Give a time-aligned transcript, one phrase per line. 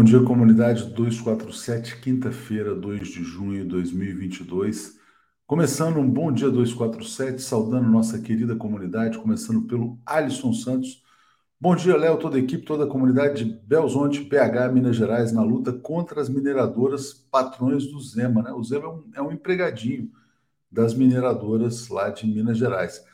[0.00, 4.98] Bom dia, comunidade 247, quinta-feira, 2 de junho de 2022.
[5.46, 11.02] Começando um bom dia 247, saudando nossa querida comunidade, começando pelo Alisson Santos.
[11.60, 15.42] Bom dia, Léo, toda a equipe, toda a comunidade de Belzonte, BH, Minas Gerais, na
[15.42, 18.42] luta contra as mineradoras patrões do Zema.
[18.42, 18.52] Né?
[18.52, 20.10] O Zema é um, é um empregadinho
[20.72, 23.04] das mineradoras lá de Minas Gerais.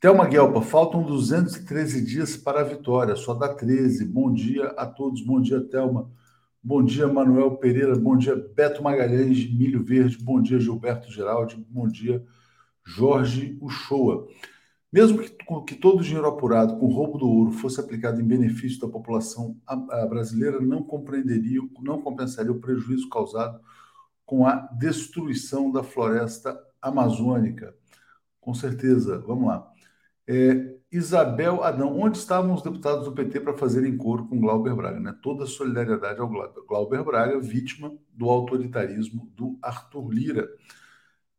[0.00, 4.06] Thelma Guelpa, faltam 213 dias para a vitória, só dá 13.
[4.06, 6.10] Bom dia a todos, bom dia, Thelma.
[6.62, 11.88] Bom dia, Manuel Pereira, bom dia, Beto Magalhães, Milho Verde, bom dia, Gilberto Geraldi, bom
[11.88, 12.22] dia,
[12.84, 14.28] Jorge Uchoa.
[14.92, 15.30] Mesmo que,
[15.66, 18.88] que todo o dinheiro apurado com o roubo do ouro fosse aplicado em benefício da
[18.88, 19.56] população
[20.10, 23.58] brasileira, não compreenderia, não compensaria o prejuízo causado
[24.26, 27.74] com a destruição da floresta amazônica.
[28.38, 29.66] Com certeza, vamos lá.
[30.26, 34.98] É, Isabel Adão, onde estavam os deputados do PT para fazerem coro com Glauber Braga?
[34.98, 35.16] Né?
[35.22, 36.28] Toda solidariedade ao
[36.66, 40.48] Glauber Braga, vítima do autoritarismo do Arthur Lira.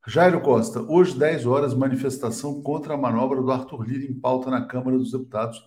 [0.08, 4.66] Jairo Costa, hoje, 10 horas, manifestação contra a manobra do Arthur Lira em pauta na
[4.66, 5.62] Câmara dos Deputados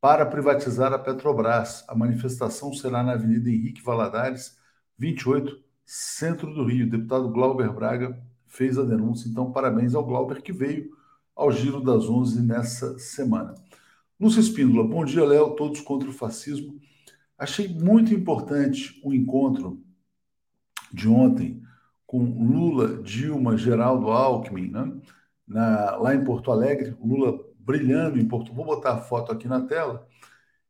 [0.00, 1.84] para privatizar a Petrobras.
[1.86, 4.56] A manifestação será na Avenida Henrique Valadares,
[4.98, 5.54] 28,
[5.84, 6.86] centro do Rio.
[6.86, 10.96] O deputado Glauber Braga fez a denúncia, então parabéns ao Glauber que veio
[11.38, 13.54] ao Giro das Onze nessa semana.
[14.18, 16.80] Lúcia Espíndola, bom dia, Léo, todos contra o fascismo.
[17.38, 19.80] Achei muito importante o encontro
[20.92, 21.62] de ontem
[22.04, 24.92] com Lula, Dilma, Geraldo Alckmin, né?
[25.46, 28.52] Na, lá em Porto Alegre, Lula brilhando em Porto.
[28.52, 30.04] Vou botar a foto aqui na tela.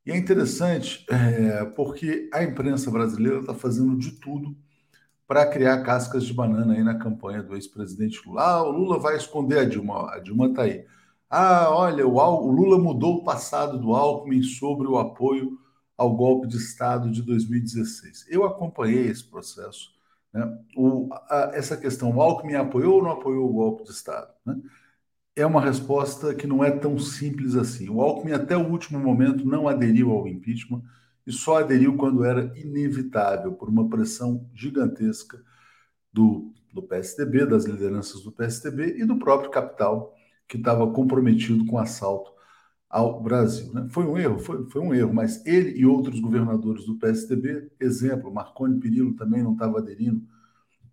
[0.04, 4.54] E é interessante é, porque a imprensa brasileira está fazendo de tudo
[5.28, 8.42] para criar cascas de banana aí na campanha do ex-presidente Lula.
[8.42, 10.10] Ah, o Lula vai esconder a Dilma.
[10.10, 10.86] A Dilma está aí.
[11.28, 12.46] Ah, olha, o, Al...
[12.46, 15.58] o Lula mudou o passado do Alckmin sobre o apoio
[15.98, 18.26] ao golpe de Estado de 2016.
[18.30, 19.90] Eu acompanhei esse processo.
[20.32, 20.58] Né?
[20.74, 24.32] O, a, essa questão, o Alckmin apoiou ou não apoiou o golpe de Estado?
[24.46, 24.56] Né?
[25.36, 27.90] É uma resposta que não é tão simples assim.
[27.90, 30.82] O Alckmin, até o último momento, não aderiu ao impeachment
[31.28, 35.38] e só aderiu quando era inevitável, por uma pressão gigantesca
[36.10, 40.16] do, do PSDB, das lideranças do PSDB e do próprio capital,
[40.48, 42.32] que estava comprometido com o assalto
[42.88, 43.70] ao Brasil.
[43.74, 43.86] Né?
[43.90, 44.38] Foi um erro?
[44.38, 49.42] Foi, foi um erro, mas ele e outros governadores do PSDB, exemplo, Marconi Perillo também
[49.42, 50.26] não estava aderindo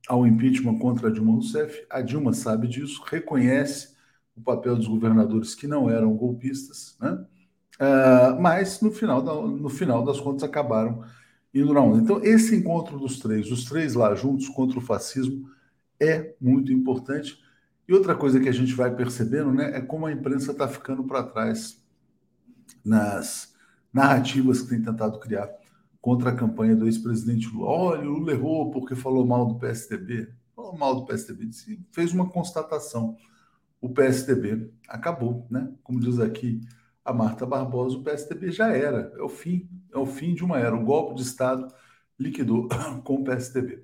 [0.06, 3.95] ao impeachment contra a Dilma Rousseff, a Dilma sabe disso, reconhece
[4.35, 7.25] o papel dos governadores que não eram golpistas, né?
[7.80, 11.03] Uh, mas no final, da, no final das contas acabaram
[11.53, 12.02] indo na onda.
[12.02, 15.50] Então, esse encontro dos três, os três lá juntos contra o fascismo,
[16.00, 17.40] é muito importante.
[17.88, 21.03] E outra coisa que a gente vai percebendo né, é como a imprensa está ficando
[21.03, 21.81] para trás
[22.84, 23.53] nas
[23.94, 25.50] narrativas que tem tentado criar
[26.02, 27.68] contra a campanha do ex-presidente Lula.
[27.68, 30.30] Olha, o Lula errou porque falou mal do PSDB.
[30.56, 31.50] Falou mal do PSDB,
[31.92, 33.18] fez uma constatação.
[33.81, 35.69] O PSDB acabou, né?
[35.84, 36.62] Como diz aqui
[37.05, 39.13] a Marta Barbosa, o PSDB já era.
[39.16, 40.75] É o fim, é o fim de uma era.
[40.75, 41.71] O golpe de Estado
[42.19, 42.67] liquidou
[43.05, 43.83] com o PSDB.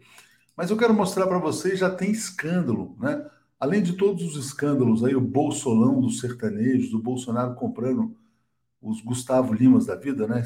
[0.58, 3.30] Mas eu quero mostrar para vocês, já tem escândalo, né?
[3.60, 8.18] Além de todos os escândalos aí, o Bolsolão dos sertanejos, o Bolsonaro comprando
[8.82, 10.44] os Gustavo Limas da vida, né?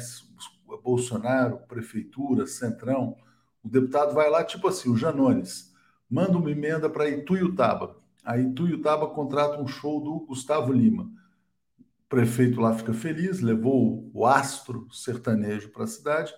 [0.84, 3.16] Bolsonaro, Prefeitura, Centrão.
[3.64, 5.72] O deputado vai lá, tipo assim, o Janones,
[6.10, 7.96] manda uma emenda para Ituiutaba.
[8.22, 11.10] A Ituiutaba contrata um show do Gustavo Lima
[12.08, 16.32] prefeito lá fica feliz, levou o astro sertanejo para a cidade.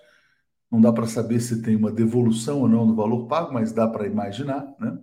[0.70, 3.88] Não dá para saber se tem uma devolução ou não do valor pago, mas dá
[3.88, 4.66] para imaginar.
[4.78, 4.98] Né?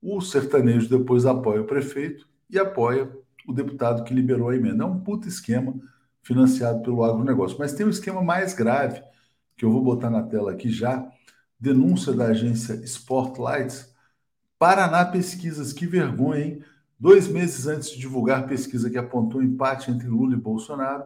[0.00, 3.10] O sertanejo depois apoia o prefeito e apoia
[3.46, 4.84] o deputado que liberou a emenda.
[4.84, 5.74] É um puta esquema
[6.22, 7.56] financiado pelo agronegócio.
[7.58, 9.02] Mas tem um esquema mais grave,
[9.56, 11.06] que eu vou botar na tela aqui já.
[11.58, 13.86] Denúncia da agência Spotlight.
[14.58, 16.64] Paraná Pesquisas, que vergonha, hein?
[16.98, 21.04] Dois meses antes de divulgar pesquisa que apontou empate entre Lula e Bolsonaro,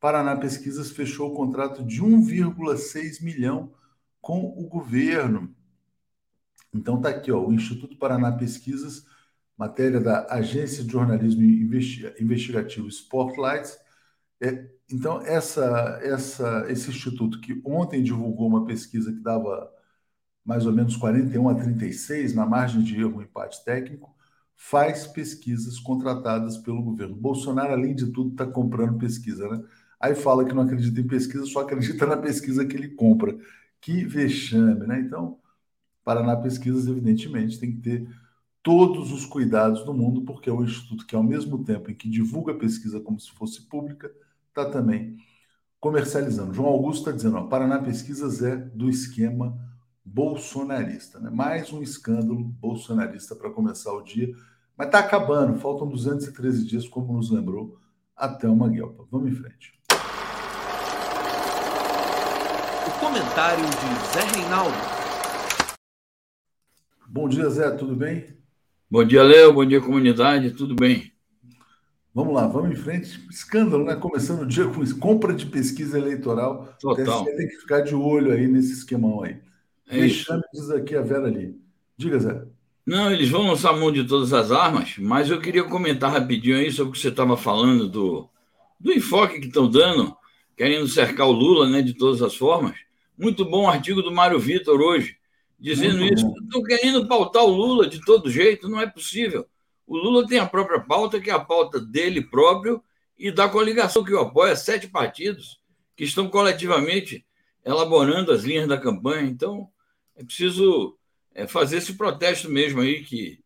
[0.00, 3.72] Paraná Pesquisas fechou o contrato de 1,6 milhão
[4.20, 5.54] com o governo.
[6.72, 9.06] Então tá aqui, ó, o Instituto Paraná Pesquisas,
[9.56, 13.76] matéria da Agência de Jornalismo Investigativo Spotlight.
[14.40, 19.70] É, então essa, essa, esse instituto que ontem divulgou uma pesquisa que dava
[20.44, 24.16] mais ou menos 41 a 36 na margem de erro, empate técnico,
[24.62, 27.16] faz pesquisas contratadas pelo governo.
[27.16, 29.64] Bolsonaro, além de tudo, está comprando pesquisa, né?
[29.98, 33.36] Aí fala que não acredita em pesquisa, só acredita na pesquisa que ele compra.
[33.80, 35.00] Que vexame, né?
[35.00, 35.38] Então,
[36.04, 38.08] Paraná Pesquisas, evidentemente, tem que ter
[38.62, 42.08] todos os cuidados do mundo, porque é um instituto que, ao mesmo tempo em que
[42.08, 44.12] divulga a pesquisa como se fosse pública,
[44.50, 45.16] está também
[45.80, 46.52] comercializando.
[46.52, 49.58] João Augusto está dizendo: ó, Paraná Pesquisas é do esquema
[50.04, 51.18] bolsonarista.
[51.18, 51.30] Né?
[51.30, 54.34] Mais um escândalo bolsonarista para começar o dia.
[54.80, 57.76] Mas está acabando, faltam 213 dias, como nos lembrou
[58.16, 59.04] até uma Guelpa.
[59.10, 59.78] Vamos em frente.
[62.86, 64.74] O comentário de Zé Reinaldo.
[67.06, 68.28] Bom dia, Zé, tudo bem?
[68.90, 69.52] Bom dia, Léo.
[69.52, 70.52] Bom dia, comunidade.
[70.52, 71.12] Tudo bem?
[72.14, 73.22] Vamos lá, vamos em frente.
[73.28, 73.96] Escândalo, né?
[73.96, 76.74] Começando o dia com compra de pesquisa eleitoral.
[76.80, 77.26] Total.
[77.26, 79.42] Tem que ficar de olho aí nesse esquemão aí.
[79.90, 81.60] É diz aqui a Vera ali.
[81.98, 82.46] Diga, Zé.
[82.90, 86.72] Não, eles vão lançar mão de todas as armas, mas eu queria comentar rapidinho aí
[86.72, 88.28] sobre o que você estava falando do,
[88.80, 90.12] do enfoque que estão dando,
[90.56, 92.74] querendo cercar o Lula né, de todas as formas.
[93.16, 95.16] Muito bom artigo do Mário Vitor hoje,
[95.56, 96.34] dizendo Muito isso.
[96.42, 99.46] Estão querendo pautar o Lula de todo jeito, não é possível.
[99.86, 102.82] O Lula tem a própria pauta, que é a pauta dele próprio
[103.16, 105.60] e da coligação que o apoia, sete partidos
[105.96, 107.24] que estão coletivamente
[107.64, 109.30] elaborando as linhas da campanha.
[109.30, 109.68] Então,
[110.16, 110.98] é preciso
[111.34, 113.40] é, fazer esse protesto mesmo aí que,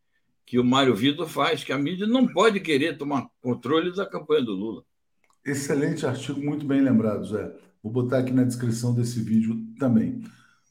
[0.45, 4.45] que o Mário Vitor faz, que a mídia não pode querer tomar controle da campanha
[4.45, 4.85] do Lula.
[5.45, 7.55] Excelente artigo, muito bem lembrado, Zé.
[7.83, 10.23] Vou botar aqui na descrição desse vídeo também.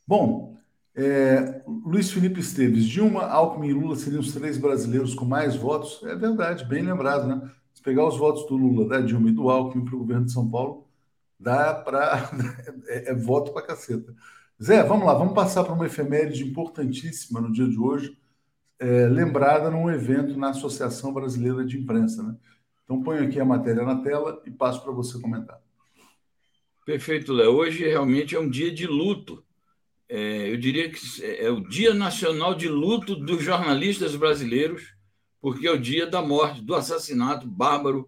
[0.07, 0.57] Bom,
[0.95, 6.01] é, Luiz Felipe Esteves, Dilma, Alckmin e Lula seriam os três brasileiros com mais votos?
[6.03, 7.51] É verdade, bem lembrado, né?
[7.73, 10.31] Se pegar os votos do Lula, da Dilma e do Alckmin para o governo de
[10.31, 10.87] São Paulo,
[11.39, 12.29] dá para.
[12.87, 14.13] É, é, voto para caceta.
[14.61, 18.17] Zé, vamos lá, vamos passar para uma efeméride importantíssima no dia de hoje,
[18.79, 22.35] é, lembrada num evento na Associação Brasileira de Imprensa, né?
[22.83, 25.59] Então, ponho aqui a matéria na tela e passo para você comentar.
[26.85, 27.53] Perfeito, Léo.
[27.53, 29.43] Hoje realmente é um dia de luto
[30.15, 34.93] é, eu diria que é o Dia Nacional de Luto dos Jornalistas Brasileiros,
[35.41, 38.07] porque é o dia da morte, do assassinato bárbaro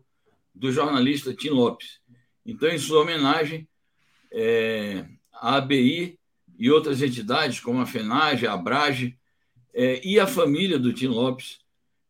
[0.54, 2.00] do jornalista Tim Lopes.
[2.46, 3.68] Então, em sua homenagem,
[4.32, 6.20] é, a ABI
[6.58, 9.18] e outras entidades, como a FENAGE, a ABRAGE
[9.74, 11.60] é, e a família do Tim Lopes,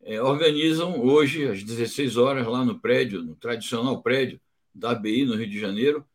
[0.03, 4.39] é, organizam hoje, às 16 horas, lá no prédio, no tradicional prédio
[4.73, 6.05] da ABI, no Rio de Janeiro,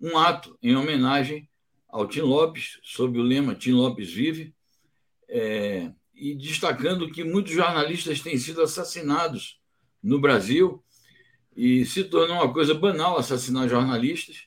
[0.00, 1.48] um ato em homenagem
[1.88, 4.54] ao Tim Lopes, sob o lema Tim Lopes vive,
[5.28, 9.60] é, e destacando que muitos jornalistas têm sido assassinados
[10.02, 10.82] no Brasil
[11.56, 14.46] e se tornou uma coisa banal assassinar jornalistas.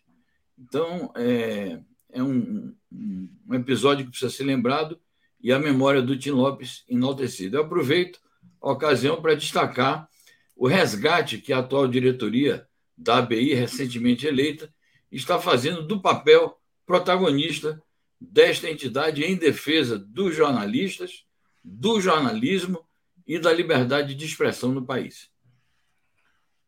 [0.57, 1.81] Então, é,
[2.15, 4.99] é um, um, episódio que precisa ser lembrado
[5.41, 7.57] e a memória do Tim Lopes enaltecida.
[7.57, 8.19] Eu aproveito
[8.61, 10.09] a ocasião para destacar
[10.55, 12.65] o resgate que a atual diretoria
[12.97, 14.73] da ABI, recentemente eleita,
[15.11, 17.81] está fazendo do papel protagonista
[18.19, 21.25] desta entidade em defesa dos jornalistas,
[21.61, 22.79] do jornalismo
[23.27, 25.29] e da liberdade de expressão no país.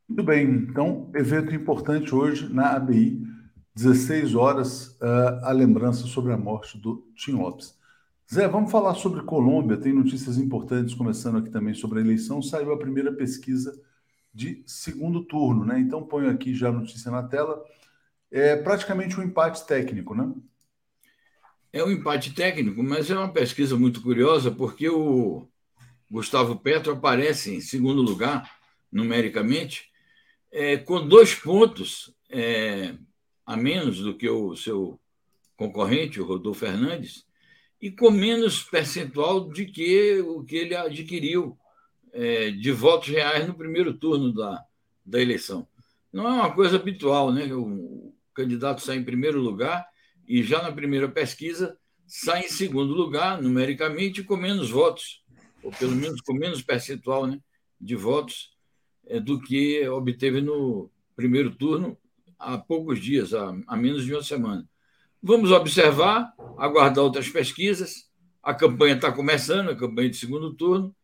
[0.09, 3.21] Muito bem, então, evento importante hoje na ABI,
[3.77, 7.77] 16 horas, uh, a lembrança sobre a morte do Tim Lopes.
[8.33, 12.41] Zé, vamos falar sobre Colômbia, tem notícias importantes começando aqui também sobre a eleição.
[12.41, 13.79] Saiu a primeira pesquisa
[14.33, 15.79] de segundo turno, né?
[15.79, 17.63] Então ponho aqui já a notícia na tela
[18.31, 20.33] é praticamente um empate técnico, né?
[21.71, 25.47] É um empate técnico, mas é uma pesquisa muito curiosa, porque o
[26.09, 28.51] Gustavo Petro aparece em segundo lugar,
[28.91, 29.91] numericamente,
[30.51, 32.95] é, com dois pontos é,
[33.47, 34.99] a menos do que o seu
[35.55, 37.25] concorrente, o Rodolfo Fernandes,
[37.81, 41.57] e com menos percentual de que o que ele adquiriu
[42.11, 44.61] é, de votos reais no primeiro turno da,
[45.05, 45.65] da eleição.
[46.11, 47.53] Não é uma coisa habitual, né?
[47.53, 49.87] O, candidato sai em primeiro lugar
[50.27, 51.75] e já na primeira pesquisa
[52.05, 55.23] sai em segundo lugar, numericamente, com menos votos,
[55.63, 57.39] ou pelo menos com menos percentual né,
[57.81, 58.51] de votos
[59.07, 61.97] é, do que obteve no primeiro turno
[62.39, 64.67] há poucos dias, há, há menos de uma semana.
[65.21, 68.07] Vamos observar, aguardar outras pesquisas.
[68.41, 70.95] A campanha está começando, a campanha de segundo turno.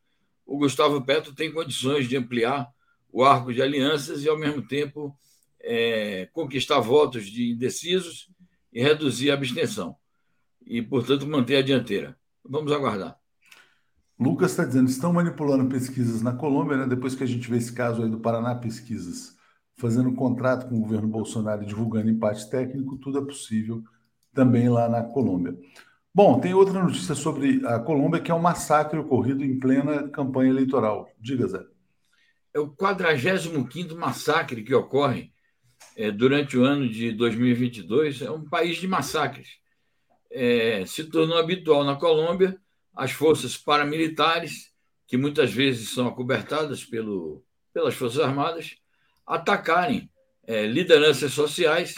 [0.46, 2.70] O Gustavo Petro tem condições de ampliar
[3.12, 5.18] o arco de alianças e, ao mesmo tempo,
[5.60, 8.30] é, conquistar votos de indecisos
[8.72, 9.96] e reduzir a abstenção.
[10.66, 12.18] E, portanto, manter a dianteira.
[12.44, 13.18] Vamos aguardar.
[14.20, 16.88] Lucas está dizendo, estão manipulando pesquisas na Colômbia, né?
[16.88, 19.36] depois que a gente vê esse caso aí do Paraná Pesquisas,
[19.76, 23.84] fazendo um contrato com o governo Bolsonaro e divulgando empate técnico, tudo é possível
[24.34, 25.58] também lá na Colômbia.
[26.14, 30.52] Bom, tem outra notícia sobre a Colômbia, que é um massacre ocorrido em plena campanha
[30.52, 31.10] eleitoral.
[31.20, 31.66] Diga, Zé.
[32.54, 35.34] É o 45º massacre que ocorre
[35.96, 39.58] é, durante o ano de 2022 é um país de massacres.
[40.32, 42.60] É, se tornou habitual na Colômbia
[42.96, 44.72] as forças paramilitares,
[45.08, 48.78] que muitas vezes são acobertadas pelo, pelas Forças Armadas,
[49.26, 50.10] atacarem
[50.46, 51.96] é, lideranças sociais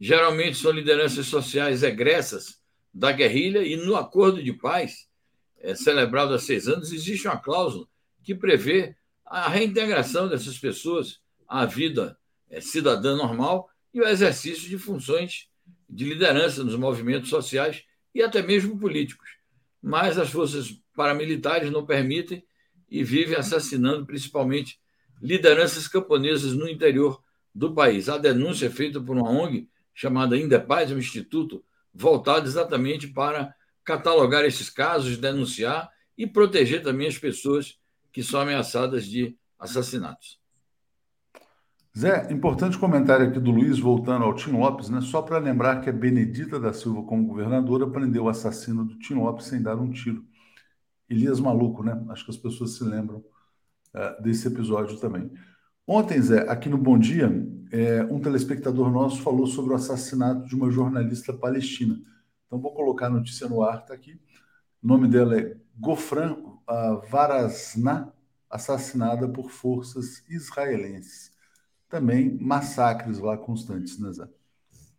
[0.00, 2.60] geralmente são lideranças sociais egressas
[2.92, 5.08] da guerrilha, e no acordo de paz,
[5.58, 7.86] é, celebrado há seis anos, existe uma cláusula
[8.22, 12.18] que prevê a reintegração dessas pessoas à vida
[12.50, 15.48] é, cidadã normal e o exercício de funções
[15.88, 17.82] de liderança nos movimentos sociais
[18.14, 19.28] e até mesmo políticos.
[19.82, 22.44] Mas as forças paramilitares não permitem
[22.88, 24.78] e vivem assassinando principalmente
[25.24, 27.18] lideranças camponesas no interior
[27.54, 28.10] do país.
[28.10, 31.64] A denúncia é feita por uma ONG chamada Indepaz, um instituto
[31.94, 37.78] voltado exatamente para catalogar esses casos, denunciar e proteger também as pessoas
[38.12, 40.38] que são ameaçadas de assassinatos.
[41.96, 45.00] Zé, importante comentário aqui do Luiz, voltando ao Tim Lopes, né?
[45.00, 49.14] Só para lembrar que a Benedita da Silva, como governadora, prendeu o assassino do Tim
[49.14, 50.24] Lopes sem dar um tiro.
[51.08, 52.04] Elias Maluco, né?
[52.10, 53.24] Acho que as pessoas se lembram
[53.94, 55.30] uh, desse episódio também.
[55.86, 57.30] Ontem, Zé, aqui no Bom Dia,
[57.70, 62.00] é, um telespectador nosso falou sobre o assassinato de uma jornalista palestina.
[62.46, 64.18] Então, vou colocar a notícia no ar, está aqui.
[64.82, 66.36] O nome dela é Gofran
[67.10, 68.12] Varazna,
[68.48, 71.32] assassinada por forças israelenses.
[71.88, 74.28] Também massacres lá constantes, né, Zé?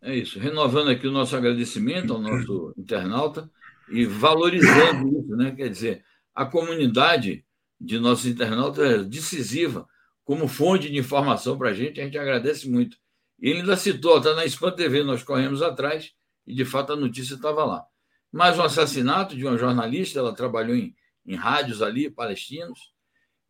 [0.02, 0.38] É isso.
[0.38, 3.50] Renovando aqui o nosso agradecimento ao nosso internauta
[3.88, 5.52] e valorizando isso, né?
[5.52, 7.45] Quer dizer, a comunidade
[7.80, 9.86] de nossos internautas é decisiva
[10.24, 12.98] como fonte de informação para a gente, a gente agradece muito.
[13.40, 16.12] Ele ainda citou, está na Spam TV, nós corremos atrás,
[16.46, 17.84] e de fato a notícia estava lá.
[18.32, 22.92] Mais um assassinato de uma jornalista, ela trabalhou em, em rádios ali, palestinos,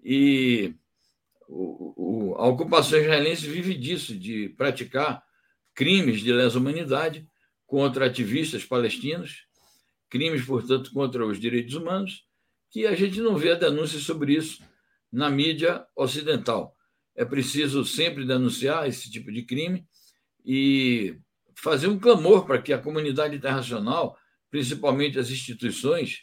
[0.05, 0.75] e
[1.49, 5.25] o, o, a ocupação israelense vive disso, de praticar
[5.75, 7.27] crimes de lesa humanidade
[7.67, 9.47] contra ativistas palestinos,
[10.11, 12.26] crimes, portanto, contra os direitos humanos,
[12.71, 14.63] que a gente não vê a denúncia sobre isso
[15.13, 16.77] na mídia ocidental.
[17.15, 19.87] É preciso sempre denunciar esse tipo de crime
[20.45, 21.19] e
[21.57, 24.17] fazer um clamor para que a comunidade internacional,
[24.51, 26.21] principalmente as instituições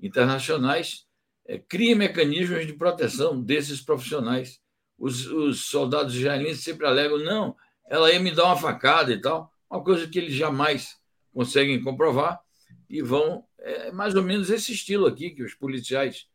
[0.00, 1.06] internacionais,
[1.46, 4.60] é, criem mecanismos de proteção desses profissionais.
[4.96, 7.56] Os, os soldados israelenses sempre alegam: não,
[7.88, 10.96] ela ia me dar uma facada e tal, uma coisa que eles jamais
[11.32, 12.40] conseguem comprovar
[12.88, 13.44] e vão.
[13.60, 16.26] É mais ou menos esse estilo aqui que os policiais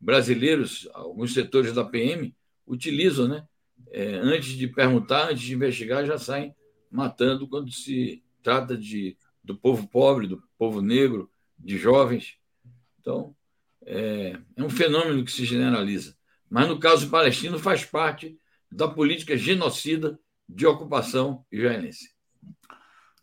[0.00, 2.34] brasileiros, alguns setores da PM,
[2.66, 3.46] utilizam, né?
[3.90, 6.54] É, antes de perguntar, antes de investigar, já saem
[6.90, 12.36] matando quando se trata de, do povo pobre, do povo negro, de jovens.
[13.00, 13.34] Então,
[13.84, 16.14] é, é um fenômeno que se generaliza.
[16.48, 18.38] Mas no caso palestino, faz parte
[18.70, 20.18] da política genocida
[20.48, 22.10] de ocupação israelense.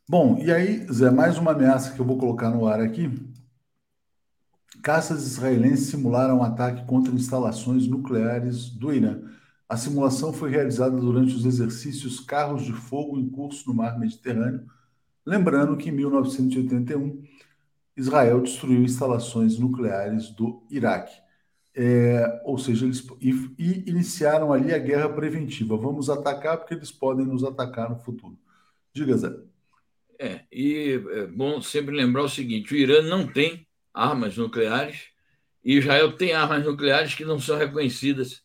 [0.10, 3.12] Bom, e aí, Zé, mais uma ameaça que eu vou colocar no ar aqui,
[4.82, 9.20] Caças israelenses simularam um ataque contra instalações nucleares do Irã.
[9.68, 14.66] A simulação foi realizada durante os exercícios Carros de Fogo em curso no Mar Mediterrâneo,
[15.26, 17.22] lembrando que em 1981
[17.98, 21.14] Israel destruiu instalações nucleares do Iraque.
[21.76, 25.78] É, ou seja, eles e, e iniciaram ali a guerra preventiva.
[25.78, 28.40] Vamos atacar porque eles podem nos atacar no futuro.
[28.94, 29.36] Diga, Zé.
[30.20, 33.67] É, e é bom sempre lembrar o seguinte: o Irã não tem
[33.98, 35.08] armas nucleares,
[35.64, 38.44] e Israel tem armas nucleares que não são reconhecidas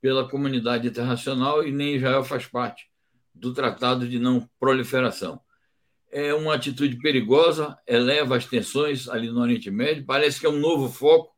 [0.00, 2.88] pela comunidade internacional e nem Israel faz parte
[3.34, 5.40] do Tratado de Não Proliferação.
[6.10, 10.58] É uma atitude perigosa, eleva as tensões ali no Oriente Médio, parece que é um
[10.58, 11.34] novo foco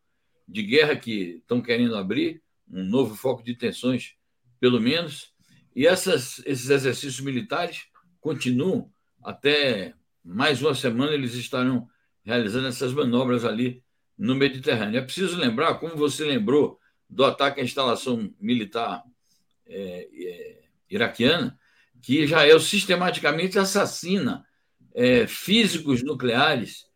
[0.47, 4.15] de guerra que estão querendo abrir, um novo foco de tensões,
[4.61, 5.33] pelo menos,
[5.75, 7.87] e essas, esses exercícios militares
[8.21, 8.91] continuam
[9.23, 11.89] até mais uma semana, eles estarão
[12.25, 13.83] realizando essas manobras ali
[14.17, 14.99] no Mediterrâneo.
[14.99, 19.03] É preciso lembrar, como você lembrou do ataque à instalação militar
[19.67, 21.59] é, é, iraquiana,
[22.01, 24.45] que Israel sistematicamente assassina
[24.95, 26.87] é, físicos nucleares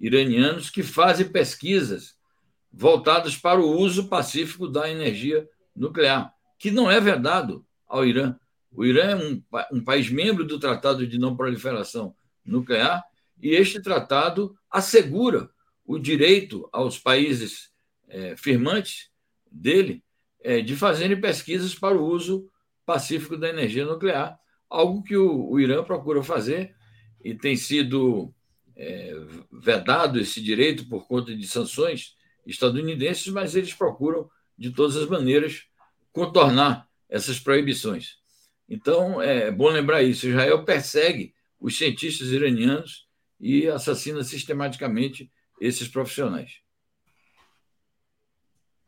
[0.00, 2.16] iranianos que fazem pesquisas
[2.72, 8.36] voltadas para o uso pacífico da energia nuclear, que não é vedado ao Irã.
[8.70, 12.14] O Irã é um, um país membro do Tratado de Não Proliferação
[12.44, 13.02] Nuclear
[13.40, 15.50] e este tratado assegura
[15.84, 17.70] o direito aos países
[18.08, 19.10] é, firmantes
[19.50, 20.02] dele
[20.42, 22.50] é, de fazerem pesquisas para o uso
[22.84, 24.38] pacífico da energia nuclear,
[24.68, 26.74] algo que o, o Irã procura fazer
[27.22, 28.32] e tem sido
[28.76, 29.12] é,
[29.50, 32.14] vedado esse direito por conta de sanções
[32.46, 35.64] estadunidenses, mas eles procuram, de todas as maneiras,
[36.12, 38.16] contornar essas proibições.
[38.68, 43.05] Então, é bom lembrar isso: Israel persegue os cientistas iranianos
[43.40, 46.60] e assassina sistematicamente esses profissionais.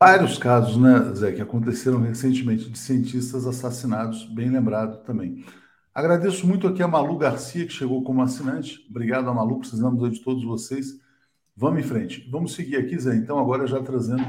[0.01, 5.43] Vários casos, né, Zé, que aconteceram recentemente de cientistas assassinados, bem lembrado também.
[5.93, 8.85] Agradeço muito aqui a Malu Garcia, que chegou como assinante.
[8.89, 9.59] Obrigado, Malu.
[9.59, 10.97] Precisamos de todos vocês.
[11.53, 12.25] Vamos em frente.
[12.31, 13.15] Vamos seguir aqui, Zé.
[13.15, 14.25] Então, agora já trazendo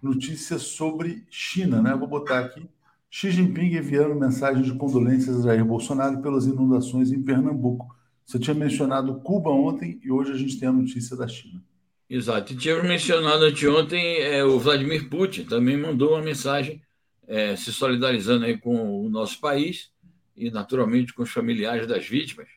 [0.00, 1.92] notícias sobre China, né?
[1.96, 2.68] Vou botar aqui.
[3.10, 7.97] Xi Jinping enviando mensagem de condolências a Jair Bolsonaro pelas inundações em Pernambuco.
[8.28, 11.64] Você tinha mencionado Cuba ontem e hoje a gente tem a notícia da China.
[12.10, 12.52] Exato.
[12.52, 16.82] E tínhamos mencionado anteontem é, o Vladimir Putin também mandou uma mensagem
[17.26, 19.90] é, se solidarizando aí com o nosso país
[20.36, 22.48] e, naturalmente, com os familiares das vítimas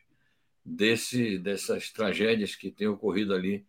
[0.62, 3.64] desse, dessas tragédias que têm ocorrido ali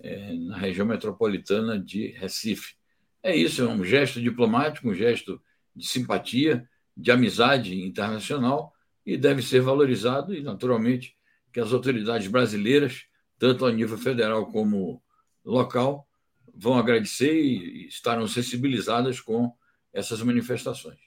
[0.00, 2.76] é, na região metropolitana de Recife.
[3.24, 5.42] É isso, é um gesto diplomático, um gesto
[5.74, 6.64] de simpatia,
[6.96, 8.72] de amizade internacional
[9.04, 11.18] e deve ser valorizado e, naturalmente,
[11.52, 13.04] que as autoridades brasileiras,
[13.38, 15.02] tanto a nível federal como
[15.44, 16.06] local,
[16.54, 19.52] vão agradecer e estarão sensibilizadas com
[19.92, 20.98] essas manifestações.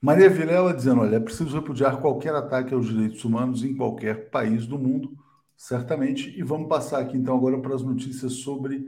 [0.00, 4.66] Maria Vilela dizendo: olha, é preciso repudiar qualquer ataque aos direitos humanos em qualquer país
[4.66, 5.16] do mundo,
[5.56, 6.38] certamente.
[6.38, 8.86] E vamos passar aqui então agora para as notícias sobre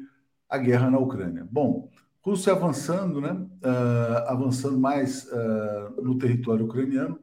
[0.48, 1.46] a guerra na Ucrânia.
[1.50, 3.32] Bom, Rússia avançando, né?
[3.32, 7.18] Uh, avançando mais uh, no território ucraniano.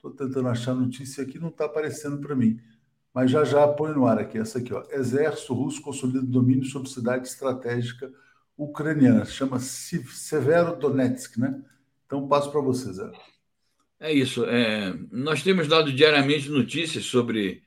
[0.00, 2.58] Estou tentando achar notícia aqui, não está aparecendo para mim.
[3.12, 4.82] Mas já já põe no ar aqui, essa aqui, ó.
[4.90, 8.10] Exército russo consolida domínio sobre cidade estratégica
[8.56, 9.26] ucraniana.
[9.26, 11.60] Chama Severo Donetsk, né?
[12.06, 12.96] Então passo para vocês.
[12.96, 13.12] Zé.
[13.98, 14.46] É isso.
[14.46, 17.62] É, nós temos dado diariamente notícias sobre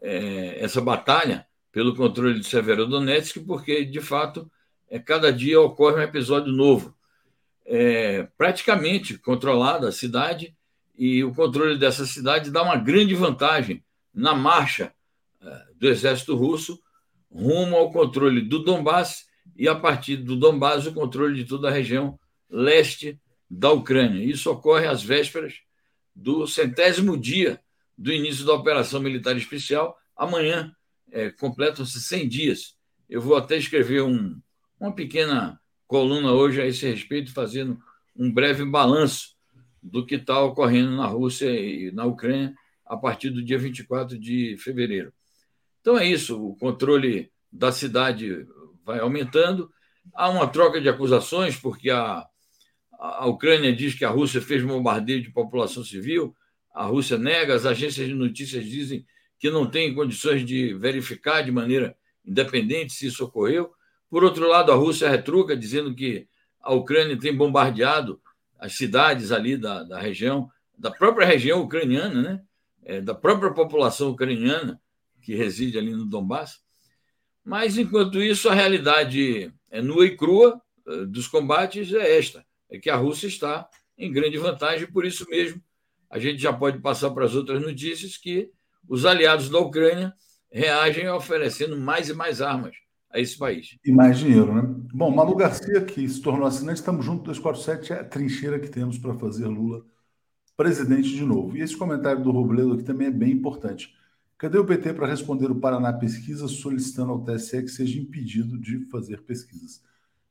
[0.00, 4.48] é, essa batalha pelo controle de Severodonetsk, porque, de fato,
[4.88, 6.94] é, cada dia ocorre um episódio novo.
[7.64, 10.54] É, praticamente controlada a cidade
[10.96, 14.92] e o controle dessa cidade dá uma grande vantagem na marcha
[15.40, 16.80] é, do exército russo
[17.30, 19.26] rumo ao controle do Donbass
[19.56, 23.18] e, a partir do Donbass, o controle de toda a região leste
[23.50, 24.22] da Ucrânia.
[24.22, 25.54] Isso ocorre às vésperas
[26.14, 27.60] do centésimo dia
[27.96, 29.96] do início da operação militar especial.
[30.16, 30.74] Amanhã
[31.10, 32.76] é, completam-se 100 dias.
[33.08, 34.40] Eu vou até escrever um,
[34.78, 37.78] uma pequena coluna hoje a esse respeito, fazendo
[38.16, 39.34] um breve balanço
[39.82, 42.54] do que está ocorrendo na Rússia e na Ucrânia
[42.86, 45.12] a partir do dia 24 de fevereiro.
[45.80, 48.46] Então é isso, o controle da cidade
[48.84, 49.70] vai aumentando.
[50.14, 52.24] Há uma troca de acusações, porque a,
[52.98, 56.34] a Ucrânia diz que a Rússia fez bombardeio de população civil,
[56.72, 59.04] a Rússia nega, as agências de notícias dizem
[59.38, 63.72] que não tem condições de verificar de maneira independente se isso ocorreu.
[64.08, 66.28] Por outro lado, a Rússia retruca, dizendo que
[66.60, 68.20] a Ucrânia tem bombardeado
[68.62, 70.48] as cidades ali da, da região,
[70.78, 72.42] da própria região ucraniana, né?
[72.84, 74.80] É, da própria população ucraniana
[75.20, 76.60] que reside ali no Donbass.
[77.44, 82.78] Mas, enquanto isso, a realidade é nua e crua eh, dos combates é esta: é
[82.78, 85.60] que a Rússia está em grande vantagem, por isso mesmo
[86.08, 88.48] a gente já pode passar para as outras notícias que
[88.88, 90.14] os aliados da Ucrânia
[90.50, 92.76] reagem oferecendo mais e mais armas
[93.12, 93.76] a esse país.
[93.84, 94.62] E mais dinheiro, né?
[94.94, 98.98] Bom, Malu Garcia, que se tornou assinante, estamos juntos, 247 é a trincheira que temos
[98.98, 99.84] para fazer Lula
[100.56, 101.56] presidente de novo.
[101.56, 103.94] E esse comentário do Robledo aqui também é bem importante.
[104.38, 108.84] Cadê o PT para responder o Paraná Pesquisa solicitando ao TSE que seja impedido de
[108.86, 109.82] fazer pesquisas?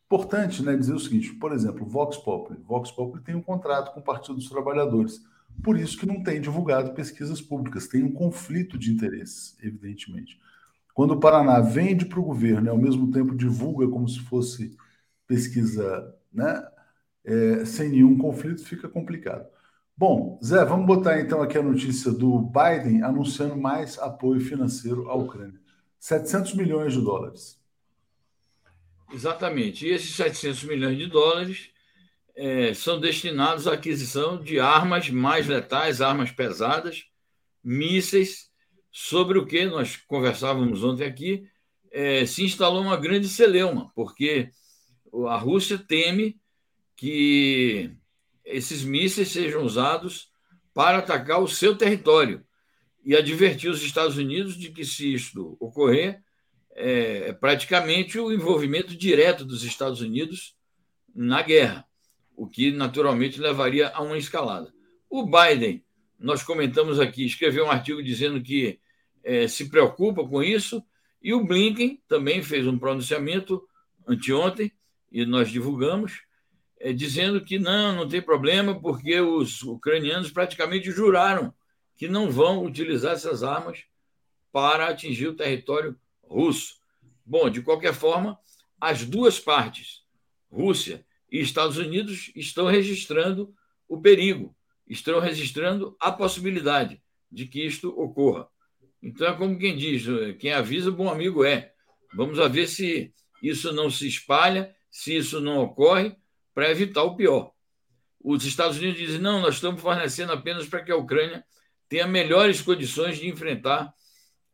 [0.05, 2.59] Importante né, dizer o seguinte, por exemplo, Vox Populi.
[2.67, 5.21] Vox Populi tem um contrato com o Partido dos Trabalhadores,
[5.63, 10.39] por isso que não tem divulgado pesquisas públicas, tem um conflito de interesses, evidentemente.
[11.01, 14.77] Quando o Paraná vende para o governo e ao mesmo tempo divulga como se fosse
[15.25, 16.63] pesquisa né,
[17.25, 19.49] é, sem nenhum conflito, fica complicado.
[19.97, 25.15] Bom, Zé, vamos botar então aqui a notícia do Biden anunciando mais apoio financeiro à
[25.15, 25.59] Ucrânia.
[25.97, 27.59] 700 milhões de dólares.
[29.11, 29.87] Exatamente.
[29.87, 31.71] E esses 700 milhões de dólares
[32.35, 37.07] é, são destinados à aquisição de armas mais letais, armas pesadas,
[37.63, 38.50] mísseis,
[38.91, 41.47] sobre o que nós conversávamos ontem aqui,
[41.91, 44.49] é, se instalou uma grande celeuma, porque
[45.27, 46.39] a Rússia teme
[46.95, 47.91] que
[48.45, 50.29] esses mísseis sejam usados
[50.73, 52.45] para atacar o seu território
[53.03, 56.21] e advertir os Estados Unidos de que, se isto ocorrer,
[56.75, 60.55] é, é praticamente o envolvimento direto dos Estados Unidos
[61.13, 61.85] na guerra,
[62.35, 64.73] o que naturalmente levaria a uma escalada.
[65.09, 65.83] O Biden,
[66.17, 68.79] nós comentamos aqui, escreveu um artigo dizendo que
[69.23, 70.83] é, se preocupa com isso,
[71.21, 73.61] e o Blinken também fez um pronunciamento
[74.07, 74.71] anteontem,
[75.11, 76.23] e nós divulgamos,
[76.79, 81.53] é, dizendo que não, não tem problema, porque os ucranianos praticamente juraram
[81.95, 83.83] que não vão utilizar essas armas
[84.51, 86.79] para atingir o território russo.
[87.25, 88.37] Bom, de qualquer forma,
[88.79, 90.01] as duas partes,
[90.49, 93.53] Rússia e Estados Unidos, estão registrando
[93.87, 94.55] o perigo
[94.91, 98.49] estão registrando a possibilidade de que isto ocorra.
[99.01, 100.05] Então é como quem diz:
[100.39, 101.73] quem avisa, bom amigo é.
[102.13, 106.15] Vamos ver se isso não se espalha, se isso não ocorre,
[106.53, 107.51] para evitar o pior.
[108.23, 111.43] Os Estados Unidos dizem: não, nós estamos fornecendo apenas para que a Ucrânia
[111.89, 113.93] tenha melhores condições de enfrentar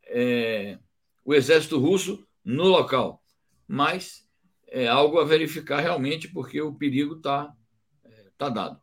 [0.05, 0.79] é,
[1.25, 3.21] o exército russo no local.
[3.67, 4.25] Mas
[4.67, 7.53] é algo a verificar realmente, porque o perigo está
[8.37, 8.79] tá dado.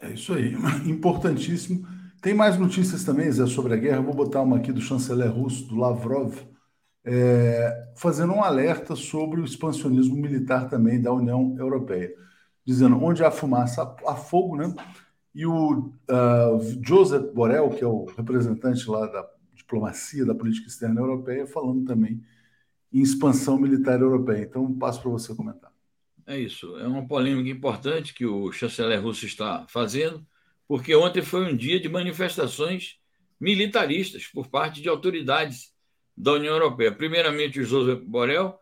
[0.00, 0.52] É isso aí,
[0.84, 1.86] importantíssimo.
[2.24, 4.00] Tem mais notícias também, Zé, sobre a guerra.
[4.00, 6.34] vou botar uma aqui do chanceler russo, do Lavrov,
[7.04, 12.14] é, fazendo um alerta sobre o expansionismo militar também da União Europeia,
[12.64, 14.74] dizendo onde há fumaça, há fogo, né?
[15.34, 21.02] E o uh, Joseph Borrell, que é o representante lá da diplomacia da política externa
[21.02, 22.22] europeia, falando também
[22.90, 24.44] em expansão militar europeia.
[24.44, 25.70] Então, passo para você comentar.
[26.26, 26.74] É isso.
[26.78, 30.26] É uma polêmica importante que o chanceler russo está fazendo,
[30.66, 32.96] porque ontem foi um dia de manifestações
[33.40, 35.72] militaristas por parte de autoridades
[36.16, 36.92] da União Europeia.
[36.92, 38.56] Primeiramente, o José Borrell,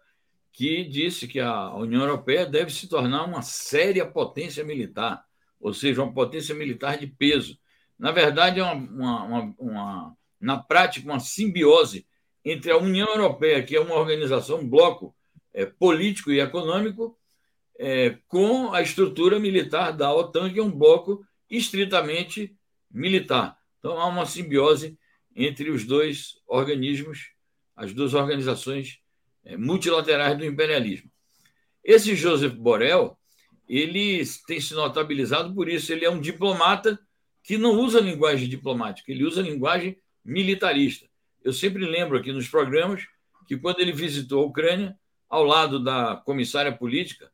[0.52, 5.24] que disse que a União Europeia deve se tornar uma séria potência militar,
[5.60, 7.58] ou seja, uma potência militar de peso.
[7.98, 12.06] Na verdade, é uma, uma, uma, uma na prática, uma simbiose
[12.44, 15.14] entre a União Europeia, que é uma organização, um bloco
[15.54, 17.16] é, político e econômico,
[17.78, 22.56] é, com a estrutura militar da OTAN, que é um bloco estritamente
[22.90, 23.58] militar.
[23.78, 24.98] Então, há uma simbiose
[25.36, 27.32] entre os dois organismos,
[27.76, 29.00] as duas organizações
[29.44, 31.10] é, multilaterais do imperialismo.
[31.84, 33.16] Esse Joseph Borrell,
[33.68, 35.92] ele tem se notabilizado por isso.
[35.92, 36.98] Ele é um diplomata
[37.42, 41.08] que não usa linguagem diplomática, ele usa linguagem militarista.
[41.42, 43.04] Eu sempre lembro aqui nos programas
[43.48, 44.96] que quando ele visitou a Ucrânia,
[45.28, 47.32] ao lado da comissária política,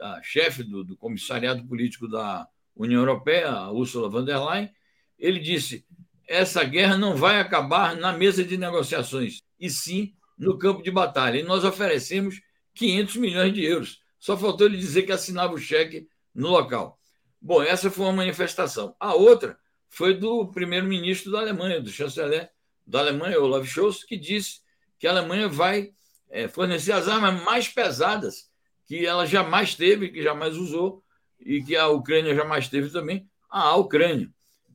[0.00, 2.46] a chefe do, do comissariado político da
[2.78, 4.70] União Europeia, Ursula von der Leyen,
[5.18, 5.84] ele disse:
[6.26, 11.38] essa guerra não vai acabar na mesa de negociações, e sim no campo de batalha.
[11.38, 12.40] E nós oferecemos
[12.74, 14.00] 500 milhões de euros.
[14.18, 16.98] Só faltou ele dizer que assinava o cheque no local.
[17.40, 18.94] Bom, essa foi uma manifestação.
[19.00, 22.50] A outra foi do primeiro-ministro da Alemanha, do chanceler
[22.86, 24.60] da Alemanha, Olaf Scholz, que disse
[24.98, 25.92] que a Alemanha vai
[26.30, 28.50] é, fornecer as armas mais pesadas
[28.86, 31.02] que ela jamais teve, que jamais usou,
[31.40, 34.30] e que a Ucrânia jamais teve também, à Ucrânia.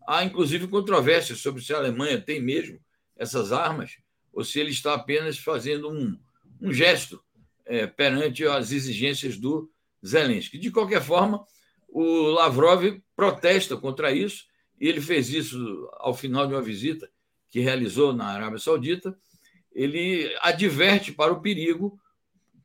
[0.08, 2.80] Há, inclusive, controvérsias sobre se a Alemanha tem mesmo
[3.16, 3.98] essas armas
[4.32, 6.18] ou se ele está apenas fazendo um,
[6.60, 7.24] um gesto
[7.66, 9.72] é, perante as exigências do
[10.06, 10.58] Zelensky.
[10.58, 11.46] De qualquer forma,
[11.88, 14.46] o Lavrov protesta contra isso
[14.80, 17.10] e ele fez isso ao final de uma visita
[17.50, 19.16] que realizou na Arábia Saudita.
[19.72, 22.00] Ele adverte para o perigo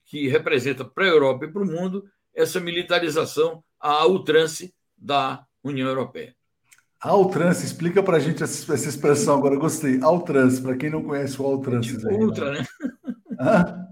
[0.07, 5.89] que representa para a Europa e para o mundo essa militarização à ultrance da União
[5.89, 6.35] Europeia.
[7.01, 10.01] Altrance, explica para a gente essa, essa, expressão agora, gostei.
[10.03, 11.97] Altrance, para quem não conhece o Altrance.
[11.97, 12.67] Tipo aí, ultra, né?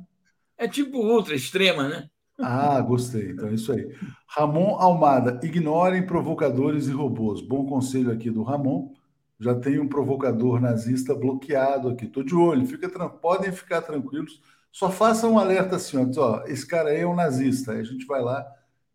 [0.59, 2.09] É tipo ultra, extrema, né?
[2.41, 3.31] Ah, gostei.
[3.31, 3.95] Então é isso aí.
[4.27, 7.43] Ramon Almada, ignorem provocadores e robôs.
[7.43, 8.95] Bom conselho aqui do Ramon.
[9.39, 12.07] Já tem um provocador nazista bloqueado aqui.
[12.07, 12.67] Estou de olho.
[12.67, 14.41] Fica, podem ficar tranquilos.
[14.73, 17.73] Só façam um alerta assim, ó, ó, esse cara aí é um nazista.
[17.73, 18.47] Aí a gente vai lá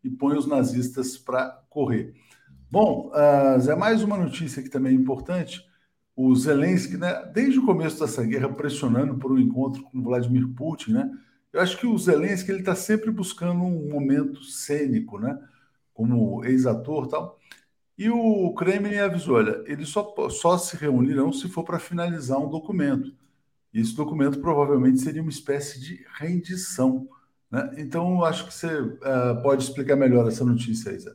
[0.02, 2.14] e põe os nazistas para correr.
[2.70, 5.62] Bom, uh, mais uma notícia que também é importante.
[6.16, 10.92] O Zelensky, né, desde o começo dessa guerra, pressionando por um encontro com Vladimir Putin,
[10.92, 11.10] né?
[11.52, 15.38] Eu acho que o Zelensky ele está sempre buscando um momento cênico, né?
[15.92, 17.38] Como ex-ator tal.
[17.96, 22.48] E o Kremlin avisou: olha, eles só, só se reunirão se for para finalizar um
[22.48, 23.14] documento.
[23.72, 27.08] E esse documento provavelmente seria uma espécie de rendição.
[27.50, 27.74] Né?
[27.78, 31.14] Então, acho que você uh, pode explicar melhor essa notícia aí, Zé.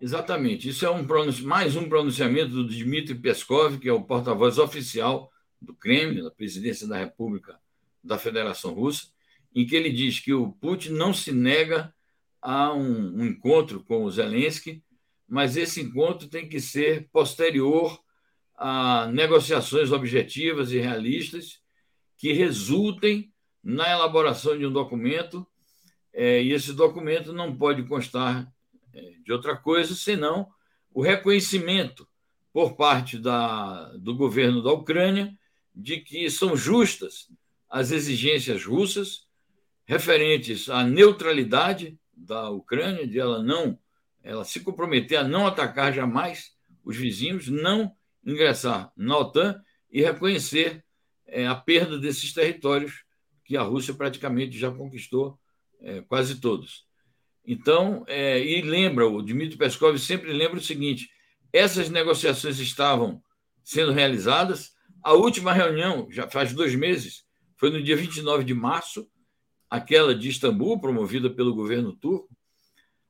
[0.00, 0.68] Exatamente.
[0.68, 1.06] Isso é um
[1.44, 6.86] mais um pronunciamento do Dmitry Peskov, que é o porta-voz oficial do Kremlin, da presidência
[6.86, 7.58] da República
[8.04, 9.08] da Federação Russa,
[9.54, 11.92] em que ele diz que o Putin não se nega
[12.42, 14.82] a um, um encontro com o Zelensky,
[15.26, 17.98] mas esse encontro tem que ser posterior
[18.54, 21.60] a negociações objetivas e realistas
[22.16, 25.46] que resultem na elaboração de um documento,
[26.12, 28.50] é, e esse documento não pode constar
[28.94, 30.48] é, de outra coisa senão
[30.90, 32.08] o reconhecimento
[32.52, 35.36] por parte da, do governo da Ucrânia
[35.74, 37.28] de que são justas
[37.68, 39.26] as exigências russas
[39.84, 43.78] referentes à neutralidade da Ucrânia, de ela não,
[44.22, 46.52] ela se comprometer a não atacar jamais
[46.82, 50.82] os vizinhos, não ingressar na OTAN e reconhecer
[51.26, 53.04] é, a perda desses territórios
[53.44, 55.38] que a Rússia praticamente já conquistou
[55.80, 56.84] é, quase todos.
[57.46, 61.08] Então, é, e lembra, o Dmitry Peskov sempre lembra o seguinte:
[61.52, 63.22] Essas negociações estavam
[63.62, 64.74] sendo realizadas.
[65.02, 67.24] A última reunião, já faz dois meses,
[67.56, 69.08] foi no dia 29 de março,
[69.70, 72.28] aquela de Istambul, promovida pelo governo turco.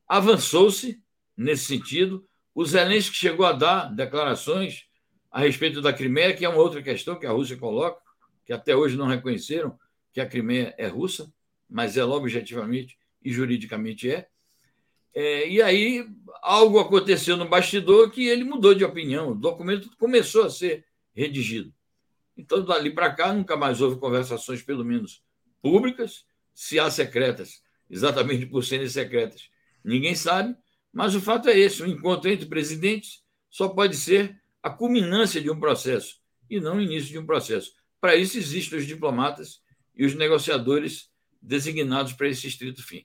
[0.06, 1.02] Avançou-se
[1.36, 2.26] nesse sentido.
[2.54, 4.84] O Zelensky chegou a dar declarações
[5.30, 8.00] a respeito da Crimeia, que é uma outra questão que a Rússia coloca,
[8.46, 9.78] que até hoje não reconheceram
[10.12, 11.30] que a Crimeia é russa,
[11.68, 14.28] mas ela objetivamente e juridicamente é.
[15.12, 15.48] é.
[15.48, 16.08] E aí
[16.40, 19.32] algo aconteceu no bastidor que ele mudou de opinião.
[19.32, 21.74] O documento começou a ser redigido.
[22.36, 25.24] Então, dali para cá, nunca mais houve conversações, pelo menos
[25.60, 29.50] públicas, se há secretas, exatamente por serem secretas.
[29.82, 30.54] Ninguém sabe,
[30.92, 35.50] mas o fato é esse: o encontro entre presidentes só pode ser a culminância de
[35.50, 37.72] um processo e não o início de um processo.
[38.00, 39.60] Para isso existem os diplomatas
[39.94, 43.04] e os negociadores designados para esse estrito fim.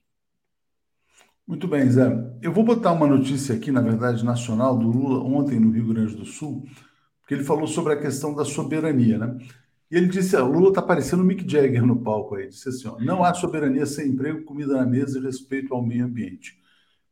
[1.47, 2.07] Muito bem, Zé.
[2.41, 6.15] Eu vou botar uma notícia aqui, na verdade, nacional, do Lula, ontem no Rio Grande
[6.15, 6.65] do Sul,
[7.19, 9.37] porque ele falou sobre a questão da soberania, né?
[9.89, 12.47] E ele disse: o Lula está parecendo o Mick Jagger no palco aí.
[12.47, 16.05] Disse assim: ó, não há soberania sem emprego, comida na mesa e respeito ao meio
[16.05, 16.57] ambiente.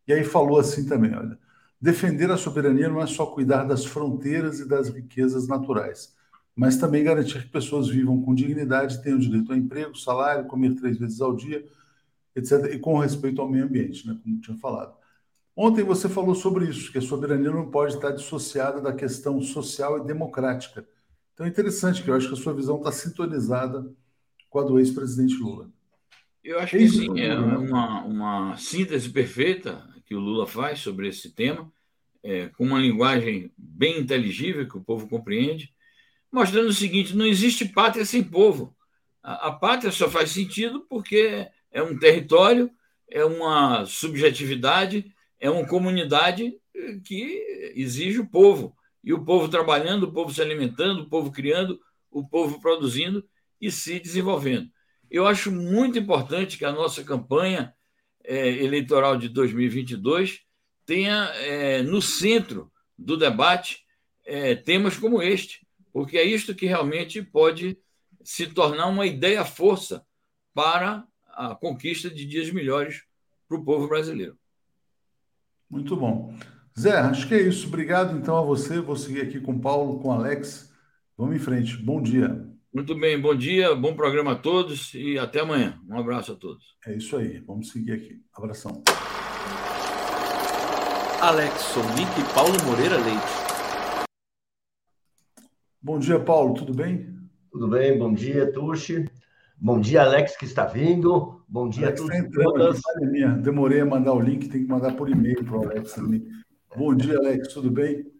[0.07, 1.37] E aí falou assim também: olha,
[1.81, 6.15] defender a soberania não é só cuidar das fronteiras e das riquezas naturais,
[6.59, 10.97] mas também garantir que pessoas vivam com dignidade, tenham direito a emprego, salário, comer três
[10.97, 11.65] vezes ao dia
[12.35, 14.93] etc., e com respeito ao meio ambiente, né, como tinha falado.
[15.55, 19.99] Ontem você falou sobre isso, que a soberania não pode estar dissociada da questão social
[19.99, 20.85] e democrática.
[21.33, 23.89] Então é interessante que eu acho que a sua visão está sintonizada
[24.49, 25.69] com a do ex-presidente Lula.
[26.43, 27.57] Eu acho que sim, é né?
[27.57, 31.71] uma, uma síntese perfeita que o Lula faz sobre esse tema,
[32.21, 35.73] é, com uma linguagem bem inteligível que o povo compreende,
[36.31, 38.75] mostrando o seguinte: não existe pátria sem povo.
[39.21, 42.69] A, a pátria só faz sentido porque é um território,
[43.09, 46.53] é uma subjetividade, é uma comunidade
[47.03, 48.75] que exige o povo.
[49.03, 51.79] E o povo trabalhando, o povo se alimentando, o povo criando,
[52.11, 53.25] o povo produzindo
[53.61, 54.69] e se desenvolvendo.
[55.09, 57.73] Eu acho muito importante que a nossa campanha
[58.23, 60.41] é, eleitoral de 2022
[60.85, 63.83] tenha é, no centro do debate
[64.25, 67.77] é, temas como este, porque é isto que realmente pode
[68.23, 70.05] se tornar uma ideia-força
[70.53, 73.03] para a conquista de dias melhores
[73.47, 74.37] para o povo brasileiro.
[75.69, 76.33] Muito bom.
[76.77, 77.67] Zé, acho que é isso.
[77.67, 78.79] Obrigado então a você.
[78.79, 80.73] Vou seguir aqui com o Paulo, com o Alex.
[81.17, 81.77] Vamos em frente.
[81.77, 82.47] Bom dia.
[82.71, 85.79] Muito bem, bom dia, bom programa a todos e até amanhã.
[85.89, 86.63] Um abraço a todos.
[86.85, 88.21] É isso aí, vamos seguir aqui.
[88.31, 88.83] Abração.
[91.19, 93.48] Alex Sonic e Paulo Moreira Leite.
[95.81, 97.07] Bom dia, Paulo, tudo bem?
[97.49, 99.09] Tudo bem, bom dia, Tuxi.
[99.57, 101.41] Bom dia, Alex, que está vindo.
[101.47, 102.81] Bom dia Alex a todos.
[102.81, 105.93] Tá entrando Demorei a mandar o link, tem que mandar por e-mail para o Alex
[105.93, 106.27] também.
[106.75, 108.11] Bom dia, Alex, tudo bem?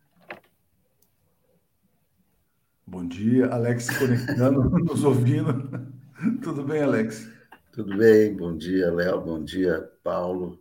[2.87, 5.99] Bom dia, Alex se conectando, nos ouvindo.
[6.41, 7.29] Tudo bem, Alex?
[7.71, 10.59] Tudo bem, bom dia, Léo, bom dia, Paulo.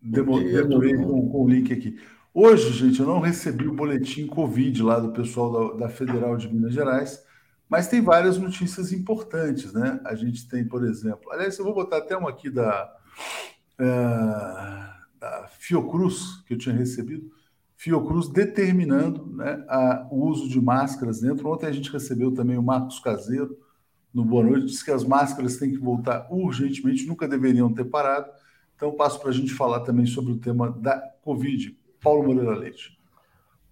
[0.00, 1.98] Demo, dia, demorei com, com, o link aqui.
[2.38, 6.52] Hoje, gente, eu não recebi o boletim Covid lá do pessoal da, da Federal de
[6.52, 7.24] Minas Gerais,
[7.66, 9.98] mas tem várias notícias importantes, né?
[10.04, 12.94] A gente tem, por exemplo, aliás, eu vou botar até uma aqui da,
[13.80, 17.32] uh, da Fiocruz, que eu tinha recebido.
[17.74, 21.48] Fiocruz determinando né, a, o uso de máscaras dentro.
[21.48, 23.56] Ontem a gente recebeu também o Marcos Caseiro
[24.12, 28.30] no Boa Noite, disse que as máscaras têm que voltar urgentemente, nunca deveriam ter parado.
[28.74, 31.85] Então, passo para a gente falar também sobre o tema da Covid.
[32.02, 32.98] Paulo Moreira Leite.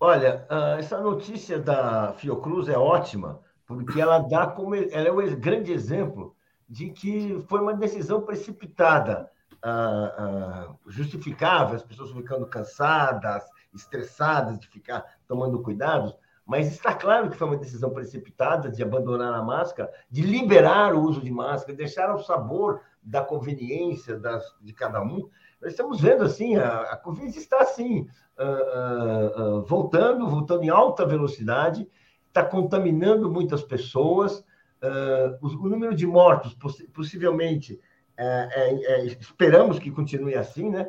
[0.01, 5.37] Olha, ah, essa notícia da Fiocruz é ótima, porque ela dá como ela é o
[5.37, 6.35] grande exemplo
[6.69, 9.31] de que foi uma decisão precipitada,
[9.65, 17.31] uh, uh, justificável, as pessoas ficando cansadas, estressadas de ficar tomando cuidados, mas está claro
[17.31, 21.77] que foi uma decisão precipitada de abandonar a máscara, de liberar o uso de máscara,
[21.77, 25.29] deixar ao sabor da conveniência das, de cada um.
[25.65, 28.07] Nós estamos vendo assim, a, a Covid está assim,
[28.39, 31.89] uh, voltando, voltando em alta velocidade,
[32.29, 34.45] está contaminando muitas pessoas.
[34.83, 37.81] Uh, o, número de mortos, poss possivelmente,
[38.15, 40.87] é, é, é, esperamos que continue assim, né?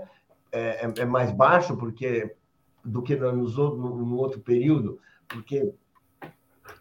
[0.51, 2.35] É, é, mais baixo porque
[2.83, 5.73] do que no, no, no, outro período, porque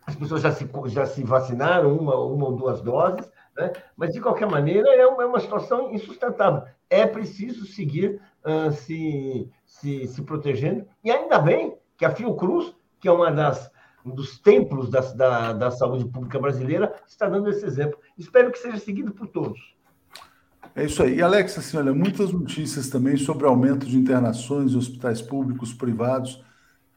[0.05, 3.73] as pessoas já se, já se vacinaram uma, uma ou duas doses, né?
[3.97, 6.63] mas de qualquer maneira é uma, é situação insustentável.
[6.91, 13.09] É preciso seguir uh, se, se, se protegendo, e ainda bem que a Fiocruz, que
[13.09, 13.73] é uma das
[14.05, 17.99] um dos templos da, da, da saúde pública brasileira, está dando esse exemplo.
[18.19, 19.75] Espero que seja seguido por todos.
[20.77, 21.17] É isso aí.
[21.17, 26.45] E, Alex, assim, olha, muitas notícias também sobre aumento de internações em hospitais públicos, privados.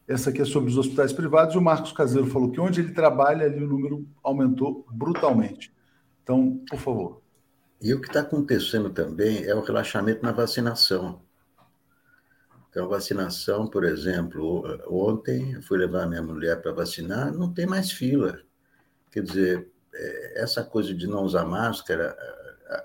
[0.07, 2.91] Essa aqui é sobre os hospitais privados e o Marcos Caseiro falou que onde ele
[2.91, 5.71] trabalha, ali o número aumentou brutalmente.
[6.27, 7.21] Então, por favor.
[7.81, 11.21] E o que está acontecendo também é o relaxamento na vacinação.
[12.69, 17.93] Então, vacinação, por exemplo, ontem eu fui levar minha mulher para vacinar, não tem mais
[17.93, 18.41] fila.
[19.09, 22.17] Quer dizer, é, essa coisa de não usar máscara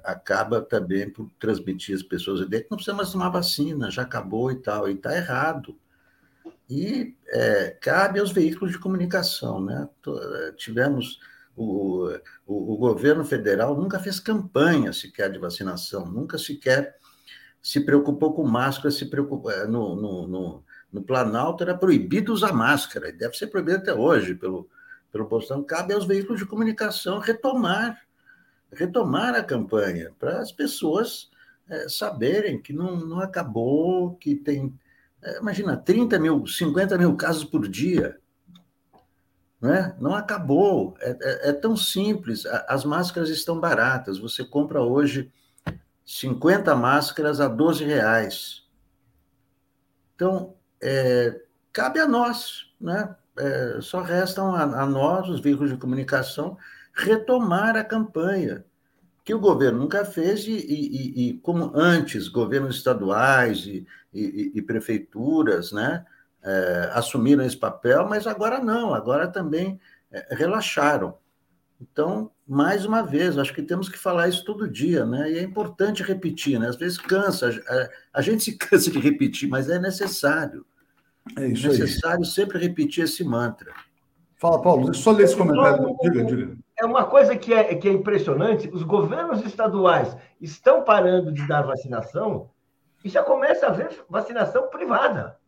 [0.05, 4.03] acaba também por transmitir as pessoas a ideia que não precisa mais tomar vacina, já
[4.03, 5.77] acabou e tal, e está errado.
[6.71, 9.61] E é, cabe aos veículos de comunicação.
[9.61, 9.89] Né?
[10.57, 11.19] Tivemos.
[11.55, 12.09] O,
[12.47, 16.97] o, o, governo federal nunca fez campanha sequer de vacinação, nunca sequer
[17.61, 22.53] se preocupou com máscara, se preocupou, é, no, no, no, no Planalto era proibido usar
[22.53, 24.69] máscara, e deve ser proibido até hoje pelo,
[25.12, 25.67] pelo Bolsonaro.
[25.67, 28.01] Cabe aos veículos de comunicação retomar,
[28.73, 31.31] retomar a campanha, para as pessoas
[31.69, 34.75] é, saberem que não, não acabou, que tem
[35.23, 38.19] é, imagina, 30 mil, 50 mil casos por dia.
[39.62, 39.94] Né?
[40.01, 40.96] Não acabou.
[41.01, 42.44] É, é, é, tão simples.
[42.66, 44.18] As máscaras estão baratas.
[44.18, 45.33] Você compra hoje
[46.05, 48.66] 50 máscaras a 12 reais.
[50.16, 51.40] Então, é,
[51.72, 53.14] cabe a nós, né?
[53.38, 56.59] É, só restam a, a, nós, os veículos de comunicação,
[56.92, 58.62] retomar a campanha
[59.25, 65.72] que o governo nunca fez, e, e, e como antes governos estaduais e, e prefeituras
[65.72, 66.05] né,
[66.43, 71.17] é, assumiram esse papel, mas agora não, agora também é, relaxaram.
[71.81, 75.33] Então, mais uma vez, acho que temos que falar isso todo dia, né?
[75.33, 76.69] E é importante repetir, né?
[76.69, 80.65] Às vezes cansa, a, a gente se cansa de repetir, mas é necessário.
[81.37, 82.31] É isso é necessário aí.
[82.31, 83.73] sempre repetir esse mantra.
[84.37, 85.97] Fala, Paulo, só ler esse comentário.
[86.03, 91.33] Diga, diga é uma coisa que é, que é impressionante: os governos estaduais estão parando
[91.33, 92.51] de dar vacinação
[93.05, 95.39] e já começa a haver vacinação privada.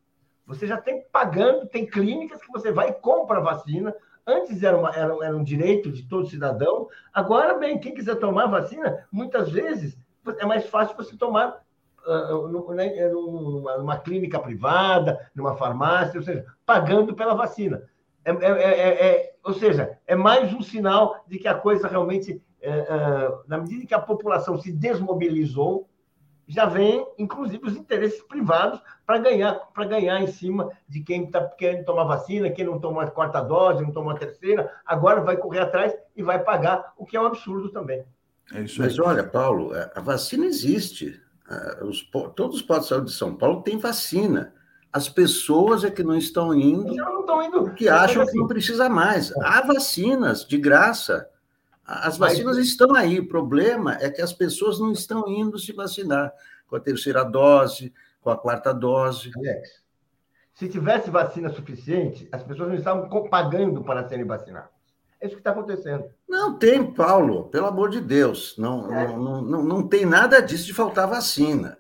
[0.47, 3.95] Você já tem pagando, tem clínicas que você vai e compra vacina.
[4.27, 6.89] Antes era, uma, era, era um direito de todo cidadão.
[7.13, 9.99] Agora, bem, quem quiser tomar vacina, muitas vezes
[10.39, 11.63] é mais fácil você tomar
[12.07, 17.83] uh, numa, numa clínica privada, numa farmácia, ou seja, pagando pela vacina.
[18.25, 22.43] É, é, é, é, ou seja, é mais um sinal de que a coisa realmente,
[22.63, 25.87] é, é, na medida que a população se desmobilizou,
[26.47, 31.41] já vem, inclusive, os interesses privados para ganhar, para ganhar em cima de quem está
[31.41, 35.37] querendo tomar vacina, quem não toma a quarta dose, não toma a terceira, agora vai
[35.37, 38.05] correr atrás e vai pagar, o que é um absurdo também.
[38.79, 41.21] Mas olha, Paulo, a vacina existe.
[41.83, 42.03] Os,
[42.35, 44.53] todos os postos de saúde de São Paulo têm vacina.
[44.93, 48.33] As pessoas é que não estão indo, não estão indo porque acham assim.
[48.33, 49.31] que não precisa mais.
[49.31, 49.35] É.
[49.43, 51.29] Há vacinas de graça.
[51.87, 52.67] As vacinas Mas...
[52.67, 53.21] estão aí.
[53.21, 56.33] O problema é que as pessoas não estão indo se vacinar
[56.67, 59.31] com a terceira dose, com a quarta dose.
[59.37, 59.83] Alex,
[60.55, 64.71] se tivesse vacina suficiente, as pessoas não estavam pagando para serem vacinadas.
[65.21, 66.05] É isso que está acontecendo.
[66.29, 68.57] Não tem, Paulo, pelo amor de Deus.
[68.59, 69.09] Não, é.
[69.09, 71.79] não, não, não, não tem nada disso de faltar vacina.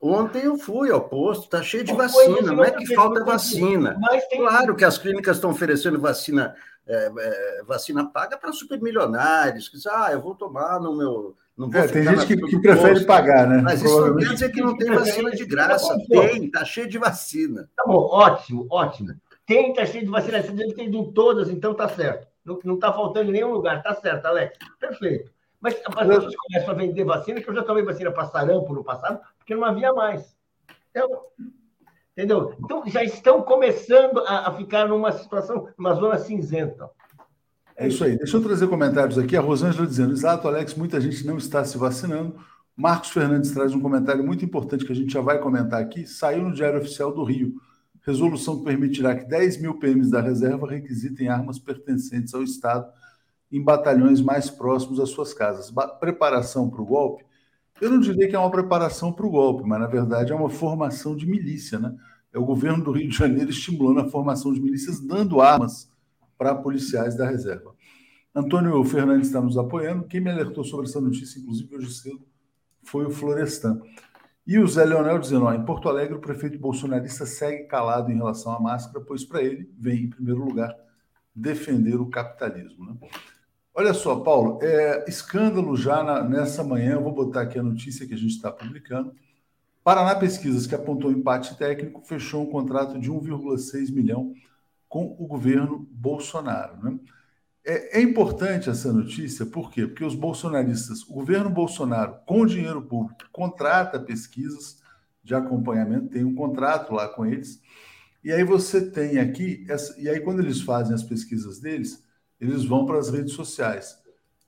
[0.00, 3.98] Ontem eu fui ao posto, está cheio de vacina, não é que falta vacina.
[4.30, 6.54] Claro que as clínicas estão oferecendo vacina,
[6.88, 11.36] é, é, vacina paga para supermilionários, que dizem, ah, eu vou tomar no meu.
[11.56, 13.60] Não vou é, tem gente que, que prefere pagar, né?
[13.62, 15.94] Mas isso não quer dizer que não tem vacina de graça.
[16.08, 17.68] Tem, está cheio de vacina.
[17.76, 19.14] Tá bom, ótimo, ótimo.
[19.46, 20.42] Tem, está cheio de vacina.
[20.42, 22.26] Você deve ter ido todas, então tá certo.
[22.64, 24.56] Não está faltando em nenhum lugar, tá certo, Alex.
[24.80, 25.30] Perfeito.
[25.60, 28.84] Mas as pessoas começam a vender vacina, que eu já tomei vacina para sarampo no
[28.84, 30.34] passado, porque não havia mais.
[30.90, 31.24] Então,
[32.18, 32.52] entendeu?
[32.58, 36.90] Então, já estão começando a, a ficar numa situação, numa zona cinzenta.
[37.76, 38.18] É isso aí.
[38.18, 39.36] Deixa eu trazer comentários aqui.
[39.36, 42.34] A Rosângela dizendo: Exato, Alex, muita gente não está se vacinando.
[42.76, 46.06] Marcos Fernandes traz um comentário muito importante que a gente já vai comentar aqui.
[46.06, 47.54] Saiu no Diário Oficial do Rio.
[48.04, 52.90] Resolução que permitirá que 10 mil PMs da reserva requisitem armas pertencentes ao Estado
[53.50, 55.70] em batalhões mais próximos às suas casas.
[55.70, 57.28] Ba preparação para o golpe
[57.80, 60.50] eu não diria que é uma preparação para o golpe, mas na verdade é uma
[60.50, 61.94] formação de milícia, né?
[62.32, 65.90] É o governo do Rio de Janeiro estimulando a formação de milícias, dando armas
[66.36, 67.74] para policiais da reserva.
[68.34, 70.06] Antônio Fernandes está nos apoiando.
[70.06, 72.20] Quem me alertou sobre essa notícia, inclusive hoje cedo,
[72.82, 73.80] foi o Florestan.
[74.46, 78.16] E o Zé Leonel dizendo: ó, em Porto Alegre, o prefeito bolsonarista segue calado em
[78.16, 80.74] relação à máscara, pois para ele vem, em primeiro lugar,
[81.34, 82.86] defender o capitalismo.
[82.86, 83.08] Né?
[83.74, 88.06] Olha só, Paulo, é, escândalo já na, nessa manhã, eu vou botar aqui a notícia
[88.06, 89.14] que a gente está publicando.
[89.88, 94.34] Paraná Pesquisas, que apontou empate técnico, fechou um contrato de 1,6 milhão
[94.86, 96.76] com o governo Bolsonaro.
[96.82, 96.98] Né?
[97.64, 99.86] É, é, importante essa notícia, por quê?
[99.86, 104.82] Porque os bolsonaristas, o governo Bolsonaro, com dinheiro público, contrata pesquisas
[105.24, 107.58] de acompanhamento, tem um contrato lá com eles.
[108.22, 112.04] E aí você tem aqui, essa, e aí quando eles fazem as pesquisas deles,
[112.38, 113.98] eles vão para as redes sociais.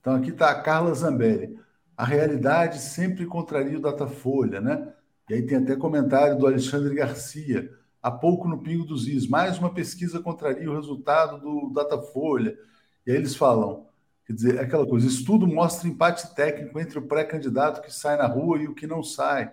[0.03, 1.59] Então aqui está a Carla Zambelli.
[1.97, 4.93] A realidade sempre contraria o Datafolha, né?
[5.31, 7.71] E aí tem até comentário do Alexandre Garcia.
[8.03, 12.59] Há pouco no Pingo dos Is, mais uma pesquisa contraria o resultado do Datafolha.
[13.07, 13.87] E aí eles falam,
[14.27, 18.27] quer dizer, é aquela coisa, estudo mostra empate técnico entre o pré-candidato que sai na
[18.27, 19.53] rua e o que não sai.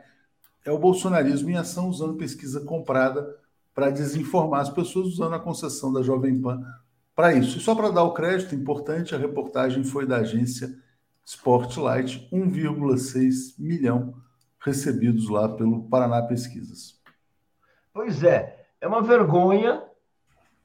[0.66, 3.38] É o bolsonarismo em ação usando pesquisa comprada
[3.72, 6.60] para desinformar as pessoas, usando a concessão da Jovem Pan
[7.16, 7.60] para isso.
[7.60, 10.76] E só para dar o crédito importante, a reportagem foi da agência
[11.24, 14.16] Sportlight, 1,6 milhão
[14.60, 17.00] recebidos lá pelo Paraná Pesquisas.
[17.94, 19.84] Pois é, é uma vergonha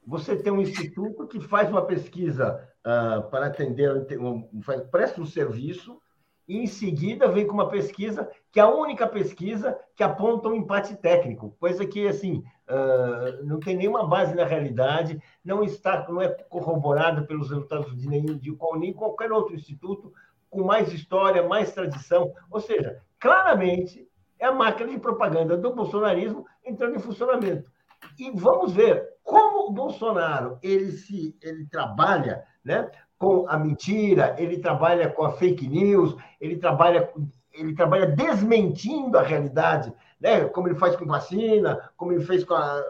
[0.06, 4.48] você ter um instituto que faz uma pesquisa uh, para atender, um,
[4.90, 6.00] presta um serviço,
[6.48, 10.54] e em seguida vem com uma pesquisa que é a única pesquisa que aponta um
[10.54, 16.20] empate técnico, coisa que assim uh, não tem nenhuma base na realidade, não está, não
[16.20, 20.12] é corroborada pelos resultados de nenhum de qual nem qualquer outro instituto
[20.50, 24.04] com mais história, mais tradição, ou seja, claramente
[24.40, 27.70] é a máquina de propaganda do bolsonarismo entrando em funcionamento.
[28.18, 34.58] E vamos ver como o Bolsonaro ele se ele trabalha, né, com a mentira, ele
[34.58, 37.08] trabalha com a fake news, ele trabalha
[37.52, 40.46] ele trabalha desmentindo a realidade, né?
[40.46, 42.82] Como ele faz com vacina, como ele fez com a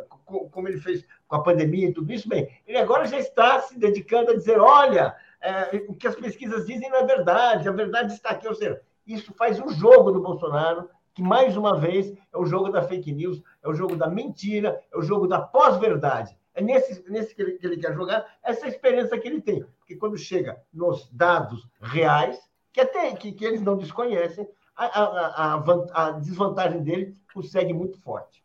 [0.51, 3.78] como ele fez com a pandemia e tudo isso, bem, ele agora já está se
[3.78, 8.14] dedicando a dizer, olha, é, o que as pesquisas dizem não é verdade, a verdade
[8.14, 12.38] está aqui, ou seja, isso faz um jogo do Bolsonaro, que mais uma vez é
[12.38, 16.36] o jogo da fake news, é o jogo da mentira, é o jogo da pós-verdade.
[16.55, 19.64] É nesse, nesse que, ele, que ele quer jogar, essa experiência que ele tem.
[19.78, 22.38] Porque quando chega nos dados reais,
[22.72, 24.46] que até que, que eles não desconhecem,
[24.76, 28.42] a, a, a, a desvantagem dele consegue muito forte.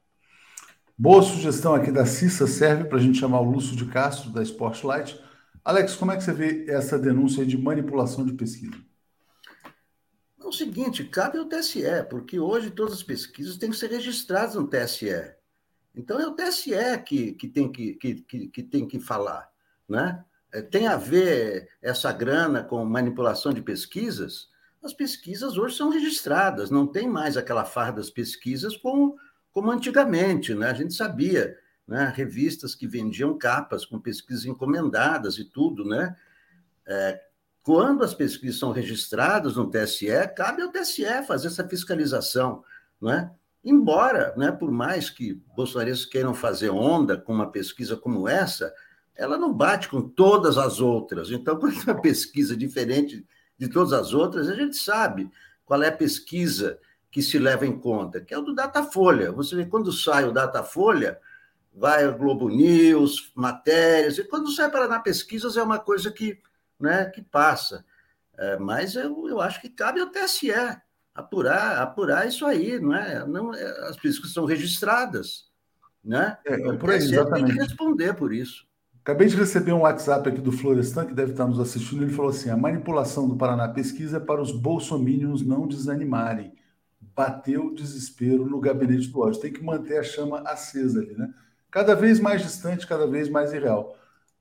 [0.98, 4.42] Boa sugestão aqui da Cissa, serve para a gente chamar o Lúcio de Castro, da
[4.42, 5.22] Sportlight.
[5.64, 8.87] Alex, como é que você vê essa denúncia de manipulação de pesquisa?
[10.48, 14.56] É o seguinte, cabe ao TSE, porque hoje todas as pesquisas têm que ser registradas
[14.56, 15.36] no TSE.
[15.94, 16.72] Então é o TSE
[17.06, 19.52] que, que, tem, que, que, que tem que falar.
[19.90, 20.24] Né?
[20.54, 24.48] É, tem a ver essa grana com manipulação de pesquisas?
[24.82, 29.18] As pesquisas hoje são registradas, não tem mais aquela farda das pesquisas como,
[29.52, 30.56] como antigamente.
[30.56, 30.70] Né?
[30.70, 32.10] A gente sabia, né?
[32.16, 35.84] revistas que vendiam capas com pesquisas encomendadas e tudo.
[35.84, 36.16] Né?
[36.86, 37.27] É,
[37.68, 40.08] quando as pesquisas são registradas no TSE,
[40.38, 42.64] cabe ao TSE fazer essa fiscalização.
[43.02, 43.30] Não é?
[43.62, 48.74] Embora, né, por mais que bolsonaristas queiram fazer onda com uma pesquisa como essa,
[49.14, 51.30] ela não bate com todas as outras.
[51.30, 55.30] Então, quando uma pesquisa diferente de todas as outras, a gente sabe
[55.66, 56.80] qual é a pesquisa
[57.12, 59.30] que se leva em conta, que é o do Datafolha.
[59.34, 61.20] Você vê, quando sai o Datafolha,
[61.74, 66.40] vai o Globo News, matérias, e quando sai Paraná Pesquisas é uma coisa que,
[66.80, 67.86] né, que passa.
[68.38, 70.52] É, mas eu, eu acho que cabe ao TSE
[71.14, 73.26] apurar, apurar isso aí, não é?
[73.26, 75.46] Não, é, as pesquisas são registradas,
[76.04, 76.38] né?
[76.46, 77.46] É, por aí, exatamente.
[77.46, 78.68] tem que responder por isso.
[79.02, 82.04] Acabei de receber um WhatsApp aqui do Florestan, que deve estar nos assistindo.
[82.04, 86.54] Ele falou assim: a manipulação do Paraná Pesquisa é para os bolsomínios não desanimarem.
[87.16, 89.40] Bateu o desespero no gabinete do ódio.
[89.40, 91.34] Tem que manter a chama acesa ali, né?
[91.72, 93.98] Cada vez mais distante, cada vez mais irreal.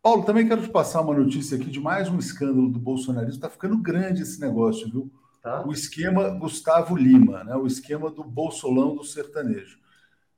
[0.07, 3.34] Paulo, também quero te passar uma notícia aqui de mais um escândalo do bolsonarismo.
[3.34, 5.11] Está ficando grande esse negócio, viu?
[5.42, 5.66] Tá.
[5.66, 7.57] O esquema Gustavo Lima, né?
[7.57, 9.80] o esquema do bolsolão do sertanejo.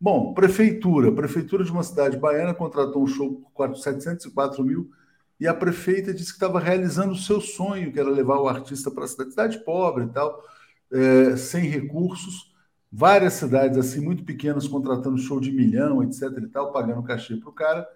[0.00, 1.12] Bom, prefeitura.
[1.12, 4.90] Prefeitura de uma cidade baiana contratou um show por 704 mil
[5.38, 8.90] e a prefeita disse que estava realizando o seu sonho, que era levar o artista
[8.90, 10.42] para a cidade, cidade pobre e tal,
[10.90, 12.54] é, sem recursos.
[12.90, 16.22] Várias cidades assim, muito pequenas, contratando show de milhão, etc.
[16.42, 17.86] e tal, pagando cachê para o cara,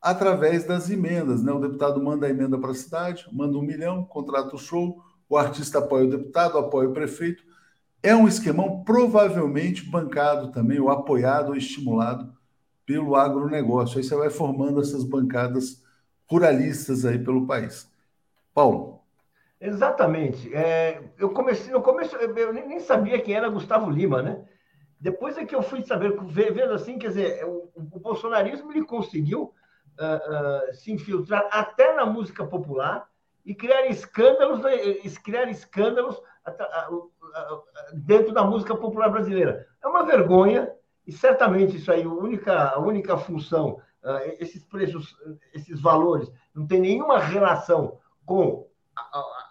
[0.00, 1.42] através das emendas.
[1.42, 1.52] Né?
[1.52, 5.36] O deputado manda a emenda para a cidade, manda um milhão, contrata o show o
[5.36, 7.44] artista apoia o deputado, apoia o prefeito.
[8.02, 12.32] É um esquemão provavelmente bancado também, ou apoiado ou estimulado
[12.86, 13.98] pelo agronegócio.
[13.98, 15.84] Aí você vai formando essas bancadas
[16.26, 17.90] ruralistas aí pelo país.
[18.54, 19.00] Paulo.
[19.60, 20.54] Exatamente.
[20.54, 24.44] É, eu comecei no começo, eu nem sabia quem era Gustavo Lima, né?
[25.00, 29.52] Depois é que eu fui saber, vendo assim, quer dizer, o, o bolsonarismo ele conseguiu
[29.98, 33.08] uh, se infiltrar até na música popular
[33.44, 34.76] e criar escândalos, né,
[35.24, 36.20] criar escândalos
[37.94, 39.66] dentro da música popular brasileira.
[39.82, 40.70] É uma vergonha,
[41.06, 45.16] e certamente isso aí, a única, a única função, ah, esses preços,
[45.54, 49.47] esses valores, não tem nenhuma relação com a,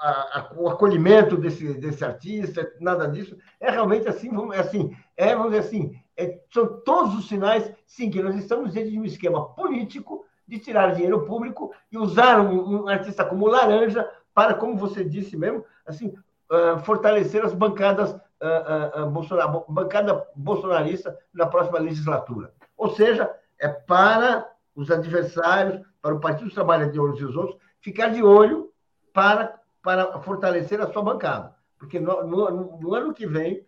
[0.00, 3.36] a, o acolhimento desse, desse artista, nada disso.
[3.60, 7.70] É realmente assim, vamos, é assim, é, vamos dizer assim, é, são todos os sinais,
[7.86, 12.40] sim, que nós estamos dentro de um esquema político de tirar dinheiro público e usar
[12.40, 16.14] um, um artista como Laranja para, como você disse mesmo, assim,
[16.50, 22.52] uh, fortalecer as bancadas uh, uh, Bolsonar, bancada bolsonarista na próxima legislatura.
[22.76, 28.08] Ou seja, é para os adversários, para o Partido dos Trabalhadores e os outros, ficar
[28.08, 28.70] de olho
[29.12, 31.54] para, para fortalecer a sua bancada.
[31.78, 33.64] Porque no, no, no ano que vem,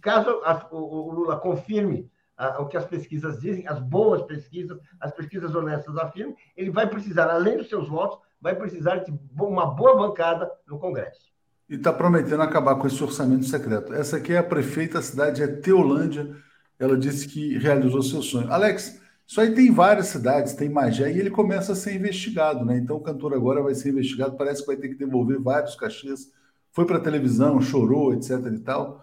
[0.00, 4.78] caso a, o, o, Lula confirme a, o que as pesquisas dizem, as boas pesquisas,
[4.98, 9.66] as pesquisas honestas afirmam, ele vai precisar, além dos seus votos, vai precisar de uma
[9.66, 11.30] boa bancada no Congresso.
[11.68, 13.94] E está prometendo acabar com esse orçamento secreto.
[13.94, 16.36] Essa aqui é a prefeita, a cidade é Teolândia.
[16.78, 18.52] Ela disse que realizou seu sonho.
[18.52, 19.00] Alex,
[19.32, 22.76] isso aí tem várias cidades, tem Magé, e ele começa a ser investigado, né?
[22.76, 26.30] Então o cantor agora vai ser investigado, parece que vai ter que devolver vários cachês.
[26.70, 28.32] Foi para a televisão, chorou, etc.
[28.54, 29.02] e tal.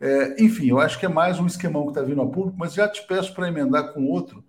[0.00, 2.74] É, enfim, eu acho que é mais um esquemão que está vindo a público, mas
[2.74, 4.44] já te peço para emendar com outro,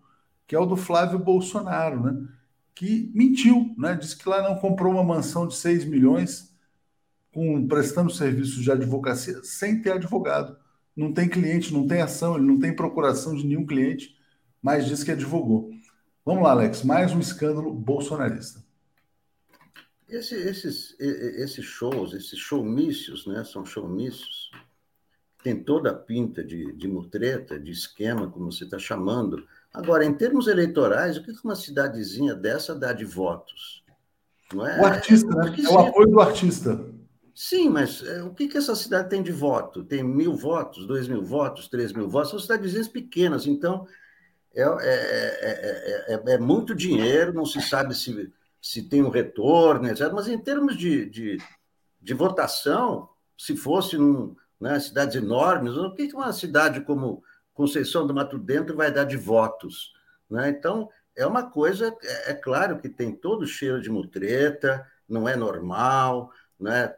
[0.48, 2.28] que é o do Flávio Bolsonaro, né?
[2.74, 3.94] Que mentiu, né?
[3.94, 6.52] Disse que lá não comprou uma mansão de 6 milhões
[7.32, 10.58] com prestando serviços de advocacia sem ter advogado.
[10.96, 14.18] Não tem cliente, não tem ação, ele não tem procuração de nenhum cliente,
[14.62, 15.72] mas diz que advogou.
[16.26, 18.64] Vamos lá, Alex, mais um escândalo bolsonarista.
[20.08, 23.44] Esse, esses, esses shows, esses showmícios, né?
[23.44, 24.52] São showmícios,
[25.44, 29.48] tem toda a pinta de, de mutreta, de esquema, como você está chamando.
[29.74, 33.84] Agora, em termos eleitorais, o que uma cidadezinha dessa dá de votos?
[34.54, 34.82] Não é?
[34.82, 35.56] O artista, né?
[35.64, 36.86] É o apoio do artista.
[37.36, 39.84] Sim, mas é, o que, que essa cidade tem de voto?
[39.84, 42.32] Tem mil votos, dois mil votos, três mil votos?
[42.32, 43.88] São cidadezinhas pequenas, então
[44.56, 48.32] é, é, é, é, muito dinheiro, não se sabe se,
[48.62, 50.12] se tem um retorno, etc.
[50.14, 51.38] Mas em termos de, de,
[52.02, 57.24] de votação, se fosse num, né, cidades enormes, o que, uma cidade como
[57.54, 59.94] Conceição do Mato Dentro vai dar de votos?
[60.30, 60.50] Né?
[60.50, 61.96] Então, é uma coisa,
[62.26, 66.94] é, claro que tem todo cheiro de mutreta, não é normal, né?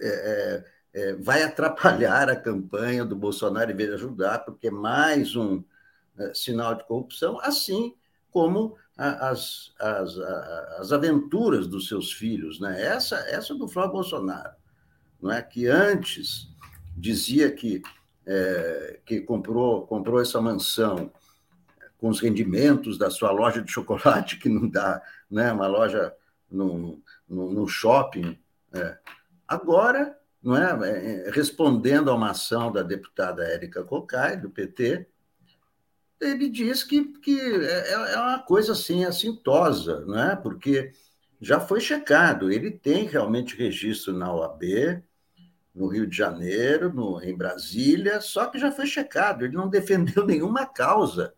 [0.00, 4.70] É, é, é, vai atrapalhar a campanha do Bolsonaro em vez de ajudar, porque é
[4.70, 5.64] mais um é,
[6.34, 7.94] sinal de corrupção, assim
[8.30, 10.18] como as, as,
[10.78, 12.60] as aventuras dos seus filhos.
[12.60, 12.82] Né?
[12.82, 14.54] Essa, essa do Flávio Bolsonaro,
[15.20, 15.42] não é?
[15.42, 16.48] que antes
[16.96, 17.82] dizia que,
[18.26, 21.10] é, que comprou, comprou essa mansão
[21.98, 25.00] com os rendimentos da sua loja de chocolate, que não dá,
[25.30, 25.52] né?
[25.52, 26.14] uma loja
[26.50, 28.38] no, no, shopping.
[28.72, 28.98] É,
[29.52, 35.06] Agora, não é, respondendo a uma ação da deputada Érica Cocai, do PT,
[36.22, 40.36] ele diz que, que é, é uma coisa assim assintosa, não é?
[40.36, 40.92] porque
[41.40, 45.02] já foi checado, ele tem realmente registro na OAB,
[45.74, 50.24] no Rio de Janeiro, no, em Brasília, só que já foi checado, ele não defendeu
[50.26, 51.34] nenhuma causa.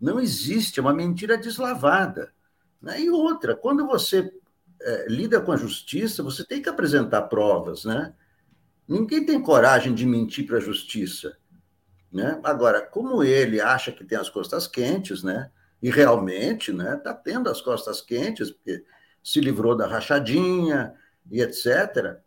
[0.00, 2.32] Não existe, é uma mentira deslavada.
[2.80, 3.02] Né?
[3.02, 4.30] E outra, quando você
[4.80, 8.12] é, lida com a justiça, você tem que apresentar provas, né?
[8.86, 11.38] Ninguém tem coragem de mentir para a justiça,
[12.14, 12.40] né?
[12.42, 15.50] Agora, como ele acha que tem as costas quentes, né?
[15.82, 16.94] E realmente, né?
[16.96, 18.84] Está tendo as costas quentes porque
[19.22, 20.94] se livrou da rachadinha
[21.30, 22.18] e etc.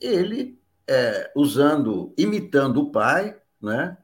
[0.00, 3.96] Ele, é, usando, imitando o pai, né?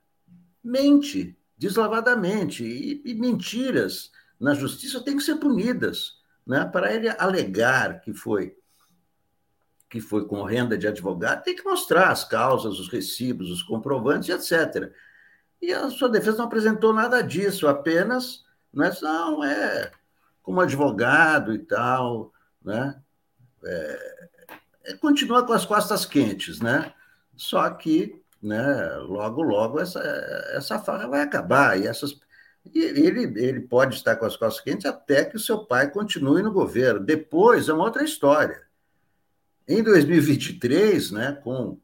[0.63, 6.65] Mente deslavadamente e, e mentiras na justiça têm que ser punidas né?
[6.65, 8.57] Para ele alegar que foi
[9.89, 14.29] que foi com renda de advogado, tem que mostrar as causas, os recibos, os comprovantes,
[14.29, 14.93] etc.
[15.65, 19.91] E a sua defesa não apresentou nada disso, apenas, né, não, é
[20.43, 22.31] como advogado e tal,
[22.63, 23.01] né?
[23.65, 24.27] É,
[24.85, 26.93] é, continua com as costas quentes, né?
[27.35, 30.01] Só que, né, logo, logo essa,
[30.55, 32.21] essa farra vai acabar e essas
[32.75, 36.43] e ele, ele pode estar com as costas quentes até que o seu pai continue
[36.43, 37.01] no governo.
[37.01, 38.63] Depois é uma outra história.
[39.67, 41.79] Em 2023, né, com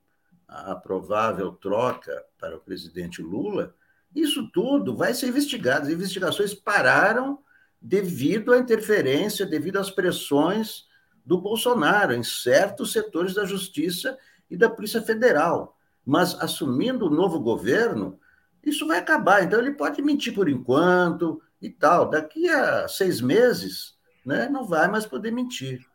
[0.51, 3.73] a provável troca para o presidente Lula,
[4.15, 5.87] isso tudo vai ser investigado.
[5.87, 7.39] As investigações pararam
[7.81, 10.87] devido à interferência, devido às pressões
[11.25, 14.19] do Bolsonaro em certos setores da Justiça
[14.51, 15.79] e da Polícia Federal.
[16.05, 18.19] Mas assumindo o novo governo,
[18.65, 19.45] isso vai acabar.
[19.45, 22.11] Então, ele pode mentir por enquanto e tal.
[22.11, 23.95] Daqui a seis meses,
[24.27, 25.87] né, não vai mais poder mentir.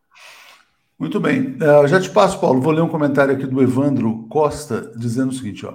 [0.98, 1.58] Muito bem.
[1.58, 2.62] Uh, já te passo, Paulo.
[2.62, 5.74] Vou ler um comentário aqui do Evandro Costa dizendo o seguinte: ó.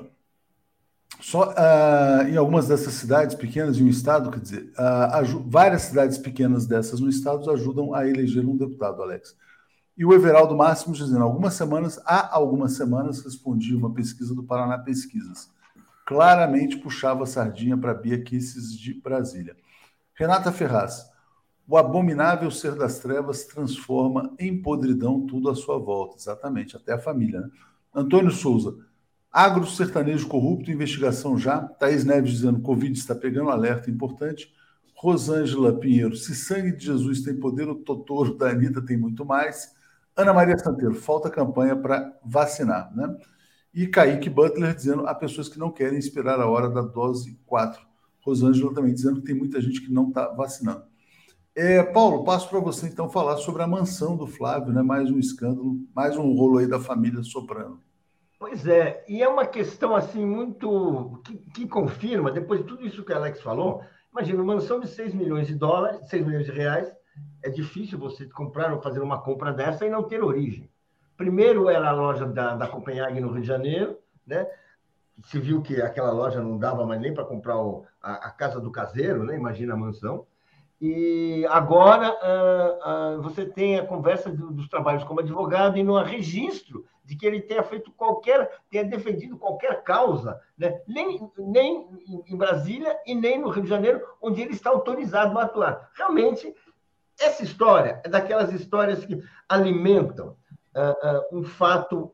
[1.21, 6.16] Só uh, em algumas dessas cidades pequenas de um estado, quer dizer, uh, várias cidades
[6.16, 9.37] pequenas dessas no estado ajudam a eleger um deputado, Alex.
[9.99, 14.79] E o Everaldo Máximo dizendo, algumas semanas, há algumas semanas, respondi uma pesquisa do Paraná
[14.79, 15.51] Pesquisas.
[16.07, 19.55] Claramente puxava a sardinha para Bia Kisses de Brasília.
[20.14, 21.10] Renata Ferraz,
[21.71, 26.16] o abominável ser das trevas transforma em podridão tudo à sua volta.
[26.16, 27.43] Exatamente, até a família.
[27.43, 27.51] Né?
[27.95, 28.77] Antônio Souza,
[29.31, 31.61] agro sertanejo corrupto, investigação já.
[31.61, 34.53] Thaís Neves dizendo, Covid está pegando alerta importante.
[34.97, 39.73] Rosângela Pinheiro, se sangue de Jesus tem poder, o Totoro da Anitta tem muito mais.
[40.16, 43.16] Ana Maria Santeiro, falta campanha para vacinar, né?
[43.73, 47.81] E Kaique Butler dizendo há pessoas que não querem esperar a hora da dose 4.
[48.23, 50.89] Rosângela também dizendo que tem muita gente que não está vacinando.
[51.57, 54.83] É, Paulo, passo para você então falar sobre a mansão do Flávio, né?
[54.83, 57.81] Mais um escândalo, mais um rolo aí da família soprano.
[58.39, 63.05] Pois é, e é uma questão assim muito que, que confirma, depois de tudo isso
[63.05, 66.53] que o Alex falou, imagina, uma mansão de 6 milhões de dólares, 6 milhões de
[66.53, 66.91] reais,
[67.43, 70.71] é difícil você comprar ou fazer uma compra dessa e não ter origem.
[71.17, 74.47] Primeiro era a loja da, da Copenhague no Rio de Janeiro, né?
[75.25, 78.59] Se viu que aquela loja não dava mais nem para comprar o, a, a, casa
[78.59, 79.37] do caseiro, né?
[79.37, 80.27] Imagina a mansão.
[80.81, 85.95] E agora uh, uh, você tem a conversa do, dos trabalhos como advogado e não
[85.95, 90.81] há registro de que ele tenha feito qualquer, tenha defendido qualquer causa, né?
[90.89, 91.87] nem, nem
[92.26, 95.91] em Brasília e nem no Rio de Janeiro, onde ele está autorizado a atuar.
[95.95, 96.55] Realmente,
[97.20, 100.37] essa história é daquelas histórias que alimentam
[100.74, 102.11] uh, um fato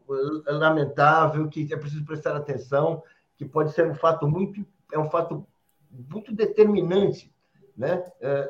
[0.46, 3.00] lamentável, que é preciso prestar atenção,
[3.36, 5.46] que pode ser um fato muito, é um fato
[6.10, 7.32] muito determinante
[7.76, 8.02] né,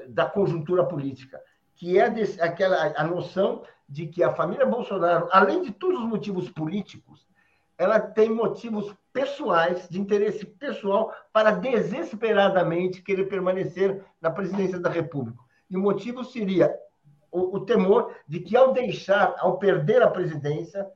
[0.08, 1.40] da conjuntura política,
[1.74, 6.06] que é desse, aquela a noção de que a família Bolsonaro, além de todos os
[6.06, 7.26] motivos políticos,
[7.78, 15.38] ela tem motivos pessoais, de interesse pessoal, para desesperadamente querer permanecer na presidência da República.
[15.68, 16.74] E o motivo seria
[17.30, 20.86] o, o temor de que, ao deixar, ao perder a presidência,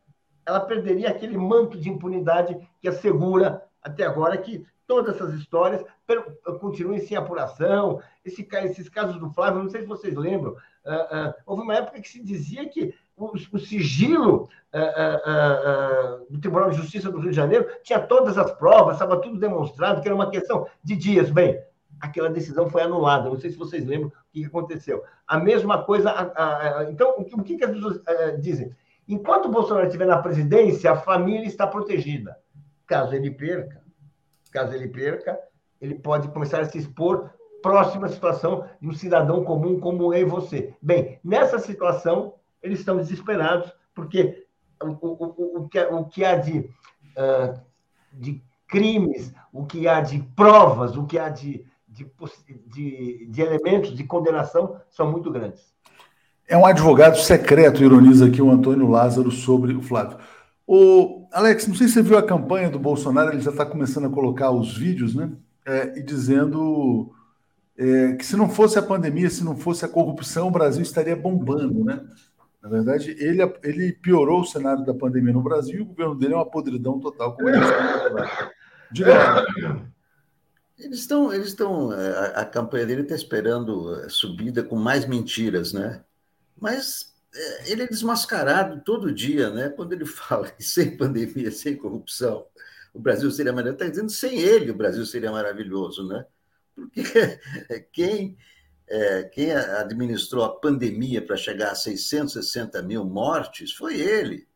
[0.46, 5.84] ela perderia aquele manto de impunidade que assegura até agora que todas essas histórias
[6.58, 8.02] continuem sem apuração.
[8.24, 12.00] Esse, esses casos do Flávio, não sei se vocês lembram, uh, uh, houve uma época
[12.00, 17.36] que se dizia que o, o sigilo uh, do Tribunal de Justiça do Rio de
[17.36, 21.30] Janeiro tinha todas as provas, estava tudo demonstrado, que era uma questão de dias.
[21.30, 21.62] Bem,
[22.00, 23.28] aquela decisão foi anulada.
[23.28, 25.04] Não sei se vocês lembram o que aconteceu.
[25.24, 26.10] A mesma coisa.
[26.10, 28.74] A, a, então, o que, que as pessoas eh, dizem?
[29.06, 32.36] Enquanto o Bolsonaro estiver na presidência, a família está protegida.
[32.86, 33.80] Caso ele perca,
[34.50, 35.38] caso ele perca,
[35.80, 37.30] ele pode começar a se expor
[37.62, 40.74] próxima situação de um cidadão comum como eu e você.
[40.80, 44.46] Bem, nessa situação, eles estão desesperados, porque
[44.82, 47.60] o, o, o, que, o que há de, uh,
[48.12, 52.06] de crimes, o que há de provas, o que há de de,
[52.66, 55.60] de, de elementos de condenação são muito grandes.
[56.48, 60.18] É um advogado secreto, ironiza aqui o Antônio Lázaro sobre o Flávio.
[60.66, 64.06] O Alex, não sei se você viu a campanha do Bolsonaro, ele já está começando
[64.06, 65.30] a colocar os vídeos, né?
[65.64, 67.12] É, e dizendo
[67.76, 71.14] é, que se não fosse a pandemia, se não fosse a corrupção, o Brasil estaria
[71.14, 72.00] bombando, né?
[72.62, 76.34] Na verdade, ele, ele piorou o cenário da pandemia no Brasil e o governo dele
[76.34, 77.36] é uma podridão total.
[77.40, 77.56] Ele
[78.92, 79.46] Diga.
[80.78, 85.06] Eles estão, eles estão, é, a, a campanha dele está esperando é, subida com mais
[85.06, 86.02] mentiras, né?
[86.58, 87.09] Mas
[87.66, 89.68] ele é desmascarado todo dia, né?
[89.68, 92.46] Quando ele fala que sem pandemia, sem corrupção,
[92.92, 96.26] o Brasil seria maravilhoso, está dizendo sem ele o Brasil seria maravilhoso, né?
[96.74, 97.40] Porque
[97.92, 98.36] quem,
[98.88, 104.48] é, quem administrou a pandemia para chegar a 660 mil mortes foi ele,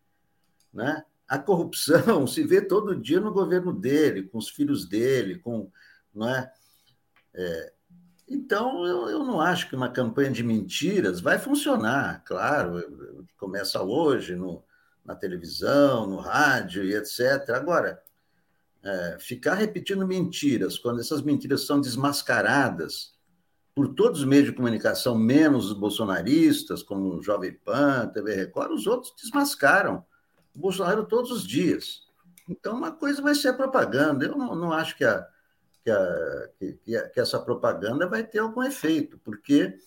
[0.72, 1.04] né?
[1.28, 5.70] A corrupção se vê todo dia no governo dele, com os filhos dele, com
[6.12, 6.52] não é?
[7.34, 7.73] é
[8.28, 14.34] então, eu, eu não acho que uma campanha de mentiras vai funcionar, claro, começa hoje
[14.34, 14.62] no,
[15.04, 17.50] na televisão, no rádio e etc.
[17.50, 18.02] Agora,
[18.82, 23.14] é, ficar repetindo mentiras, quando essas mentiras são desmascaradas
[23.74, 28.70] por todos os meios de comunicação, menos os bolsonaristas, como o Jovem Pan, TV Record,
[28.70, 30.04] os outros desmascaram
[30.54, 32.04] o Bolsonaro todos os dias.
[32.48, 34.24] Então, uma coisa vai ser a propaganda.
[34.24, 35.26] Eu não, não acho que a,
[35.84, 36.72] que, a, que,
[37.12, 39.78] que essa propaganda vai ter algum efeito, porque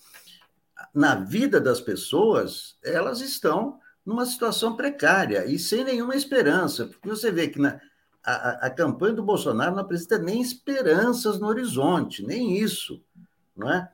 [0.94, 7.32] na vida das pessoas, elas estão numa situação precária e sem nenhuma esperança, porque você
[7.32, 7.82] vê que na,
[8.24, 13.04] a, a campanha do Bolsonaro não apresenta nem esperanças no horizonte, nem isso,
[13.56, 13.90] não é?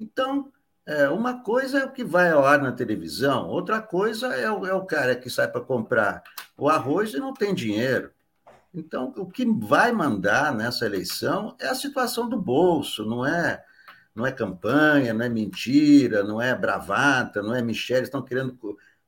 [0.00, 0.52] Então,
[0.84, 4.66] é, uma coisa é o que vai ao ar na televisão, outra coisa é o,
[4.66, 6.22] é o cara que sai para comprar
[6.56, 8.10] o arroz e não tem dinheiro.
[8.76, 13.64] Então, o que vai mandar nessa eleição é a situação do bolso, não é
[14.14, 18.58] não é campanha, não é mentira, não é bravata, não é Michele, estão querendo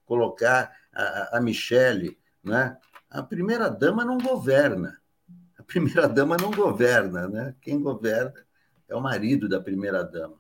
[0.05, 2.77] colocar a, a Michele, né?
[3.11, 4.99] A primeira dama não governa.
[5.59, 7.55] A primeira dama não governa, né?
[7.63, 8.35] Quem governa
[8.87, 10.37] é o marido da primeira dama.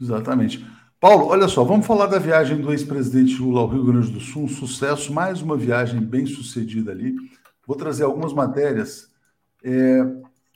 [0.00, 0.66] Exatamente.
[0.98, 4.44] Paulo, olha só, vamos falar da viagem do ex-presidente Lula ao Rio Grande do Sul,
[4.44, 7.14] um sucesso, mais uma viagem bem sucedida ali.
[7.66, 9.10] Vou trazer algumas matérias
[9.64, 10.04] é,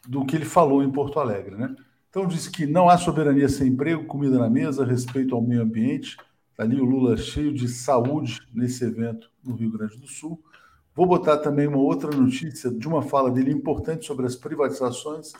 [0.08, 1.74] do que ele falou em Porto Alegre, né?
[2.08, 6.16] Então disse que não há soberania sem emprego, comida na mesa, respeito ao meio ambiente.
[6.58, 10.42] Ali o Lula cheio de saúde nesse evento no Rio Grande do Sul.
[10.94, 15.32] Vou botar também uma outra notícia de uma fala dele importante sobre as privatizações,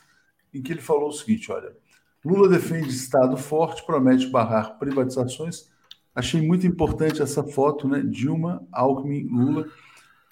[0.55, 1.77] em que ele falou o seguinte: olha,
[2.25, 5.69] Lula defende Estado forte, promete barrar privatizações.
[6.15, 8.01] Achei muito importante essa foto, né?
[8.01, 9.67] Dilma, Alckmin, Lula.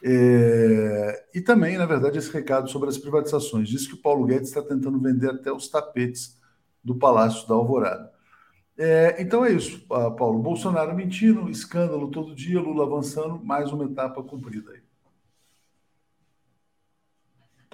[0.02, 1.26] É...
[1.34, 3.68] E também, na verdade, esse recado sobre as privatizações.
[3.68, 6.38] Diz que o Paulo Guedes está tentando vender até os tapetes
[6.82, 8.12] do Palácio da Alvorada.
[8.76, 9.20] É...
[9.20, 10.38] Então é isso, Paulo.
[10.38, 14.88] Bolsonaro mentindo, escândalo todo dia, Lula avançando, mais uma etapa cumprida aí.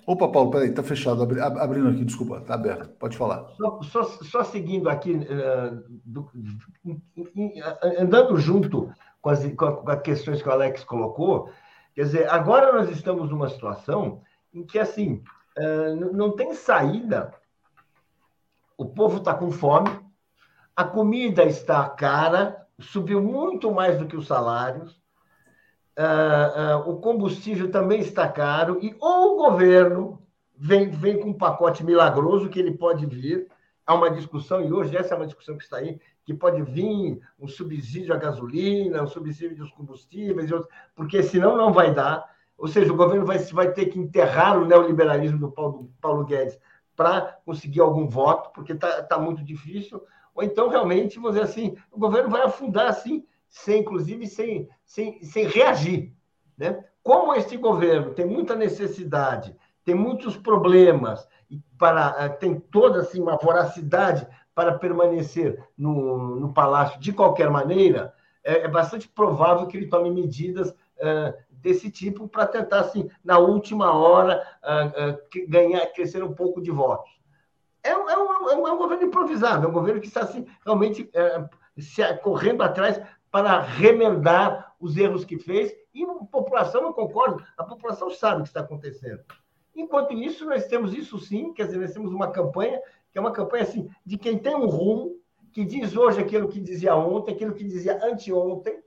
[0.07, 1.23] Opa, Paulo, peraí, está fechado.
[1.23, 2.91] Abrindo aqui, desculpa, está aberto.
[2.99, 3.49] Pode falar.
[3.57, 6.31] Só, só, só seguindo aqui, uh, do,
[7.99, 11.49] andando junto com as, com as questões que o Alex colocou,
[11.95, 14.23] quer dizer, agora nós estamos numa situação
[14.53, 15.23] em que, assim,
[16.13, 17.33] não tem saída,
[18.77, 19.91] o povo está com fome,
[20.75, 25.01] a comida está cara, subiu muito mais do que os salários,
[26.87, 30.21] o combustível também está caro, e ou o governo
[30.57, 33.49] vem, vem com um pacote milagroso que ele pode vir,
[33.87, 37.21] há uma discussão, e hoje essa é uma discussão que está aí, que pode vir
[37.39, 40.51] um subsídio à gasolina, um subsídio dos combustíveis,
[40.95, 42.25] porque senão não vai dar.
[42.57, 46.59] Ou seja, o governo vai, vai ter que enterrar o neoliberalismo do Paulo, Paulo Guedes
[46.97, 50.03] para conseguir algum voto, porque está tá muito difícil.
[50.35, 55.23] Ou então, realmente, vamos dizer assim, o governo vai afundar assim sem, inclusive, sem, sem,
[55.23, 56.13] sem reagir.
[56.57, 56.85] Né?
[57.03, 61.27] Como este governo tem muita necessidade, tem muitos problemas,
[61.79, 68.15] para, eh, tem toda assim, uma voracidade para permanecer no, no palácio de qualquer maneira,
[68.43, 73.39] é, é bastante provável que ele tome medidas é, desse tipo para tentar, assim, na
[73.39, 77.11] última hora, é, ganhar, crescer um pouco de votos.
[77.83, 80.47] É, é, um, é, um, é um governo improvisado, é um governo que está assim,
[80.65, 81.11] realmente
[81.79, 85.75] se, correndo atrás para remendar os erros que fez.
[85.93, 89.23] E a população, eu concordo, a população sabe o que está acontecendo.
[89.75, 93.33] Enquanto isso, nós temos isso sim, quer dizer, nós temos uma campanha, que é uma
[93.33, 95.17] campanha assim, de quem tem um rumo,
[95.53, 98.83] que diz hoje aquilo que dizia ontem, aquilo que dizia anteontem,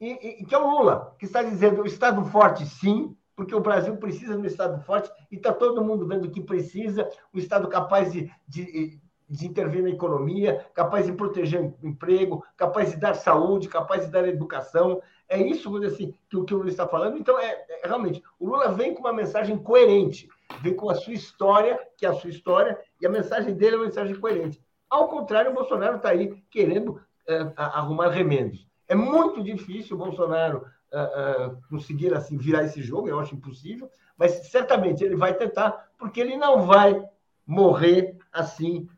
[0.00, 3.60] e, e que é o Lula, que está dizendo o Estado forte sim, porque o
[3.60, 7.68] Brasil precisa de um Estado forte, e está todo mundo vendo que precisa, o Estado
[7.68, 13.14] capaz de, de, de intervir na economia, capaz de proteger o emprego, capaz de dar
[13.14, 15.02] saúde, capaz de dar educação.
[15.28, 17.18] É isso assim, que, que o Lula está falando.
[17.18, 20.28] Então, é, é, realmente, o Lula vem com uma mensagem coerente,
[20.62, 23.78] vem com a sua história, que é a sua história, e a mensagem dele é
[23.78, 24.62] uma mensagem coerente.
[24.88, 28.66] Ao contrário, o Bolsonaro está aí querendo é, arrumar remendos.
[28.88, 33.90] É muito difícil o Bolsonaro é, é, conseguir assim virar esse jogo, eu acho impossível,
[34.16, 37.04] mas certamente ele vai tentar, porque ele não vai
[37.44, 38.88] morrer assim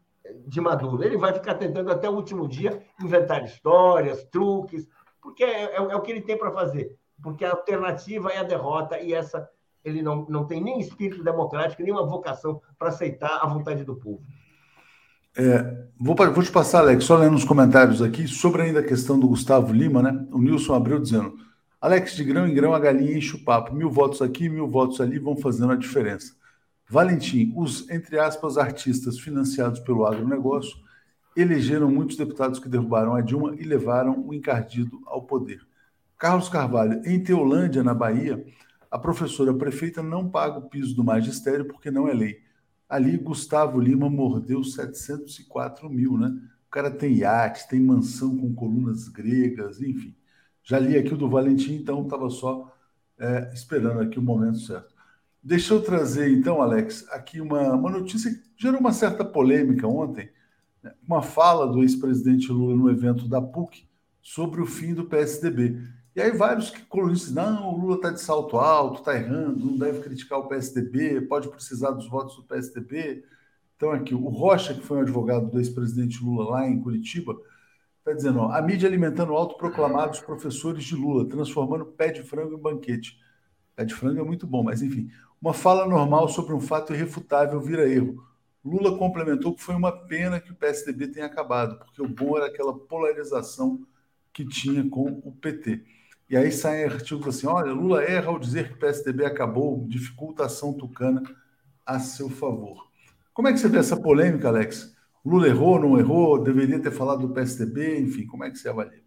[0.46, 1.02] de Maduro.
[1.02, 4.86] Ele vai ficar tentando até o último dia inventar histórias, truques,
[5.28, 6.96] porque é, é, é o que ele tem para fazer.
[7.22, 9.48] Porque a alternativa é a derrota e essa
[9.84, 13.94] ele não, não tem nem espírito democrático, nem uma vocação para aceitar a vontade do
[13.94, 14.22] povo.
[15.36, 19.18] É, vou, vou te passar, Alex, só lendo os comentários aqui, sobre ainda a questão
[19.18, 20.26] do Gustavo Lima, né?
[20.32, 21.36] O Nilson abriu dizendo:
[21.80, 23.74] Alex, de grão em grão a galinha enche o papo.
[23.74, 26.34] Mil votos aqui, mil votos ali vão fazendo a diferença.
[26.88, 30.76] Valentim, os, entre aspas, artistas financiados pelo agronegócio
[31.40, 35.60] elegeram muitos deputados que derrubaram a Dilma e levaram o encardido ao poder.
[36.18, 38.44] Carlos Carvalho, em Teolândia, na Bahia,
[38.90, 42.42] a professora prefeita não paga o piso do magistério porque não é lei.
[42.88, 46.28] Ali, Gustavo Lima mordeu 704 mil, né?
[46.66, 50.16] O cara tem iate, tem mansão com colunas gregas, enfim.
[50.62, 52.74] Já li aqui o do Valentim, então estava só
[53.18, 54.94] é, esperando aqui o momento certo.
[55.42, 60.30] Deixa eu trazer, então, Alex, aqui uma, uma notícia que gerou uma certa polêmica ontem?
[61.06, 63.86] Uma fala do ex-presidente Lula no evento da PUC
[64.22, 65.80] sobre o fim do PSDB.
[66.14, 70.00] E aí vários colunistas, não, o Lula está de salto alto, está errando, não deve
[70.00, 73.24] criticar o PSDB, pode precisar dos votos do PSDB.
[73.76, 77.36] Então aqui, o Rocha, que foi um advogado do ex-presidente Lula lá em Curitiba,
[77.98, 82.60] está dizendo, ó, a mídia alimentando autoproclamados professores de Lula, transformando pé de frango em
[82.60, 83.18] banquete.
[83.76, 85.08] Pé de frango é muito bom, mas enfim.
[85.40, 88.24] Uma fala normal sobre um fato irrefutável vira erro.
[88.64, 92.46] Lula complementou que foi uma pena que o PSDB tenha acabado, porque o bom era
[92.46, 93.80] aquela polarização
[94.32, 95.84] que tinha com o PT.
[96.28, 100.42] E aí saem artigos assim: olha, Lula erra ao dizer que o PSDB acabou, dificulta
[100.42, 101.22] a ação tucana
[101.86, 102.88] a seu favor.
[103.32, 104.94] Como é que você vê essa polêmica, Alex?
[105.24, 109.02] Lula errou, não errou, deveria ter falado do PSDB, enfim, como é que você avalia?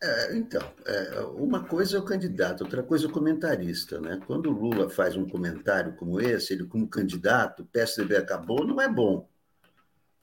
[0.00, 4.00] É, então, é, uma coisa é o candidato, outra coisa é o comentarista.
[4.00, 4.20] Né?
[4.26, 8.80] Quando o Lula faz um comentário como esse, ele como candidato, o PSDB acabou, não
[8.80, 9.28] é bom.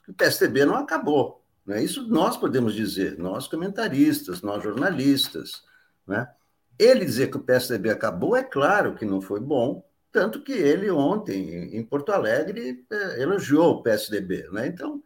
[0.07, 1.43] O PSDB não acabou.
[1.65, 1.83] Né?
[1.83, 5.63] Isso nós podemos dizer, nós comentaristas, nós jornalistas.
[6.07, 6.25] Né?
[6.79, 10.89] Ele dizer que o PSDB acabou, é claro que não foi bom, tanto que ele
[10.89, 14.47] ontem, em Porto Alegre, é, elogiou o PSDB.
[14.51, 14.67] Né?
[14.67, 15.03] Então,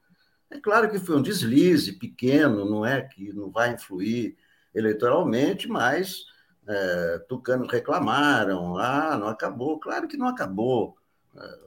[0.52, 4.38] é claro que foi um deslize pequeno, não é que não vai influir
[4.80, 6.26] eleitoralmente, mas
[6.68, 9.80] é, tucanos reclamaram, ah, não acabou.
[9.80, 10.98] Claro que não acabou,
[11.36, 11.60] é,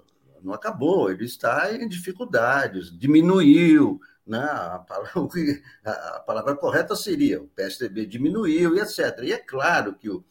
[0.42, 4.38] não acabou, ele está em dificuldades, diminuiu, né?
[4.38, 5.12] a, palavra,
[5.84, 9.20] a palavra correta seria o PSDB diminuiu e etc.
[9.22, 10.24] E é claro que o,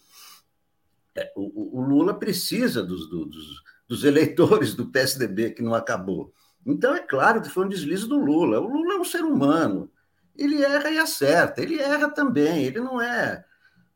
[1.16, 6.34] é, o, o Lula precisa dos, dos, dos eleitores do PSDB que não acabou.
[6.66, 8.60] Então, é claro que foi um deslize do Lula.
[8.60, 9.92] O Lula é um ser humano
[10.36, 11.62] ele erra e acerta.
[11.62, 13.44] Ele erra também, ele não é,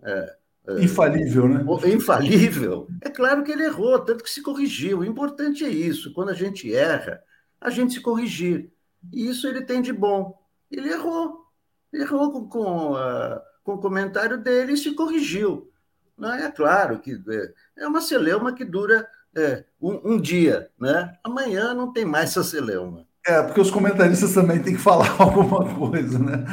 [0.03, 0.35] é,
[0.67, 1.63] é infalível, né?
[1.93, 2.87] Infalível.
[3.01, 4.99] É claro que ele errou, tanto que se corrigiu.
[4.99, 6.13] O importante é isso.
[6.13, 7.21] Quando a gente erra,
[7.59, 8.71] a gente se corrigir.
[9.13, 10.39] E isso ele tem de bom.
[10.71, 11.45] Ele errou.
[11.93, 15.71] Errou com, com, uh, com o comentário dele e se corrigiu.
[16.17, 21.13] Não é claro que é, é uma celeuma que dura é, um, um, dia, né?
[21.23, 23.05] Amanhã não tem mais essa celeuma.
[23.27, 26.45] É, porque os comentaristas também têm que falar alguma coisa, né?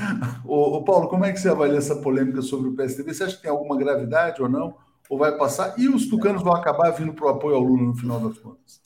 [0.45, 3.13] Ô, ô, Paulo, como é que você avalia essa polêmica sobre o PSDB?
[3.13, 4.77] Você acha que tem alguma gravidade ou não?
[5.11, 5.75] Ou vai passar?
[5.79, 8.81] E os tucanos vão acabar vindo para o apoio ao Lula no final das contas?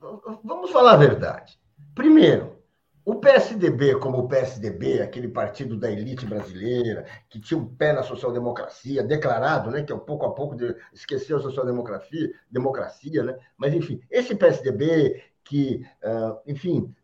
[0.00, 1.58] Não, vamos falar a verdade.
[1.94, 2.56] Primeiro,
[3.04, 8.02] o PSDB, como o PSDB, aquele partido da elite brasileira, que tinha um pé na
[8.02, 10.56] social-democracia, declarado, né, que é pouco a pouco
[10.92, 13.36] esqueceu a social-democracia, democracia, né?
[13.56, 16.94] mas enfim, esse PSDB que, uh, enfim,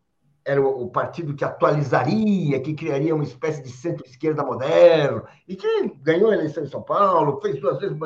[0.47, 6.31] era o partido que atualizaria, que criaria uma espécie de centro-esquerda moderno, e que ganhou
[6.31, 7.97] a eleição em São Paulo, fez duas vezes.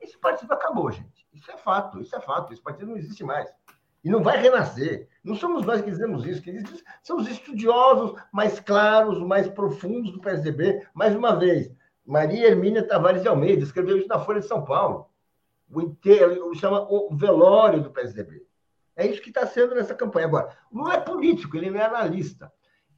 [0.00, 1.28] Esse partido acabou, gente.
[1.30, 2.54] Isso é fato, isso é fato.
[2.54, 3.50] Esse partido não existe mais.
[4.02, 5.08] E não vai renascer.
[5.22, 6.58] Não somos nós que dizemos isso, que
[7.02, 10.86] são os estudiosos mais claros, mais profundos do PSDB.
[10.94, 11.70] Mais uma vez,
[12.06, 15.10] Maria Hermínia Tavares de Almeida escreveu isso na Folha de São Paulo.
[15.70, 18.42] O inteiro, chama o velório do PSDB.
[19.00, 20.26] É isso que está sendo nessa campanha.
[20.26, 22.52] Agora, não é político, ele não é analista.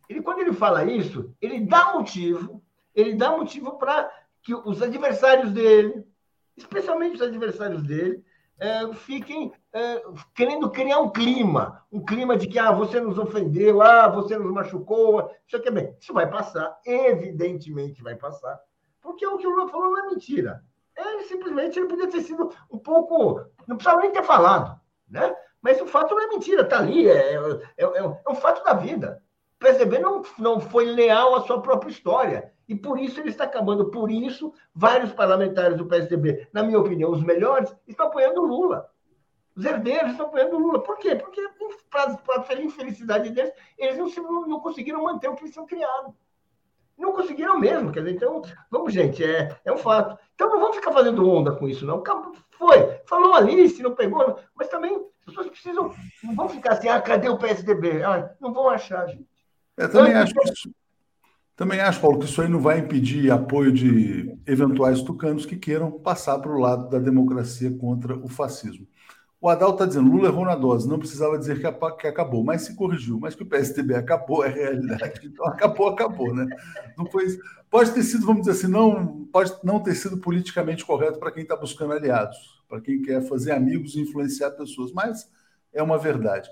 [0.09, 2.61] Ele, quando ele fala isso, ele dá motivo,
[2.93, 4.11] ele dá motivo para
[4.43, 6.05] que os adversários dele,
[6.57, 8.21] especialmente os adversários dele,
[8.59, 10.03] é, fiquem é,
[10.35, 14.53] querendo criar um clima, um clima de que ah, você nos ofendeu, ah, você nos
[14.53, 15.97] machucou, isso aqui é bem.
[16.01, 18.61] Isso vai passar, evidentemente vai passar,
[19.01, 20.65] porque o que o Lula falou não é mentira.
[20.97, 23.41] Ele simplesmente ele podia ter sido um pouco.
[23.69, 24.81] Não precisava nem ter falado.
[25.09, 25.35] Né?
[25.63, 28.75] Mas o fato não é mentira, está ali, é, é, é, é, um fato da
[28.75, 29.23] vida.
[29.57, 32.53] O PSDB não, não foi leal à sua própria história.
[32.69, 33.91] E por isso ele está acabando.
[33.91, 38.91] Por isso, vários parlamentares do PSDB, na minha opinião, os melhores, estão apoiando o Lula.
[39.55, 40.83] Os herdeiros estão apoiando o Lula.
[40.83, 41.15] Por quê?
[41.15, 41.41] Porque,
[41.91, 42.17] para
[42.49, 46.13] a infelicidade deles, eles não, não conseguiram manter o que eles tinham criado.
[46.99, 47.93] Não conseguiram mesmo.
[47.93, 50.19] Quer dizer, então, vamos, gente, é, é um fato.
[50.35, 52.03] Então não vamos ficar fazendo onda com isso, não.
[52.51, 55.95] Foi, falou ali, se não pegou, mas também as pessoas precisam.
[56.23, 58.03] Não vão ficar assim, ah, cadê o PSDB?
[58.03, 59.27] Ah, não vão achar, gente.
[59.77, 60.71] Eu também acho isso.
[61.55, 65.93] Também acho, Paulo, que isso aí não vai impedir apoio de eventuais tucanos que queiram
[65.93, 68.87] passar para o lado da democracia contra o fascismo.
[69.41, 72.63] O Adal está dizendo, Lula errou na dose, não precisava dizer que, que, acabou, mas
[72.63, 73.19] se corrigiu.
[73.19, 75.21] Mas que o PSDB acabou é realidade.
[75.27, 76.47] Então acabou, acabou, né?
[76.97, 77.27] Não foi,
[77.69, 81.43] pode ter sido, vamos dizer assim, não, pode não ter sido politicamente correto para quem
[81.43, 85.31] está buscando aliados, para quem quer fazer amigos e influenciar pessoas, mas
[85.75, 86.49] é uma verdade.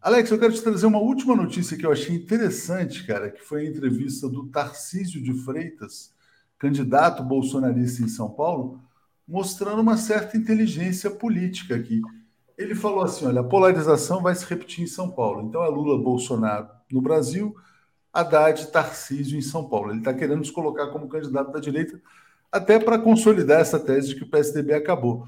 [0.00, 3.64] Alex, eu quero te trazer uma última notícia que eu achei interessante, cara, que foi
[3.64, 6.12] a entrevista do Tarcísio de Freitas,
[6.58, 8.82] candidato bolsonarista em São Paulo,
[9.26, 12.02] mostrando uma certa inteligência política aqui
[12.56, 15.42] ele falou assim: olha, a polarização vai se repetir em São Paulo.
[15.42, 17.54] Então é Lula Bolsonaro no Brasil,
[18.12, 19.90] Haddad Tarcísio em São Paulo.
[19.90, 22.00] Ele está querendo nos colocar como candidato da direita,
[22.50, 25.26] até para consolidar essa tese de que o PSDB acabou.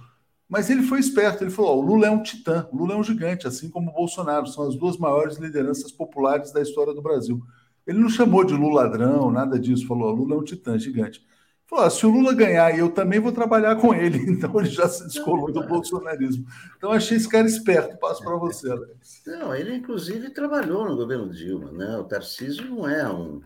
[0.49, 3.03] Mas ele foi esperto, ele falou: o Lula é um titã, o Lula é um
[3.03, 7.43] gigante, assim como o Bolsonaro, são as duas maiores lideranças populares da história do Brasil.
[7.87, 11.25] Ele não chamou de Lula ladrão, nada disso, falou: Lula é um titã gigante.
[11.67, 14.19] Falou, ah, se o Lula ganhar eu também vou trabalhar com ele.
[14.35, 16.47] Então ele já se descolou do bolsonarismo.
[16.77, 17.97] Então achei esse cara esperto.
[17.99, 19.23] Passo para você, Alex.
[19.27, 21.73] Não, ele inclusive trabalhou no governo Dilma.
[21.73, 21.97] Né?
[21.97, 23.41] O Tarcísio não é um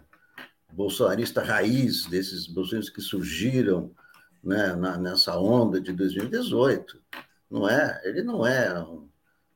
[0.73, 3.93] bolsonarista raiz desses bolsonaristas que surgiram
[4.43, 7.01] né, na, nessa onda de 2018.
[7.51, 8.01] Não é?
[8.05, 9.09] Ele não é um,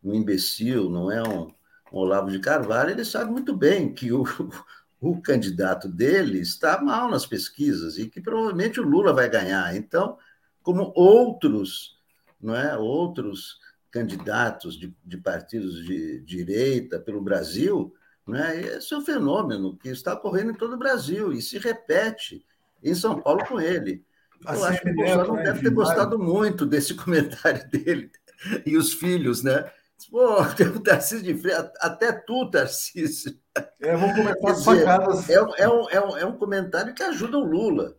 [0.03, 1.53] um imbecil, não é um,
[1.93, 4.25] um, Olavo de Carvalho, ele sabe muito bem que o,
[5.01, 9.77] o candidato dele está mal nas pesquisas e que provavelmente o Lula vai ganhar.
[9.77, 10.17] Então,
[10.63, 11.99] como outros,
[12.41, 13.61] não é, outros
[13.91, 17.95] candidatos de, de partidos de direita pelo Brasil,
[18.27, 18.61] né?
[18.61, 22.45] Esse é um fenômeno que está ocorrendo em todo o Brasil e se repete
[22.83, 24.05] em São Paulo com ele.
[24.47, 28.11] Eu acho que o Bolsonaro não deve ter gostado muito desse comentário dele.
[28.67, 29.71] E os filhos, né?
[30.11, 33.39] Pô, tem o Tarcísio de Freitas, até tu, Tarcísio.
[33.81, 35.31] É, vamos começar facadas.
[35.31, 37.97] É, é, um, é, um, é um comentário que ajuda o Lula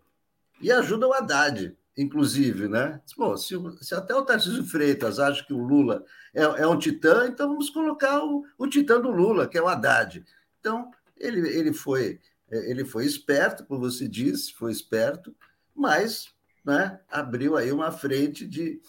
[0.62, 3.02] e ajuda o Haddad, inclusive, né?
[3.18, 7.28] Bom, se, se até o Tarcísio Freitas acha que o Lula é, é um titã,
[7.28, 10.24] então vamos colocar o, o titã do Lula, que é o Haddad.
[10.60, 12.20] Então, ele, ele, foi,
[12.50, 15.36] ele foi esperto, como você disse, foi esperto,
[15.76, 16.33] mas
[16.64, 18.82] né, abriu aí uma frente de,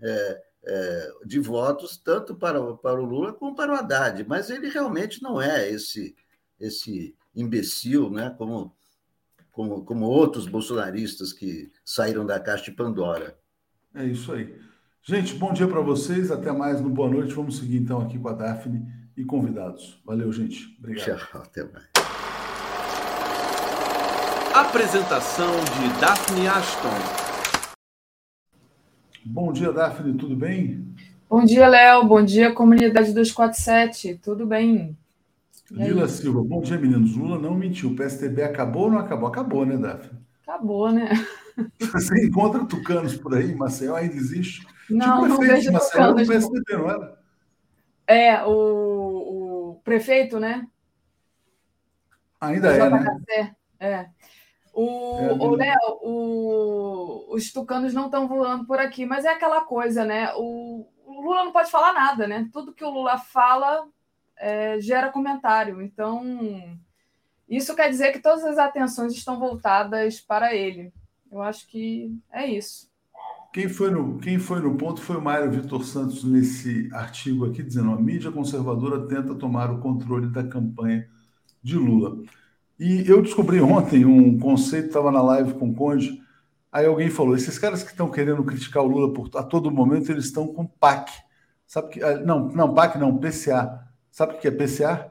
[0.00, 4.24] é, é, de votos, tanto para, para o Lula como para o Haddad.
[4.28, 6.14] Mas ele realmente não é esse,
[6.58, 8.74] esse imbecil, né, como,
[9.50, 13.38] como, como outros bolsonaristas que saíram da caixa de Pandora.
[13.94, 14.54] É isso aí.
[15.02, 16.30] Gente, bom dia para vocês.
[16.30, 17.32] Até mais no Boa Noite.
[17.32, 18.84] Vamos seguir então aqui com a Daphne
[19.16, 20.02] e convidados.
[20.04, 20.76] Valeu, gente.
[20.78, 21.18] Obrigado.
[21.18, 21.95] Tchau, até mais.
[24.56, 26.88] Apresentação de Daphne Ashton.
[29.22, 30.94] Bom dia, Daphne, tudo bem?
[31.28, 32.06] Bom dia, Léo.
[32.06, 34.14] Bom dia, comunidade 247.
[34.14, 34.96] Tudo bem?
[35.70, 37.14] Lila Silva, bom dia, meninos.
[37.14, 37.90] Lula não mentiu.
[37.90, 39.28] O PSTB acabou ou não acabou?
[39.28, 40.18] Acabou, né, Daphne?
[40.46, 41.10] Acabou, né?
[41.78, 44.66] Você encontra tucanos por aí, Maceió ainda existe?
[44.88, 47.18] Não, tipo, não vejo Maceió no PSDB, não era?
[48.06, 50.66] É, o, o prefeito, né?
[52.40, 53.54] Ainda é, né?
[53.78, 54.06] É.
[54.78, 59.62] O, é, o Léo, o, os tucanos não estão voando por aqui, mas é aquela
[59.62, 60.34] coisa, né?
[60.34, 62.46] O, o, Lula não pode falar nada, né?
[62.52, 63.88] Tudo que o Lula fala
[64.36, 65.80] é, gera comentário.
[65.80, 66.78] Então,
[67.48, 70.92] isso quer dizer que todas as atenções estão voltadas para ele.
[71.32, 72.90] Eu acho que é isso.
[73.54, 77.62] Quem foi no, quem foi no ponto foi o Mário Vitor Santos nesse artigo aqui,
[77.62, 81.08] dizendo: a mídia conservadora tenta tomar o controle da campanha
[81.62, 82.22] de Lula.
[82.78, 86.22] E eu descobri ontem um conceito, estava na live com o Conde,
[86.70, 90.10] aí alguém falou: esses caras que estão querendo criticar o Lula por, a todo momento,
[90.10, 91.10] eles estão com PAC.
[91.66, 92.02] Sabe que.
[92.02, 93.86] Ah, não, não, PAC não, PCA.
[94.10, 95.10] Sabe o que é PCA?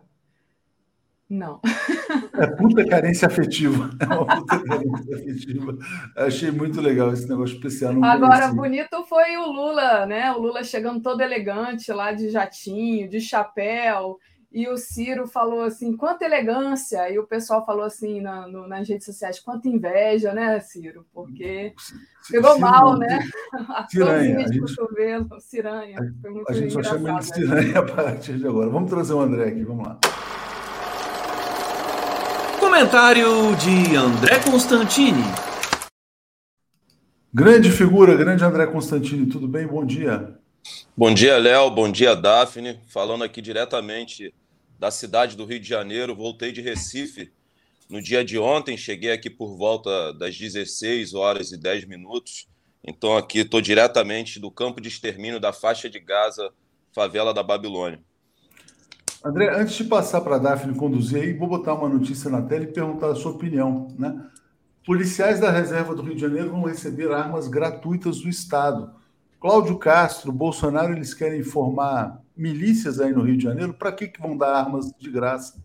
[1.30, 1.59] Não.
[2.38, 3.89] É puta carência afetiva.
[3.99, 5.78] É uma puta carência afetiva.
[6.16, 7.91] Achei muito legal esse negócio especial.
[8.03, 8.88] Agora, conhecia.
[8.89, 10.32] bonito foi o Lula, né?
[10.32, 14.18] O Lula chegando todo elegante lá de jatinho, de chapéu.
[14.56, 17.12] E o Ciro falou assim, quanta elegância!
[17.12, 21.06] E o pessoal falou assim na, no, nas redes sociais, quanta inveja, né, Ciro?
[21.14, 21.74] Porque
[22.32, 23.20] pegou Ciro, mal, né?
[23.91, 24.38] Ciranha.
[24.38, 25.97] A gente, cotovelo, ciranha.
[26.22, 28.70] Foi muito a gente só chama ele de ciranha a partir de agora.
[28.70, 29.99] Vamos trazer o André aqui, vamos lá.
[32.58, 33.28] Comentário
[33.58, 35.26] de André Constantini.
[37.34, 39.68] Grande figura, grande André Constantini, tudo bem?
[39.68, 40.34] Bom dia.
[40.95, 41.70] Bom dia, Léo.
[41.72, 42.80] Bom dia, Daphne.
[42.88, 44.34] Falando aqui diretamente
[44.80, 46.15] da cidade do Rio de Janeiro.
[46.15, 47.32] Voltei de Recife
[47.89, 48.78] no dia de ontem.
[48.78, 52.47] Cheguei aqui por volta das 16 horas e 10 minutos.
[52.84, 56.51] Então, aqui estou diretamente do campo de extermínio da faixa de Gaza,
[56.93, 57.99] favela da Babilônia.
[59.23, 62.63] André, antes de passar para a Daphne conduzir aí, vou botar uma notícia na tela
[62.63, 63.88] e perguntar a sua opinião.
[63.97, 64.23] Né?
[64.86, 68.93] Policiais da reserva do Rio de Janeiro vão receber armas gratuitas do Estado.
[69.39, 73.73] Cláudio Castro, Bolsonaro, eles querem formar milícias aí no Rio de Janeiro.
[73.73, 75.63] Para que, que vão dar armas de graça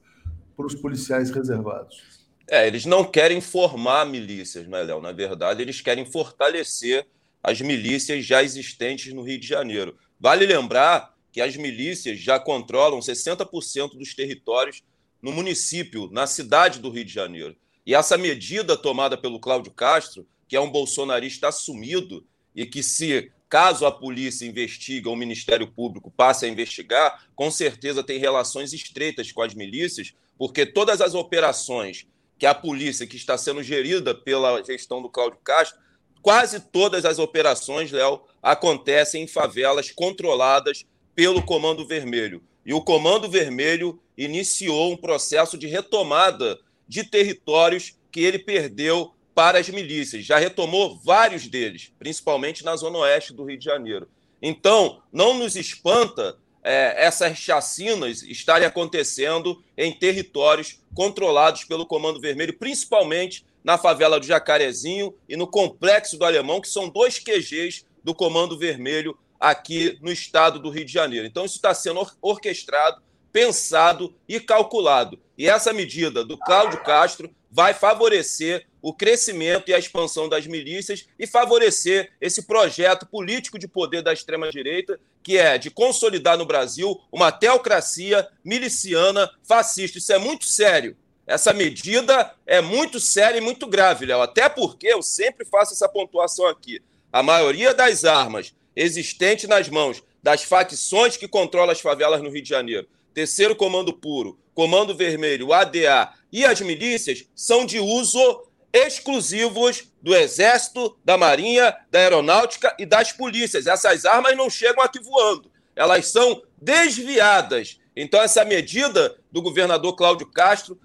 [0.56, 2.28] para os policiais reservados?
[2.48, 5.00] É, eles não querem formar milícias, né, Léo?
[5.00, 7.06] Na verdade, eles querem fortalecer
[7.42, 9.96] as milícias já existentes no Rio de Janeiro.
[10.18, 14.82] Vale lembrar que as milícias já controlam 60% dos territórios
[15.22, 17.56] no município, na cidade do Rio de Janeiro.
[17.86, 23.30] E essa medida tomada pelo Cláudio Castro, que é um bolsonarista assumido e que, se
[23.50, 28.72] caso a polícia investigue ou o Ministério Público passe a investigar, com certeza tem relações
[28.72, 32.06] estreitas com as milícias, porque todas as operações
[32.38, 35.78] que a polícia, que está sendo gerida pela gestão do Cláudio Castro,
[36.22, 42.42] quase todas as operações, Léo, acontecem em favelas controladas pelo Comando Vermelho.
[42.64, 49.58] E o Comando Vermelho iniciou um processo de retomada de territórios que ele perdeu para
[49.58, 50.26] as milícias.
[50.26, 54.06] Já retomou vários deles, principalmente na zona oeste do Rio de Janeiro.
[54.42, 62.58] Então, não nos espanta é, essas chacinas estarem acontecendo em territórios controlados pelo Comando Vermelho,
[62.58, 68.14] principalmente na favela do Jacarezinho e no Complexo do Alemão, que são dois QGs do
[68.14, 71.26] Comando Vermelho aqui no estado do Rio de Janeiro.
[71.26, 73.00] Então, isso está sendo orquestrado,
[73.32, 75.18] pensado e calculado.
[75.38, 81.06] E essa medida do Cláudio Castro vai favorecer o crescimento e a expansão das milícias
[81.18, 87.00] e favorecer esse projeto político de poder da extrema-direita, que é de consolidar no Brasil
[87.12, 89.98] uma teocracia miliciana fascista.
[89.98, 90.96] Isso é muito sério.
[91.26, 94.20] Essa medida é muito séria e muito grave, Léo.
[94.20, 96.82] Até porque eu sempre faço essa pontuação aqui.
[97.12, 102.42] A maioria das armas existentes nas mãos das facções que controlam as favelas no Rio
[102.42, 109.84] de Janeiro, Terceiro Comando Puro, Comando Vermelho, ADA e as milícias, são de uso exclusivos
[110.00, 113.66] do Exército, da Marinha, da Aeronáutica e das polícias.
[113.66, 117.78] Essas armas não chegam aqui voando, elas são desviadas.
[117.96, 120.78] Então, essa medida do governador Cláudio Castro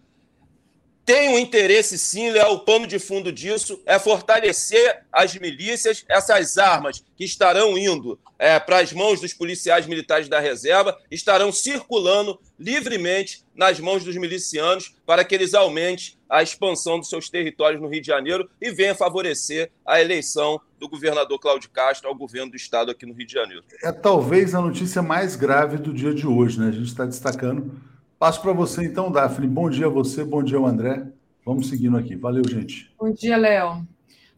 [1.05, 6.57] tem um interesse, sim, Léo, o pano de fundo disso é fortalecer as milícias, essas
[6.57, 12.39] armas que estarão indo é, para as mãos dos policiais militares da reserva, estarão circulando
[12.59, 17.87] livremente nas mãos dos milicianos para que eles aumentem a expansão dos seus territórios no
[17.87, 22.57] Rio de Janeiro e venha favorecer a eleição do governador Cláudio Castro ao governo do
[22.57, 23.63] estado aqui no Rio de Janeiro.
[23.83, 26.69] É talvez a notícia mais grave do dia de hoje, né?
[26.69, 27.79] A gente está destacando
[28.17, 29.47] Passo para você então, Daphne.
[29.47, 31.05] Bom dia a você, bom dia ao André.
[31.45, 32.15] Vamos seguindo aqui.
[32.15, 32.93] Valeu, gente.
[32.97, 33.85] Bom dia, Léo.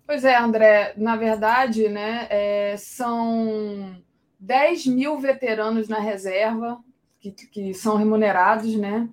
[0.06, 3.96] Pois é, André, na verdade, né, é, são
[4.40, 6.80] 10 mil veteranos na reserva
[7.20, 9.08] que, que são remunerados, né?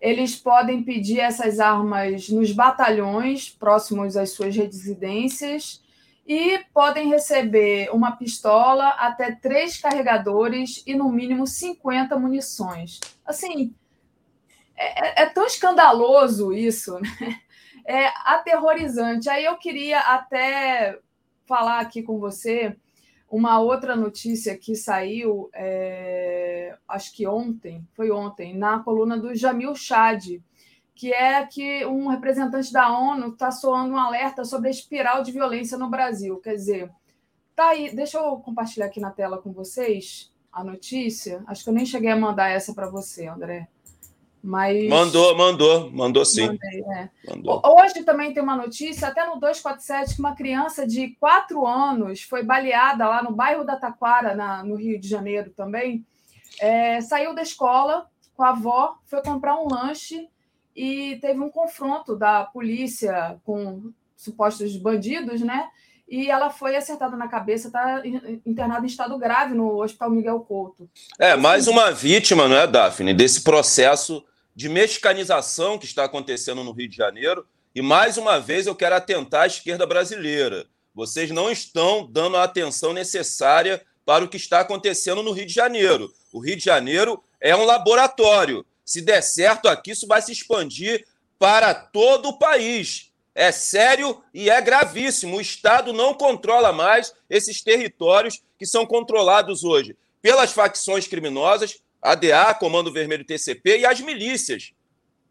[0.00, 5.80] Eles podem pedir essas armas nos batalhões próximos às suas residências
[6.26, 12.98] e podem receber uma pistola, até três carregadores e no mínimo 50 munições.
[13.24, 13.72] Assim,
[14.82, 17.08] é, é, é, tão escandaloso isso, né?
[17.86, 19.28] é aterrorizante.
[19.28, 20.98] Aí eu queria até
[21.46, 22.76] falar aqui com você
[23.30, 29.74] uma outra notícia que saiu, é, acho que ontem, foi ontem, na coluna do Jamil
[29.74, 30.38] Chad,
[30.94, 35.32] que é que um representante da ONU está soando um alerta sobre a espiral de
[35.32, 36.38] violência no Brasil.
[36.40, 36.90] Quer dizer,
[37.56, 41.42] tá aí, deixa eu compartilhar aqui na tela com vocês a notícia.
[41.46, 43.66] Acho que eu nem cheguei a mandar essa para você, André.
[44.42, 44.88] Mas...
[44.88, 46.46] Mandou, mandou, mandou sim.
[46.46, 47.08] Mandei, é.
[47.28, 47.62] mandou.
[47.64, 52.42] Hoje também tem uma notícia, até no 247, que uma criança de 4 anos foi
[52.42, 56.04] baleada lá no bairro da Taquara, na, no Rio de Janeiro também.
[56.60, 60.28] É, saiu da escola com a avó, foi comprar um lanche
[60.74, 65.68] e teve um confronto da polícia com supostos bandidos, né?
[66.08, 68.02] E ela foi acertada na cabeça, está
[68.44, 70.90] internada em estado grave no Hospital Miguel Couto.
[71.18, 74.22] É, mais uma vítima, não é, Daphne, desse processo
[74.54, 77.46] de mexicanização que está acontecendo no Rio de Janeiro.
[77.74, 80.66] E mais uma vez eu quero atentar à esquerda brasileira.
[80.94, 85.54] Vocês não estão dando a atenção necessária para o que está acontecendo no Rio de
[85.54, 86.12] Janeiro.
[86.32, 88.64] O Rio de Janeiro é um laboratório.
[88.84, 91.06] Se der certo aqui, isso vai se expandir
[91.38, 93.10] para todo o país.
[93.34, 95.38] É sério e é gravíssimo.
[95.38, 102.54] O Estado não controla mais esses territórios que são controlados hoje pelas facções criminosas, ADA,
[102.58, 104.72] Comando Vermelho TCP e as milícias.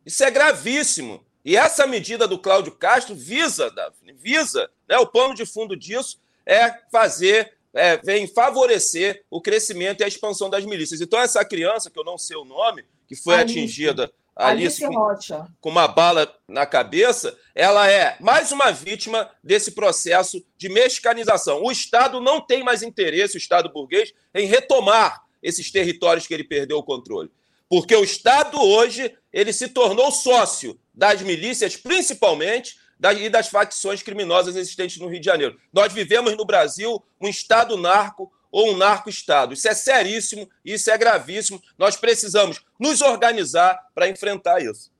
[0.05, 1.23] Isso é gravíssimo.
[1.43, 6.19] E essa medida do Cláudio Castro visa, Daphne, visa, né, o plano de fundo disso
[6.45, 11.01] é fazer, é, vem favorecer o crescimento e a expansão das milícias.
[11.01, 13.57] Então, essa criança, que eu não sei o nome, que foi Alice.
[13.57, 19.71] atingida Alice, Alice com, com uma bala na cabeça, ela é mais uma vítima desse
[19.71, 21.61] processo de mexicanização.
[21.63, 26.43] O Estado não tem mais interesse, o Estado burguês, em retomar esses territórios que ele
[26.43, 27.31] perdeu o controle.
[27.69, 34.03] Porque o Estado hoje ele se tornou sócio das milícias, principalmente, das, e das facções
[34.03, 35.57] criminosas existentes no Rio de Janeiro.
[35.73, 39.53] Nós vivemos no Brasil um Estado narco ou um narco-Estado.
[39.53, 41.59] Isso é seríssimo, isso é gravíssimo.
[41.77, 44.91] Nós precisamos nos organizar para enfrentar isso.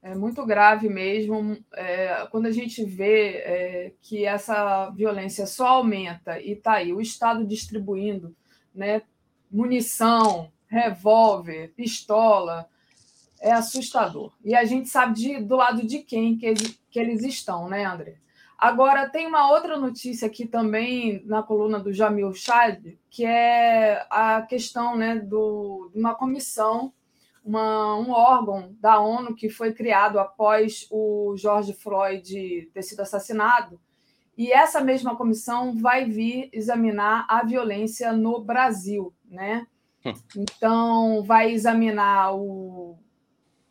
[0.00, 1.58] É muito grave mesmo.
[1.74, 7.00] É, quando a gente vê é, que essa violência só aumenta e está aí o
[7.00, 8.34] Estado distribuindo
[8.72, 9.02] né,
[9.50, 12.68] munição, revólver, pistola,
[13.40, 14.32] é assustador.
[14.44, 17.84] E a gente sabe de, do lado de quem que eles, que eles estão, né,
[17.84, 18.16] André?
[18.58, 24.42] Agora, tem uma outra notícia aqui também na coluna do Jamil Chad, que é a
[24.42, 26.92] questão né, do, de uma comissão,
[27.44, 33.78] uma, um órgão da ONU que foi criado após o George Floyd ter sido assassinado,
[34.36, 39.66] e essa mesma comissão vai vir examinar a violência no Brasil, né?
[40.04, 40.12] Hum.
[40.36, 42.98] Então, vai examinar o,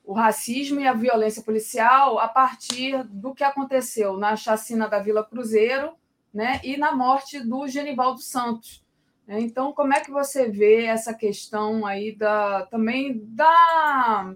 [0.04, 5.24] o racismo e a violência policial a partir do que aconteceu na chacina da Vila
[5.24, 5.94] Cruzeiro
[6.34, 8.84] né, e na morte do Genivaldo Santos.
[9.28, 14.36] Então, como é que você vê essa questão aí da também da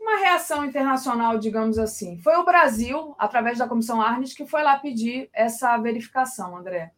[0.00, 2.18] uma reação internacional, digamos assim?
[2.18, 6.92] Foi o Brasil, através da Comissão Arnes, que foi lá pedir essa verificação, André.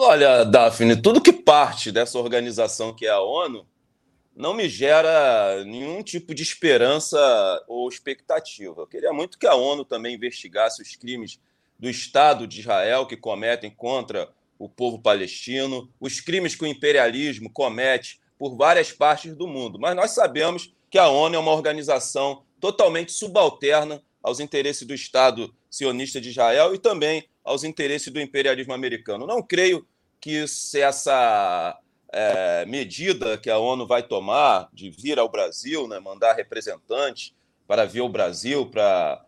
[0.00, 3.64] Olha, Daphne, tudo que parte dessa organização que é a ONU
[4.34, 7.18] não me gera nenhum tipo de esperança
[7.68, 8.82] ou expectativa.
[8.82, 11.40] Eu queria muito que a ONU também investigasse os crimes
[11.78, 14.28] do Estado de Israel que cometem contra
[14.58, 19.78] o povo palestino, os crimes que o imperialismo comete por várias partes do mundo.
[19.78, 25.54] Mas nós sabemos que a ONU é uma organização totalmente subalterna aos interesses do Estado
[25.70, 29.26] sionista de Israel e também aos interesses do imperialismo americano.
[29.26, 29.86] Não creio
[30.20, 30.44] que
[30.74, 31.78] essa
[32.12, 37.34] é, medida que a ONU vai tomar de vir ao Brasil, né, mandar representantes
[37.66, 39.24] para vir ao Brasil, para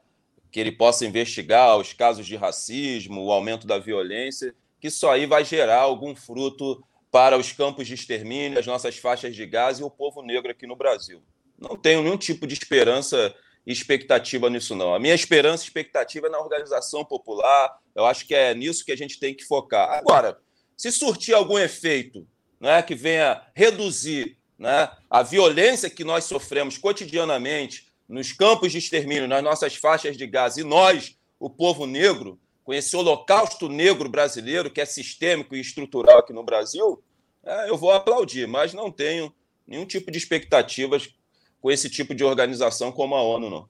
[0.50, 5.24] que ele possa investigar os casos de racismo, o aumento da violência, que isso aí
[5.26, 9.82] vai gerar algum fruto para os campos de extermínio, as nossas faixas de gás e
[9.82, 11.22] o povo negro aqui no Brasil.
[11.58, 13.34] Não tenho nenhum tipo de esperança
[13.66, 14.94] expectativa nisso, não.
[14.94, 17.78] A minha esperança e expectativa é na organização popular.
[17.94, 19.90] Eu acho que é nisso que a gente tem que focar.
[19.90, 20.38] Agora,
[20.76, 22.26] se surtir algum efeito
[22.58, 29.28] né, que venha reduzir né, a violência que nós sofremos cotidianamente nos campos de extermínio,
[29.28, 34.70] nas nossas faixas de gás, e nós, o povo negro, com esse holocausto negro brasileiro,
[34.70, 37.02] que é sistêmico e estrutural aqui no Brasil,
[37.44, 39.32] é, eu vou aplaudir, mas não tenho
[39.66, 41.14] nenhum tipo de expectativas
[41.60, 43.68] com esse tipo de organização como a ONU, não.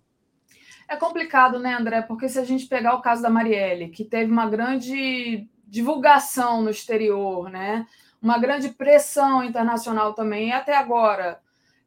[0.89, 2.03] É complicado, né, André?
[2.03, 6.71] Porque se a gente pegar o caso da Marielle, que teve uma grande divulgação no
[6.71, 7.87] exterior, né?
[8.21, 10.49] uma grande pressão internacional também.
[10.49, 11.41] E até agora,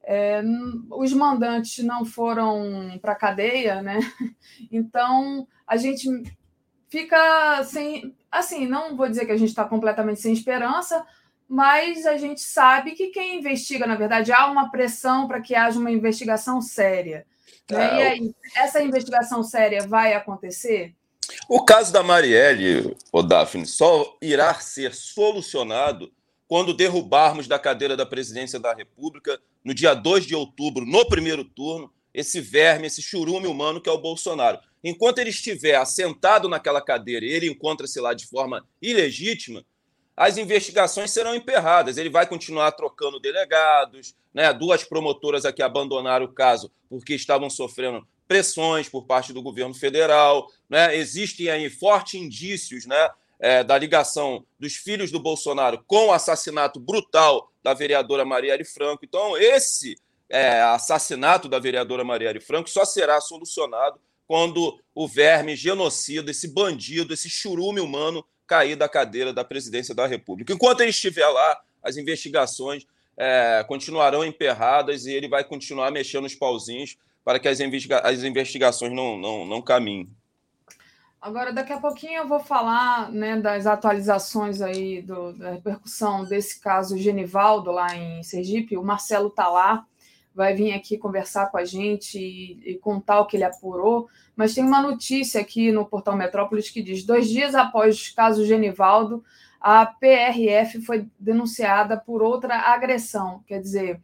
[0.04, 0.42] é,
[0.90, 4.00] os mandantes não foram para a cadeia, né?
[4.72, 6.08] Então, a gente
[6.90, 8.16] fica sem.
[8.32, 11.06] Assim, não vou dizer que a gente está completamente sem esperança,
[11.48, 15.80] mas a gente sabe que quem investiga, na verdade, há uma pressão para que haja
[15.80, 17.26] uma investigação séria.
[17.70, 17.84] Né?
[17.84, 20.94] É, e aí, essa investigação séria vai acontecer?
[21.48, 26.12] O caso da Marielle, o Daphne, só irá ser solucionado
[26.48, 31.44] quando derrubarmos da cadeira da presidência da República, no dia 2 de outubro, no primeiro
[31.44, 34.60] turno, esse verme, esse churume humano que é o Bolsonaro.
[34.84, 39.66] Enquanto ele estiver assentado naquela cadeira e ele encontra-se lá de forma ilegítima,
[40.16, 41.98] as investigações serão emperradas.
[41.98, 44.54] Ele vai continuar trocando delegados, né?
[44.54, 50.52] duas promotoras aqui abandonaram o caso porque estavam sofrendo pressões por parte do governo federal.
[50.70, 50.96] Né?
[50.96, 53.10] Existem aí fortes indícios né?
[53.40, 59.04] é, da ligação dos filhos do Bolsonaro com o assassinato brutal da vereadora Marielle Franco.
[59.04, 59.98] Então, esse
[60.30, 67.14] é, assassinato da vereadora Marielle Franco só será solucionado quando o verme genocida, esse bandido,
[67.14, 70.54] esse churume humano cair da cadeira da presidência da República.
[70.54, 72.86] Enquanto ele estiver lá, as investigações
[73.18, 78.24] é, continuarão emperradas e ele vai continuar mexendo os pauzinhos para que as, investiga as
[78.24, 80.10] investigações não, não, não caminhem.
[81.22, 86.60] Agora, daqui a pouquinho eu vou falar né, das atualizações aí do, da repercussão desse
[86.60, 88.76] caso Genivaldo lá em Sergipe.
[88.76, 89.86] O Marcelo está lá,
[90.36, 94.10] vai vir aqui conversar com a gente e, e, contar o que ele apurou.
[94.36, 98.46] Mas tem uma notícia aqui no Portal Metrópolis que diz: dois dias após o caso
[98.46, 99.24] Genivaldo,
[99.60, 103.44] a PRF foi denunciada por outra agressão.
[103.48, 104.02] Quer dizer,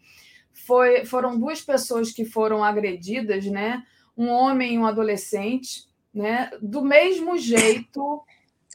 [0.54, 3.84] foi, foram duas pessoas que foram agredidas, né?
[4.18, 6.50] Um homem e um adolescente né?
[6.62, 8.24] Do mesmo jeito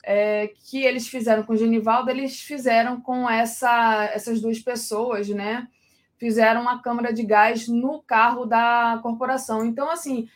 [0.04, 5.68] é, que eles fizeram com o Genivaldo, eles fizeram com essa, essas duas pessoas, né?
[6.24, 9.62] Fizeram uma câmara de gás no carro da corporação.
[9.62, 10.26] Então, assim,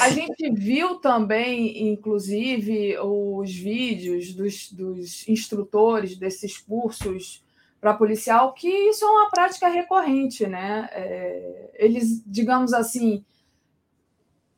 [0.00, 7.44] a gente viu também, inclusive, os vídeos dos, dos instrutores desses cursos
[7.78, 10.88] para policial, que isso é uma prática recorrente, né?
[10.92, 13.22] É, eles, digamos assim,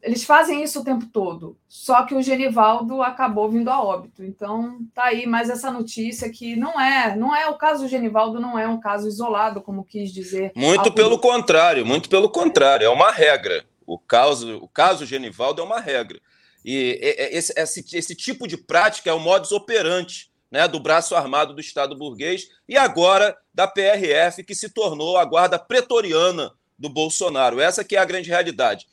[0.02, 4.22] eles fazem isso o tempo todo, só que o Genivaldo acabou vindo a óbito.
[4.24, 8.40] Então, tá aí mais essa notícia que não é, não é o caso do Genivaldo,
[8.40, 10.52] não é um caso isolado, como quis dizer.
[10.54, 13.64] Muito pelo contrário, muito pelo contrário, é uma regra.
[13.86, 16.20] O caso, o caso Genivaldo é uma regra.
[16.64, 16.98] E
[17.32, 21.60] esse, esse, esse tipo de prática é o modus operandi né, do braço armado do
[21.60, 27.60] Estado burguês e agora da PRF, que se tornou a guarda pretoriana do Bolsonaro.
[27.60, 28.86] Essa que é a grande realidade.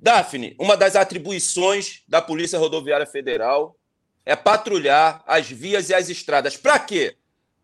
[0.00, 3.76] Daphne, uma das atribuições da Polícia Rodoviária Federal
[4.24, 6.56] é patrulhar as vias e as estradas.
[6.56, 7.16] Para quê?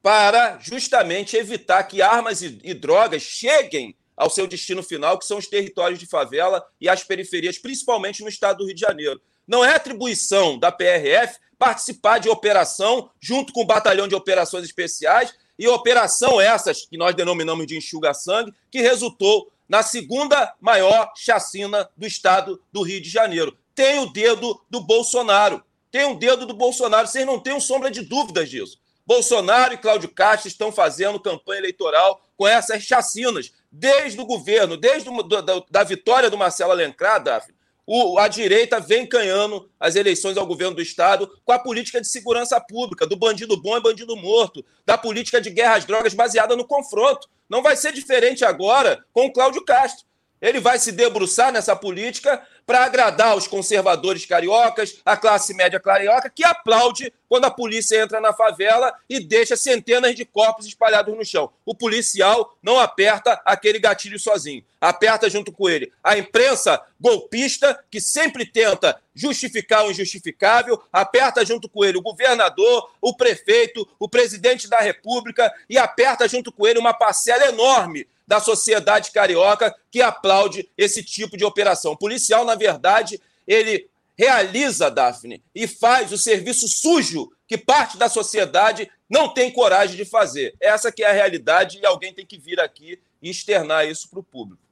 [0.02, 5.38] Para justamente evitar que armas e, e drogas cheguem ao seu destino final, que são
[5.38, 9.20] os territórios de favela e as periferias, principalmente no estado do Rio de Janeiro.
[9.46, 15.34] Não é atribuição da PRF participar de operação junto com o Batalhão de Operações Especiais
[15.58, 22.06] e operação essas que nós denominamos de enxuga-sangue, que resultou na segunda maior chacina do
[22.06, 23.56] estado do Rio de Janeiro.
[23.74, 25.62] Tem o dedo do Bolsonaro.
[25.90, 27.06] Tem o dedo do Bolsonaro.
[27.06, 28.78] Vocês não têm sombra de dúvidas disso.
[29.06, 35.08] Bolsonaro e Cláudio Castro estão fazendo campanha eleitoral com essas chacinas, desde o governo, desde
[35.08, 37.54] o, da, da, vitória do Marcelo Alencar, Daphne,
[37.86, 42.08] o, a direita vem canhando as eleições ao governo do Estado com a política de
[42.08, 46.56] segurança pública, do bandido bom e bandido morto, da política de guerra às drogas baseada
[46.56, 47.28] no confronto.
[47.48, 50.06] Não vai ser diferente agora com o Cláudio Castro.
[50.40, 56.30] Ele vai se debruçar nessa política para agradar os conservadores cariocas, a classe média carioca,
[56.30, 61.24] que aplaude quando a polícia entra na favela e deixa centenas de corpos espalhados no
[61.24, 61.50] chão.
[61.64, 65.92] O policial não aperta aquele gatilho sozinho, aperta junto com ele.
[66.02, 72.90] A imprensa golpista, que sempre tenta justificar o injustificável, aperta junto com ele o governador,
[73.00, 78.40] o prefeito, o presidente da República e aperta junto com ele uma parcela enorme da
[78.40, 81.92] sociedade carioca que aplaude esse tipo de operação.
[81.92, 88.08] O policial, na verdade, ele realiza, Daphne, e faz o serviço sujo que parte da
[88.08, 90.54] sociedade não tem coragem de fazer.
[90.60, 94.20] Essa que é a realidade e alguém tem que vir aqui e externar isso para
[94.20, 94.62] o público.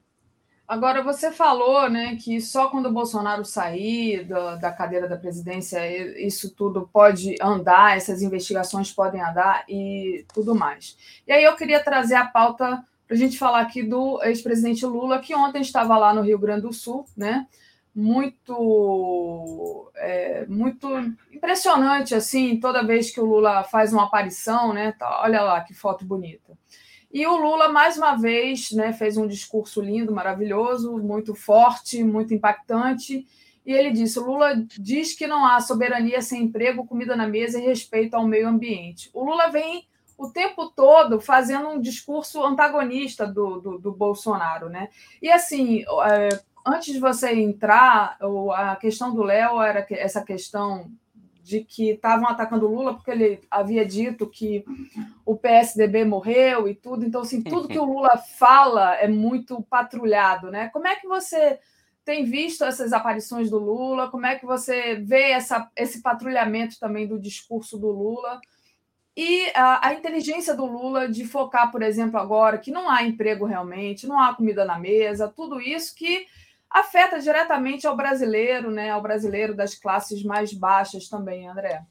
[0.67, 5.79] Agora, você falou né, que só quando o Bolsonaro sair da, da, cadeira da presidência,
[6.19, 10.97] isso tudo pode andar, essas investigações podem andar e tudo mais.
[11.27, 15.19] E aí eu queria trazer a pauta para a gente falar aqui do ex-presidente Lula,
[15.19, 17.47] que ontem estava lá no Rio Grande do Sul, né?
[17.95, 20.89] Muito, é, muito
[21.31, 24.93] impressionante, assim, toda vez que o Lula faz uma aparição, né?
[24.93, 26.57] Tá, olha lá que foto bonita.
[27.13, 32.33] E o Lula, mais uma vez, né, fez um discurso lindo, maravilhoso, muito forte, muito
[32.33, 33.27] impactante.
[33.67, 37.61] E ele disse: o Lula diz que não há soberania sem emprego, comida na mesa
[37.61, 39.11] e respeito ao meio ambiente.
[39.13, 39.87] O Lula vem
[40.23, 44.89] o tempo todo fazendo um discurso antagonista do, do, do Bolsonaro, né?
[45.21, 46.29] E assim, é,
[46.65, 48.17] antes de você entrar,
[48.55, 50.91] a questão do Léo era essa questão
[51.43, 54.65] de que estavam atacando o Lula porque ele havia dito que
[55.27, 57.05] o PSDB morreu e tudo.
[57.05, 60.69] Então, assim, tudo que o Lula fala é muito patrulhado, né?
[60.69, 61.59] Como é que você
[62.05, 64.09] tem visto essas aparições do Lula?
[64.09, 68.41] Como é que você vê essa, esse patrulhamento também do discurso do Lula?
[69.17, 73.45] E a, a, inteligência do Lula de focar, por exemplo, agora que não há emprego
[73.45, 76.27] realmente, não há comida na mesa, tudo isso que
[76.71, 81.83] afeta diretamente ao brasileiro, né, ao brasileiro das classes mais baixas também, André.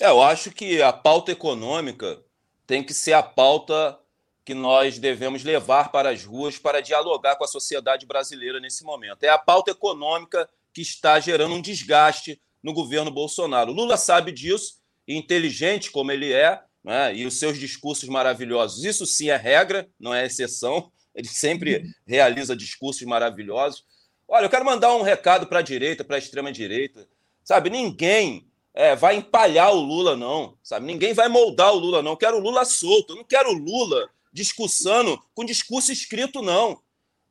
[0.00, 2.22] É, eu acho que a pauta econômica
[2.64, 3.98] tem que ser a pauta
[4.44, 9.24] que nós devemos levar para as ruas para dialogar com a sociedade brasileira nesse momento.
[9.24, 13.72] É a pauta econômica que está gerando um desgaste no governo Bolsonaro.
[13.72, 14.78] Lula sabe disso
[15.16, 18.84] inteligente como ele é, né, e os seus discursos maravilhosos.
[18.84, 20.92] Isso sim é regra, não é exceção.
[21.14, 23.84] Ele sempre realiza discursos maravilhosos.
[24.28, 27.08] Olha, eu quero mandar um recado para a direita, para a extrema-direita.
[27.42, 30.56] Sabe, ninguém é, vai empalhar o Lula, não.
[30.62, 32.12] Sabe, ninguém vai moldar o Lula, não.
[32.12, 33.14] Eu quero o Lula solto.
[33.14, 36.80] Eu não quero o Lula discussando com discurso escrito, não.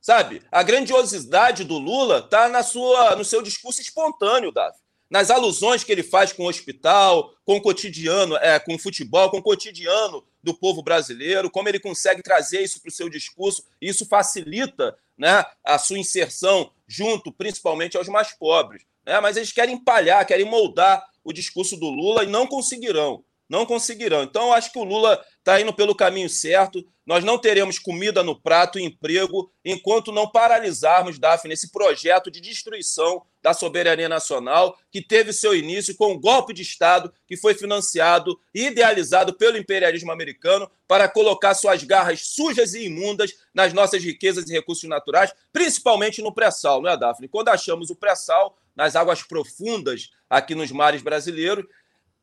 [0.01, 4.77] Sabe, a grandiosidade do Lula está na sua, no seu discurso espontâneo, Davi
[5.09, 9.29] nas alusões que ele faz com o hospital, com o cotidiano, é, com o futebol,
[9.29, 13.63] com o cotidiano do povo brasileiro, como ele consegue trazer isso para o seu discurso,
[13.81, 18.83] e isso facilita né, a sua inserção junto, principalmente, aos mais pobres.
[19.05, 19.19] Né?
[19.19, 23.23] Mas eles querem empalhar, querem moldar o discurso do Lula e não conseguirão.
[23.49, 24.23] Não conseguirão.
[24.23, 26.85] Então, eu acho que o Lula está indo pelo caminho certo.
[27.05, 32.41] Nós não teremos comida no prato e emprego enquanto não paralisarmos, Daphne, esse projeto de
[32.41, 37.53] destruição da soberania nacional que teve seu início com o golpe de Estado que foi
[37.53, 44.03] financiado e idealizado pelo imperialismo americano para colocar suas garras sujas e imundas nas nossas
[44.03, 47.29] riquezas e recursos naturais, principalmente no pré-sal, não é, Daphne?
[47.29, 51.65] Quando achamos o pré-sal nas águas profundas aqui nos mares brasileiros,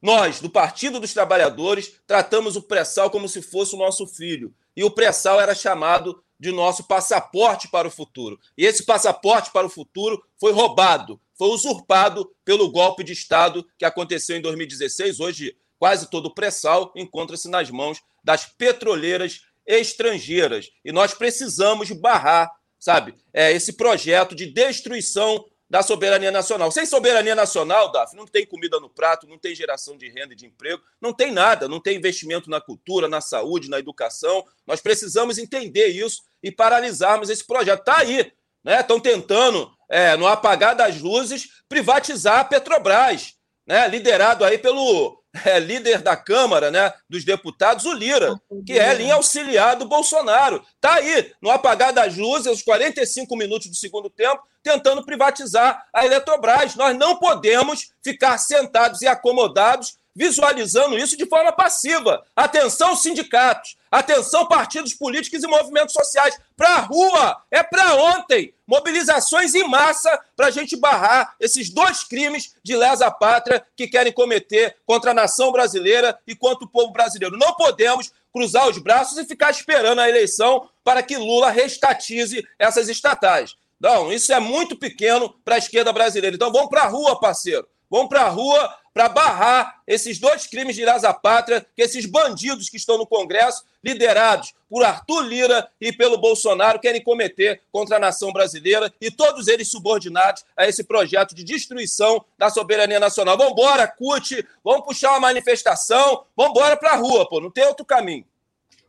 [0.05, 4.55] nós, do Partido dos Trabalhadores, tratamos o pré-sal como se fosse o nosso filho.
[4.77, 8.39] E o pré-sal era chamado de nosso passaporte para o futuro.
[8.55, 13.85] E esse passaporte para o futuro foi roubado, foi usurpado pelo golpe de Estado que
[13.87, 15.21] aconteceu em 2016.
[15.21, 20.69] Hoje, quase todo o pré-sal encontra-se nas mãos das petroleiras estrangeiras.
[20.85, 26.71] E nós precisamos barrar, sabe, é, esse projeto de destruição da soberania nacional.
[26.71, 30.37] Sem soberania nacional, Daf, não tem comida no prato, não tem geração de renda e
[30.37, 34.45] de emprego, não tem nada, não tem investimento na cultura, na saúde, na educação.
[34.65, 37.81] Nós precisamos entender isso e paralisarmos esse projeto.
[37.81, 38.31] Está aí,
[38.63, 38.83] né?
[38.83, 43.35] Estão tentando, é, no apagar das luzes, privatizar a Petrobras,
[43.67, 43.89] né?
[43.89, 49.15] liderado aí pelo é, líder da Câmara né, dos Deputados, o Lira, que é linha
[49.15, 50.63] auxiliar do Bolsonaro.
[50.77, 56.05] Está aí, no apagar das luzes, aos 45 minutos do segundo tempo, tentando privatizar a
[56.05, 56.77] Eletrobras.
[56.77, 62.25] Nós não podemos ficar sentados e acomodados visualizando isso de forma passiva.
[62.37, 63.77] Atenção, sindicatos.
[63.91, 66.39] Atenção, partidos políticos e movimentos sociais.
[66.57, 67.43] Para a rua!
[67.51, 68.55] É para ontem!
[68.67, 74.13] Mobilizações em massa para a gente barrar esses dois crimes de lesa pátria que querem
[74.13, 77.37] cometer contra a nação brasileira e contra o povo brasileiro.
[77.37, 82.89] Não podemos cruzar os braços e ficar esperando a eleição para que Lula restatize essas
[82.89, 83.55] estatais.
[83.79, 86.35] Não, isso é muito pequeno para a esquerda brasileira.
[86.35, 87.69] Então vamos para a rua, parceiro.
[87.95, 92.69] Vamos para a rua para barrar esses dois crimes de lesa pátria que esses bandidos
[92.69, 98.01] que estão no Congresso, liderados por Arthur Lira e pelo Bolsonaro, querem cometer contra a
[98.01, 103.37] nação brasileira e todos eles subordinados a esse projeto de destruição da soberania nacional.
[103.37, 107.65] Vamos embora, CUT, vamos puxar uma manifestação, vamos embora para a rua, pô, não tem
[107.65, 108.25] outro caminho.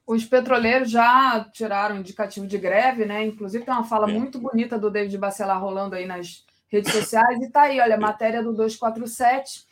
[0.07, 3.23] Os petroleiros já tiraram indicativo de greve, né?
[3.23, 4.13] Inclusive tem uma fala é.
[4.13, 7.41] muito bonita do David Bacelar rolando aí nas redes sociais.
[7.41, 9.65] E tá aí, olha, matéria do 247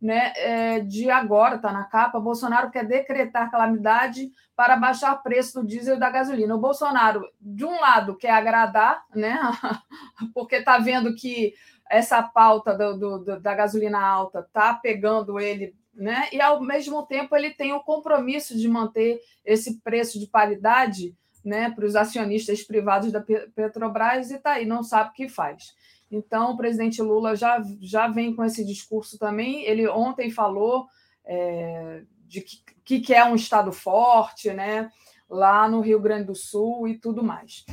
[0.00, 5.60] né, é, de agora, está na capa, Bolsonaro quer decretar calamidade para baixar o preço
[5.60, 6.54] do diesel e da gasolina.
[6.54, 9.38] O Bolsonaro, de um lado, quer agradar, né,
[10.34, 11.54] porque está vendo que
[11.90, 17.34] essa pauta do, do, da gasolina alta está pegando ele, né, e ao mesmo tempo
[17.34, 23.12] ele tem o compromisso de manter esse preço de paridade né, para os acionistas privados
[23.12, 23.22] da
[23.54, 25.74] Petrobras e está aí, não sabe o que faz.
[26.10, 29.64] Então, o presidente Lula já, já vem com esse discurso também.
[29.64, 30.86] Ele ontem falou
[31.24, 32.42] é, de
[32.84, 34.90] que, que é um Estado forte, né?
[35.28, 37.64] Lá no Rio Grande do Sul e tudo mais.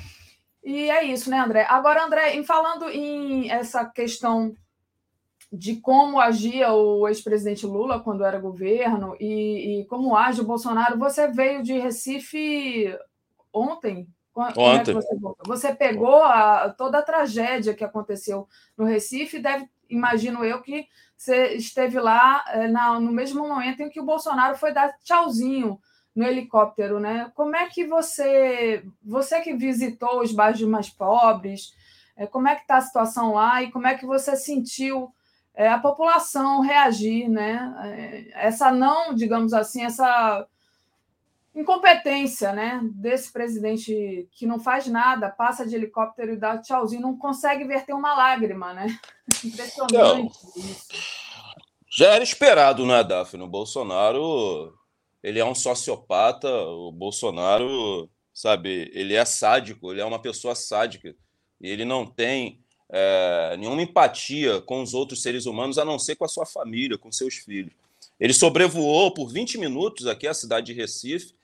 [0.64, 1.66] E é isso, né, André?
[1.70, 4.56] Agora, André, em falando em essa questão
[5.52, 10.98] de como agia o ex-presidente Lula quando era governo e, e, como age o Bolsonaro,
[10.98, 12.98] você veio de Recife
[13.54, 14.92] ontem, Ontem.
[14.92, 20.62] É você, você, pegou a, toda a tragédia que aconteceu no Recife, deve, imagino eu,
[20.62, 24.98] que você esteve lá é, na, no mesmo momento em que o Bolsonaro foi dar
[25.04, 25.80] tchauzinho
[26.16, 27.32] no helicóptero, né?
[27.36, 31.74] Como é que você, você que visitou os bairros mais pobres,
[32.16, 35.14] é, como é que está a situação lá e como é que você sentiu
[35.54, 37.74] é, a população reagir, né?
[37.84, 40.48] É, essa não, digamos assim, essa
[41.56, 47.18] incompetência né, desse presidente que não faz nada, passa de helicóptero e dá tchauzinho, não
[47.18, 48.88] consegue verter uma lágrima, né?
[49.44, 50.34] Impressionante.
[51.96, 53.44] Já era esperado, né, Daphne?
[53.44, 54.74] O Bolsonaro,
[55.22, 61.16] ele é um sociopata, o Bolsonaro, sabe, ele é sádico, ele é uma pessoa sádica,
[61.62, 62.60] e ele não tem
[62.90, 66.98] é, nenhuma empatia com os outros seres humanos, a não ser com a sua família,
[66.98, 67.74] com seus filhos.
[68.20, 71.36] Ele sobrevoou por 20 minutos aqui a cidade de Recife,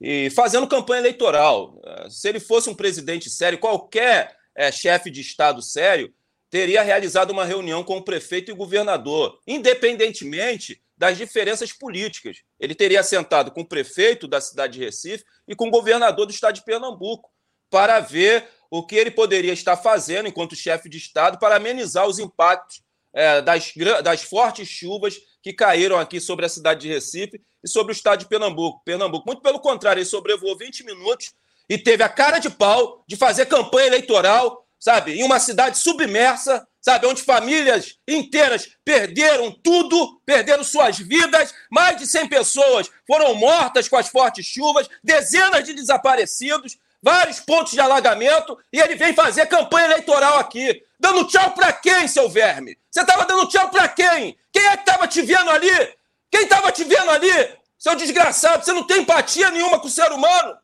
[0.00, 1.80] e fazendo campanha eleitoral.
[2.08, 6.12] Se ele fosse um presidente sério, qualquer é, chefe de Estado sério
[6.48, 12.38] teria realizado uma reunião com o prefeito e o governador, independentemente das diferenças políticas.
[12.58, 16.32] Ele teria sentado com o prefeito da cidade de Recife e com o governador do
[16.32, 17.30] estado de Pernambuco
[17.70, 22.18] para ver o que ele poderia estar fazendo enquanto chefe de Estado para amenizar os
[22.18, 22.82] impactos
[23.12, 23.72] é, das,
[24.04, 28.20] das fortes chuvas que caíram aqui sobre a cidade de Recife e sobre o estado
[28.20, 28.82] de Pernambuco.
[28.84, 31.32] Pernambuco, muito pelo contrário, ele sobrevoou 20 minutos
[31.68, 36.66] e teve a cara de pau de fazer campanha eleitoral, sabe, em uma cidade submersa,
[36.80, 43.88] sabe, onde famílias inteiras perderam tudo, perderam suas vidas, mais de 100 pessoas foram mortas
[43.88, 49.46] com as fortes chuvas, dezenas de desaparecidos, vários pontos de alagamento, e ele vem fazer
[49.46, 50.82] campanha eleitoral aqui.
[51.00, 52.78] Dando tchau para quem, seu verme?
[52.90, 54.36] Você estava dando tchau para quem?
[54.52, 55.96] Quem é que estava te vendo ali?
[56.30, 57.58] Quem estava te vendo ali?
[57.78, 60.58] Seu desgraçado, você não tem empatia nenhuma com o ser humano?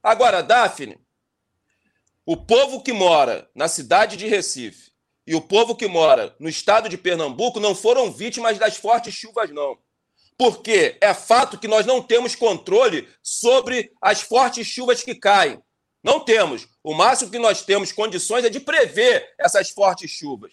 [0.00, 0.96] Agora, Daphne,
[2.24, 4.92] o povo que mora na cidade de Recife
[5.26, 9.50] e o povo que mora no estado de Pernambuco não foram vítimas das fortes chuvas,
[9.50, 9.76] não.
[10.38, 15.60] Porque é fato que nós não temos controle sobre as fortes chuvas que caem.
[16.02, 16.66] Não temos.
[16.82, 20.52] O máximo que nós temos condições é de prever essas fortes chuvas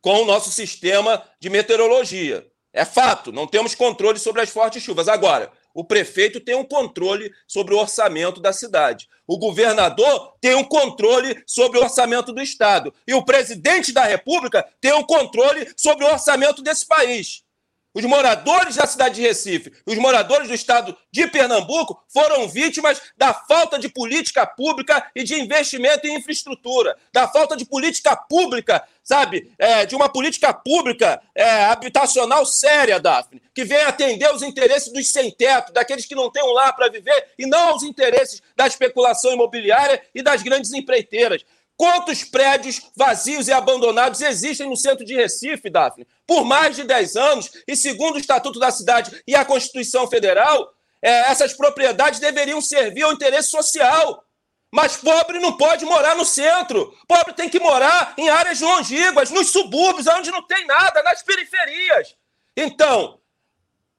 [0.00, 2.46] com o nosso sistema de meteorologia.
[2.72, 5.08] É fato, não temos controle sobre as fortes chuvas.
[5.08, 9.08] Agora, O prefeito tem um controle sobre o orçamento da cidade.
[9.26, 12.92] O governador tem um controle sobre o orçamento do Estado.
[13.06, 17.44] E o presidente da República tem um controle sobre o orçamento desse país.
[17.92, 23.34] Os moradores da cidade de Recife, os moradores do estado de Pernambuco foram vítimas da
[23.34, 29.52] falta de política pública e de investimento em infraestrutura, da falta de política pública, sabe,
[29.58, 35.08] é, de uma política pública é, habitacional séria, Daphne, que venha atender os interesses dos
[35.08, 39.32] sem-teto, daqueles que não têm um lar para viver, e não aos interesses da especulação
[39.32, 41.44] imobiliária e das grandes empreiteiras.
[41.80, 46.06] Quantos prédios vazios e abandonados existem no centro de Recife, Daphne?
[46.26, 50.74] Por mais de 10 anos, e segundo o Estatuto da Cidade e a Constituição Federal,
[51.00, 54.22] é, essas propriedades deveriam servir ao interesse social.
[54.70, 56.94] Mas pobre não pode morar no centro.
[57.08, 62.14] Pobre tem que morar em áreas longínquas, nos subúrbios, onde não tem nada, nas periferias.
[62.54, 63.18] Então,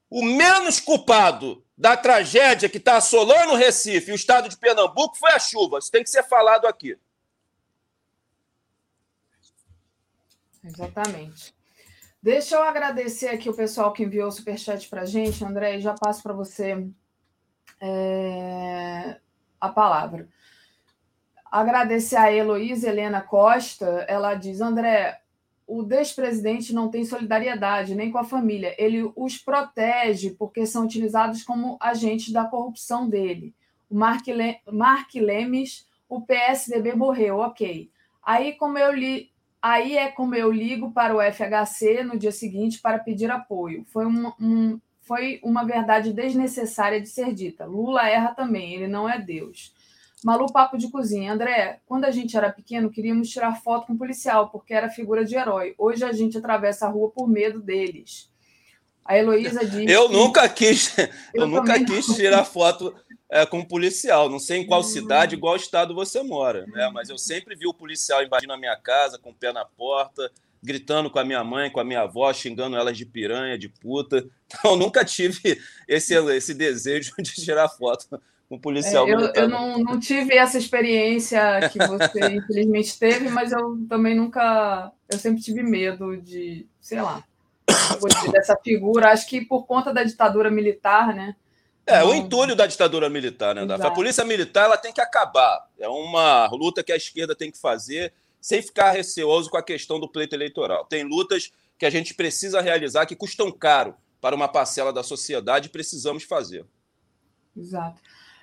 [0.07, 5.17] o menos culpado da tragédia que está assolando o Recife e o estado de Pernambuco
[5.17, 5.79] foi a chuva.
[5.79, 6.95] Isso tem que ser falado aqui.
[10.63, 11.53] Exatamente.
[12.21, 15.81] Deixa eu agradecer aqui o pessoal que enviou o superchat para a gente, André, e
[15.81, 16.87] já passo para você
[17.79, 19.19] é,
[19.59, 20.29] a palavra.
[21.51, 25.19] Agradecer a Heloísa Helena Costa, ela diz, André,
[25.65, 31.43] o despresidente não tem solidariedade nem com a família, ele os protege porque são utilizados
[31.43, 33.55] como agentes da corrupção dele.
[33.89, 37.89] O Mark, Le Mark Lemes, o PSDB morreu, ok.
[38.23, 39.30] Aí, como eu li
[39.61, 43.85] Aí é como eu ligo para o FHC no dia seguinte para pedir apoio.
[43.87, 47.65] Foi, um, um, foi uma verdade desnecessária de ser dita.
[47.65, 49.73] Lula erra também, ele não é Deus.
[50.23, 51.33] Malu Papo de Cozinha.
[51.33, 55.23] André, quando a gente era pequeno, queríamos tirar foto com um policial, porque era figura
[55.23, 55.75] de herói.
[55.77, 58.29] Hoje a gente atravessa a rua por medo deles.
[59.03, 59.91] A Heloísa diz.
[59.91, 60.95] Eu nunca quis,
[61.33, 62.95] eu, eu nunca quis tirar foto
[63.31, 64.29] é, com um policial.
[64.29, 66.91] Não sei em qual cidade, qual estado você mora, né?
[66.93, 70.29] Mas eu sempre vi o policial invadindo a minha casa, com o pé na porta,
[70.61, 74.27] gritando com a minha mãe, com a minha avó, xingando elas de piranha, de puta.
[74.51, 79.07] Então, eu nunca tive esse, esse desejo de tirar foto com um policial.
[79.07, 81.41] É, eu, eu não, não, tive essa experiência
[81.71, 84.91] que você, infelizmente, teve, mas eu também nunca.
[85.09, 87.23] Eu sempre tive medo de, sei lá,
[88.29, 89.13] dessa figura.
[89.13, 91.33] Acho que por conta da ditadura militar, né?
[91.91, 93.87] É, o entulho da ditadura militar, né, Dafa?
[93.87, 95.67] A polícia militar ela tem que acabar.
[95.79, 99.99] É uma luta que a esquerda tem que fazer sem ficar receoso com a questão
[99.99, 100.85] do pleito eleitoral.
[100.85, 105.67] Tem lutas que a gente precisa realizar que custam caro para uma parcela da sociedade
[105.67, 106.65] e precisamos fazer.
[107.55, 108.01] Exato.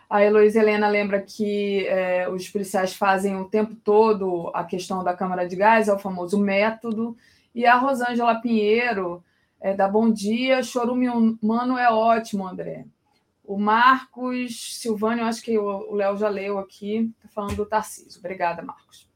[0.09, 5.15] A Heloísa Helena lembra que é, os policiais fazem o tempo todo a questão da
[5.15, 7.16] câmara de gás, é o famoso método.
[7.55, 9.23] E a Rosângela Pinheiro,
[9.61, 12.87] é, da Bom Dia, chorume humano é ótimo, André.
[13.49, 18.19] O Marcos Silvânio, acho que o Léo já leu aqui, está falando do Tarcísio.
[18.19, 19.09] Obrigada, Marcos.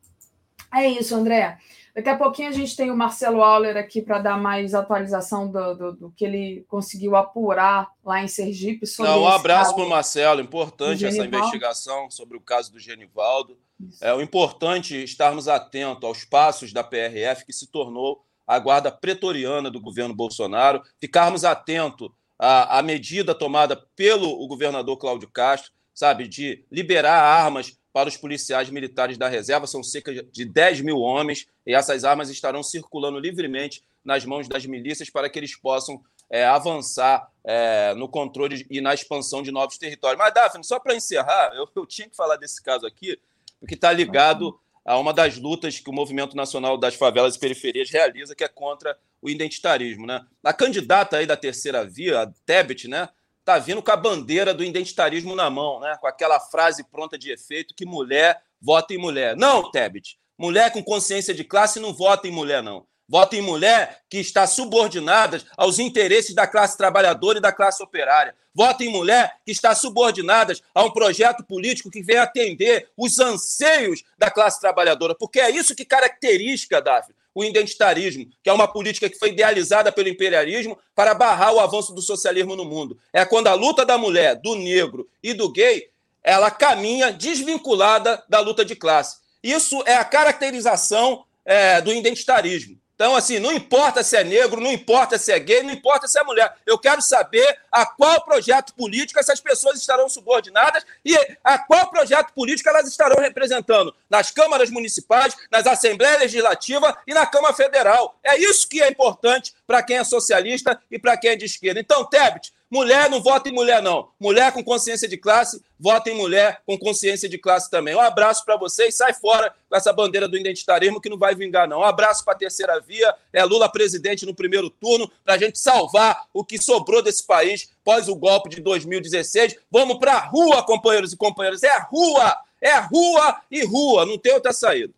[0.75, 1.59] É isso, André.
[1.95, 5.75] Daqui a pouquinho a gente tem o Marcelo Auler aqui para dar mais atualização do,
[5.75, 8.87] do, do, que ele conseguiu apurar lá em Sergipe.
[8.87, 10.41] Sobre Não, um abraço para o Marcelo.
[10.41, 13.59] Importante essa investigação sobre o caso do Genivaldo.
[13.79, 14.03] Isso.
[14.03, 19.71] É o importante estarmos atentos aos passos da PRF, que se tornou a guarda pretoriana
[19.71, 22.09] do governo Bolsonaro, ficarmos atentos
[22.45, 28.69] a, a medida tomada pelo governador Cláudio Castro, sabe, de liberar armas para os policiais
[28.69, 29.69] militares da reserva.
[29.69, 34.67] São cerca de 10 mil homens e essas armas estarão circulando livremente nas mãos das
[34.67, 39.79] milícias para que eles possam é, avançar é, no controle e na expansão de novos
[39.79, 40.19] territórios.
[40.19, 43.21] Mas, Daphne, só para encerrar, eu, eu, tinha que falar desse caso aqui,
[43.61, 47.91] porque está ligado a uma das lutas que o Movimento Nacional das Favelas e Periferias
[47.91, 50.07] realiza, que é contra o identitarismo.
[50.07, 50.21] Né?
[50.43, 53.09] A candidata aí da terceira via, a Tebet, né,
[53.45, 57.31] tá vindo com a bandeira do identitarismo na mão, né, com aquela frase pronta de
[57.31, 59.37] efeito que mulher vota em mulher.
[59.37, 62.87] Não, Tebet, mulher com consciência de classe não vota em mulher, não.
[63.09, 68.35] Vota em mulher que está subordinada aos interesses da classe trabalhadora e da classe operária.
[68.55, 74.03] Vota em mulher que está subordinada a um projeto político que vem atender os anseios
[74.19, 79.09] da classe trabalhadora, porque é isso que caracteriza, Daphne, o identitarismo, que é uma política
[79.09, 82.99] que foi idealizada pelo imperialismo para barrar o avanço do socialismo no mundo.
[83.13, 85.89] É quando a luta da mulher, do negro e do gay,
[86.23, 89.17] ela caminha desvinculada da luta de classe.
[89.43, 92.79] Isso é a caracterização é, do identitarismo.
[93.03, 96.17] Então, assim, não importa se é negro, não importa se é gay, não importa se
[96.17, 96.55] é mulher.
[96.65, 102.33] Eu quero saber a qual projeto político essas pessoas estarão subordinadas e a qual projeto
[102.33, 108.17] político elas estarão representando nas câmaras municipais, nas assembleias legislativas e na Câmara Federal.
[108.23, 111.81] É isso que é importante para quem é socialista e para quem é de esquerda.
[111.81, 114.09] Então, Tebet, Mulher não vota em mulher, não.
[114.19, 117.95] Mulher com consciência de classe, vota em mulher com consciência de classe também.
[117.95, 121.69] Um abraço para vocês, sai fora com essa bandeira do identitarismo que não vai vingar,
[121.69, 121.81] não.
[121.81, 125.59] Um abraço para a terceira via, é Lula presidente no primeiro turno, para a gente
[125.59, 129.55] salvar o que sobrou desse país pós o golpe de 2016.
[129.71, 131.63] Vamos para a rua, companheiros e companheiras.
[131.63, 134.95] É rua, é rua e rua, não tem outra saída.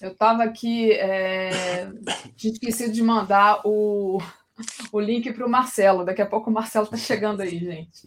[0.00, 1.88] Eu estava aqui, é...
[2.36, 4.20] tinha esquecido de mandar o,
[4.90, 6.04] o link para o Marcelo.
[6.04, 8.06] Daqui a pouco o Marcelo está chegando aí, gente.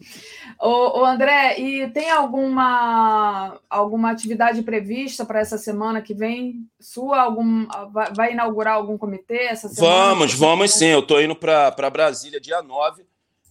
[0.60, 6.66] O, André, e tem alguma, alguma atividade prevista para essa semana que vem?
[6.80, 7.20] Sua?
[7.20, 10.14] Algum, vai, vai inaugurar algum comitê essa semana?
[10.14, 10.86] Vamos, vamos sim.
[10.86, 13.04] Eu estou indo para Brasília dia 9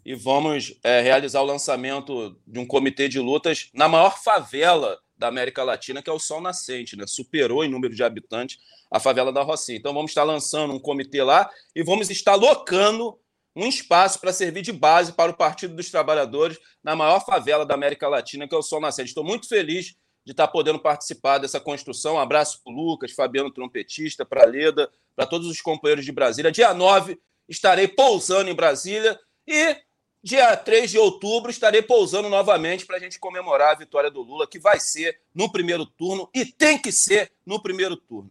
[0.05, 5.27] e vamos é, realizar o lançamento de um comitê de lutas na maior favela da
[5.27, 7.05] América Latina, que é o Sol Nascente, né?
[7.05, 8.57] Superou em número de habitantes
[8.89, 9.77] a favela da Rocinha.
[9.77, 13.19] Então vamos estar lançando um comitê lá e vamos estar locando
[13.55, 17.73] um espaço para servir de base para o Partido dos Trabalhadores na maior favela da
[17.73, 19.09] América Latina, que é o Sol Nascente.
[19.09, 22.15] Estou muito feliz de estar podendo participar dessa construção.
[22.15, 26.51] Um abraço para o Lucas, Fabiano Trompetista, para Leda, para todos os companheiros de Brasília.
[26.51, 27.19] Dia 9
[27.49, 29.75] estarei pousando em Brasília e
[30.21, 34.45] Dia 3 de outubro estarei pousando novamente para a gente comemorar a vitória do Lula,
[34.45, 38.29] que vai ser no primeiro turno e tem que ser no primeiro turno.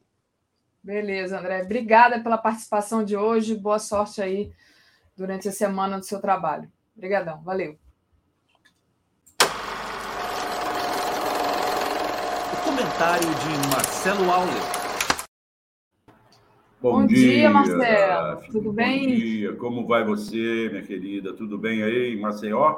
[0.83, 1.63] Beleza, André.
[1.63, 3.55] Obrigada pela participação de hoje.
[3.55, 4.53] Boa sorte aí
[5.17, 6.71] durante a semana do seu trabalho.
[6.95, 7.79] Obrigadão, valeu.
[12.53, 14.88] O comentário de Marcelo Auler.
[16.81, 18.41] Bom, bom dia, dia, Marcelo.
[18.53, 19.09] Tudo bem?
[19.09, 19.57] Bom dia.
[19.57, 21.33] Como vai você, minha querida?
[21.33, 22.77] Tudo bem aí Maceió?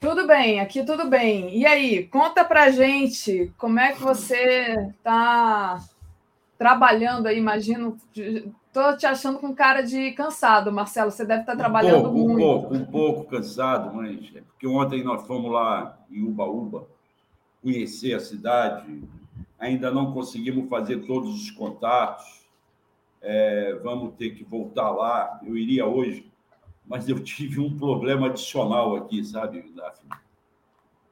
[0.00, 1.56] Tudo bem, aqui tudo bem.
[1.56, 5.78] E aí, conta pra gente como é que você está
[6.58, 7.96] trabalhando aí, imagino.
[8.12, 11.12] Estou te achando com cara de cansado, Marcelo.
[11.12, 12.34] Você deve estar tá trabalhando um pouco, muito.
[12.34, 16.88] Um pouco, um pouco cansado, mas é porque ontem nós fomos lá em Ubaúba
[17.62, 19.00] conhecer a cidade.
[19.60, 22.41] Ainda não conseguimos fazer todos os contatos
[23.22, 25.40] é, vamos ter que voltar lá.
[25.42, 26.30] Eu iria hoje,
[26.86, 30.10] mas eu tive um problema adicional aqui, sabe, Daphne?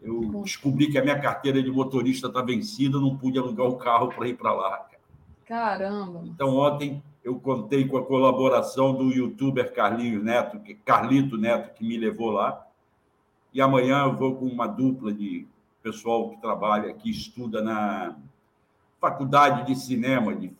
[0.02, 4.08] Eu descobri que a minha carteira de motorista está vencida, não pude alugar o carro
[4.08, 4.88] para ir para lá.
[5.44, 6.22] Caramba!
[6.24, 11.84] Então, ontem eu contei com a colaboração do youtuber Carlinhos Neto, que, Carlito Neto, que
[11.84, 12.66] me levou lá.
[13.52, 15.46] E amanhã eu vou com uma dupla de
[15.82, 18.16] pessoal que trabalha, que estuda na
[18.98, 20.52] Faculdade de Cinema, de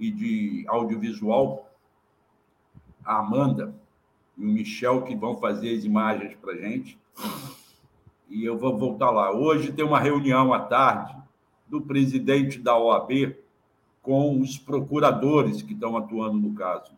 [0.00, 1.70] e de audiovisual,
[3.04, 3.74] a Amanda
[4.36, 6.98] e o Michel, que vão fazer as imagens para a gente.
[8.28, 9.30] E eu vou voltar lá.
[9.30, 11.14] Hoje tem uma reunião à tarde
[11.68, 13.36] do presidente da OAB
[14.02, 16.92] com os procuradores que estão atuando no caso,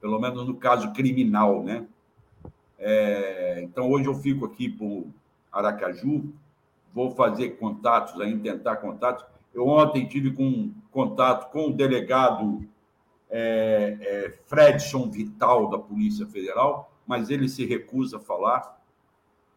[0.00, 1.86] pelo menos no caso criminal, né?
[2.78, 5.06] É, então, hoje eu fico aqui por
[5.50, 6.30] Aracaju,
[6.92, 9.24] vou fazer contatos, ainda tentar contatos.
[9.56, 12.62] Eu ontem tive com, contato com o delegado
[13.30, 18.76] é, é, Fredson Vital, da Polícia Federal, mas ele se recusa a falar.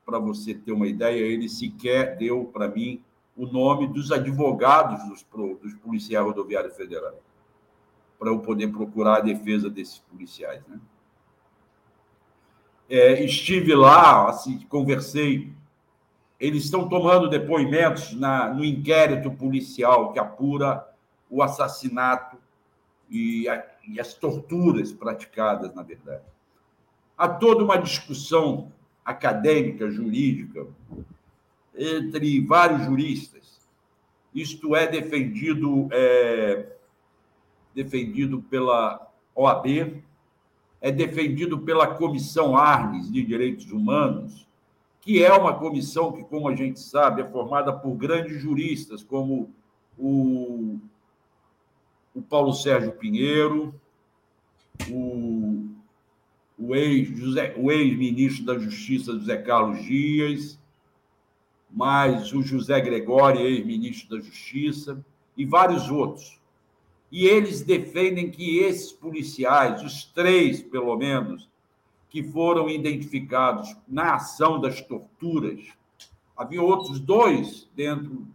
[0.05, 3.03] Para você ter uma ideia, ele sequer deu para mim
[3.35, 5.25] o nome dos advogados dos,
[5.59, 7.19] dos policiais rodoviários federais,
[8.17, 10.63] para eu poder procurar a defesa desses policiais.
[10.65, 10.79] Né?
[12.89, 15.53] É, estive lá, assim, conversei
[16.39, 20.87] eles estão tomando depoimentos na, no inquérito policial que apura
[21.29, 22.37] o assassinato
[23.09, 26.23] e, a, e, as torturas praticadas, na verdade.
[27.17, 28.71] Há toda uma discussão
[29.03, 30.65] acadêmica, jurídica,
[31.75, 33.59] entre vários juristas.
[34.33, 36.67] Isto é defendido, é,
[37.75, 40.01] defendido pela OAB,
[40.81, 44.47] é defendido pela Comissão Arnes de Direitos Humanos,
[45.01, 49.53] que é uma comissão que, como a gente sabe, é formada por grandes juristas, como
[49.97, 50.79] o,
[52.13, 53.73] o Paulo Sérgio Pinheiro,
[54.89, 55.69] o,
[56.57, 60.59] o ex-ministro ex da Justiça, José Carlos Dias,
[61.69, 65.03] mais o José Gregório, ex-ministro da Justiça,
[65.37, 66.39] e vários outros.
[67.11, 71.48] E eles defendem que esses policiais, os três, pelo menos,
[72.09, 75.67] que foram identificados na ação das torturas.
[76.35, 78.25] Havia outros dois dentro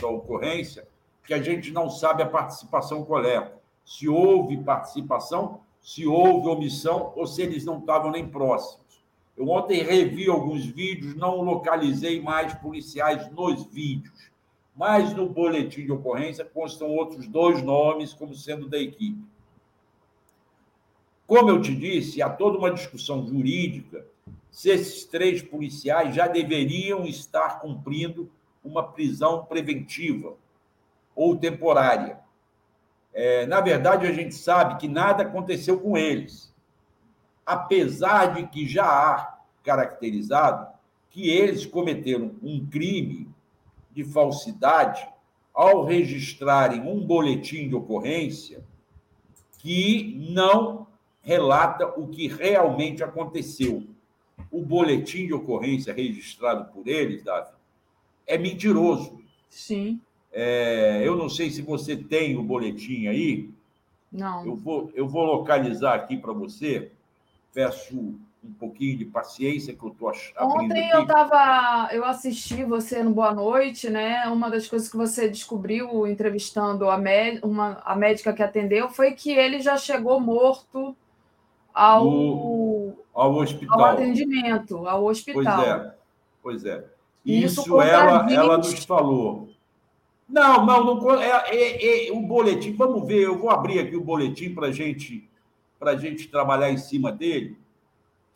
[0.00, 0.86] da ocorrência
[1.24, 3.52] que a gente não sabe a participação qual é.
[3.84, 8.82] Se houve participação, se houve omissão ou se eles não estavam nem próximos.
[9.36, 14.30] Eu ontem revi alguns vídeos, não localizei mais policiais nos vídeos,
[14.76, 19.31] mas no boletim de ocorrência constam outros dois nomes como sendo da equipe.
[21.32, 24.04] Como eu te disse, há toda uma discussão jurídica
[24.50, 28.30] se esses três policiais já deveriam estar cumprindo
[28.62, 30.34] uma prisão preventiva
[31.16, 32.20] ou temporária.
[33.14, 36.52] É, na verdade, a gente sabe que nada aconteceu com eles,
[37.46, 40.66] apesar de que já há caracterizado
[41.08, 43.26] que eles cometeram um crime
[43.90, 45.08] de falsidade
[45.54, 48.62] ao registrarem um boletim de ocorrência
[49.60, 50.81] que não
[51.22, 53.86] relata o que realmente aconteceu.
[54.50, 57.52] O boletim de ocorrência registrado por eles, Davi,
[58.26, 59.20] é mentiroso.
[59.48, 60.00] Sim.
[60.32, 63.50] É, eu não sei se você tem o boletim aí.
[64.10, 64.44] Não.
[64.44, 66.90] Eu vou, eu vou localizar aqui para você.
[67.54, 67.94] Peço
[68.44, 70.96] um pouquinho de paciência que eu estou abrindo Ontem aqui.
[70.96, 74.26] eu tava, eu assisti você no Boa Noite, né?
[74.26, 79.12] Uma das coisas que você descobriu entrevistando a, mé uma, a médica que atendeu foi
[79.12, 80.96] que ele já chegou morto
[81.74, 83.78] ao, ao hospital.
[83.80, 85.62] ao atendimento, ao Pois hospital.
[85.62, 85.94] é,
[86.42, 86.84] pois é.
[87.24, 89.48] Isso Isso, ela, ela nos falou.
[90.28, 92.72] Não, não, não é, é- é o boletim.
[92.72, 95.28] Vamos ver, eu vou abrir aqui o boletim para gente,
[95.80, 97.56] a gente trabalhar em cima dele,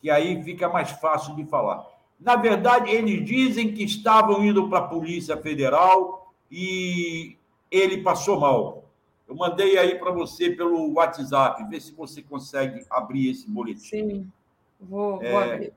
[0.01, 1.85] que aí fica mais fácil de falar.
[2.19, 7.35] Na verdade, eles dizem que estavam indo para a Polícia Federal e
[7.69, 8.85] ele passou mal.
[9.27, 13.79] Eu mandei aí para você pelo WhatsApp, vê se você consegue abrir esse boletim.
[13.81, 14.31] Sim.
[14.79, 15.31] Vou, É.
[15.31, 15.73] vou abrir.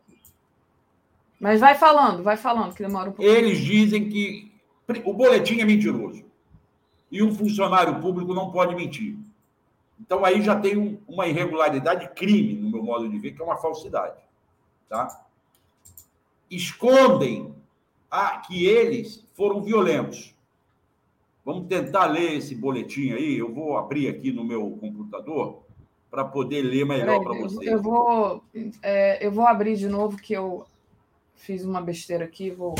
[1.40, 3.28] Mas vai falando, vai falando, que demora um pouco.
[3.28, 4.52] Eles dizem que
[5.04, 6.24] o boletim é mentiroso.
[7.10, 9.16] E um funcionário público não pode mentir.
[9.98, 13.44] Então aí já tem um- uma irregularidade, crime, no meu modo de ver, que é
[13.44, 14.16] uma falsidade.
[14.88, 15.24] Tá?
[16.50, 17.54] Escondem
[18.10, 20.34] a, que eles foram violentos.
[21.50, 23.36] Vamos tentar ler esse boletim aí.
[23.36, 25.64] Eu vou abrir aqui no meu computador
[26.08, 27.66] para poder ler melhor para vocês.
[27.66, 28.44] Eu vou,
[28.80, 30.64] é, eu vou abrir de novo, que eu
[31.34, 32.76] fiz uma besteira aqui, vou,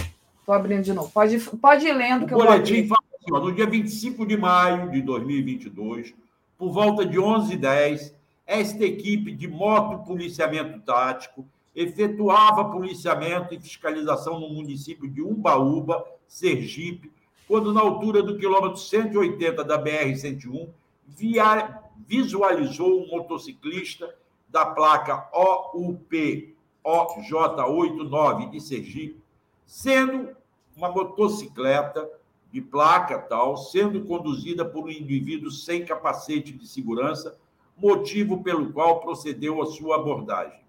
[0.47, 1.11] vou abrindo de novo.
[1.11, 2.89] Pode, pode ir lendo O que eu vou boletim abrir.
[2.89, 6.15] fala assim, ó, no dia 25 de maio de 2022,
[6.57, 8.13] por volta de 11h10,
[8.47, 11.45] esta equipe de moto policiamento tático
[11.75, 17.11] efetuava policiamento e fiscalização no município de Umbaúba, Sergipe,
[17.51, 20.69] quando na altura do quilômetro 180 da BR-101,
[21.05, 24.15] via- visualizou um motociclista
[24.49, 26.55] da placa OUP
[26.85, 29.21] OJ89 de Sergipe,
[29.67, 30.29] sendo
[30.77, 32.09] uma motocicleta
[32.53, 37.37] de placa tal, sendo conduzida por um indivíduo sem capacete de segurança,
[37.77, 40.61] motivo pelo qual procedeu a sua abordagem.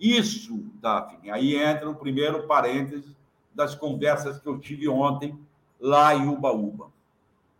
[0.00, 3.14] Isso, Daphne, aí entra o primeiro parêntese
[3.54, 5.38] das conversas que eu tive ontem
[5.80, 6.90] lá em Ubaúba.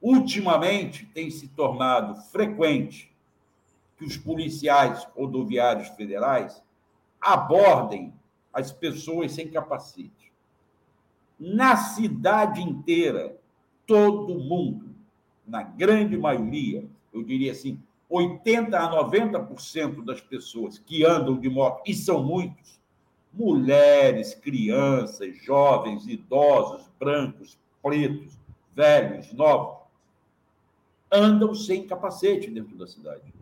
[0.01, 3.13] Ultimamente tem se tornado frequente
[3.97, 6.63] que os policiais rodoviários federais
[7.21, 8.13] abordem
[8.53, 10.33] as pessoas sem capacete.
[11.39, 13.37] Na cidade inteira,
[13.87, 14.95] todo mundo,
[15.47, 21.83] na grande maioria, eu diria assim, 80 a 90% das pessoas que andam de moto,
[21.87, 22.81] e são muitos,
[23.33, 27.59] mulheres, crianças, jovens, idosos, brancos,
[27.89, 28.39] pretos,
[28.75, 29.79] velhos, novos,
[31.11, 33.35] andam sem capacete dentro da cidade.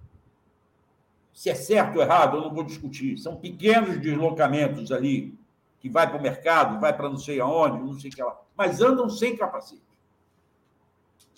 [1.33, 3.19] Se é certo ou errado, eu não vou discutir.
[3.19, 5.37] São pequenos deslocamentos ali,
[5.81, 8.41] que vai para o mercado, vai para não sei aonde, não sei o que lá,
[8.57, 9.83] mas andam sem capacete.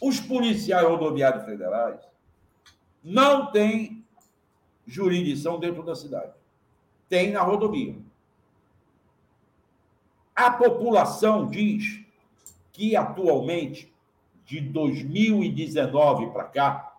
[0.00, 2.00] Os policiais rodoviários federais
[3.02, 4.04] não têm
[4.86, 6.32] jurisdição dentro da cidade.
[7.08, 7.96] Tem na rodovia.
[10.36, 12.06] A população diz
[12.78, 13.92] que atualmente,
[14.46, 16.96] de 2019 para cá,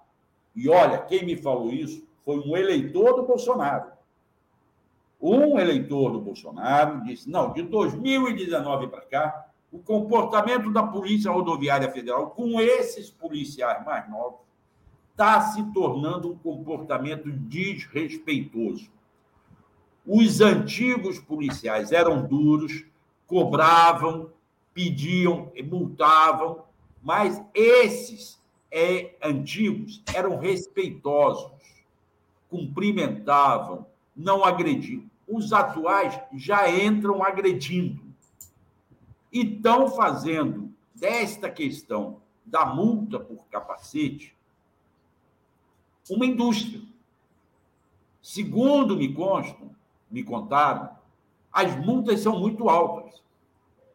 [0.53, 3.89] e olha, quem me falou isso foi um eleitor do Bolsonaro.
[5.21, 11.89] Um eleitor do Bolsonaro disse: não, de 2019 para cá, o comportamento da Polícia Rodoviária
[11.89, 14.41] Federal com esses policiais mais novos
[15.11, 18.91] está se tornando um comportamento desrespeitoso.
[20.05, 22.83] Os antigos policiais eram duros,
[23.25, 24.29] cobravam,
[24.73, 26.63] pediam, multavam,
[27.01, 28.39] mas esses
[28.71, 31.51] é, antigos eram respeitosos,
[32.49, 33.85] cumprimentavam,
[34.15, 35.03] não agrediam.
[35.27, 38.01] Os atuais já entram agredindo.
[39.31, 44.35] E estão fazendo desta questão da multa por capacete
[46.09, 46.81] uma indústria.
[48.21, 49.69] Segundo me constam,
[50.09, 50.89] me contaram,
[51.51, 53.21] as multas são muito altas.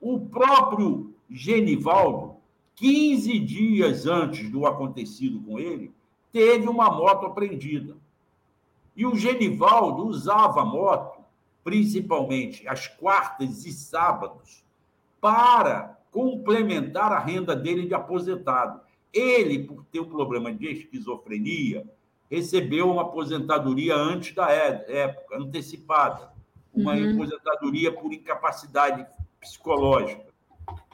[0.07, 2.37] O próprio Genivaldo,
[2.75, 5.95] 15 dias antes do acontecido com ele,
[6.31, 7.97] teve uma moto apreendida.
[8.95, 11.25] E o Genivaldo usava a moto
[11.65, 14.63] principalmente às quartas e sábados,
[15.23, 18.83] para complementar a renda dele de aposentado.
[19.11, 21.83] Ele, por ter um problema de esquizofrenia,
[22.31, 26.31] recebeu uma aposentadoria antes da é, época, antecipada,
[26.75, 27.15] uma uhum.
[27.15, 29.07] aposentadoria por incapacidade
[29.45, 30.25] psicológica.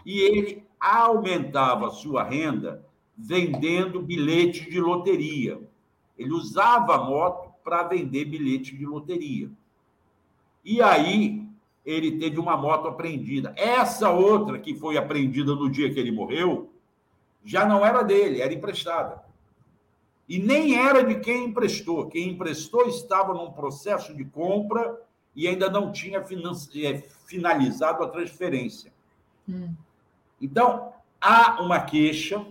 [0.04, 2.84] E ele aumentava a sua renda
[3.16, 5.60] vendendo bilhetes de loteria.
[6.18, 9.50] Ele usava a moto para vender bilhetes de loteria.
[10.64, 11.48] E aí
[11.84, 13.54] ele teve uma moto apreendida.
[13.56, 16.70] Essa outra que foi apreendida no dia que ele morreu
[17.44, 19.22] já não era dele, era emprestada.
[20.28, 22.08] E nem era de quem emprestou.
[22.08, 25.00] Quem emprestou estava num processo de compra
[25.34, 28.92] e ainda não tinha é, finalizado a transferência.
[29.48, 29.74] Hum.
[30.40, 32.44] Então, há uma queixa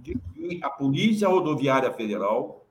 [0.00, 2.64] de que a Polícia Rodoviária Federal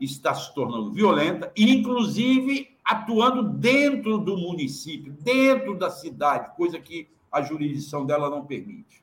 [0.00, 7.40] está se tornando violenta, inclusive atuando dentro do município, dentro da cidade, coisa que a
[7.42, 9.02] jurisdição dela não permite.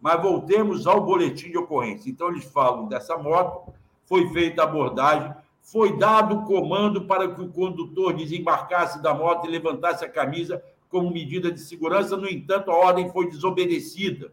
[0.00, 2.10] Mas voltemos ao boletim de ocorrência.
[2.10, 3.72] Então, eles falam dessa moto,
[4.06, 5.34] foi feita a abordagem,
[5.66, 10.62] foi dado o comando para que o condutor desembarcasse da moto e levantasse a camisa
[10.88, 12.16] como medida de segurança.
[12.16, 14.32] No entanto, a ordem foi desobedecida,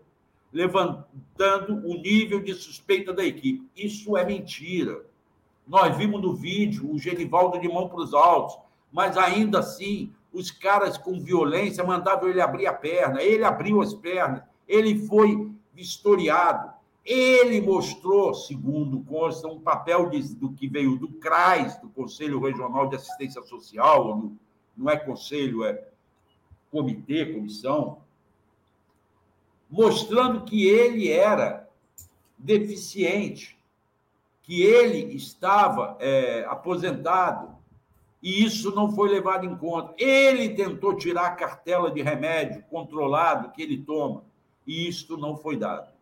[0.52, 3.68] levantando o nível de suspeita da equipe.
[3.76, 5.02] Isso é mentira.
[5.68, 8.56] Nós vimos no vídeo o Genivaldo de mão para os altos,
[8.92, 13.92] mas ainda assim, os caras com violência mandavam ele abrir a perna, ele abriu as
[13.96, 16.73] pernas, ele foi vistoriado.
[17.06, 22.88] Ele mostrou, segundo consta, um papel de, do que veio do CRAS, do Conselho Regional
[22.88, 24.38] de Assistência Social, no,
[24.76, 25.86] não é conselho, é
[26.72, 28.02] comitê, comissão,
[29.70, 31.70] mostrando que ele era
[32.38, 33.58] deficiente,
[34.42, 37.56] que ele estava é, aposentado,
[38.22, 39.94] e isso não foi levado em conta.
[39.98, 44.24] Ele tentou tirar a cartela de remédio controlado que ele toma
[44.66, 45.93] e isto não foi dado,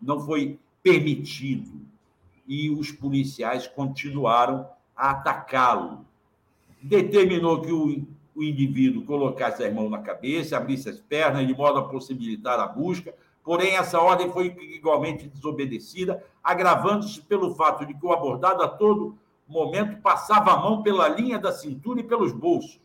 [0.00, 1.80] não foi permitido.
[2.46, 4.66] E os policiais continuaram
[4.96, 6.04] a atacá-lo.
[6.82, 11.78] Determinou que o, o indivíduo colocasse as mãos na cabeça, abrisse as pernas, de modo
[11.78, 13.14] a possibilitar a busca.
[13.44, 19.16] Porém, essa ordem foi igualmente desobedecida, agravando-se pelo fato de que o abordado a todo
[19.48, 22.80] momento passava a mão pela linha da cintura e pelos bolsos.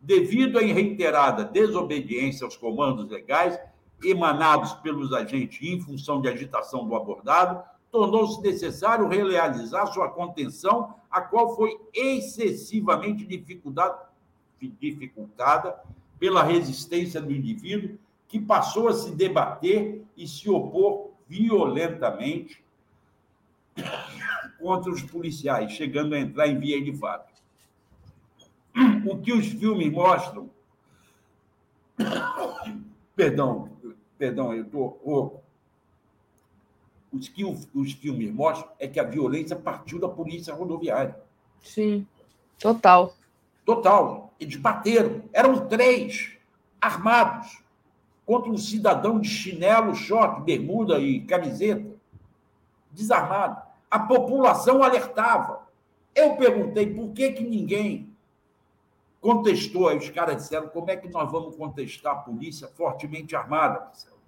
[0.00, 3.58] Devido à reiterada desobediência aos comandos legais,
[4.02, 11.20] emanados pelos agentes em função de agitação do abordado, tornou-se necessário realizar sua contenção, a
[11.20, 13.26] qual foi excessivamente
[14.60, 15.74] dificultada
[16.18, 22.62] pela resistência do indivíduo, que passou a se debater e se opor violentamente
[24.58, 27.32] contra os policiais, chegando a entrar em via de fato.
[29.06, 30.50] O que os filmes mostram.
[33.16, 33.70] Perdão,
[34.18, 35.42] perdão, eu estou rouco.
[37.10, 41.18] Os que os filmes mostram é que a violência partiu da polícia rodoviária.
[41.62, 42.06] Sim,
[42.58, 43.14] total.
[43.64, 44.32] Total.
[44.38, 45.22] Eles bateram.
[45.32, 46.36] Eram três
[46.80, 47.62] armados
[48.26, 51.96] contra um cidadão de chinelo, short, bermuda e camiseta.
[52.92, 53.62] Desarmado.
[53.90, 55.66] A população alertava.
[56.14, 58.07] Eu perguntei por que, que ninguém
[59.20, 59.88] contestou.
[59.88, 64.18] Aí os caras disseram: como é que nós vamos contestar a polícia fortemente armada, Marcelo?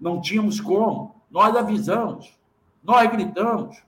[0.00, 1.14] Não tínhamos como.
[1.30, 2.38] Nós avisamos,
[2.82, 3.82] nós gritamos.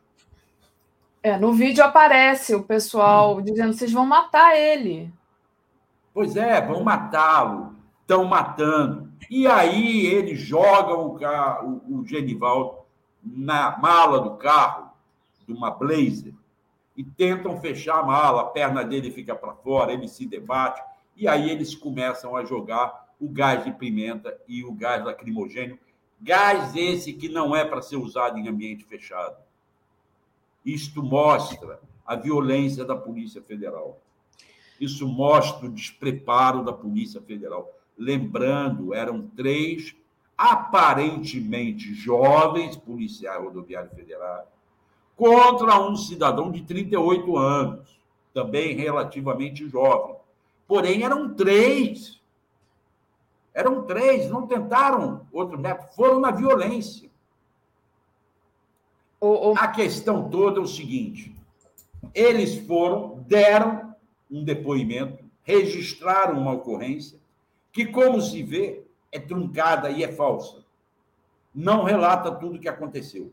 [1.23, 3.43] É, no vídeo aparece o pessoal hum.
[3.43, 5.13] dizendo: vocês vão matar ele.
[6.13, 9.13] Pois é, vão matá-lo, estão matando.
[9.29, 12.85] E aí eles jogam o, carro, o Genivaldo
[13.23, 14.91] na mala do carro,
[15.47, 16.35] de uma Blazer,
[16.97, 20.83] e tentam fechar a mala, a perna dele fica para fora, ele se debate,
[21.17, 25.79] e aí eles começam a jogar o gás de pimenta e o gás lacrimogênio,
[26.21, 29.37] gás esse que não é para ser usado em ambiente fechado.
[30.65, 34.01] Isto mostra a violência da Polícia Federal.
[34.81, 37.71] Isso mostra o despreparo da Polícia Federal.
[37.97, 39.95] Lembrando, eram três
[40.37, 44.54] aparentemente jovens policiais rodoviários federais
[45.17, 48.01] contra um cidadão de 38 anos,
[48.33, 50.17] também relativamente jovem.
[50.67, 52.21] Porém, eram três.
[53.53, 57.09] Eram três, não tentaram outro método, foram na violência.
[59.21, 59.55] O, o...
[59.57, 61.35] A questão toda é o seguinte:
[62.13, 63.95] eles foram, deram
[64.29, 67.19] um depoimento, registraram uma ocorrência,
[67.73, 70.65] que, como se vê, é truncada e é falsa.
[71.55, 73.33] Não relata tudo o que aconteceu.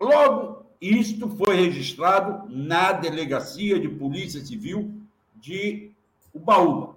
[0.00, 4.94] Logo, isto foi registrado na Delegacia de Polícia Civil
[5.34, 5.90] de
[6.32, 6.96] Ubaúba.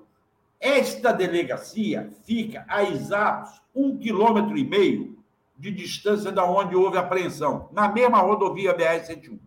[0.60, 5.18] Esta delegacia fica a exatos um quilômetro e meio
[5.57, 9.40] de distância da onde houve apreensão, na mesma rodovia BR-101.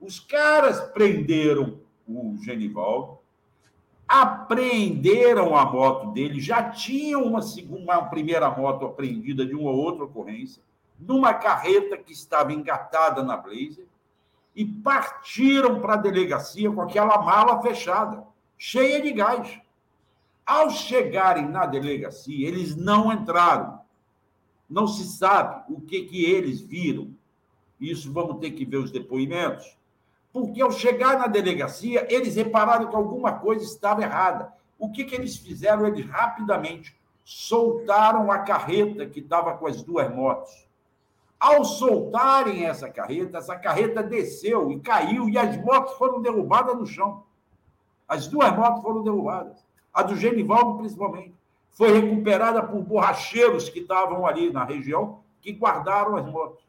[0.00, 1.78] Os caras prenderam
[2.08, 3.18] o Genivaldo,
[4.08, 7.40] apreenderam a moto dele, já tinham uma,
[7.70, 10.62] uma primeira moto apreendida de uma outra ocorrência,
[11.06, 13.86] numa carreta que estava engatada na Blazer,
[14.54, 18.22] e partiram para a delegacia com aquela mala fechada,
[18.58, 19.60] cheia de gás.
[20.44, 23.80] Ao chegarem na delegacia, eles não entraram.
[24.68, 27.14] Não se sabe o que, que eles viram.
[27.80, 29.76] Isso vamos ter que ver os depoimentos
[30.32, 34.52] porque ao chegar na delegacia, eles repararam que alguma coisa estava errada.
[34.78, 35.86] O que, que eles fizeram?
[35.86, 40.66] Eles rapidamente soltaram a carreta que estava com as duas motos.
[41.42, 46.86] Ao soltarem essa carreta, essa carreta desceu e caiu e as motos foram derrubadas no
[46.86, 47.24] chão.
[48.06, 49.58] As duas motos foram derrubadas.
[49.92, 51.34] A do Genivaldo, principalmente.
[51.72, 56.62] Foi recuperada por borracheiros que estavam ali na região, que guardaram as motos.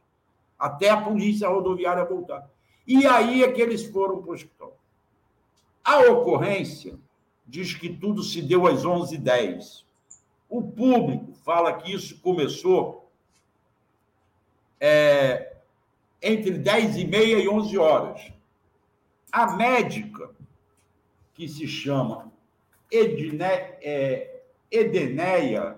[0.58, 2.50] Até a polícia rodoviária voltar.
[2.88, 4.76] E aí é que eles foram para o hospital.
[5.84, 6.98] A ocorrência
[7.46, 9.84] diz que tudo se deu às 11h10.
[10.50, 13.03] O público fala que isso começou
[14.86, 15.54] é,
[16.22, 18.34] entre 10 e meia e 11 horas.
[19.32, 20.30] A médica,
[21.34, 22.30] que se chama
[22.92, 25.78] Edne, é, Edeneia,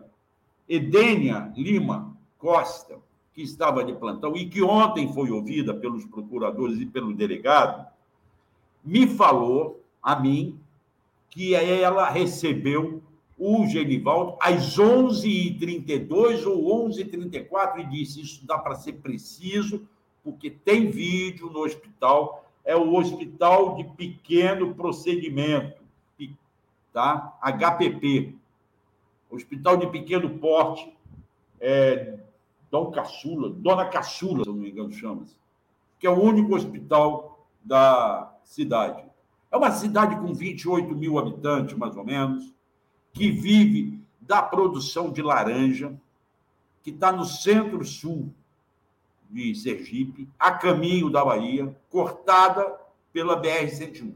[0.67, 2.97] Edênia Lima Costa,
[3.31, 7.85] que estava de plantão e que ontem foi ouvida pelos procuradores e pelo delegado,
[8.83, 10.59] me falou a mim
[11.29, 13.03] que ela recebeu
[13.37, 19.87] o Genivaldo às 11h32 ou 11h34 e disse: Isso dá para ser preciso,
[20.23, 25.83] porque tem vídeo no hospital, é o Hospital de Pequeno Procedimento,
[26.91, 27.37] tá?
[27.41, 28.35] HPP,
[29.29, 30.91] Hospital de Pequeno Porte,
[31.59, 32.17] é,
[32.71, 35.35] Dom Caçula, Dona Caçula, se não me engano, chama-se,
[35.99, 39.03] que é o único hospital da cidade.
[39.51, 42.54] É uma cidade com 28 mil habitantes, mais ou menos,
[43.15, 45.99] que vive da produção de laranja,
[46.83, 48.31] que está no centro-sul
[49.27, 52.79] de Sergipe, a caminho da Bahia, cortada
[53.11, 54.13] pela BR-101.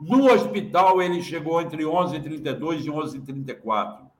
[0.00, 4.10] No hospital, ele chegou entre 11h32 e 11h34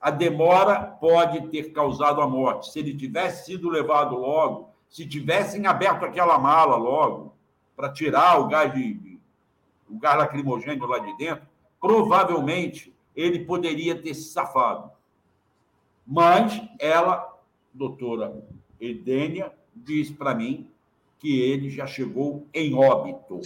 [0.00, 2.72] a demora pode ter causado a morte.
[2.72, 7.34] Se ele tivesse sido levado logo, se tivessem aberto aquela mala logo,
[7.76, 9.18] para tirar o gás, de,
[9.88, 11.46] o gás lacrimogêneo lá de dentro,
[11.80, 14.90] provavelmente ele poderia ter se safado.
[16.06, 17.38] Mas ela,
[17.72, 18.44] doutora
[18.80, 20.68] Edênia, diz para mim
[21.18, 23.40] que ele já chegou em óbito.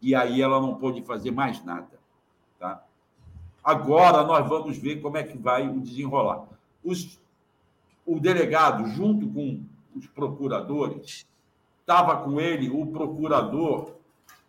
[0.00, 1.98] E aí ela não pôde fazer mais nada.
[2.58, 2.84] Tá?
[3.62, 6.46] Agora nós vamos ver como é que vai o desenrolar.
[6.84, 7.20] Os,
[8.04, 9.64] o delegado, junto com
[9.94, 11.26] os procuradores,
[11.80, 13.96] estava com ele o procurador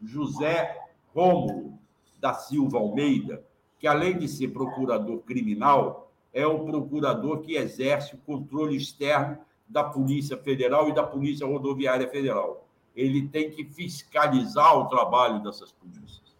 [0.01, 0.79] José
[1.13, 1.76] Rômulo
[2.19, 3.43] da Silva Almeida,
[3.79, 9.37] que além de ser procurador criminal, é o procurador que exerce o controle externo
[9.67, 12.67] da Polícia Federal e da Polícia Rodoviária Federal.
[12.95, 16.35] Ele tem que fiscalizar o trabalho dessas polícias.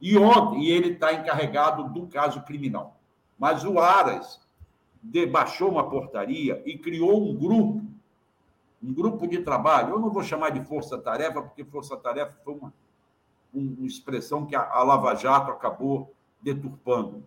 [0.00, 2.98] E e ele está encarregado do caso criminal.
[3.38, 4.40] Mas o Aras
[5.30, 7.82] baixou uma portaria e criou um grupo,
[8.82, 9.94] um grupo de trabalho.
[9.94, 12.72] Eu não vou chamar de força-tarefa, porque força-tarefa foi uma,
[13.52, 17.22] uma expressão que a, a Lava Jato acabou deturpando.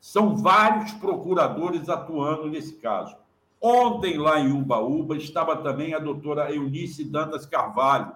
[0.00, 3.16] São vários procuradores atuando nesse caso.
[3.60, 8.12] Ontem, lá em Ubaúba, estava também a doutora Eunice Dantas Carvalho,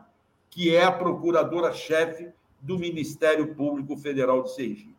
[0.51, 2.31] que é a procuradora-chefe
[2.61, 4.97] do Ministério Público Federal de Sergipe.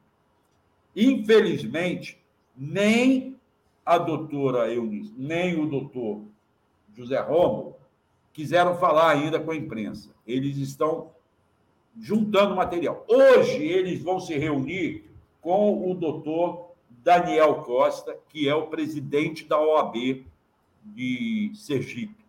[0.95, 2.23] Infelizmente,
[2.55, 3.37] nem
[3.85, 6.21] a doutora Eunice, nem o doutor
[6.95, 7.75] José Romo
[8.33, 10.11] quiseram falar ainda com a imprensa.
[10.25, 11.11] Eles estão
[11.99, 13.05] juntando material.
[13.07, 15.05] Hoje, eles vão se reunir
[15.41, 20.25] com o doutor Daniel Costa, que é o presidente da OAB
[20.83, 22.25] de Sergipe.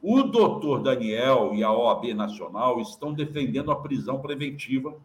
[0.00, 4.96] O doutor Daniel e a OAB Nacional estão defendendo a prisão preventiva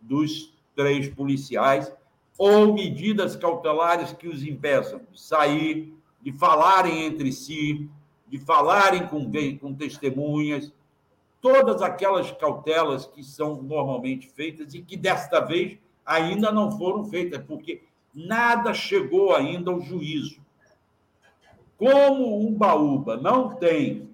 [0.00, 1.92] dos três policiais
[2.36, 7.88] ou medidas cautelares que os impeçam de sair, de falarem entre si,
[8.28, 9.30] de falarem com,
[9.60, 10.72] com testemunhas,
[11.46, 17.40] todas aquelas cautelas que são normalmente feitas e que desta vez ainda não foram feitas,
[17.46, 20.40] porque nada chegou ainda ao juízo.
[21.78, 24.10] Como Umbaúba não tem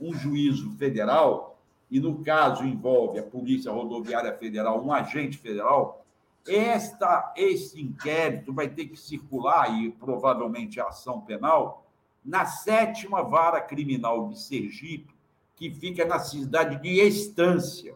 [0.00, 1.58] um juízo federal,
[1.90, 6.02] e no caso envolve a Polícia Rodoviária Federal, um agente federal,
[6.48, 11.84] esta, esse inquérito vai ter que circular, e provavelmente a ação penal,
[12.24, 15.19] na sétima vara criminal de Sergipe,
[15.60, 17.94] que fica na cidade de Estância,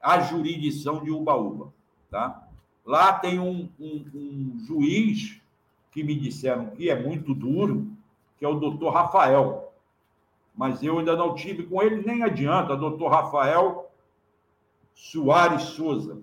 [0.00, 1.72] a jurisdição de Ubaúba.
[2.08, 2.46] Tá?
[2.86, 5.42] Lá tem um, um, um juiz
[5.90, 7.90] que me disseram que é muito duro,
[8.38, 9.72] que é o doutor Rafael.
[10.54, 13.90] Mas eu ainda não tive com ele, nem adianta, doutor Rafael
[14.94, 16.22] Soares Souza,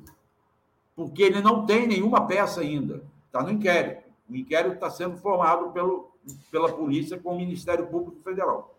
[0.96, 4.10] porque ele não tem nenhuma peça ainda, está no inquérito.
[4.30, 6.12] O inquérito está sendo formado pelo,
[6.50, 8.75] pela polícia com o Ministério Público Federal.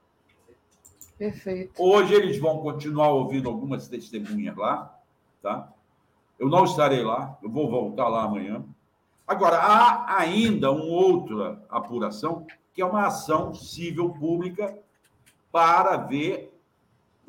[1.19, 1.83] Perfeito.
[1.83, 4.95] Hoje eles vão continuar ouvindo algumas testemunhas lá,
[5.43, 5.73] tá?
[6.39, 8.63] Eu não estarei lá, eu vou voltar lá amanhã.
[9.27, 14.79] Agora, há ainda uma outra apuração, que é uma ação civil pública
[15.51, 16.53] para ver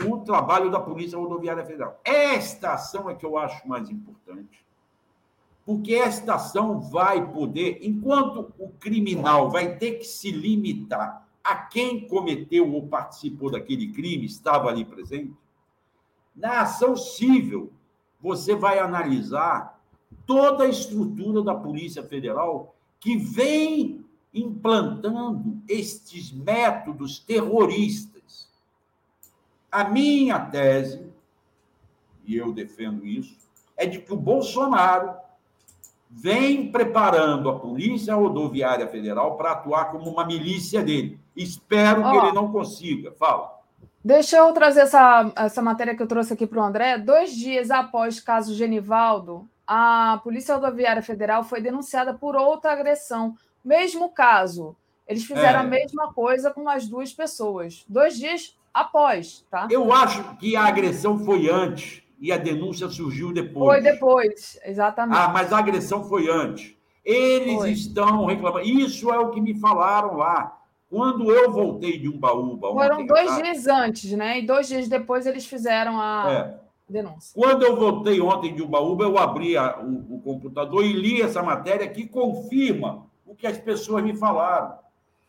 [0.06, 2.00] o trabalho da Polícia Rodoviária Federal.
[2.04, 4.64] Esta ação é que eu acho mais importante,
[5.66, 12.06] porque esta ação vai poder, enquanto o criminal vai ter que se limitar a quem
[12.06, 15.34] cometeu ou participou daquele crime, estava ali presente,
[16.36, 17.72] na ação civil,
[18.20, 19.82] você vai analisar
[20.26, 28.50] toda a estrutura da Polícia Federal que vem implantando estes métodos terroristas.
[29.72, 31.08] A minha tese,
[32.26, 33.38] e eu defendo isso,
[33.78, 35.16] é de que o Bolsonaro
[36.10, 41.18] vem preparando a Polícia Rodoviária Federal para atuar como uma milícia dele.
[41.38, 43.12] Espero oh, que ele não consiga.
[43.12, 43.58] Fala.
[44.04, 46.98] Deixa eu trazer essa, essa matéria que eu trouxe aqui para o André.
[46.98, 53.36] Dois dias após o caso Genivaldo, a Polícia Rodoviária Federal foi denunciada por outra agressão.
[53.64, 54.76] Mesmo caso.
[55.08, 55.62] Eles fizeram é.
[55.62, 57.86] a mesma coisa com as duas pessoas.
[57.88, 59.68] Dois dias após, tá?
[59.72, 63.82] Eu acho que a agressão foi antes e a denúncia surgiu depois.
[63.82, 65.18] Foi depois, exatamente.
[65.18, 66.76] Ah, mas a agressão foi antes.
[67.04, 67.72] Eles foi.
[67.72, 68.66] estão reclamando.
[68.66, 70.58] Isso é o que me falaram lá.
[70.90, 72.72] Quando eu voltei de Umbaúba.
[72.72, 74.40] Foram dois dias antes, né?
[74.40, 76.60] E dois dias depois eles fizeram a é.
[76.90, 77.32] denúncia.
[77.36, 81.44] Quando eu voltei ontem de Umbaúba, eu abri a, o, o computador e li essa
[81.44, 84.78] matéria que confirma o que as pessoas me falaram.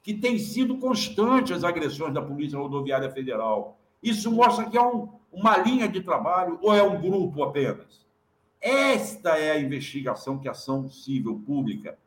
[0.00, 3.76] Que tem sido constante as agressões da Polícia Rodoviária Federal.
[4.00, 8.06] Isso mostra que é um, uma linha de trabalho ou é um grupo apenas?
[8.60, 11.98] Esta é a investigação que a ação civil pública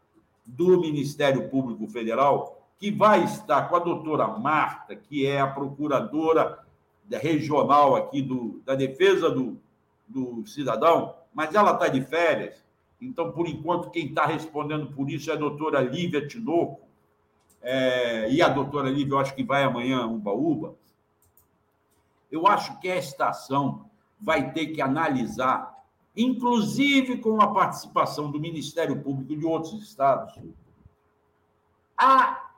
[0.45, 6.65] do Ministério Público Federal que vai estar com a doutora Marta, que é a procuradora
[7.11, 9.61] regional aqui do, da defesa do,
[10.07, 12.65] do cidadão, mas ela está de férias.
[12.99, 16.81] Então, por enquanto, quem está respondendo por isso é a doutora Lívia Tinoco.
[17.61, 20.73] É, e a doutora Lívia, eu acho que vai amanhã, Uba-Uba.
[22.31, 23.85] Eu acho que esta ação
[24.19, 25.71] vai ter que analisar,
[26.17, 30.33] inclusive com a participação do Ministério Público de outros estados,
[31.95, 32.50] a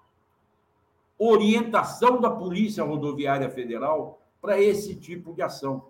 [1.30, 5.90] orientação da Polícia Rodoviária Federal para esse tipo de ação.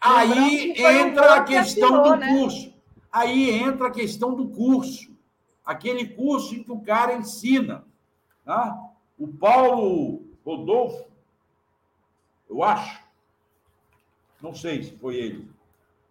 [0.00, 2.28] Aí entra a questão do né?
[2.28, 2.72] curso.
[3.12, 5.10] Aí entra a questão do curso.
[5.64, 7.84] Aquele curso em que o cara ensina.
[8.44, 8.76] Tá?
[9.18, 11.04] O Paulo Rodolfo,
[12.48, 13.00] eu acho,
[14.40, 15.50] não sei se foi ele,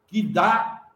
[0.08, 0.88] que dá,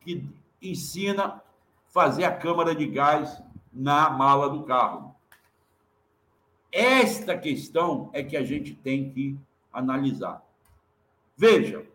[0.00, 0.26] que
[0.62, 1.42] ensina
[1.88, 5.09] fazer a câmara de gás na mala do carro.
[6.72, 9.36] Esta questão é que a gente tem que
[9.72, 10.44] analisar.
[11.36, 11.86] Veja,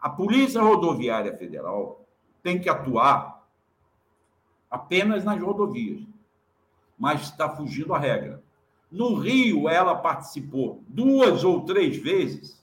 [0.00, 2.04] a Polícia Rodoviária Federal
[2.42, 3.46] tem que atuar
[4.70, 6.02] apenas nas rodovias,
[6.98, 8.42] mas está fugindo a regra.
[8.90, 12.62] No Rio, ela participou duas ou três vezes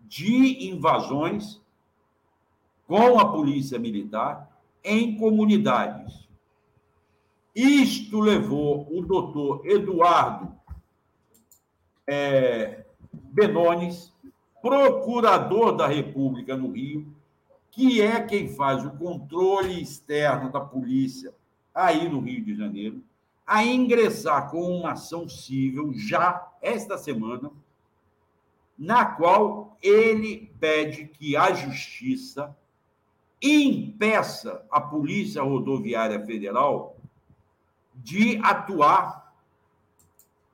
[0.00, 1.60] de invasões
[2.86, 4.50] com a Polícia Militar
[4.84, 6.21] em comunidades
[7.54, 10.54] isto levou o doutor Eduardo
[12.06, 14.12] é, Benones,
[14.60, 17.06] procurador da República no Rio,
[17.70, 21.34] que é quem faz o controle externo da polícia
[21.74, 23.02] aí no Rio de Janeiro,
[23.46, 27.50] a ingressar com uma ação civil já esta semana,
[28.78, 32.56] na qual ele pede que a justiça
[33.40, 36.96] impeça a Polícia Rodoviária Federal
[37.94, 39.32] de atuar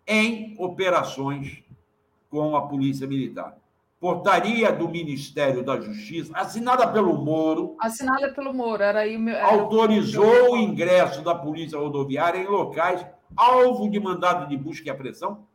[0.06, 1.62] em operações
[2.31, 3.56] com a Polícia Militar.
[4.01, 7.74] portaria do Ministério da Justiça, assinada pelo Moro.
[7.81, 13.05] Assinada pelo Moro, era aí meu, era autorizou o ingresso da Polícia Rodoviária em locais
[13.36, 15.47] alvo de mandado de busca e apreensão.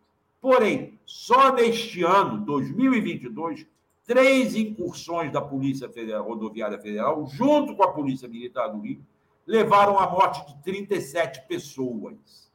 [0.42, 3.66] Porém, só neste ano, 2022,
[4.06, 9.02] três incursões da Polícia Federal, Rodoviária Federal, junto com a Polícia Militar do Rio,
[9.46, 12.52] levaram à morte de 37 pessoas.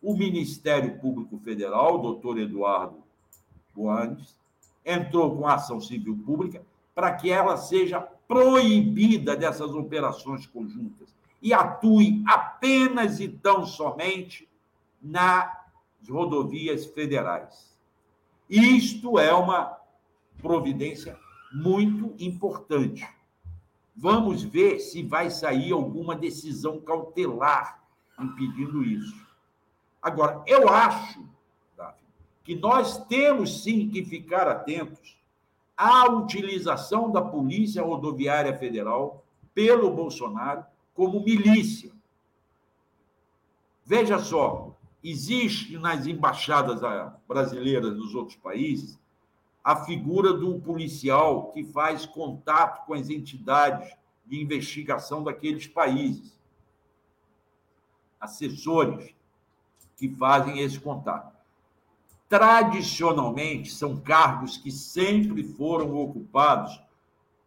[0.00, 3.02] O Ministério Público Federal, doutor Eduardo
[3.74, 4.36] Boanes,
[4.84, 6.64] entrou com ação civil pública
[6.94, 14.48] para que ela seja proibida dessas operações conjuntas e atue apenas e tão somente
[15.00, 15.50] nas
[16.08, 17.76] rodovias federais.
[18.48, 19.78] Isto é uma
[20.40, 21.18] providência
[21.52, 23.06] muito importante.
[23.94, 27.82] Vamos ver se vai sair alguma decisão cautelar
[28.18, 29.26] impedindo isso.
[30.00, 31.22] Agora, eu acho
[32.42, 35.16] que nós temos sim que ficar atentos
[35.76, 39.24] à utilização da Polícia Rodoviária Federal
[39.54, 40.64] pelo Bolsonaro
[40.94, 41.92] como milícia.
[43.84, 46.80] Veja só, existe nas embaixadas
[47.26, 48.98] brasileiras dos outros países
[49.64, 53.94] a figura do policial que faz contato com as entidades
[54.26, 56.36] de investigação daqueles países,
[58.20, 59.14] assessores
[59.96, 61.32] que fazem esse contato.
[62.28, 66.80] Tradicionalmente são cargos que sempre foram ocupados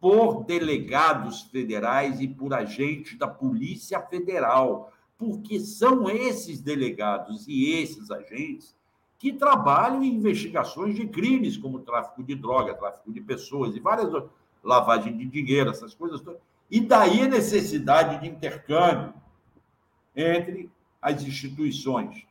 [0.00, 8.10] por delegados federais e por agentes da Polícia Federal, porque são esses delegados e esses
[8.10, 8.76] agentes
[9.18, 14.12] que trabalham em investigações de crimes como tráfico de droga, tráfico de pessoas e várias
[14.12, 14.30] outras,
[14.62, 16.40] lavagem de dinheiro, essas coisas todas.
[16.70, 19.14] E daí a necessidade de intercâmbio
[20.14, 20.70] entre
[21.00, 22.26] as instituições.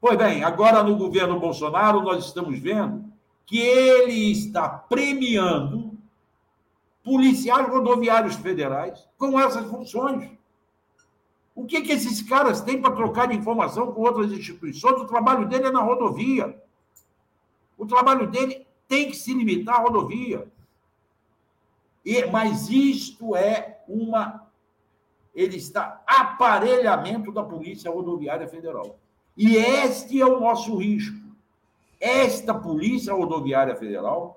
[0.00, 3.04] Pois bem, agora no governo Bolsonaro, nós estamos vendo
[3.46, 5.92] que ele está premiando
[7.04, 10.30] policiais rodoviários federais com essas funções.
[11.62, 15.00] O que, que esses caras têm para trocar de informação com outras instituições?
[15.00, 16.60] O trabalho dele é na rodovia.
[17.78, 20.48] O trabalho dele tem que se limitar à rodovia.
[22.04, 24.44] E, mas isto é uma.
[25.32, 28.98] Ele está aparelhamento da Polícia Rodoviária Federal.
[29.36, 31.16] E este é o nosso risco.
[32.00, 34.36] Esta Polícia Rodoviária Federal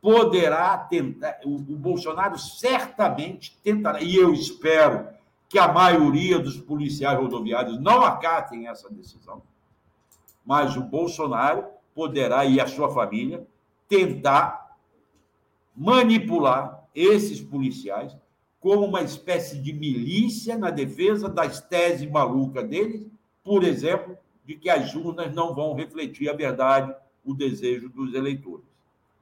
[0.00, 5.08] poderá tentar, o, o Bolsonaro certamente tentará, e eu espero
[5.50, 9.42] que a maioria dos policiais rodoviários não acatem essa decisão,
[10.46, 13.44] mas o Bolsonaro poderá, e a sua família,
[13.88, 14.76] tentar
[15.76, 18.16] manipular esses policiais
[18.60, 23.04] como uma espécie de milícia na defesa das teses malucas deles,
[23.42, 26.94] por exemplo, de que as urnas não vão refletir a verdade,
[27.24, 28.66] o desejo dos eleitores.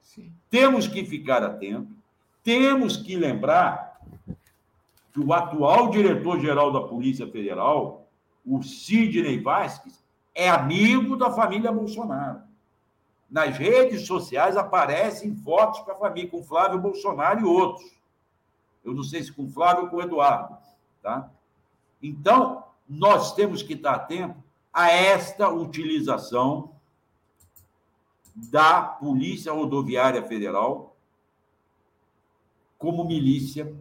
[0.02, 0.30] Sim.
[0.50, 1.96] Temos que ficar atentos,
[2.42, 3.98] temos que lembrar
[5.12, 8.06] que o atual diretor-geral da Polícia Federal,
[8.44, 10.04] o Sidney Vasquez,
[10.34, 12.42] é amigo da família Bolsonaro.
[13.30, 17.90] Nas redes sociais aparecem fotos com a família, com Flávio Bolsonaro e outros.
[18.84, 20.56] Eu não sei se com Flávio ou com Eduardo.
[21.02, 21.30] Tá?
[22.02, 26.72] Então, nós temos que estar atentos a esta utilização
[28.34, 30.96] da Polícia Rodoviária Federal
[32.78, 33.74] como milícia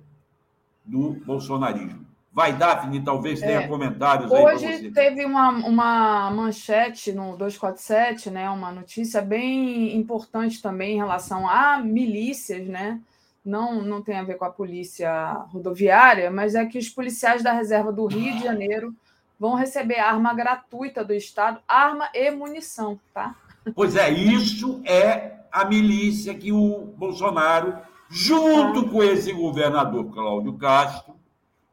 [0.87, 2.07] do bolsonarismo.
[2.31, 3.67] Vai, Daphne, talvez tenha é.
[3.67, 10.93] comentários aí Hoje teve uma, uma manchete no 247, né, uma notícia bem importante também
[10.93, 13.01] em relação a milícias, né?
[13.43, 17.53] Não, não tem a ver com a polícia rodoviária, mas é que os policiais da
[17.53, 18.93] reserva do Rio de Janeiro
[19.39, 23.35] vão receber arma gratuita do Estado, arma e munição, tá?
[23.73, 27.77] Pois é, isso é a milícia que o Bolsonaro,
[28.09, 31.15] junto com esse governador Cláudio Castro,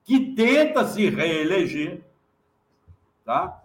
[0.02, 2.04] que tenta se reeleger,
[3.24, 3.62] tá?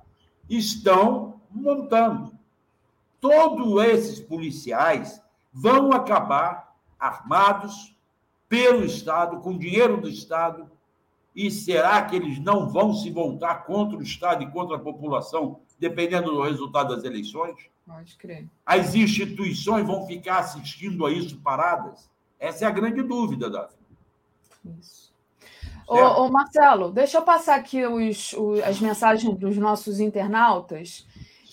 [0.49, 2.33] estão montando.
[3.19, 5.21] Todos esses policiais
[5.51, 7.95] vão acabar armados
[8.47, 10.69] pelo Estado, com dinheiro do Estado,
[11.35, 15.61] e será que eles não vão se voltar contra o Estado e contra a população,
[15.77, 17.55] dependendo do resultado das eleições?
[17.85, 18.47] Pode crer.
[18.65, 22.09] As instituições vão ficar assistindo a isso paradas?
[22.39, 23.75] Essa é a grande dúvida, Davi.
[24.79, 25.09] Isso.
[25.87, 31.07] Ô, ô, Marcelo, deixa eu passar aqui os, os, as mensagens dos nossos internautas.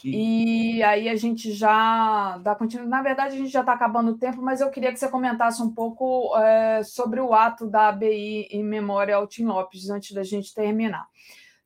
[0.05, 2.91] E aí a gente já dá continuidade.
[2.91, 5.61] Na verdade, a gente já está acabando o tempo, mas eu queria que você comentasse
[5.61, 10.23] um pouco é, sobre o ato da ABI em memória ao Tim Lopes, antes da
[10.23, 11.09] gente terminar.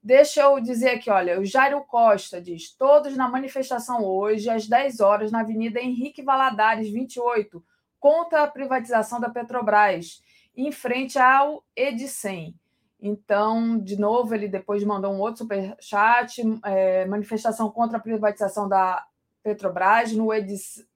[0.02, 5.00] Deixa eu dizer aqui, olha, o Jairo Costa diz: todos na manifestação hoje, às 10
[5.00, 7.62] horas, na Avenida Henrique Valadares, 28,
[8.00, 10.22] contra a privatização da Petrobras,
[10.56, 12.54] em frente ao Edicem.
[13.00, 19.06] Então, de novo, ele depois mandou um outro superchat, é, manifestação contra a privatização da
[19.42, 20.28] Petrobras no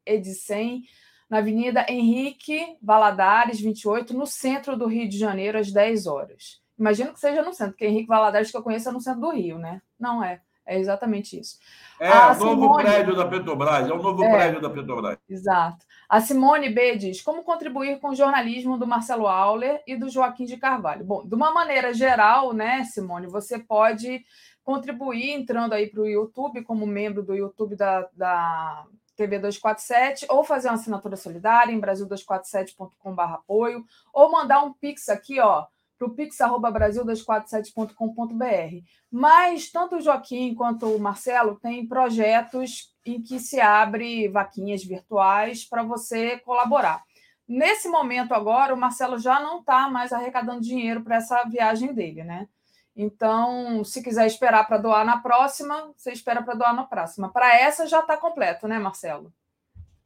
[0.04, 0.82] Edicem,
[1.30, 6.62] na Avenida Henrique Valadares, 28, no centro do Rio de Janeiro, às 10 horas.
[6.78, 9.30] Imagino que seja no centro, porque Henrique Valadares, que eu conheço, é no centro do
[9.30, 9.80] Rio, né?
[9.98, 10.42] Não é.
[10.66, 11.58] É exatamente isso.
[12.00, 12.84] É o novo Simone...
[12.84, 15.18] prédio da Petrobras, é o novo é, prédio da Petrobras.
[15.28, 15.84] Exato.
[16.08, 20.44] A Simone B diz: como contribuir com o jornalismo do Marcelo Auler e do Joaquim
[20.44, 21.04] de Carvalho?
[21.04, 24.24] Bom, de uma maneira geral, né, Simone, você pode
[24.62, 30.42] contribuir entrando aí para o YouTube, como membro do YouTube da, da TV 247, ou
[30.42, 35.66] fazer uma assinatura solidária em brasil247.com.br apoio, ou mandar um pix aqui, ó,
[35.98, 38.84] para o pix.brasil247.com.br.
[39.10, 45.64] Mas tanto o Joaquim quanto o Marcelo têm projetos em que se abre vaquinhas virtuais
[45.64, 47.02] para você colaborar.
[47.46, 52.24] Nesse momento agora, o Marcelo já não está mais arrecadando dinheiro para essa viagem dele,
[52.24, 52.48] né?
[52.96, 57.28] Então, se quiser esperar para doar na próxima, você espera para doar na próxima.
[57.28, 59.32] Para essa já está completo, né, Marcelo?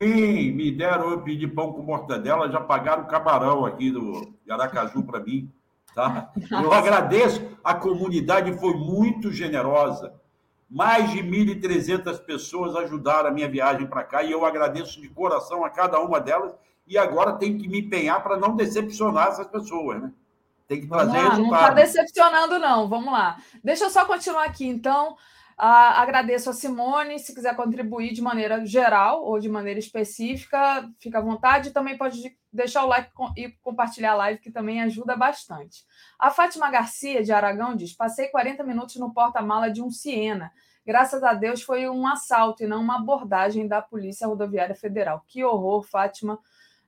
[0.02, 5.02] Sim, me deram, eu pedi pão com mortadela, já pagaram o camarão aqui do Aracaju
[5.02, 5.52] para mim.
[5.98, 6.30] Tá?
[6.48, 10.14] Eu agradeço, a comunidade foi muito generosa.
[10.70, 15.64] Mais de 1.300 pessoas ajudaram a minha viagem para cá e eu agradeço de coração
[15.64, 16.54] a cada uma delas.
[16.86, 20.12] E agora tem que me empenhar para não decepcionar essas pessoas, né?
[20.68, 21.40] Tem que trazer lá, resultado.
[21.40, 22.88] Não está decepcionando, não.
[22.88, 23.36] Vamos lá.
[23.64, 25.14] Deixa eu só continuar aqui, então.
[25.58, 27.18] Uh, agradeço a Simone.
[27.18, 31.72] Se quiser contribuir de maneira geral ou de maneira específica, fica à vontade.
[31.72, 35.84] Também pode deixar o like e compartilhar a live, que também ajuda bastante.
[36.18, 40.52] A Fátima Garcia, de Aragão, diz: Passei 40 minutos no porta-mala de um Siena.
[40.84, 45.22] Graças a Deus foi um assalto e não uma abordagem da Polícia Rodoviária Federal.
[45.26, 46.38] Que horror, Fátima.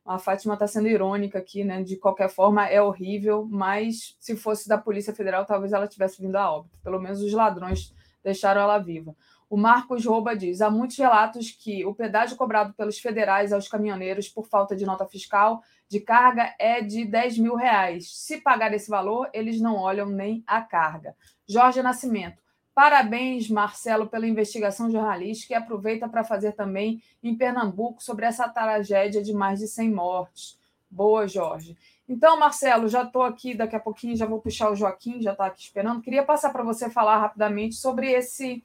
[0.05, 1.83] A Fátima está sendo irônica aqui, né?
[1.83, 6.37] De qualquer forma, é horrível, mas se fosse da Polícia Federal, talvez ela tivesse vindo
[6.37, 6.79] a óbito.
[6.83, 9.15] Pelo menos os ladrões deixaram ela viva.
[9.51, 14.29] O Marcos Rouba diz: há muitos relatos que o pedágio cobrado pelos federais aos caminhoneiros
[14.29, 18.13] por falta de nota fiscal de carga é de 10 mil reais.
[18.13, 21.17] Se pagar esse valor, eles não olham nem a carga.
[21.49, 22.41] Jorge Nascimento.
[22.73, 29.21] Parabéns, Marcelo, pela investigação jornalística e aproveita para fazer também em Pernambuco sobre essa tragédia
[29.21, 30.57] de mais de 100 mortes.
[30.89, 31.77] Boa, Jorge.
[32.09, 35.47] Então, Marcelo, já estou aqui, daqui a pouquinho já vou puxar o Joaquim, já está
[35.47, 36.01] aqui esperando.
[36.01, 38.65] Queria passar para você falar rapidamente sobre esse,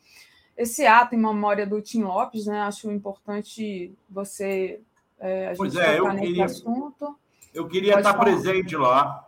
[0.57, 2.61] esse ato em memória do Tim Lopes, né?
[2.61, 4.80] Acho importante você
[5.19, 7.15] é, a pois é, eu queria, assunto.
[7.53, 8.23] Eu queria Pode estar falar.
[8.26, 9.27] presente lá.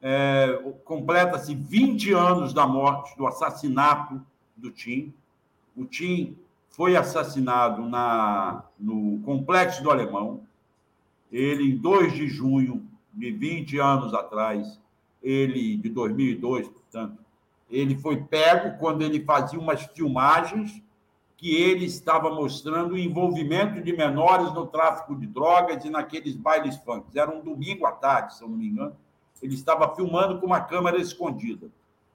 [0.00, 4.20] É, Completa-se 20 anos da morte, do assassinato
[4.56, 5.12] do Tim.
[5.76, 6.36] O Tim
[6.70, 10.42] foi assassinado na, no Complexo do Alemão.
[11.30, 14.78] Ele, em 2 de junho de 20 anos atrás,
[15.22, 17.18] ele, de 2002, portanto,
[17.70, 20.82] ele foi pego quando ele fazia umas filmagens
[21.36, 26.76] que ele estava mostrando o envolvimento de menores no tráfico de drogas e naqueles bailes
[26.78, 27.16] funk.
[27.16, 28.96] Era um domingo à tarde, se eu não me engano.
[29.40, 31.70] Ele estava filmando com uma câmera escondida.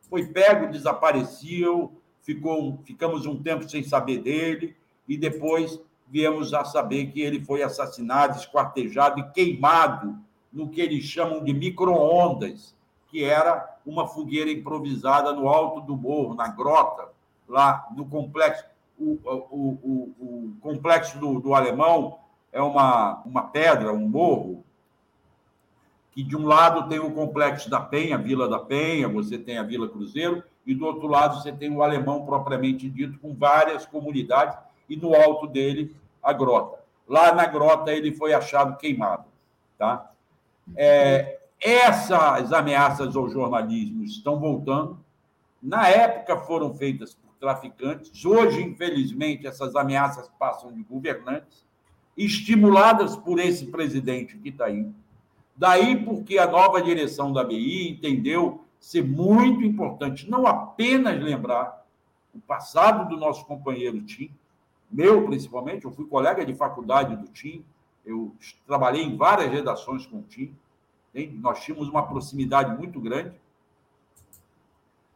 [0.10, 4.76] Foi pego, desapareceu, ficou, ficamos um tempo sem saber dele
[5.08, 10.18] e depois viemos a saber que ele foi assassinado, esquartejado e queimado
[10.52, 12.76] no que eles chamam de micro-ondas,
[13.14, 17.10] que era uma fogueira improvisada no alto do morro, na grota,
[17.48, 18.66] lá no complexo.
[19.00, 22.18] O, o, o, o complexo do, do Alemão
[22.52, 24.64] é uma, uma pedra, um morro,
[26.12, 29.64] que de um lado tem o complexo da Penha, Vila da Penha, você tem a
[29.64, 34.58] Vila Cruzeiro, e do outro lado você tem o Alemão propriamente dito, com várias comunidades,
[34.90, 36.80] e no alto dele a grota.
[37.08, 39.26] Lá na grota ele foi achado queimado.
[39.78, 40.12] Tá?
[40.76, 45.00] É, essas ameaças ao jornalismo estão voltando.
[45.62, 51.66] Na época foram feitas por traficantes, hoje, infelizmente, essas ameaças passam de governantes,
[52.18, 54.88] estimuladas por esse presidente que está aí.
[55.56, 61.86] Daí porque a nova direção da BI entendeu ser muito importante não apenas lembrar
[62.36, 64.30] o passado do nosso companheiro Tim,
[64.92, 67.64] meu principalmente, eu fui colega de faculdade do Tim,
[68.06, 68.36] eu
[68.68, 70.54] trabalhei em várias redações com o Tim,
[71.14, 73.34] nós tínhamos uma proximidade muito grande.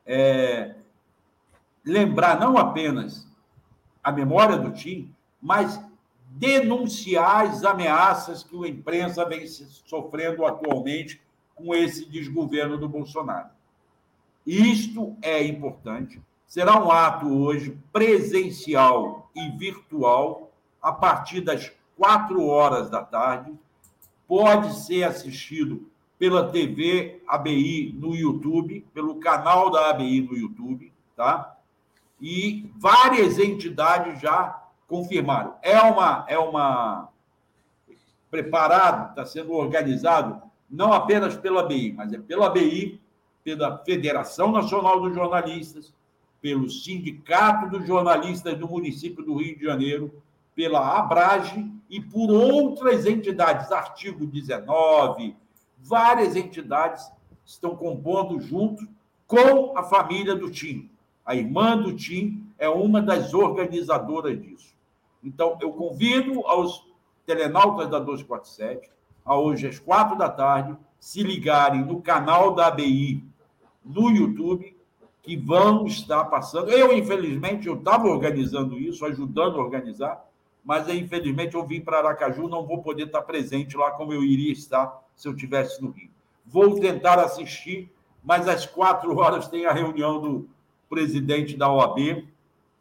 [0.06, 0.76] É,
[1.84, 3.28] lembrar não apenas
[4.04, 5.82] a memória do Tim, mas
[6.30, 11.22] denunciar as ameaças que a imprensa vem sofrendo atualmente
[11.56, 13.50] com esse desgoverno do Bolsonaro.
[14.46, 16.22] Isto é importante.
[16.46, 20.52] Será um ato hoje presencial e virtual
[20.82, 23.52] a partir das quatro horas da tarde
[24.28, 25.90] pode ser assistido
[26.20, 31.56] pela TV ABI no YouTube, pelo canal da ABI no YouTube, tá?
[32.20, 35.54] E várias entidades já confirmaram.
[35.62, 37.10] É uma é uma
[38.30, 43.00] preparado, está sendo organizado não apenas pela ABI, mas é pela ABI,
[43.44, 45.94] pela Federação Nacional dos Jornalistas,
[46.42, 50.22] pelo Sindicato dos Jornalistas do município do Rio de Janeiro,
[50.54, 55.36] pela Abrage e por outras entidades, artigo 19,
[55.78, 57.10] várias entidades
[57.46, 58.88] estão compondo junto
[59.26, 60.90] com a família do Tim.
[61.26, 64.76] A irmã do Tim é uma das organizadoras disso.
[65.24, 66.86] Então, eu convido aos
[67.26, 68.90] telenautas da 247
[69.26, 73.24] a hoje às quatro da tarde se ligarem no canal da ABI
[73.84, 74.76] no YouTube,
[75.22, 76.72] que vão estar passando.
[76.72, 80.26] Eu, infelizmente, eu estava organizando isso, ajudando a organizar,
[80.68, 84.52] mas infelizmente eu vim para Aracaju, não vou poder estar presente lá como eu iria
[84.52, 86.10] estar se eu tivesse no Rio.
[86.46, 87.90] Vou tentar assistir,
[88.22, 90.50] mas às quatro horas tem a reunião do
[90.90, 92.28] presidente da OAB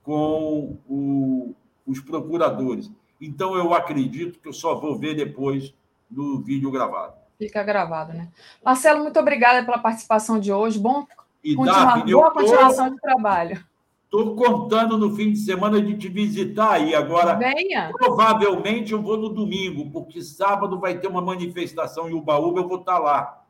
[0.03, 1.55] com o,
[1.87, 2.91] os procuradores.
[3.21, 5.73] Então eu acredito que eu só vou ver depois
[6.11, 7.15] no vídeo gravado.
[7.39, 8.29] Fica gravado, né?
[8.65, 10.77] Marcelo, muito obrigada pela participação de hoje.
[10.77, 11.07] Bom
[11.43, 13.65] e continuar, Daphne, boa continuação de trabalho.
[14.07, 16.95] Estou contando no fim de semana de te visitar aí.
[16.95, 17.91] Agora, Venha.
[17.93, 22.79] provavelmente eu vou no domingo, porque sábado vai ter uma manifestação em Ubaúba, eu vou
[22.79, 23.43] estar lá.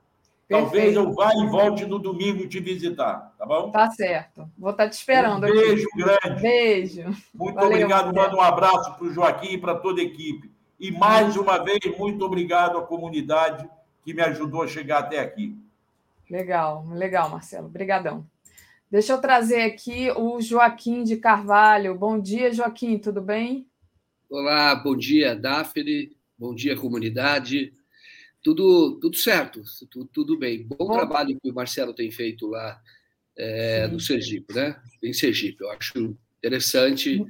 [0.48, 0.70] Perfeito.
[0.70, 3.70] Talvez eu vá e volte no domingo te visitar, tá bom?
[3.70, 4.48] Tá certo.
[4.56, 5.44] Vou estar te esperando.
[5.44, 5.98] Um beijo aqui.
[5.98, 6.42] grande.
[6.42, 7.02] Beijo.
[7.34, 8.14] Muito Valeu, obrigado.
[8.14, 10.50] Manda um abraço para o Joaquim e para toda a equipe.
[10.80, 13.68] E mais uma vez, muito obrigado à comunidade
[14.04, 15.58] que me ajudou a chegar até aqui.
[16.30, 17.66] Legal, legal, Marcelo.
[17.66, 18.24] Obrigadão.
[18.96, 21.94] Deixa eu trazer aqui o Joaquim de Carvalho.
[21.94, 23.68] Bom dia, Joaquim, tudo bem?
[24.26, 26.16] Olá, bom dia, Daphne.
[26.38, 27.74] Bom dia, comunidade.
[28.42, 30.66] Tudo, tudo certo, tudo, tudo bem.
[30.66, 32.80] Bom, bom, trabalho que o Marcelo tem feito lá
[33.36, 34.80] é, no Sergipe, né?
[35.02, 37.22] Em Sergipe, eu acho interessante.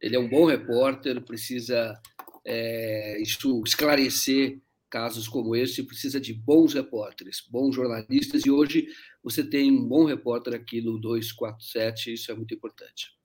[0.00, 2.00] Ele é um bom repórter, precisa
[2.44, 8.86] é, isso esclarecer casos como esse, precisa de bons repórteres, bons jornalistas, e hoje
[9.22, 13.16] você tem um bom repórter aqui no 247, isso é muito importante.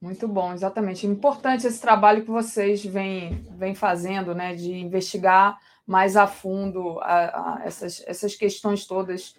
[0.00, 1.06] Muito bom, exatamente.
[1.06, 7.58] Importante esse trabalho que vocês vêm, vêm fazendo, né, de investigar mais a fundo a,
[7.58, 9.34] a essas, essas questões todas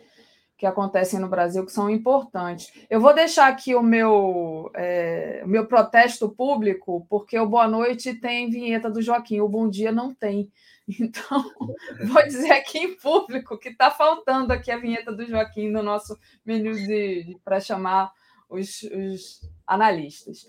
[0.61, 2.71] que acontecem no Brasil, que são importantes.
[2.87, 8.47] Eu vou deixar aqui o meu, é, meu protesto público, porque o Boa Noite tem
[8.47, 10.51] vinheta do Joaquim, o Bom Dia não tem.
[10.99, 11.43] Então,
[12.07, 16.17] vou dizer aqui em público que está faltando aqui a vinheta do Joaquim no nosso
[16.45, 18.11] menu de, de para chamar
[18.49, 20.45] os, os analistas.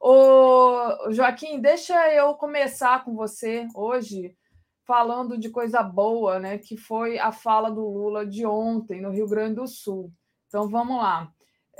[0.00, 4.36] O Joaquim, deixa eu começar com você hoje
[4.84, 6.58] falando de coisa boa, né?
[6.58, 10.12] Que foi a fala do Lula de ontem no Rio Grande do Sul.
[10.46, 11.32] Então vamos lá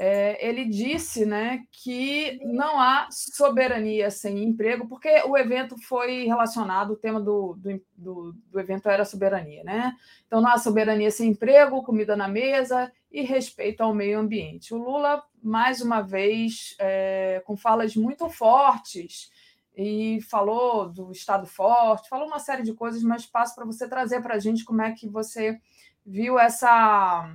[0.02, 6.92] é, ele disse né, que não há soberania sem emprego, porque o evento foi relacionado,
[6.92, 9.62] o tema do, do, do, do, evento era soberania.
[9.62, 9.94] Né?
[10.26, 14.72] Então, não há soberania sem emprego, comida na mesa e respeito ao meio ambiente.
[14.72, 19.30] O Lula, mais uma vez, é, com falas muito fortes,
[19.76, 24.22] e falou do Estado forte, falou uma série de coisas, mas passo para você trazer
[24.22, 25.60] para a gente como é que você
[26.06, 27.34] viu essa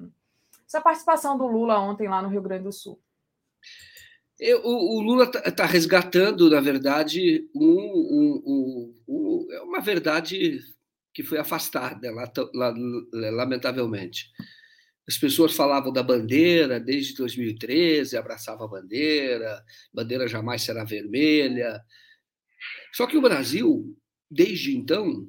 [0.76, 3.02] essa participação do Lula ontem lá no Rio Grande do Sul.
[4.38, 7.70] Eu, o, o, Lula está tá resgatando, na verdade, um,
[8.46, 10.60] um, um, é uma verdade
[11.14, 12.12] que foi afastada,
[13.14, 14.30] lamentavelmente.
[15.08, 21.82] As pessoas falavam da bandeira desde 2013, abraçava a bandeira, bandeira jamais será vermelha.
[22.92, 23.98] Só que o Brasil,
[24.30, 25.26] desde então,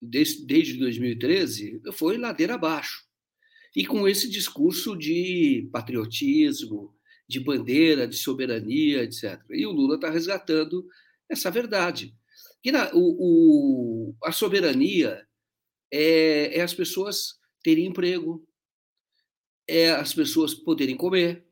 [0.00, 3.03] desde, desde 2013, foi ladeira abaixo.
[3.74, 6.94] E com esse discurso de patriotismo,
[7.28, 9.40] de bandeira, de soberania, etc.
[9.50, 10.86] E o Lula está resgatando
[11.28, 12.14] essa verdade.
[12.62, 15.26] Que na, o, o, a soberania
[15.92, 18.46] é, é as pessoas terem emprego,
[19.66, 21.46] é as pessoas poderem comer,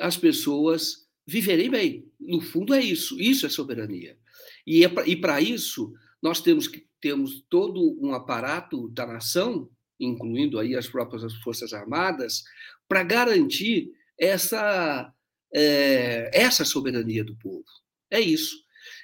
[0.00, 2.12] as pessoas viverem bem.
[2.20, 3.20] No fundo é isso.
[3.20, 4.18] Isso é soberania.
[4.66, 10.58] E, é e para isso nós temos que temos todo um aparato da nação incluindo
[10.58, 12.42] aí as próprias Forças Armadas,
[12.88, 15.12] para garantir essa,
[15.54, 17.64] é, essa soberania do povo.
[18.10, 18.56] É isso.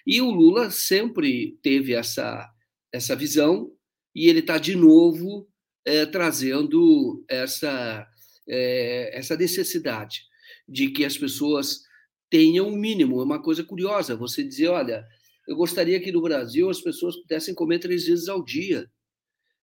[0.07, 2.49] E o Lula sempre teve essa,
[2.93, 3.71] essa visão
[4.15, 5.49] e ele está de novo
[5.85, 8.07] é, trazendo essa,
[8.49, 10.23] é, essa necessidade
[10.69, 11.81] de que as pessoas
[12.29, 13.21] tenham o um mínimo.
[13.21, 15.05] É uma coisa curiosa você dizer: olha,
[15.49, 18.91] eu gostaria que no Brasil as pessoas pudessem comer três vezes ao dia.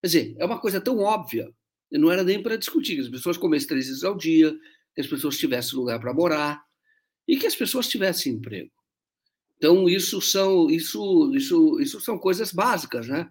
[0.01, 1.51] Quer dizer, é uma coisa tão óbvia,
[1.91, 4.53] não era nem para discutir, que as pessoas comessem três vezes ao dia,
[4.93, 6.61] que as pessoas tivessem lugar para morar
[7.27, 8.71] e que as pessoas tivessem emprego.
[9.57, 13.29] Então, isso são, isso, isso, isso são coisas básicas, né?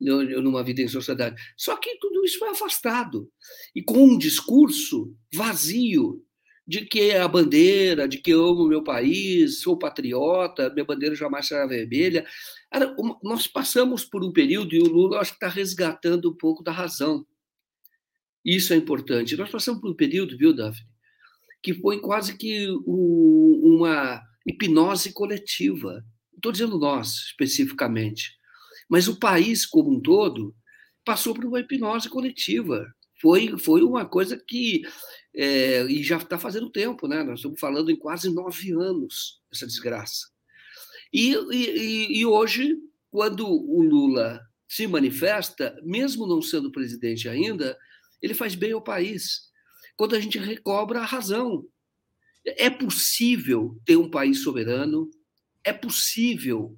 [0.00, 1.40] numa vida em sociedade.
[1.56, 3.28] Só que tudo isso foi afastado.
[3.74, 6.24] E com um discurso vazio
[6.68, 11.14] de que é a bandeira, de que eu amo meu país, sou patriota, minha bandeira
[11.14, 12.26] jamais será vermelha.
[13.22, 16.70] Nós passamos por um período, e o Lula acho que está resgatando um pouco da
[16.70, 17.26] razão.
[18.44, 19.36] Isso é importante.
[19.36, 20.86] Nós passamos por um período, viu, Daphne,
[21.62, 26.04] que foi quase que uma hipnose coletiva.
[26.36, 28.38] Estou dizendo nós, especificamente
[28.88, 30.54] mas o país como um todo
[31.04, 32.86] passou por uma hipnose coletiva.
[33.20, 34.82] Foi, foi uma coisa que.
[35.34, 37.22] É, e já está fazendo tempo, né?
[37.22, 40.28] Nós estamos falando em quase nove anos essa desgraça.
[41.12, 42.76] E, e, e hoje,
[43.10, 47.76] quando o Lula se manifesta, mesmo não sendo presidente ainda,
[48.20, 49.48] ele faz bem ao país.
[49.96, 51.66] Quando a gente recobra a razão.
[52.44, 55.10] É possível ter um país soberano,
[55.62, 56.74] é possível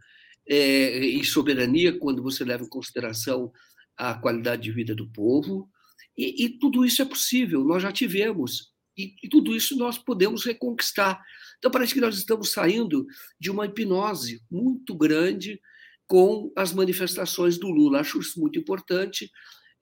[0.49, 3.53] é, e soberania, quando você leva em consideração
[3.97, 5.71] a qualidade de vida do povo.
[6.21, 8.75] E, e tudo isso é possível, nós já tivemos.
[8.95, 11.19] E, e, tudo isso nós podemos reconquistar.
[11.57, 13.07] Então, parece que nós estamos saindo
[13.39, 15.59] de uma hipnose muito grande
[16.07, 18.01] com as manifestações do Lula.
[18.01, 19.31] Acho isso muito importante.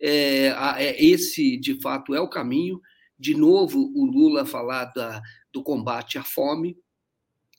[0.00, 2.80] É, é, esse, de fato, é o caminho.
[3.18, 5.20] De novo, o Lula falar da,
[5.52, 6.78] do combate à fome,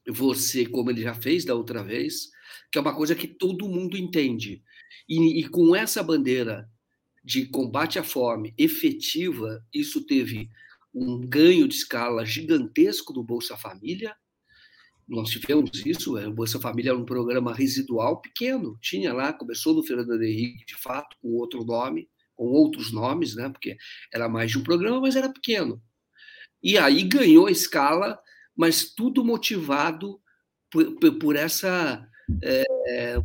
[0.07, 2.30] você, como ele já fez da outra vez,
[2.72, 4.64] que é uma coisa que todo mundo entende.
[5.10, 6.69] E, e com essa bandeira
[7.24, 10.50] de combate à fome efetiva, isso teve
[10.94, 14.16] um ganho de escala gigantesco do Bolsa Família.
[15.08, 19.74] Nós tivemos isso, é, o Bolsa Família era um programa residual pequeno, tinha lá, começou
[19.74, 23.76] no Fernando Henrique, de fato, com outro nome, com outros nomes, né, porque
[24.14, 25.82] era mais de um programa, mas era pequeno.
[26.62, 28.20] E aí ganhou escala,
[28.56, 30.22] mas tudo motivado
[30.70, 32.08] por, por essa
[32.44, 33.18] é,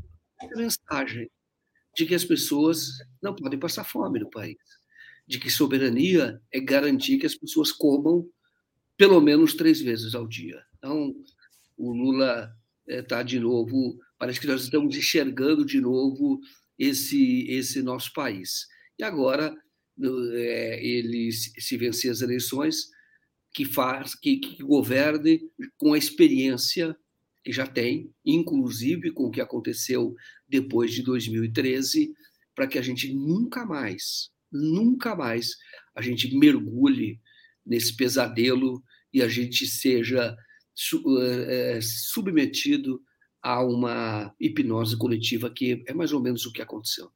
[0.57, 1.31] mensagem
[1.97, 2.89] de que as pessoas
[3.23, 4.57] não podem passar fome no país,
[5.27, 8.29] de que soberania é garantir que as pessoas comam
[8.97, 10.63] pelo menos três vezes ao dia.
[10.79, 11.15] Então,
[11.77, 12.55] o Lula
[12.87, 16.41] está é, de novo, parece que nós estamos enxergando de novo
[16.79, 18.67] esse, esse nosso país.
[18.99, 19.55] E agora,
[20.35, 22.89] é, ele, se vencer as eleições,
[23.53, 25.41] que, faz, que, que governe
[25.77, 26.97] com a experiência
[27.45, 30.15] que já tem, inclusive com o que aconteceu
[30.49, 32.13] depois de 2013,
[32.55, 35.57] para que a gente nunca mais, nunca mais,
[35.95, 37.21] a gente mergulhe
[37.67, 40.37] nesse pesadelo e a gente seja
[41.19, 43.01] eh, eh, submetido
[43.43, 47.11] a uma hipnose coletiva, que é mais ou menos o que aconteceu.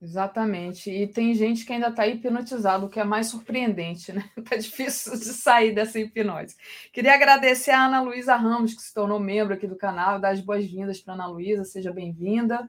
[0.00, 0.90] Exatamente.
[0.90, 4.28] E tem gente que ainda está hipnotizado, o que é mais surpreendente, né?
[4.36, 6.54] Está difícil de sair dessa hipnose.
[6.92, 10.40] Queria agradecer a Ana Luísa Ramos, que se tornou membro aqui do canal, dar as
[10.40, 12.68] boas-vindas para Ana Luísa, seja bem-vinda.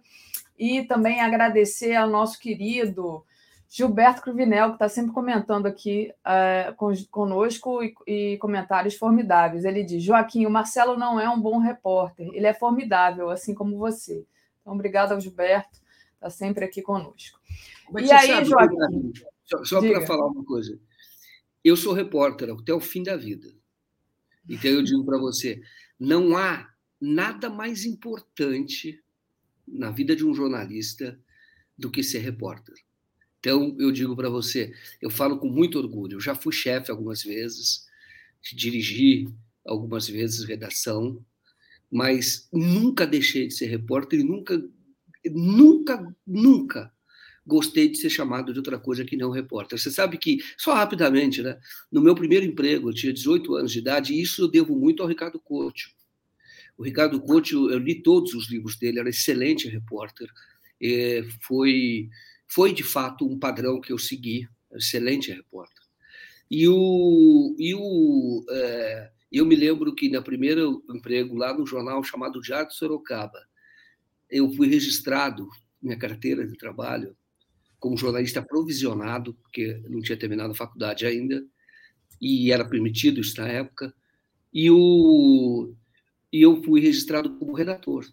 [0.57, 3.25] E também agradecer ao nosso querido
[3.69, 9.65] Gilberto Cruvinel, que está sempre comentando aqui uh, conosco e, e, comentários formidáveis.
[9.65, 13.77] Ele diz: Joaquim, o Marcelo não é um bom repórter, ele é formidável, assim como
[13.77, 14.25] você.
[14.61, 15.85] Então, obrigado ao Gilberto
[16.17, 17.39] está sempre aqui conosco.
[17.91, 19.13] Mas e aí, sabe, Joaquim?
[19.45, 20.77] Só, só para falar uma coisa.
[21.63, 23.47] Eu sou repórter até o fim da vida.
[24.49, 25.61] Então eu digo para você,
[25.99, 26.69] não há
[26.99, 29.01] nada mais importante
[29.67, 31.19] na vida de um jornalista
[31.77, 32.75] do que ser repórter.
[33.39, 36.15] Então eu digo para você, eu falo com muito orgulho.
[36.15, 37.85] Eu já fui chefe algumas vezes,
[38.41, 39.27] dirigi
[39.65, 41.23] algumas vezes redação,
[41.91, 44.61] mas nunca deixei de ser repórter e nunca
[45.29, 46.91] nunca, nunca
[47.47, 49.79] gostei de ser chamado de outra coisa que não repórter.
[49.79, 51.57] Você sabe que, só rapidamente, né?
[51.89, 55.01] No meu primeiro emprego, eu tinha 18 anos de idade, e isso eu devo muito
[55.01, 55.83] ao Ricardo Couto.
[56.77, 60.29] O Ricardo Couto, eu li todos os livros dele, era excelente repórter.
[60.81, 62.09] É, foi,
[62.47, 65.83] foi, de fato, um padrão que eu segui, excelente repórter.
[66.51, 72.03] E, o, e o, é, eu me lembro que, no primeiro emprego, lá no jornal
[72.03, 73.39] chamado Diário de Sorocaba,
[74.29, 75.47] eu fui registrado,
[75.81, 77.15] minha carteira de trabalho,
[77.79, 81.45] como jornalista provisionado, porque não tinha terminado a faculdade ainda,
[82.19, 83.93] e era permitido isso na época,
[84.53, 85.73] e, o,
[86.31, 88.05] e eu fui registrado como redator.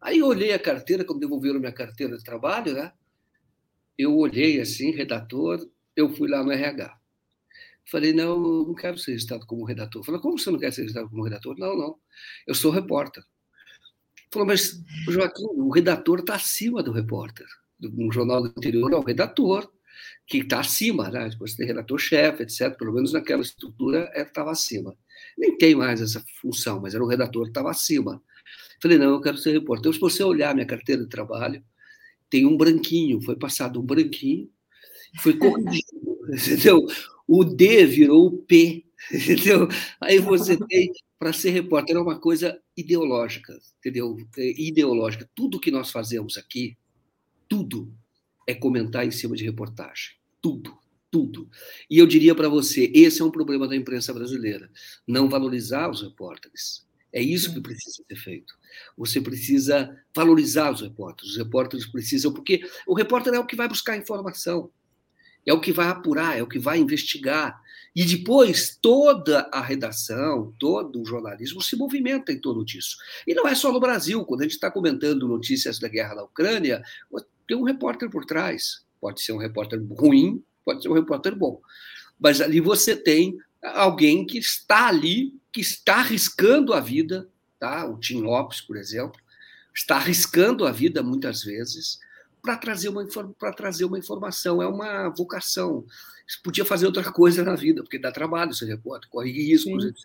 [0.00, 2.92] Aí eu olhei a carteira, quando devolveram minha carteira de trabalho, né?
[3.96, 5.66] Eu olhei assim, redator,
[5.96, 6.98] eu fui lá no RH.
[7.90, 10.04] Falei, não, não quero ser registrado como redator.
[10.04, 11.56] Falei, como você não quer ser registrado como redator?
[11.58, 11.98] Não, não,
[12.46, 13.24] eu sou repórter.
[14.34, 17.46] Falou, mas, Joaquim, o redator está acima do repórter.
[17.80, 19.70] um jornal do interior é o redator,
[20.26, 21.28] que está acima, né?
[21.28, 22.76] Depois tem redator-chefe, etc.
[22.76, 24.92] Pelo menos naquela estrutura estava acima.
[25.38, 28.20] Nem tem mais essa função, mas era o redator que estava acima.
[28.82, 29.82] Falei, não, eu quero ser repórter.
[29.82, 31.62] Então, se você olhar minha carteira de trabalho,
[32.28, 34.50] tem um branquinho, foi passado um branquinho,
[35.20, 36.84] foi corrigido, entendeu?
[37.28, 39.68] O D virou o P, entendeu?
[40.00, 44.16] Aí você tem, para ser repórter, é uma coisa ideológica, entendeu?
[44.36, 45.28] É ideológica.
[45.34, 46.76] Tudo que nós fazemos aqui,
[47.48, 47.92] tudo
[48.46, 50.16] é comentar em cima de reportagem.
[50.40, 50.76] Tudo,
[51.10, 51.48] tudo.
[51.90, 54.70] E eu diria para você, esse é um problema da imprensa brasileira,
[55.06, 56.84] não valorizar os repórteres.
[57.12, 58.54] É isso que precisa ser feito.
[58.96, 61.30] Você precisa valorizar os repórteres.
[61.30, 64.68] Os repórteres precisam, porque o repórter é o que vai buscar informação,
[65.46, 67.62] é o que vai apurar, é o que vai investigar.
[67.94, 72.96] E depois toda a redação, todo o jornalismo se movimenta em torno disso.
[73.26, 74.24] E não é só no Brasil.
[74.24, 76.82] Quando a gente está comentando notícias da guerra na Ucrânia,
[77.46, 78.84] tem um repórter por trás.
[79.00, 81.60] Pode ser um repórter ruim, pode ser um repórter bom.
[82.18, 87.28] Mas ali você tem alguém que está ali, que está arriscando a vida,
[87.60, 87.86] tá?
[87.86, 89.20] O Tim Lopes, por exemplo,
[89.74, 91.98] está arriscando a vida muitas vezes
[92.44, 93.06] para trazer uma
[93.56, 95.82] trazer uma informação, é uma vocação.
[96.42, 100.04] Podia fazer outra coisa na vida, porque dá trabalho ser repórter, corre riscos, etc.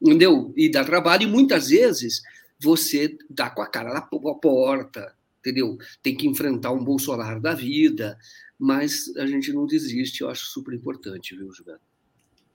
[0.00, 0.54] Entendeu?
[0.56, 2.22] E dá trabalho e muitas vezes
[2.58, 5.76] você dá com a cara na porta, entendeu?
[6.02, 8.18] Tem que enfrentar um Bolsonaro da vida,
[8.58, 11.82] mas a gente não desiste, eu acho super importante, viu, Gilberto?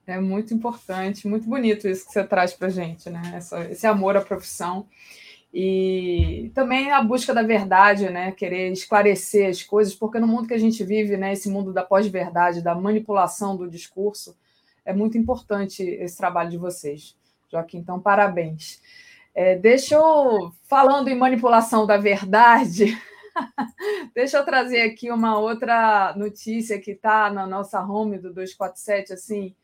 [0.07, 3.39] É muito importante, muito bonito isso que você traz para a gente, né?
[3.69, 4.87] Esse amor à profissão
[5.57, 8.33] e também a busca da verdade, né?
[8.33, 11.31] Querer esclarecer as coisas, porque no mundo que a gente vive, né?
[11.31, 14.35] Esse mundo da pós-verdade, da manipulação do discurso,
[14.83, 17.15] é muito importante esse trabalho de vocês,
[17.49, 17.77] Joaquim.
[17.77, 18.81] Então, parabéns.
[19.33, 23.01] É, deixa eu, falando em manipulação da verdade,
[24.13, 29.55] deixa eu trazer aqui uma outra notícia que está na nossa home do 247, assim,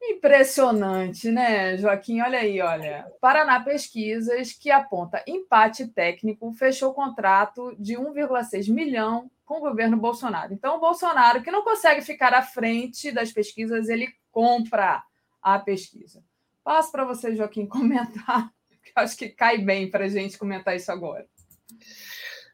[0.00, 2.20] Impressionante, né, Joaquim?
[2.20, 3.06] Olha aí, olha.
[3.20, 10.52] Paraná Pesquisas, que aponta empate técnico, fechou contrato de 1,6 milhão com o governo Bolsonaro.
[10.52, 15.02] Então, o Bolsonaro, que não consegue ficar à frente das pesquisas, ele compra
[15.42, 16.22] a pesquisa.
[16.62, 18.52] Passo para você, Joaquim, comentar,
[18.84, 21.26] que acho que cai bem para a gente comentar isso agora.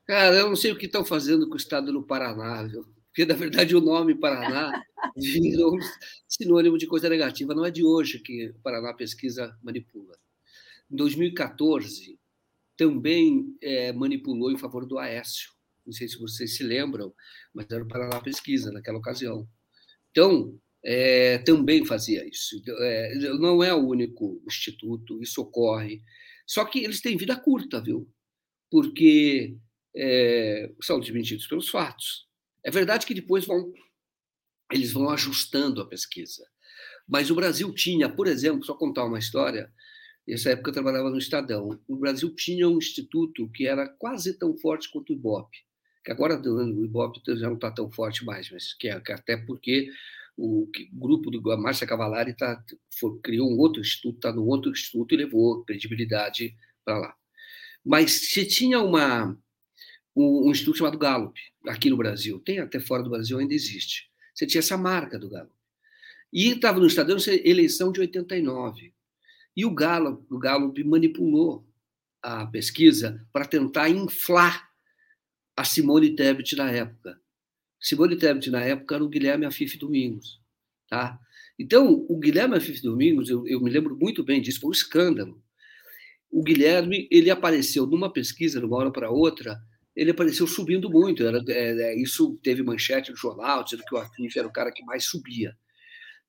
[0.07, 2.87] Cara, eu não sei o que estão fazendo com o estado do Paraná, viu?
[3.15, 4.85] Porque na verdade o nome Paraná
[5.17, 5.79] virou
[6.27, 7.55] sinônimo de coisa negativa.
[7.55, 10.19] Não é de hoje que o Paraná Pesquisa manipula.
[10.91, 12.19] Em 2014,
[12.77, 15.53] também é, manipulou em favor do Aécio.
[15.87, 17.15] Não sei se vocês se lembram,
[17.55, 19.49] mas era o Paraná Pesquisa naquela ocasião.
[20.11, 22.61] Então, é, também fazia isso.
[22.81, 26.03] É, não é o único instituto, isso ocorre.
[26.45, 28.11] Só que eles têm vida curta, viu?
[28.69, 29.57] Porque
[29.95, 32.25] é, são desmentidos pelos fatos.
[32.65, 33.73] É verdade que depois vão
[34.73, 36.45] eles vão ajustando a pesquisa.
[37.07, 39.71] Mas o Brasil tinha, por exemplo, só contar uma história,
[40.27, 44.57] nessa época eu trabalhava no Estadão, o Brasil tinha um instituto que era quase tão
[44.57, 45.51] forte quanto o IBOP,
[46.05, 49.37] que agora o IBOP já não está tão forte mais, mas que, é, que até
[49.37, 49.91] porque
[50.37, 52.63] o, o grupo do Márcia Cavalari tá,
[52.99, 57.17] foi, criou um outro instituto, está no outro instituto e levou credibilidade para lá.
[57.85, 59.39] Mas se tinha uma,
[60.15, 64.09] um, um instituto chamado Gallup, aqui no Brasil, tem até fora do Brasil, ainda existe.
[64.35, 65.53] Você tinha essa marca do Gallup.
[66.33, 68.93] E estava no Estadão eleição de 89.
[69.57, 71.65] E o Gallup, o Gallup manipulou
[72.21, 74.69] a pesquisa para tentar inflar
[75.57, 77.21] a Simone Tebet na época.
[77.81, 80.41] Simone Tebet na época era o Guilherme Afif Domingos,
[80.89, 81.21] tá?
[81.57, 85.41] Então, o Guilherme Afif Domingos, eu, eu me lembro muito bem disso, foi um escândalo.
[86.31, 89.63] O Guilherme, ele apareceu numa pesquisa, de uma hora para outra,
[89.95, 91.27] ele apareceu subindo muito.
[91.27, 94.73] Era, é, é, isso teve manchete no jornal, dizendo que o Afif era o cara
[94.73, 95.57] que mais subia,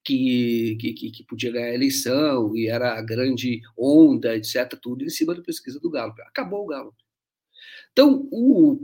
[0.03, 5.09] que, que, que, podia ganhar a eleição, e era a grande onda, etc., tudo em
[5.09, 6.13] cima da pesquisa do Galo.
[6.27, 6.95] Acabou o Galo.
[7.91, 8.83] Então, o,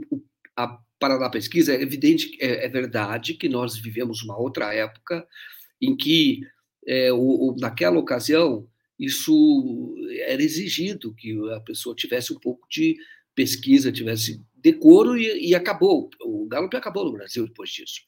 [0.56, 5.26] a Paraná Pesquisa, é evidente, é, é, verdade que nós vivemos uma outra época
[5.80, 6.40] em que,
[6.86, 9.96] é, o, o, naquela ocasião, isso
[10.26, 12.96] era exigido, que a pessoa tivesse um pouco de
[13.34, 16.08] pesquisa, tivesse decoro e, e acabou.
[16.22, 18.00] O Gallup acabou no Brasil depois disso.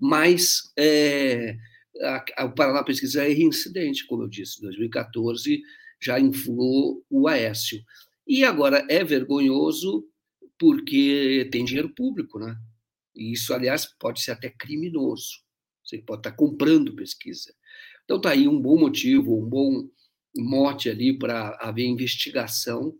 [0.00, 1.56] Mas é,
[2.00, 5.60] a, a, o Paraná Pesquisa é reincidente, como eu disse, em 2014
[6.00, 7.82] já inflou o Aécio.
[8.26, 10.06] E agora é vergonhoso
[10.58, 12.56] porque tem dinheiro público, né?
[13.14, 15.42] E isso, aliás, pode ser até criminoso.
[15.84, 17.52] Você pode estar comprando pesquisa.
[18.04, 19.88] Então, está aí um bom motivo, um bom
[20.36, 22.96] mote ali para haver investigação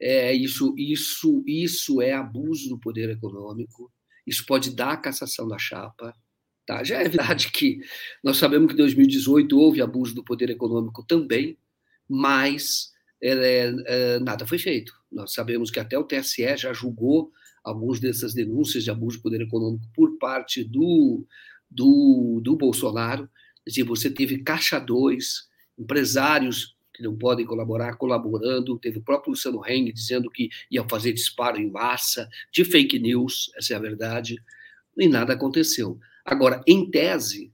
[0.00, 3.92] é, isso, isso, isso é abuso do poder econômico,
[4.26, 6.14] Isso pode dar a cassação da chapa.
[6.66, 6.82] Tá?
[6.82, 7.80] Já é verdade que
[8.22, 11.56] nós sabemos que em 2018 houve abuso do poder econômico também,
[12.08, 12.90] mas
[13.22, 14.92] é, é, nada foi feito.
[15.10, 17.30] Nós sabemos que até o TSE já julgou
[17.64, 21.26] algumas dessas denúncias de abuso de poder econômico por parte do,
[21.70, 23.28] do, do Bolsonaro.
[23.86, 28.78] Você teve Caixa 2, empresários que não podem colaborar, colaborando.
[28.78, 33.52] Teve o próprio Luciano Heng dizendo que ia fazer disparo em massa, de fake news,
[33.54, 34.42] essa é a verdade,
[34.96, 36.00] e nada aconteceu.
[36.24, 37.52] Agora, em tese,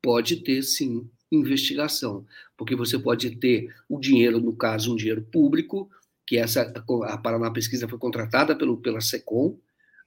[0.00, 2.24] pode ter sim investigação,
[2.56, 5.90] porque você pode ter o dinheiro, no caso, um dinheiro público,
[6.24, 6.72] que essa
[7.04, 9.58] a Paraná Pesquisa foi contratada pelo, pela SECOM,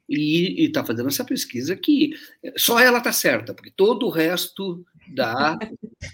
[0.08, 2.14] e está fazendo essa pesquisa que
[2.58, 4.83] só ela está certa, porque todo o resto
[5.14, 5.58] dá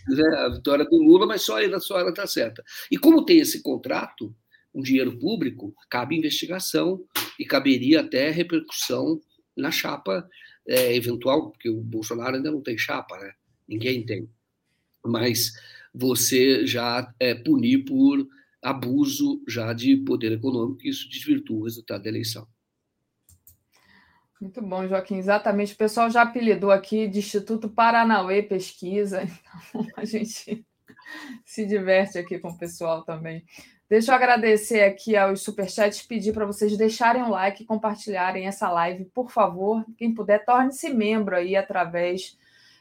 [0.07, 2.63] né, a vitória do Lula, mas só ela só ela está certa.
[2.91, 4.35] E como tem esse contrato,
[4.73, 7.03] um dinheiro público, cabe investigação
[7.39, 9.21] e caberia até repercussão
[9.55, 10.27] na chapa
[10.67, 13.31] é, eventual, porque o Bolsonaro ainda não tem chapa, né?
[13.67, 14.29] Ninguém tem.
[15.03, 15.53] Mas
[15.93, 18.27] você já é, punir por
[18.61, 22.47] abuso já de poder econômico, isso desvirtua o resultado da eleição.
[24.39, 25.17] Muito bom, Joaquim.
[25.17, 25.73] Exatamente.
[25.73, 29.23] O pessoal já apelidou aqui de Instituto Paranauê Pesquisa,
[29.69, 30.65] então a gente
[31.45, 33.45] se diverte aqui com o pessoal também.
[33.87, 38.69] Deixa eu agradecer aqui aos superchats, pedir para vocês deixarem o like e compartilharem essa
[38.69, 39.85] live, por favor.
[39.95, 42.35] Quem puder, torne-se membro aí através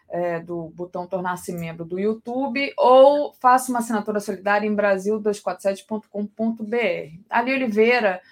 [0.09, 7.21] é, do botão tornar-se membro do YouTube ou faça uma assinatura solidária em brasil247.com.br.
[7.29, 8.23] Ali Oliveira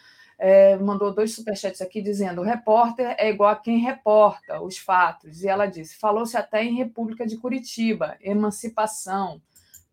[0.44, 5.44] é, mandou dois superchats aqui dizendo: o repórter é igual a quem reporta os fatos.
[5.44, 9.40] E ela disse: falou-se até em República de Curitiba, emancipação.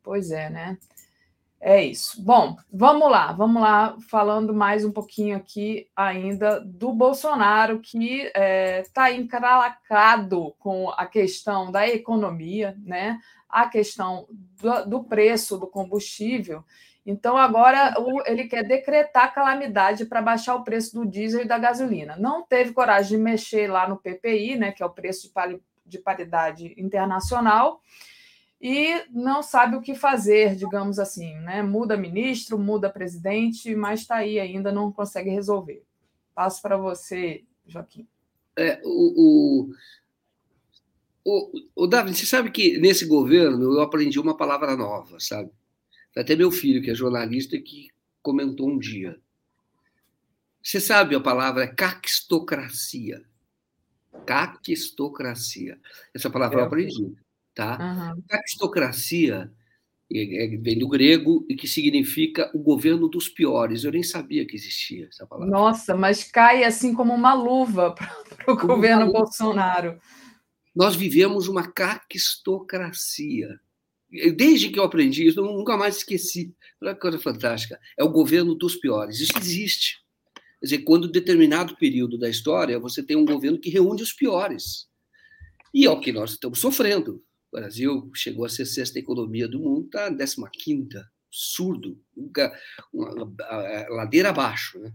[0.02, 0.80] Pois é, né?
[1.62, 2.24] É isso.
[2.24, 8.40] Bom, vamos lá, vamos lá, falando mais um pouquinho aqui ainda do Bolsonaro, que está
[8.40, 13.20] é, tá encralacado com a questão da economia, né?
[13.50, 16.64] a questão do, do preço do combustível
[17.10, 17.96] então, agora
[18.28, 22.16] ele quer decretar calamidade para baixar o preço do diesel e da gasolina.
[22.16, 25.32] Não teve coragem de mexer lá no PPI, né, que é o preço
[25.84, 27.82] de paridade internacional,
[28.62, 31.34] e não sabe o que fazer, digamos assim.
[31.40, 31.64] Né?
[31.64, 35.84] Muda ministro, muda presidente, mas está aí ainda, não consegue resolver.
[36.36, 38.08] Passo para você, Joaquim.
[38.56, 39.74] É, o, o,
[41.26, 45.50] o, o Davi, você sabe que nesse governo eu aprendi uma palavra nova, sabe?
[46.20, 47.90] Até meu filho, que é jornalista, que
[48.22, 49.20] comentou um dia.
[50.62, 53.24] Você sabe a palavra caquistocracia.
[54.26, 55.80] Caquistocracia.
[56.14, 57.16] Essa palavra eu aprendi.
[57.56, 57.78] Tá?
[58.16, 58.24] Uhum.
[58.28, 59.52] Caquistocracia
[60.12, 63.84] é, é, vem do grego e que significa o governo dos piores.
[63.84, 65.52] Eu nem sabia que existia essa palavra.
[65.52, 70.00] Nossa, mas cai assim como uma luva para o governo Bolsonaro.
[70.76, 73.60] Nós vivemos uma caquistocracia.
[74.36, 76.54] Desde que eu aprendi isso, eu nunca mais esqueci.
[76.82, 77.80] Olha que coisa fantástica.
[77.98, 79.20] É o governo dos piores.
[79.20, 79.98] Isso existe.
[80.60, 84.88] Quer dizer, quando determinado período da história você tem um governo que reúne os piores.
[85.74, 87.24] E é o que nós estamos sofrendo.
[87.52, 91.08] O Brasil chegou a ser sexta economia do mundo, está décima quinta.
[91.28, 92.00] Absurdo.
[92.92, 93.32] Uma,
[93.90, 94.80] ladeira abaixo.
[94.80, 94.92] Né?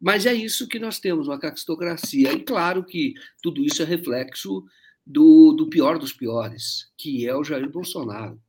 [0.00, 2.32] Mas é isso que nós temos, uma caquistocracia.
[2.32, 4.64] E claro que tudo isso é reflexo
[5.06, 8.40] do, do pior dos piores, que é o Jair Bolsonaro.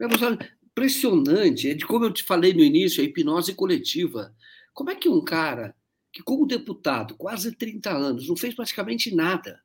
[0.00, 0.06] É
[0.68, 4.34] impressionante, é de como eu te falei no início, a hipnose coletiva.
[4.72, 5.76] Como é que um cara
[6.12, 9.60] que, como deputado, quase 30 anos, não fez praticamente nada,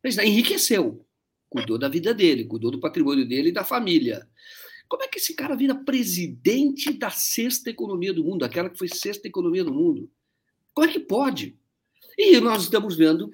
[0.00, 1.04] fez, enriqueceu,
[1.48, 4.26] cuidou da vida dele, cuidou do patrimônio dele e da família.
[4.88, 8.88] Como é que esse cara vira presidente da sexta economia do mundo, aquela que foi
[8.88, 10.10] sexta economia do mundo?
[10.72, 11.58] Como é que pode?
[12.16, 13.30] E nós estamos vendo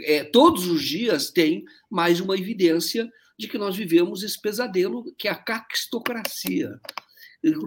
[0.00, 5.28] é, todos os dias tem mais uma evidência de que nós vivemos esse pesadelo que
[5.28, 6.80] é a caquistocracia.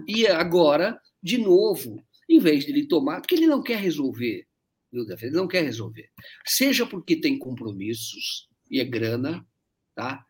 [0.08, 4.48] E agora, de novo, em vez de ele tomar, porque ele não quer resolver,
[4.92, 6.10] ele não quer resolver.
[6.46, 9.46] Seja porque tem compromissos e é grana,
[9.96, 10.26] tá?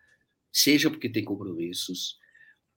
[0.52, 2.18] Seja porque tem compromissos,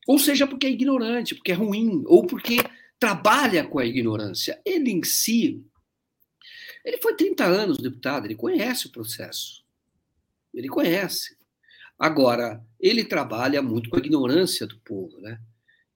[0.07, 2.57] ou seja porque é ignorante, porque é ruim, ou porque
[2.99, 4.60] trabalha com a ignorância.
[4.65, 5.65] Ele em si
[6.85, 9.62] ele foi 30 anos deputado, ele conhece o processo.
[10.52, 11.36] Ele conhece.
[11.99, 15.41] Agora, ele trabalha muito com a ignorância do povo, né?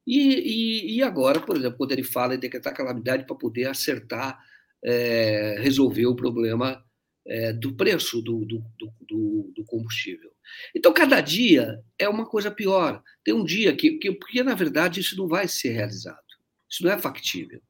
[0.07, 4.39] E, e, e agora, por exemplo, quando ele fala em decretar calamidade para poder acertar,
[4.85, 6.85] é, resolver o problema
[7.27, 10.31] é, do preço do, do, do, do, combustível.
[10.77, 13.03] Então, cada dia é uma coisa pior.
[13.25, 16.23] Tem um dia que, que, porque, na verdade, isso não vai ser realizado.
[16.71, 17.61] Isso não é factível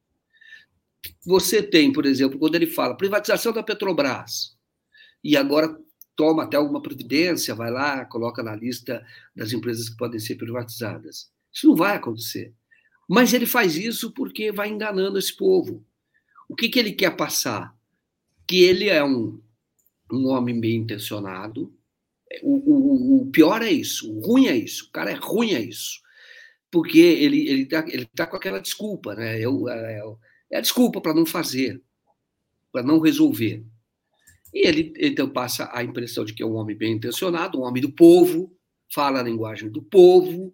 [1.25, 4.57] você tem, por exemplo, quando ele fala privatização da Petrobras,
[5.23, 5.77] e agora
[6.15, 11.29] toma até alguma providência, vai lá, coloca na lista das empresas que podem ser privatizadas.
[11.53, 12.53] Isso não vai acontecer.
[13.07, 15.85] Mas ele faz isso porque vai enganando esse povo.
[16.49, 17.75] O que, que ele quer passar?
[18.47, 19.41] Que ele é um,
[20.11, 21.73] um homem bem intencionado.
[22.41, 25.61] O, o, o, pior é isso, o ruim é isso, o cara é ruim é
[25.61, 26.01] isso.
[26.69, 29.39] Porque ele ele está ele tá com aquela desculpa, né?
[29.39, 30.01] Eu, é,
[30.51, 31.81] é a desculpa para não fazer,
[32.71, 33.65] para não resolver.
[34.53, 37.81] E ele então passa a impressão de que é um homem bem intencionado, um homem
[37.81, 38.55] do povo,
[38.93, 40.53] fala a linguagem do povo,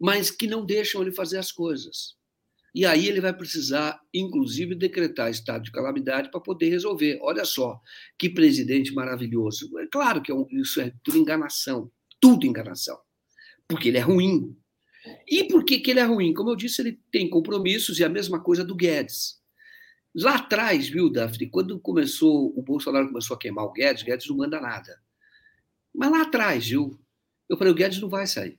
[0.00, 2.16] mas que não deixam ele fazer as coisas.
[2.74, 7.20] E aí ele vai precisar, inclusive, decretar estado de calamidade para poder resolver.
[7.22, 7.80] Olha só,
[8.18, 9.78] que presidente maravilhoso.
[9.78, 11.88] É claro que é isso é tudo enganação,
[12.20, 12.98] tudo enganação,
[13.68, 14.56] porque ele é ruim.
[15.26, 16.32] E por que, que ele é ruim?
[16.32, 19.40] Como eu disse, ele tem compromissos e a mesma coisa do Guedes.
[20.14, 24.28] Lá atrás, viu, Daphne, quando começou, o Bolsonaro começou a queimar o Guedes, o Guedes
[24.28, 24.98] não manda nada.
[25.92, 26.98] Mas lá atrás, viu,
[27.48, 28.58] eu falei, o Guedes não vai sair.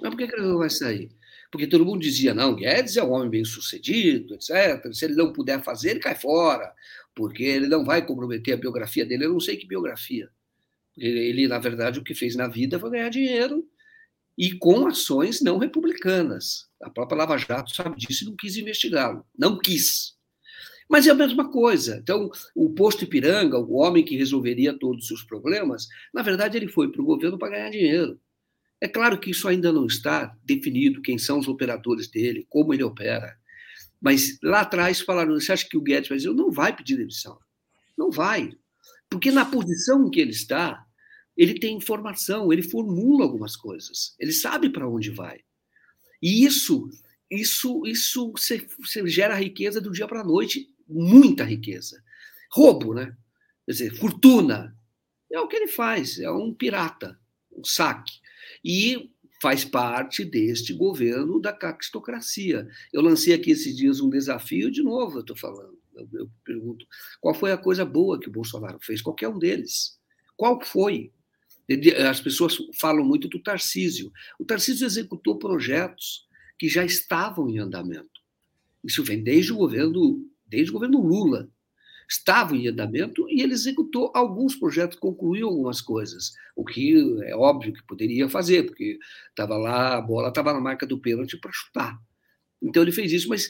[0.00, 1.10] Mas por que, que ele não vai sair?
[1.50, 4.92] Porque todo mundo dizia, não, Guedes é um homem bem sucedido, etc.
[4.92, 6.72] Se ele não puder fazer, ele cai fora,
[7.14, 9.24] porque ele não vai comprometer a biografia dele.
[9.24, 10.30] Eu não sei que biografia.
[10.96, 13.66] Ele, ele na verdade, o que fez na vida foi ganhar dinheiro
[14.40, 16.66] e com ações não republicanas.
[16.82, 19.22] A própria Lava Jato sabe disso e não quis investigá-lo.
[19.38, 20.14] Não quis.
[20.88, 21.98] Mas é a mesma coisa.
[22.02, 26.90] Então, o posto Ipiranga, o homem que resolveria todos os problemas, na verdade, ele foi
[26.90, 28.18] para o governo para ganhar dinheiro.
[28.80, 32.82] É claro que isso ainda não está definido, quem são os operadores dele, como ele
[32.82, 33.36] opera.
[34.00, 36.32] Mas lá atrás falaram: você acha que o Guedes vai dizer?
[36.32, 37.38] Não vai pedir demissão.
[37.96, 38.56] Não vai.
[39.10, 40.82] Porque na posição em que ele está,
[41.36, 45.40] ele tem informação, ele formula algumas coisas, ele sabe para onde vai.
[46.22, 46.88] E isso,
[47.30, 52.02] isso, isso você, você gera riqueza do dia para a noite, muita riqueza.
[52.52, 53.16] Roubo, né?
[53.64, 54.76] Quer dizer, fortuna.
[55.32, 57.16] É o que ele faz, é um pirata,
[57.52, 58.14] um saque
[58.64, 59.10] e
[59.40, 62.68] faz parte deste governo da caquistocracia.
[62.92, 65.78] Eu lancei aqui esses dias um desafio, de novo eu estou falando.
[65.94, 66.86] Eu, eu, pergunto,
[67.20, 69.00] qual foi a coisa boa que o Bolsonaro fez?
[69.00, 69.98] Qualquer um deles.
[70.36, 71.12] Qual foi?
[72.08, 74.12] As pessoas falam muito do Tarcísio.
[74.38, 76.26] O Tarcísio executou projetos
[76.58, 78.20] que já estavam em andamento.
[78.82, 81.48] Isso vem desde o governo, desde o governo Lula
[82.10, 87.72] estava em andamento e ele executou alguns projetos, concluiu algumas coisas, o que é óbvio
[87.72, 91.96] que poderia fazer, porque estava lá, a bola estava na marca do pênalti para chutar.
[92.60, 93.48] Então ele fez isso, mas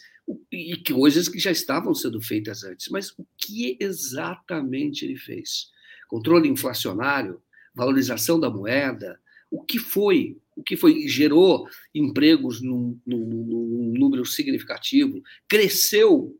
[0.52, 2.88] e coisas que já estavam sendo feitas antes.
[2.90, 5.70] Mas o que exatamente ele fez?
[6.06, 7.42] Controle inflacionário,
[7.74, 9.18] valorização da moeda,
[9.50, 10.36] o que foi?
[10.56, 11.08] O que foi?
[11.08, 16.36] Gerou empregos num, número significativo, cresceu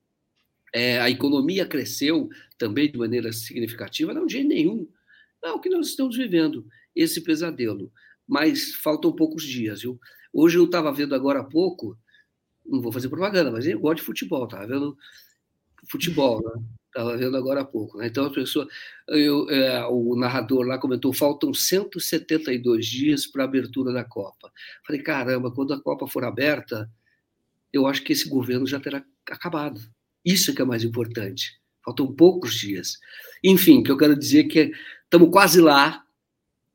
[0.72, 4.88] é, a economia cresceu também de maneira significativa, não de nenhum.
[5.42, 7.92] É o que nós estamos vivendo, esse pesadelo.
[8.26, 9.98] Mas faltam poucos dias, viu?
[10.32, 11.98] Hoje eu estava vendo agora há pouco,
[12.64, 14.96] não vou fazer propaganda, mas eu gosto de futebol, estava vendo
[15.90, 16.62] futebol, né?
[16.90, 17.98] Estava vendo agora há pouco.
[17.98, 18.08] Né?
[18.08, 18.66] Então, a pessoa,
[19.08, 24.52] eu, é, o narrador lá comentou: faltam 172 dias para a abertura da Copa.
[24.84, 26.90] Falei, caramba, quando a Copa for aberta,
[27.72, 29.80] eu acho que esse governo já terá acabado.
[30.24, 31.60] Isso que é mais importante.
[31.84, 32.98] Faltam poucos dias.
[33.42, 34.72] Enfim, que eu quero dizer é que
[35.04, 36.04] estamos quase lá.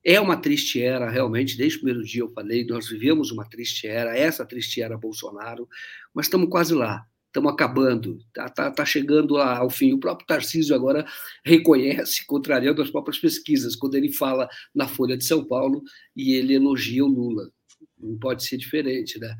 [0.03, 1.57] É uma triste era, realmente.
[1.57, 5.67] Desde o primeiro dia eu falei, nós vivemos uma triste era, essa triste era Bolsonaro,
[6.13, 7.05] mas estamos quase lá.
[7.35, 9.91] Estamos acabando, está tá, tá chegando ao fim.
[9.91, 11.05] O próprio Tarcísio agora
[11.43, 15.83] reconhece, contrariando as próprias pesquisas, quando ele fala na Folha de São Paulo
[16.15, 17.51] e ele elogia o Lula.
[17.99, 19.35] Não pode ser diferente, né?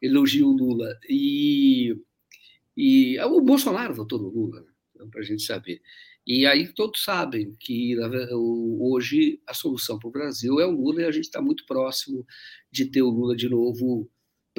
[0.00, 0.96] Elogia o Lula.
[1.08, 1.96] E
[2.76, 4.64] e ah, o Bolsonaro votou no Lula,
[4.94, 5.82] né, para a gente saber.
[6.24, 7.96] E aí todos sabem que
[8.78, 12.24] hoje a solução para o Brasil é o Lula e a gente está muito próximo
[12.70, 14.08] de ter o Lula de novo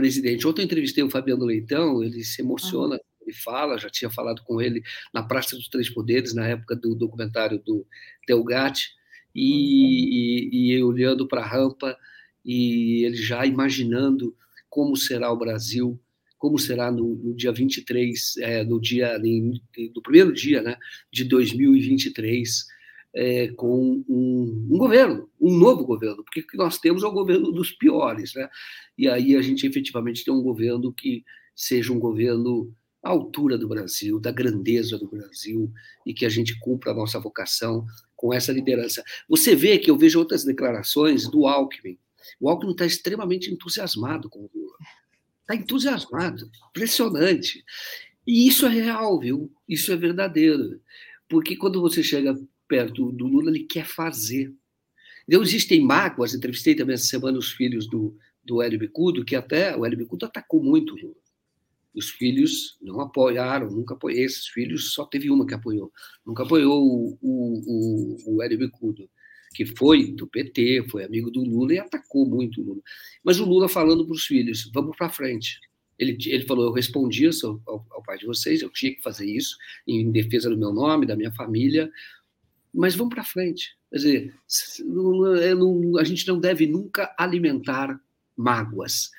[0.02, 0.48] presidente.
[0.48, 4.60] Ontem eu entrevistei o Fabiano Leitão, ele se emociona, ele fala, já tinha falado com
[4.60, 4.82] ele
[5.14, 7.86] na Praça dos Três Poderes, na época do documentário do
[8.28, 8.90] Delgatti,
[9.34, 11.96] e, e, e olhando para a rampa,
[12.44, 14.36] e ele já imaginando
[14.68, 16.00] como será o Brasil
[16.40, 20.76] como será no, no dia 23, é, no dia no primeiro dia né,
[21.14, 22.66] de 2023,
[23.14, 27.12] é, com um, um, governo, um novo governo, porque o que nós temos é o
[27.12, 28.50] governo dos piores, né?
[28.98, 31.24] E aí a gente efetivamente tem um governo que
[31.56, 32.74] seja um governo
[33.04, 35.72] à altura do Brasil, da grandeza do Brasil,
[36.06, 39.04] e que a gente cumpra a nossa vocação com essa liderança.
[39.28, 41.98] Você vê que eu vejo outras declarações do Alckmin.
[42.40, 44.78] O Alckmin está extremamente entusiasmado com o Lula
[45.52, 47.64] está entusiasmado, impressionante.
[48.26, 49.52] E isso é real, viu?
[49.68, 50.80] Isso é verdadeiro.
[51.28, 52.40] Porque quando você chega
[52.72, 54.50] perto do Lula, ele quer fazer.
[55.28, 56.34] Então, existem mágoas.
[56.34, 60.26] Entrevistei também essa semana os filhos do, do Hélio Bicudo, que até o Hélio Bicudo
[60.26, 61.16] atacou muito o Lula.
[61.94, 64.24] Os filhos não apoiaram, nunca apoiaram.
[64.24, 65.92] Esses filhos só teve uma que apoiou.
[66.26, 69.10] Nunca apoiou o, o, o, o Hélio Bicudo,
[69.54, 72.82] que foi do PT, foi amigo do Lula e atacou muito o Lula.
[73.22, 75.60] Mas o Lula falando para os filhos: vamos para frente.
[76.00, 79.26] Ele, ele falou: eu respondi ao, ao, ao pai de vocês, eu tinha que fazer
[79.26, 81.92] isso em defesa do meu nome, da minha família,
[82.74, 83.76] mas vamos para frente.
[83.90, 84.34] Quer dizer,
[86.00, 88.00] a gente não deve nunca alimentar
[88.36, 89.12] mágoas.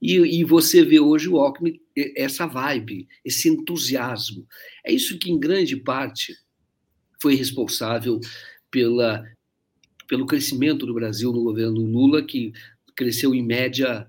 [0.00, 1.80] E, e, você vê hoje o Alckmin,
[2.16, 4.46] essa vibe, esse entusiasmo.
[4.84, 6.36] É isso que, em grande parte,
[7.20, 8.18] foi responsável
[8.68, 9.24] pela,
[10.08, 12.52] pelo crescimento do Brasil no governo Lula, que
[12.96, 14.08] cresceu em média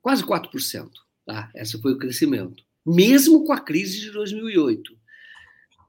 [0.00, 0.90] quase 4%.
[1.26, 1.50] Tá?
[1.54, 2.62] Esse foi o crescimento.
[2.86, 4.96] Mesmo com a crise de 2008,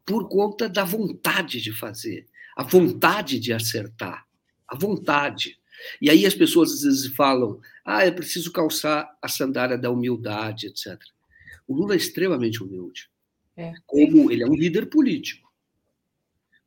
[0.06, 4.26] por conta da vontade de fazer, a vontade de acertar,
[4.68, 5.60] a vontade.
[6.02, 10.68] E aí as pessoas às vezes falam: ah, é preciso calçar a sandália da humildade,
[10.68, 10.98] etc.
[11.68, 13.10] O Lula é extremamente humilde.
[13.58, 13.74] É.
[13.86, 15.52] Como ele é um líder político.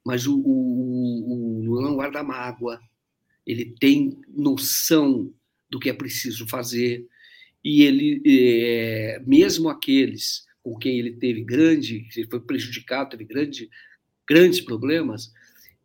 [0.05, 2.81] Mas o, o, o Lula não guarda mágoa,
[3.47, 5.33] ele tem noção
[5.71, 7.07] do que é preciso fazer,
[7.63, 13.69] e ele, é, mesmo aqueles com quem ele teve grande, ele foi prejudicado, teve grande,
[14.27, 15.33] grandes problemas,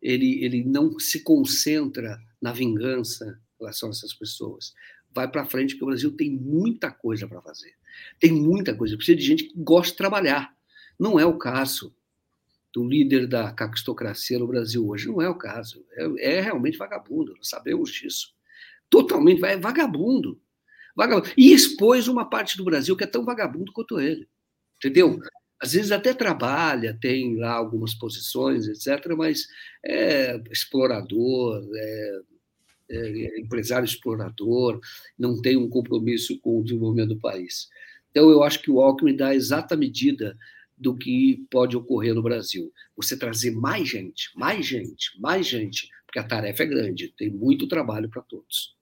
[0.04, 4.74] ele, ele não se concentra na vingança em relação a essas pessoas.
[5.10, 7.74] Vai para frente, porque o Brasil tem muita coisa para fazer.
[8.20, 8.96] Tem muita coisa.
[8.96, 10.54] Precisa de gente que gosta de trabalhar.
[10.98, 11.94] Não é o caso
[12.70, 15.08] do líder da caquistocracia no Brasil hoje.
[15.08, 15.82] Não é o caso.
[15.92, 17.34] É, é realmente vagabundo.
[17.36, 18.34] Nós sabemos disso.
[18.90, 20.38] Totalmente é vagabundo.
[20.94, 21.32] vagabundo.
[21.34, 24.28] E expôs uma parte do Brasil que é tão vagabundo quanto ele.
[24.76, 25.18] Entendeu?
[25.60, 29.46] Às vezes até trabalha, tem lá algumas posições, etc., mas
[29.84, 32.20] é explorador, é,
[32.90, 34.80] é empresário explorador,
[35.18, 37.68] não tem um compromisso com o desenvolvimento do país.
[38.10, 40.36] Então, eu acho que o Alckmin dá a exata medida
[40.76, 42.72] do que pode ocorrer no Brasil.
[42.96, 47.66] Você trazer mais gente, mais gente, mais gente, porque a tarefa é grande, tem muito
[47.66, 48.76] trabalho para todos.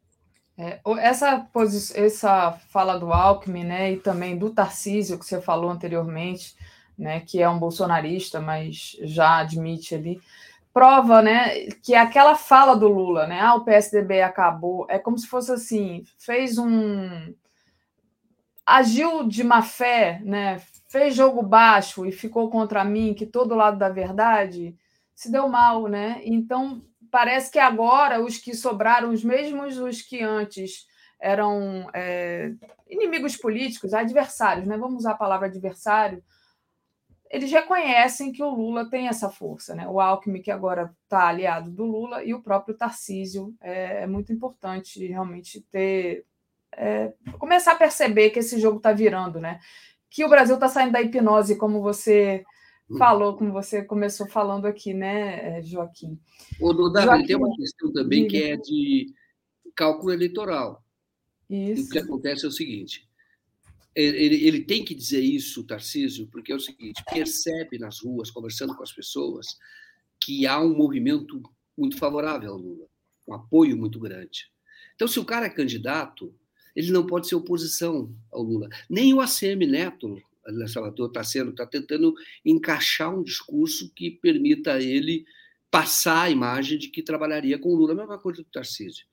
[0.56, 1.48] É, essa,
[1.94, 6.55] essa fala do Alckmin né, e também do Tarcísio, que você falou anteriormente,
[6.98, 10.20] né, que é um bolsonarista, mas já admite ali,
[10.72, 15.26] prova né, que aquela fala do Lula, né, ah, o PSDB acabou, é como se
[15.26, 17.34] fosse assim, fez um.
[18.64, 23.78] agiu de má fé, né, fez jogo baixo e ficou contra mim, que todo lado
[23.78, 24.76] da verdade
[25.14, 26.20] se deu mal, né?
[26.24, 26.82] Então
[27.12, 30.86] parece que agora os que sobraram, os mesmos os que antes
[31.20, 32.52] eram é,
[32.89, 34.78] inimigos políticos, adversários, né?
[34.78, 36.24] Vamos usar a palavra adversário.
[37.31, 39.86] Eles reconhecem que o Lula tem essa força, né?
[39.86, 43.55] O Alckmin, que agora está aliado do Lula, e o próprio Tarcísio.
[43.60, 46.24] É, é muito importante realmente ter.
[46.74, 49.60] É, começar a perceber que esse jogo está virando, né?
[50.10, 52.42] Que o Brasil está saindo da hipnose, como você
[52.98, 56.18] falou, como você começou falando aqui, né, eh, Joaquim?
[56.60, 59.12] O do Davi, tem uma questão também que é de
[59.74, 60.82] cálculo eleitoral.
[61.48, 61.86] Isso.
[61.86, 63.08] o que acontece é o seguinte:
[63.94, 68.74] ele, ele tem que dizer isso, Tarcísio, porque é o seguinte: percebe nas ruas, conversando
[68.74, 69.46] com as pessoas,
[70.20, 71.42] que há um movimento
[71.76, 72.86] muito favorável ao Lula,
[73.28, 74.50] um apoio muito grande.
[74.94, 76.34] Então, se o cara é candidato,
[76.74, 78.68] ele não pode ser oposição ao Lula.
[78.88, 80.16] Nem o ACM Neto,
[80.68, 82.14] Salvador está sendo, está tentando
[82.44, 85.24] encaixar um discurso que permita a ele
[85.70, 89.06] passar a imagem de que trabalharia com Lula, a mesma coisa do Tarcísio.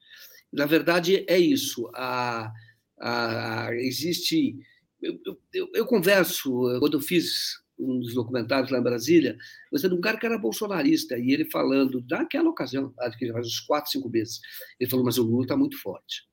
[0.51, 1.90] Na verdade, é isso.
[1.93, 2.51] A,
[2.99, 4.58] a, existe.
[5.01, 5.17] Eu,
[5.53, 9.38] eu, eu, converso, quando eu fiz um dos documentários lá em Brasília,
[9.72, 13.48] você de um cara que era bolsonarista, e ele falando, naquela ocasião, acho que faz
[13.48, 14.41] uns quatro, cinco meses,
[14.77, 16.27] ele falou: Mas o Lula está muito forte.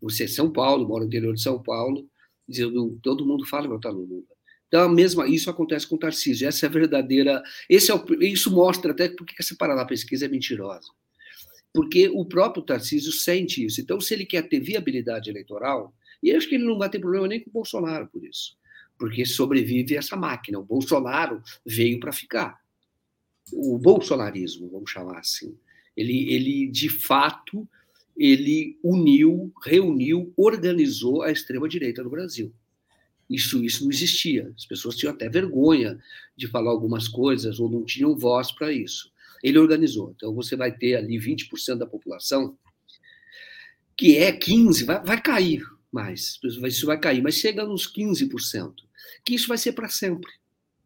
[0.00, 2.08] Você é São Paulo, mora no interior de São Paulo,
[2.48, 4.33] dizendo, todo mundo fala que está no Lula.
[4.74, 6.48] Então, a mesma, isso acontece com o Tarcísio.
[6.48, 7.40] Essa é a verdadeira.
[7.70, 10.88] Esse é o, isso mostra até porque essa parada pesquisa é mentirosa.
[11.72, 13.80] Porque o próprio Tarcísio sente isso.
[13.80, 16.98] Então, se ele quer ter viabilidade eleitoral, e eu acho que ele não vai ter
[16.98, 18.56] problema nem com o Bolsonaro por isso,
[18.98, 20.58] porque sobrevive essa máquina.
[20.58, 22.58] O Bolsonaro veio para ficar.
[23.52, 25.56] O bolsonarismo, vamos chamar assim.
[25.96, 27.64] Ele, ele de fato,
[28.16, 32.52] ele uniu, reuniu, organizou a extrema-direita no Brasil.
[33.28, 34.52] Isso, isso não existia.
[34.56, 35.98] As pessoas tinham até vergonha
[36.36, 39.10] de falar algumas coisas ou não tinham voz para isso.
[39.42, 40.12] Ele organizou.
[40.16, 42.56] Então, você vai ter ali 20% da população,
[43.96, 45.62] que é 15%, vai, vai cair
[45.92, 46.38] mais.
[46.42, 48.74] Isso vai cair, mas chega nos 15%,
[49.24, 50.30] que isso vai ser para sempre.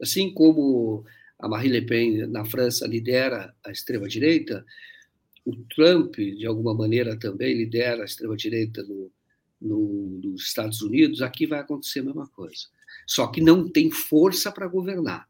[0.01, 1.05] Assim como
[1.39, 4.65] a Marine Le Pen na França lidera a extrema-direita,
[5.45, 9.11] o Trump, de alguma maneira, também lidera a extrema-direita no,
[9.61, 12.67] no, nos Estados Unidos, aqui vai acontecer a mesma coisa.
[13.07, 15.29] Só que não tem força para governar.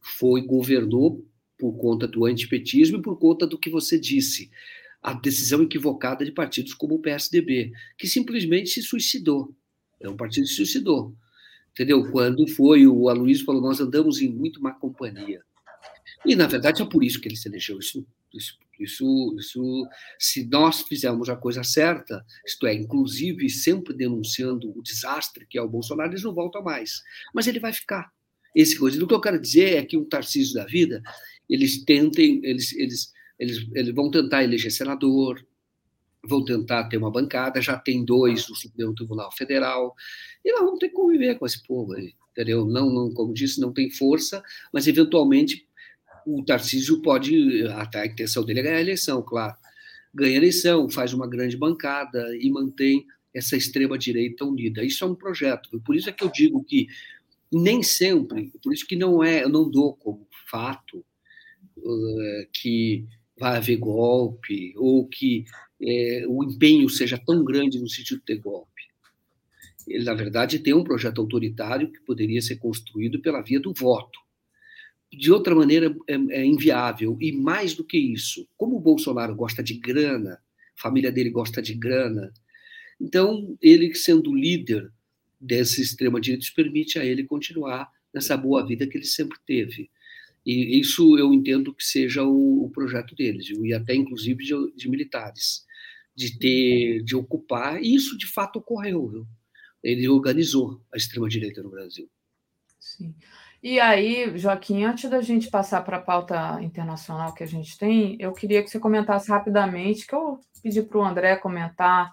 [0.00, 1.26] Foi, governou
[1.58, 4.50] por conta do antipetismo e por conta do que você disse,
[5.02, 9.54] a decisão equivocada de partidos como o PSDB, que simplesmente se suicidou.
[10.00, 11.14] É um partido que se suicidou.
[11.70, 12.10] Entendeu?
[12.10, 15.42] Quando foi o Aloysio falou, nós andamos em muito má companhia.
[16.26, 17.78] E, na verdade, é por isso que ele se elegeu.
[17.78, 19.88] Isso, isso, isso, isso,
[20.18, 25.62] se nós fizermos a coisa certa, isto é, inclusive sempre denunciando o desastre que é
[25.62, 27.02] o Bolsonaro, eles não voltam mais.
[27.34, 28.10] Mas ele vai ficar.
[28.54, 29.02] Esse coisa.
[29.02, 31.02] O que eu quero dizer é que um Tarcísio da vida,
[31.48, 35.44] eles tentem, eles, eles, eles, eles vão tentar eleger senador,
[36.24, 39.94] vão tentar ter uma bancada, já tem dois no Supremo Tribunal Federal,
[40.44, 42.66] e nós vamos ter que conviver com esse povo aí, entendeu?
[42.66, 45.67] Não, não, como disse, não tem força, mas eventualmente
[46.28, 49.56] o Tarcísio pode, a intenção dele é ganhar a eleição, claro.
[50.12, 54.84] Ganha a eleição, faz uma grande bancada e mantém essa extrema-direita unida.
[54.84, 55.80] Isso é um projeto.
[55.80, 56.86] Por isso é que eu digo que
[57.50, 61.04] nem sempre, por isso que não é, eu não dou como fato
[61.78, 63.06] uh, que
[63.38, 65.44] vai haver golpe ou que
[65.80, 68.68] é, o empenho seja tão grande no sentido de ter golpe.
[69.86, 74.27] Ele, na verdade, tem um projeto autoritário que poderia ser construído pela via do voto.
[75.12, 77.16] De outra maneira, é, é inviável.
[77.20, 80.34] E mais do que isso, como o Bolsonaro gosta de grana,
[80.76, 82.32] a família dele gosta de grana,
[83.00, 84.92] então ele, sendo líder
[85.40, 89.90] dessa extrema-direita, permite a ele continuar nessa boa vida que ele sempre teve.
[90.44, 94.88] E isso eu entendo que seja o, o projeto deles, e até inclusive de, de,
[94.88, 95.64] militares,
[96.14, 99.08] de ter, de ocupar, e isso de fato ocorreu.
[99.08, 99.26] Viu?
[99.82, 102.10] Ele organizou a extrema-direita no Brasil.
[102.80, 103.14] Sim.
[103.60, 108.16] E aí, Joaquim, antes da gente passar para a pauta internacional que a gente tem,
[108.20, 112.12] eu queria que você comentasse rapidamente, que eu pedi para o André comentar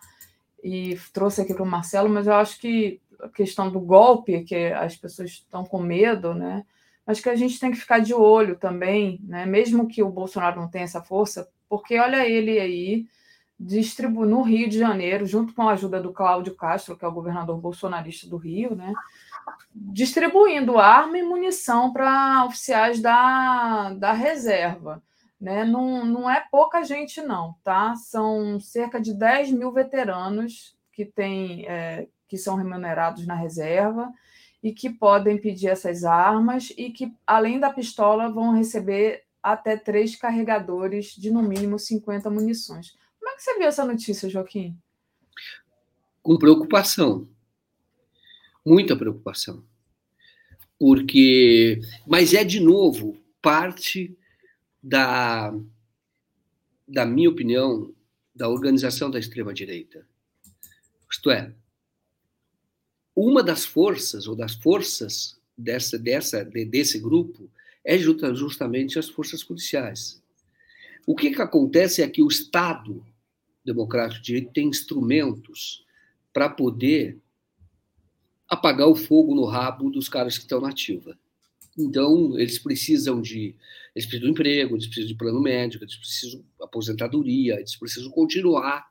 [0.63, 4.55] e trouxe aqui para o Marcelo, mas eu acho que a questão do golpe, que
[4.55, 6.65] as pessoas estão com medo, né?
[7.05, 9.45] Mas que a gente tem que ficar de olho também, né?
[9.45, 13.05] Mesmo que o Bolsonaro não tenha essa força, porque olha ele aí
[13.59, 17.13] distribu no Rio de Janeiro, junto com a ajuda do Cláudio Castro, que é o
[17.13, 18.93] governador bolsonarista do Rio, né?
[19.75, 25.03] Distribuindo arma e munição para oficiais da, da reserva.
[25.39, 25.65] Né?
[25.65, 27.93] Não, não é pouca gente, não, tá?
[27.95, 34.11] São cerca de 10 mil veteranos que, tem, é, que são remunerados na reserva
[34.63, 40.15] e que podem pedir essas armas e que, além da pistola, vão receber até três
[40.15, 42.95] carregadores de no mínimo 50 munições.
[43.19, 44.75] Como é que você viu essa notícia, Joaquim?
[46.23, 47.27] Com preocupação,
[48.65, 49.63] muita preocupação.
[50.79, 54.17] Porque, mas é de novo parte
[54.81, 55.53] da,
[56.87, 57.93] da minha opinião,
[58.33, 60.05] da organização da extrema direita.
[61.09, 61.53] Isto é,
[63.15, 67.49] uma das forças ou das forças dessa, dessa desse grupo
[67.83, 70.21] é justamente as forças policiais.
[71.07, 73.05] O que, que acontece é que o Estado
[73.63, 75.85] democrático de direito tem instrumentos
[76.33, 77.17] para poder
[78.49, 81.17] apagar o fogo no rabo dos caras que estão na ativa.
[81.77, 83.55] Então, eles precisam de
[83.95, 88.11] eles precisam de emprego, eles precisam de plano médico, eles precisam de aposentadoria, eles precisam
[88.11, 88.85] continuar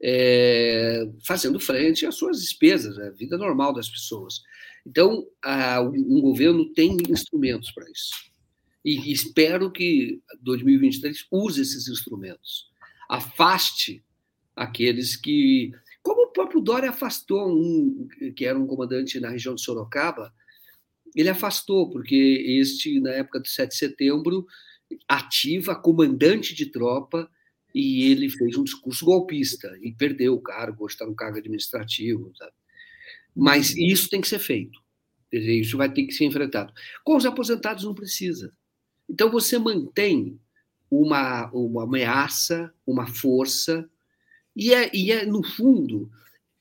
[0.00, 4.42] é, fazendo frente às suas despesas, à vida normal das pessoas.
[4.86, 8.32] Então, a, um governo tem instrumentos para isso.
[8.84, 12.68] E espero que 2023 use esses instrumentos.
[13.08, 14.04] Afaste
[14.56, 15.72] aqueles que
[16.02, 20.32] como o próprio Dória afastou um que era um comandante na região de Sorocaba,
[21.14, 22.14] ele afastou, porque
[22.60, 24.46] este, na época do 7 de setembro,
[25.08, 27.30] ativa comandante de tropa
[27.74, 32.32] e ele fez um discurso golpista e perdeu o cargo, hoje está no cargo administrativo.
[32.36, 32.52] Sabe?
[33.34, 34.80] Mas isso tem que ser feito.
[35.32, 36.72] Isso vai ter que ser enfrentado.
[37.02, 38.52] Com os aposentados não precisa.
[39.08, 40.38] Então você mantém
[40.90, 43.88] uma, uma ameaça, uma força
[44.54, 46.10] e é, e é, no fundo,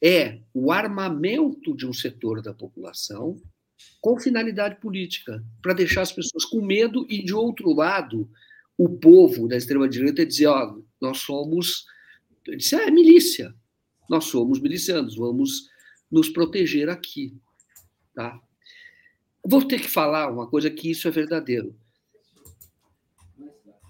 [0.02, 3.40] é o armamento de um setor da população
[4.00, 8.30] com finalidade política, para deixar as pessoas com medo e, de outro lado,
[8.78, 11.86] o povo da extrema-direita dizer: ó, nós somos.
[12.58, 13.53] Disse, é milícia,
[14.10, 15.70] nós somos milicianos, vamos
[16.11, 17.38] nos proteger aqui.
[18.16, 18.40] Tá?
[19.45, 21.76] Vou ter que falar uma coisa que isso é verdadeiro.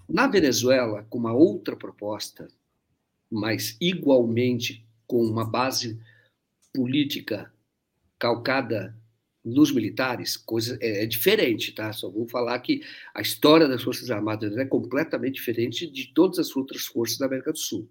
[0.06, 2.48] Na Venezuela, com uma outra proposta,
[3.32, 5.98] mas igualmente com uma base
[6.72, 7.52] política
[8.18, 8.96] calcada
[9.44, 11.92] nos militares, coisa é, é, diferente, tá?
[11.92, 16.54] Só vou falar que a história das Forças Armadas é completamente diferente de todas as
[16.54, 17.88] outras forças da América do Sul.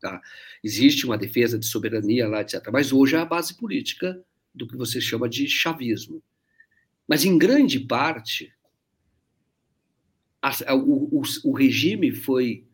[0.00, 0.22] Tá?
[0.62, 2.68] Existe uma defesa de soberania lá, etc.
[2.72, 4.22] Mas hoje é a base política
[4.54, 6.22] do que você chama de chavismo.
[7.08, 8.52] Mas, em grande parte,
[10.40, 12.64] a, o, o, o, regime foi,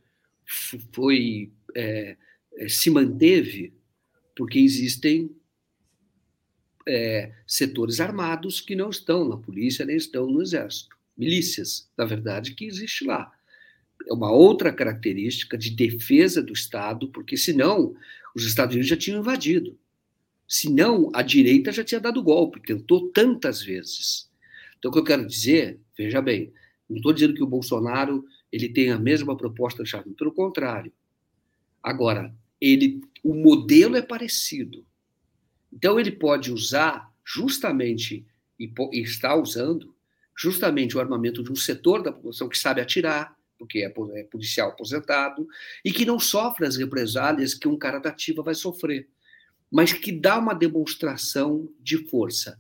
[0.92, 2.16] foi é,
[2.56, 3.72] é, se manteve
[4.36, 5.30] porque existem
[6.86, 10.96] é, setores armados que não estão na polícia nem estão no exército.
[11.16, 13.32] Milícias, na verdade, que existe lá.
[14.08, 17.96] É uma outra característica de defesa do Estado, porque senão
[18.34, 19.78] os Estados Unidos já tinham invadido.
[20.46, 24.28] Senão a direita já tinha dado golpe, tentou tantas vezes.
[24.78, 26.52] Então, o que eu quero dizer, veja bem,
[26.88, 30.92] não estou dizendo que o Bolsonaro ele tem a mesma proposta chave, pelo contrário.
[31.84, 34.86] Agora, ele, o modelo é parecido.
[35.70, 38.24] Então, ele pode usar justamente,
[38.58, 39.94] e, e está usando,
[40.34, 44.70] justamente o armamento de um setor da população que sabe atirar, porque é, é policial
[44.70, 45.46] aposentado,
[45.84, 49.06] e que não sofre as represálias que um cara da ativa vai sofrer,
[49.70, 52.58] mas que dá uma demonstração de força.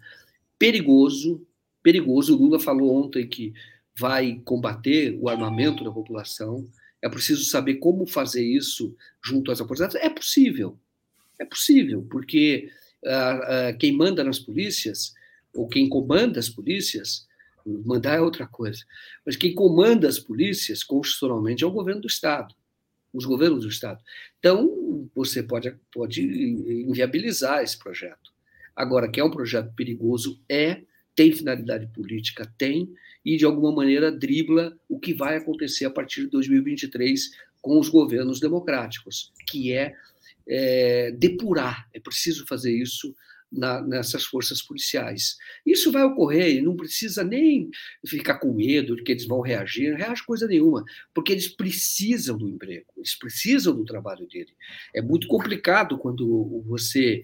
[0.58, 1.46] Perigoso,
[1.82, 2.36] perigoso.
[2.36, 3.54] O Lula falou ontem que
[3.98, 6.68] vai combater o armamento da população.
[7.04, 10.02] É preciso saber como fazer isso junto às aposentadas.
[10.02, 10.80] É possível,
[11.38, 12.70] é possível, porque
[13.78, 15.12] quem manda nas polícias,
[15.54, 17.26] ou quem comanda as polícias,
[17.66, 18.82] mandar é outra coisa,
[19.24, 22.54] mas quem comanda as polícias constitucionalmente é o governo do Estado,
[23.12, 24.02] os governos do Estado.
[24.38, 28.32] Então, você pode, pode inviabilizar esse projeto.
[28.74, 30.82] Agora, que é um projeto perigoso, é,
[31.14, 32.92] tem finalidade política, tem,
[33.24, 37.30] e de alguma maneira dribla o que vai acontecer a partir de 2023
[37.62, 39.94] com os governos democráticos, que é
[40.46, 41.88] é, depurar.
[41.92, 43.14] É preciso fazer isso
[43.50, 45.36] na, nessas forças policiais.
[45.64, 47.70] Isso vai ocorrer e não precisa nem
[48.06, 50.84] ficar com medo de que eles vão reagir, não reage coisa nenhuma,
[51.14, 54.52] porque eles precisam do emprego, eles precisam do trabalho dele.
[54.94, 57.22] É muito complicado quando você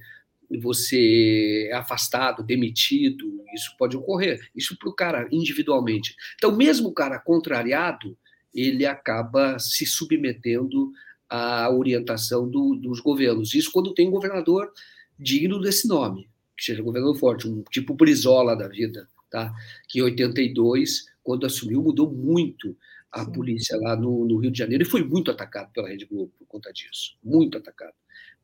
[0.58, 4.40] você é afastado, demitido, isso pode ocorrer.
[4.54, 6.14] Isso para o cara individualmente.
[6.34, 8.16] Então, mesmo o cara contrariado,
[8.52, 10.90] ele acaba se submetendo
[11.28, 13.54] a orientação do, dos governos.
[13.54, 14.72] Isso quando tem um governador
[15.16, 19.54] digno desse nome, que seja um governador forte, um tipo Brizola da vida, tá?
[19.88, 22.76] que em 82, quando assumiu, mudou muito
[23.12, 23.32] a Sim.
[23.32, 26.46] polícia lá no, no, Rio de Janeiro e foi muito atacado pela Rede Globo por
[26.46, 27.94] conta disso, muito atacado.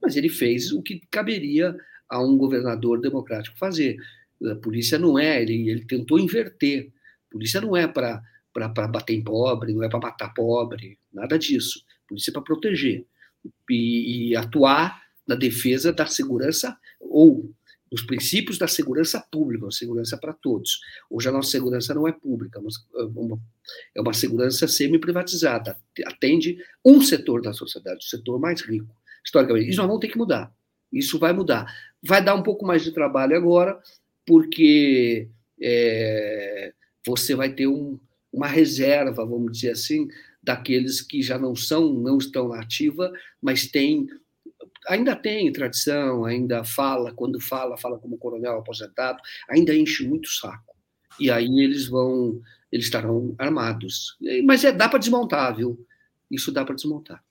[0.00, 1.76] Mas ele fez o que caberia
[2.08, 3.96] a um governador democrático fazer.
[4.44, 6.92] A polícia não é, ele, ele tentou inverter.
[7.28, 8.22] A polícia não é para
[8.88, 13.04] bater em pobre, não é para matar pobre, nada disso polícia para proteger
[13.70, 17.52] e, e, atuar na defesa da segurança ou
[17.90, 20.80] dos princípios da segurança pública, segurança para todos.
[21.08, 23.40] Hoje a nossa segurança não é pública, é uma,
[23.94, 28.92] é uma segurança semi-privatizada, atende um setor da sociedade, o setor mais rico,
[29.24, 29.70] historicamente.
[29.70, 30.52] Isso nós vamos ter que mudar.
[30.92, 31.72] Isso vai mudar.
[32.02, 33.78] Vai dar um pouco mais de trabalho agora,
[34.24, 35.28] porque
[35.60, 36.72] é,
[37.06, 37.98] você vai ter um,
[38.32, 40.08] uma reserva, vamos dizer assim,
[40.42, 44.06] daqueles que já não são, não estão na ativa, mas tem
[44.88, 50.76] ainda tem tradição, ainda fala, quando fala, fala como coronel aposentado, ainda enche muito saco.
[51.18, 52.40] E aí eles vão,
[52.70, 54.16] eles estarão armados.
[54.44, 55.84] Mas é, dá para desmontar, viu?
[56.30, 57.22] Isso dá para desmontar.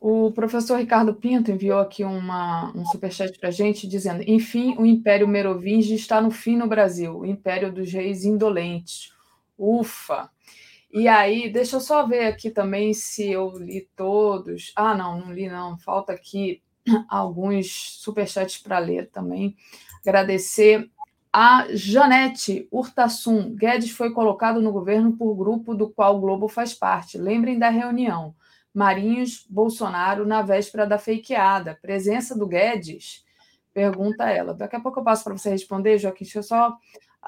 [0.00, 4.84] O professor Ricardo Pinto enviou aqui uma, um superchat para a gente dizendo: enfim, o
[4.84, 9.12] Império Merovingio está no fim no Brasil, o Império dos Reis Indolentes.
[9.58, 10.30] Ufa!
[10.92, 14.72] E aí, deixa eu só ver aqui também se eu li todos.
[14.76, 15.76] Ah, não, não li não.
[15.78, 16.62] Falta aqui
[17.08, 19.56] alguns superchats para ler também.
[20.00, 20.90] Agradecer
[21.32, 23.54] a Janete Urtasun.
[23.54, 27.18] Guedes foi colocado no governo por grupo do qual o Globo faz parte.
[27.18, 28.34] Lembrem da reunião.
[28.76, 31.78] Marinhos Bolsonaro na véspera da fakeada.
[31.80, 33.24] Presença do Guedes?
[33.72, 34.52] Pergunta ela.
[34.52, 36.24] Daqui a pouco eu passo para você responder, Joaquim.
[36.24, 36.76] Deixa eu só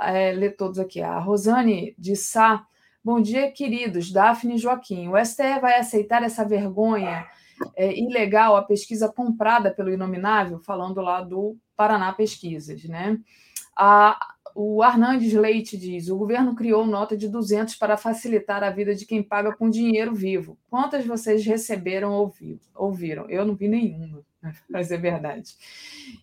[0.00, 1.00] é, ler todos aqui.
[1.00, 2.66] A Rosane de Sá
[3.02, 4.12] Bom dia, queridos.
[4.12, 5.08] Daphne e Joaquim.
[5.08, 7.26] O STE vai aceitar essa vergonha
[7.74, 13.18] é, ilegal, a pesquisa comprada pelo Inominável, falando lá do Paraná Pesquisas, né?
[13.74, 18.92] A, o Arnandes Leite diz: o governo criou nota de 200 para facilitar a vida
[18.92, 20.58] de quem paga com dinheiro vivo.
[20.68, 22.34] Quantas vocês receberam ou
[22.74, 23.30] ouviram?
[23.30, 24.24] Eu não vi nenhuma.
[24.68, 25.54] mas é verdade.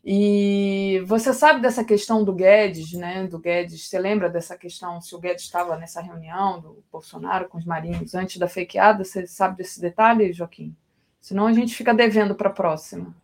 [0.03, 3.25] E você sabe dessa questão do Guedes, né?
[3.25, 4.99] Do Guedes, você lembra dessa questão?
[4.99, 9.25] Se o Guedes estava nessa reunião do Bolsonaro com os marinhos antes da fakeada, você
[9.25, 10.75] sabe desse detalhe, Joaquim?
[11.21, 13.15] Senão a gente fica devendo para a próxima.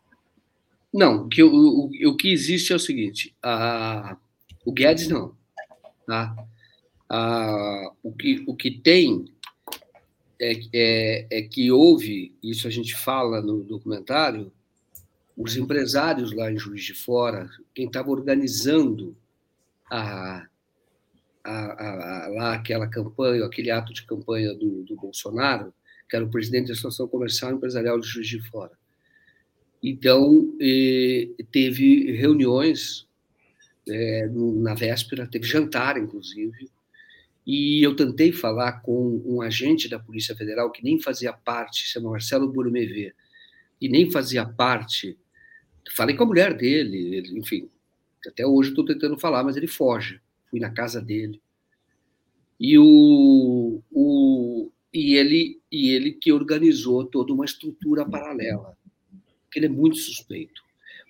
[0.94, 4.16] Não, que o, o, o, que existe é o seguinte: a,
[4.66, 5.36] O Guedes não.
[6.06, 6.36] Tá?
[7.10, 9.26] Ah, o, que, o que tem
[10.40, 14.52] é, é, é que houve, isso a gente fala no documentário,
[15.36, 19.16] os empresários lá em Juiz de Fora, quem estava organizando
[19.90, 20.46] a,
[21.44, 25.74] a, a, lá aquela campanha, aquele ato de campanha do, do, Bolsonaro,
[26.10, 28.74] que era o presidente da Associação Comercial e Empresarial de Juiz de Fora.
[29.84, 30.56] Então,
[31.52, 33.08] teve reuniões
[33.92, 36.70] é, na véspera, teve jantar, inclusive,
[37.46, 42.12] e eu tentei falar com um agente da Polícia Federal que nem fazia parte, chama
[42.12, 43.14] Marcelo Burumevê,
[43.80, 45.18] e nem fazia parte.
[45.96, 47.70] Falei com a mulher dele, ele, enfim,
[48.28, 50.22] até hoje estou tentando falar, mas ele foge.
[50.50, 51.42] Fui na casa dele.
[52.60, 58.78] E, o, o, e, ele, e ele que organizou toda uma estrutura paralela,
[59.56, 60.62] ele é muito suspeito.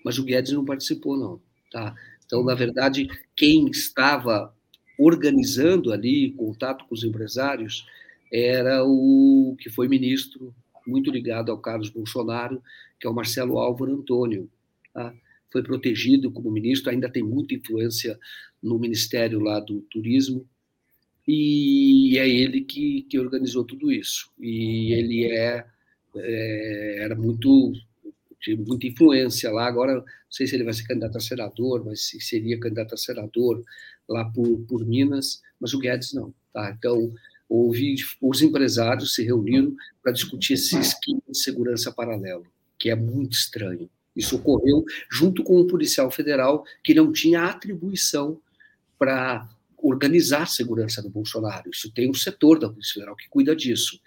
[0.02, 1.40] Mas o Guedes não participou, não.
[1.70, 1.94] Tá?
[2.32, 4.56] Então, na verdade, quem estava
[4.98, 7.86] organizando ali contato com os empresários
[8.32, 10.54] era o que foi ministro,
[10.86, 12.62] muito ligado ao Carlos Bolsonaro,
[12.98, 14.50] que é o Marcelo Álvaro Antônio.
[14.94, 15.14] Tá?
[15.50, 18.18] Foi protegido como ministro, ainda tem muita influência
[18.62, 20.48] no Ministério lá do Turismo,
[21.28, 24.30] e é ele que, que organizou tudo isso.
[24.40, 25.66] E ele é,
[26.16, 27.74] é era muito
[28.42, 29.66] tinha muita influência lá.
[29.66, 32.98] Agora, não sei se ele vai ser candidato a senador, mas se seria candidato a
[32.98, 33.62] senador
[34.08, 36.34] lá por, por Minas, mas o Guedes não.
[36.52, 36.74] Tá?
[36.76, 37.14] Então,
[37.48, 42.46] houve, os empresários se reuniram para discutir esse esquema de segurança paralelo,
[42.78, 43.88] que é muito estranho.
[44.14, 48.38] Isso ocorreu junto com o policial federal, que não tinha atribuição
[48.98, 49.48] para
[49.78, 51.70] organizar a segurança do Bolsonaro.
[51.70, 54.00] Isso tem um setor da Polícia Federal que cuida disso.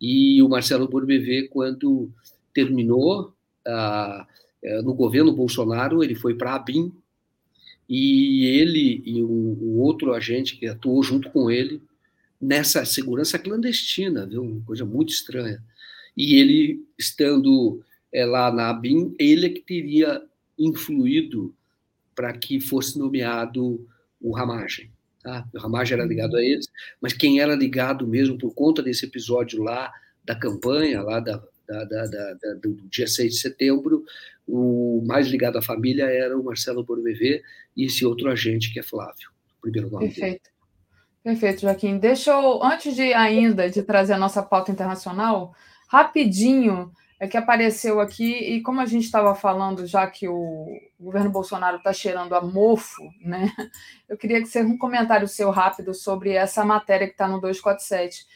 [0.00, 2.10] E o Marcelo Borbevê, quando
[2.52, 3.35] terminou
[3.66, 6.92] eh, no governo Bolsonaro, ele foi para a ABIN,
[7.88, 11.80] e ele e um, um, outro agente que atuou junto com ele
[12.40, 14.42] nessa segurança clandestina, viu?
[14.42, 15.62] Uma coisa muito estranha.
[16.16, 17.80] E ele, estando
[18.12, 20.22] é, lá na ABIN, ele é que teria
[20.58, 21.54] influído
[22.14, 23.86] para que fosse nomeado
[24.20, 24.90] o Ramagem.
[25.22, 25.46] Tá?
[25.54, 26.66] O Ramagem era ligado a eles,
[27.00, 29.92] mas quem era ligado mesmo por conta desse episódio lá
[30.24, 34.04] da campanha, lá da, da, da, da, do dia 6 de setembro,
[34.46, 37.42] o mais ligado à família era o Marcelo Borbevé
[37.76, 40.42] e esse outro agente que é Flávio, o primeiro nome Perfeito.
[40.44, 40.56] Dele.
[41.22, 41.98] Perfeito, Joaquim.
[41.98, 45.52] Deixa eu, antes de ainda de trazer a nossa pauta internacional,
[45.88, 51.30] rapidinho, é que apareceu aqui, e como a gente estava falando, já que o governo
[51.30, 53.52] Bolsonaro está cheirando a mofo, né?
[54.08, 58.26] Eu queria que você um comentário seu rápido sobre essa matéria que está no 247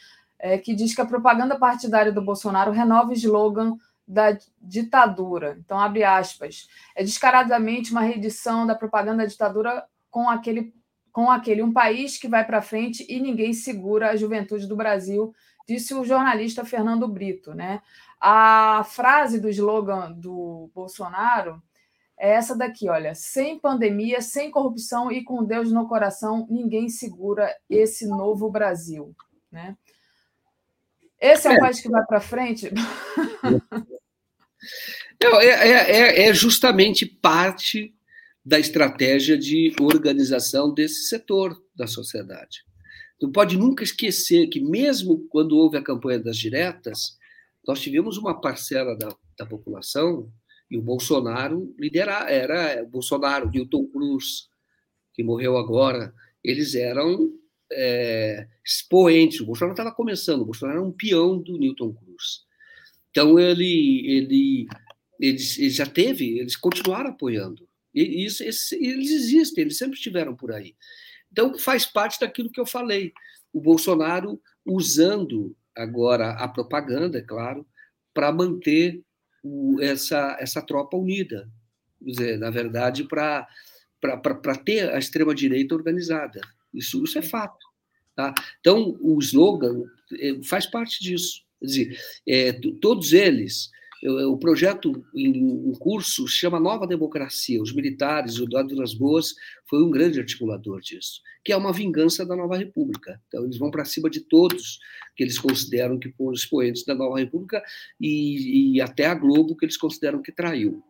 [0.41, 5.57] é, que diz que a propaganda partidária do Bolsonaro renova o slogan da ditadura.
[5.61, 6.69] Então, abre aspas.
[6.97, 10.75] É descaradamente uma reedição da propaganda da ditadura com aquele,
[11.13, 15.33] com aquele um país que vai para frente e ninguém segura a juventude do Brasil,
[15.69, 17.55] disse o jornalista Fernando Brito.
[17.55, 17.81] Né?
[18.21, 21.63] A frase do slogan do Bolsonaro
[22.19, 27.51] é essa daqui, olha, sem pandemia, sem corrupção e com Deus no coração, ninguém segura
[27.69, 29.15] esse novo Brasil,
[29.51, 29.75] né?
[31.21, 31.57] Esse é, é.
[31.57, 32.71] o país que vai para frente?
[35.23, 37.95] Não, é, é, é, é justamente parte
[38.45, 42.65] da estratégia de organização desse setor da sociedade.
[43.21, 47.19] Não pode nunca esquecer que, mesmo quando houve a campanha das diretas,
[47.67, 50.33] nós tivemos uma parcela da, da população
[50.71, 54.49] e o Bolsonaro liderar era o Bolsonaro, Newton Cruz,
[55.13, 57.31] que morreu agora, eles eram
[57.73, 59.41] é, expoentes.
[59.41, 62.45] O Bolsonaro estava começando, o Bolsonaro era um peão do Newton Cruz.
[63.11, 64.69] Então, ele, ele,
[65.19, 67.69] eles, ele já teve, eles continuaram apoiando.
[67.95, 70.77] E isso, eles existem, eles sempre estiveram por aí.
[71.31, 73.13] Então, faz parte daquilo que eu falei.
[73.53, 77.67] O Bolsonaro usando agora a propaganda, é claro,
[78.15, 79.03] para manter
[79.43, 81.51] o, essa, essa tropa unida.
[81.99, 83.47] Quer dizer, na verdade, para
[84.65, 86.41] ter a extrema-direita organizada.
[86.73, 87.67] Isso, isso é fato.
[88.15, 88.35] Tá?
[88.61, 89.83] Então, o slogan
[90.19, 91.43] é, faz parte disso.
[91.59, 93.71] Quer dizer, é, todos eles,
[94.03, 97.61] o projeto em curso chama Nova Democracia.
[97.61, 99.35] Os militares, o Eduardo das Boas
[99.69, 103.21] foi um grande articulador disso, que é uma vingança da Nova República.
[103.29, 104.79] Então, eles vão para cima de todos
[105.15, 107.63] que eles consideram que foram expoentes da Nova República
[108.01, 110.83] e, e até a Globo, que eles consideram que traiu.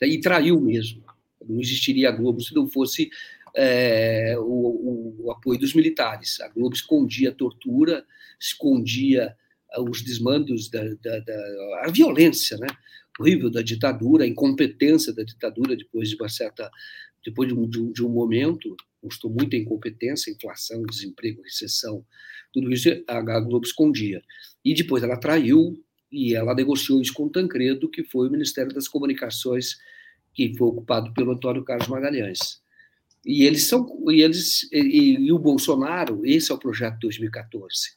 [0.00, 1.04] E traiu mesmo.
[1.46, 3.10] Não existiria a Globo se não fosse
[3.54, 6.40] é, o, o, apoio dos militares.
[6.40, 8.04] A Globo escondia a tortura,
[8.38, 9.34] escondia
[9.72, 12.66] ah, os desmandos da, da, da a violência, né?
[13.18, 16.68] horrível da ditadura, a incompetência da ditadura depois de uma certa
[17.24, 22.04] depois de um, de um momento, mostrou muita incompetência, inflação, desemprego, recessão,
[22.52, 24.22] tudo isso a Globo escondia.
[24.62, 25.74] E depois ela traiu
[26.12, 29.78] e ela negociou isso com o Tancredo, que foi o Ministério das Comunicações,
[30.34, 32.62] que foi ocupado pelo Antônio Carlos Magalhães.
[33.24, 37.96] E eles são e eles e, e o Bolsonaro, esse é o projeto de 2014.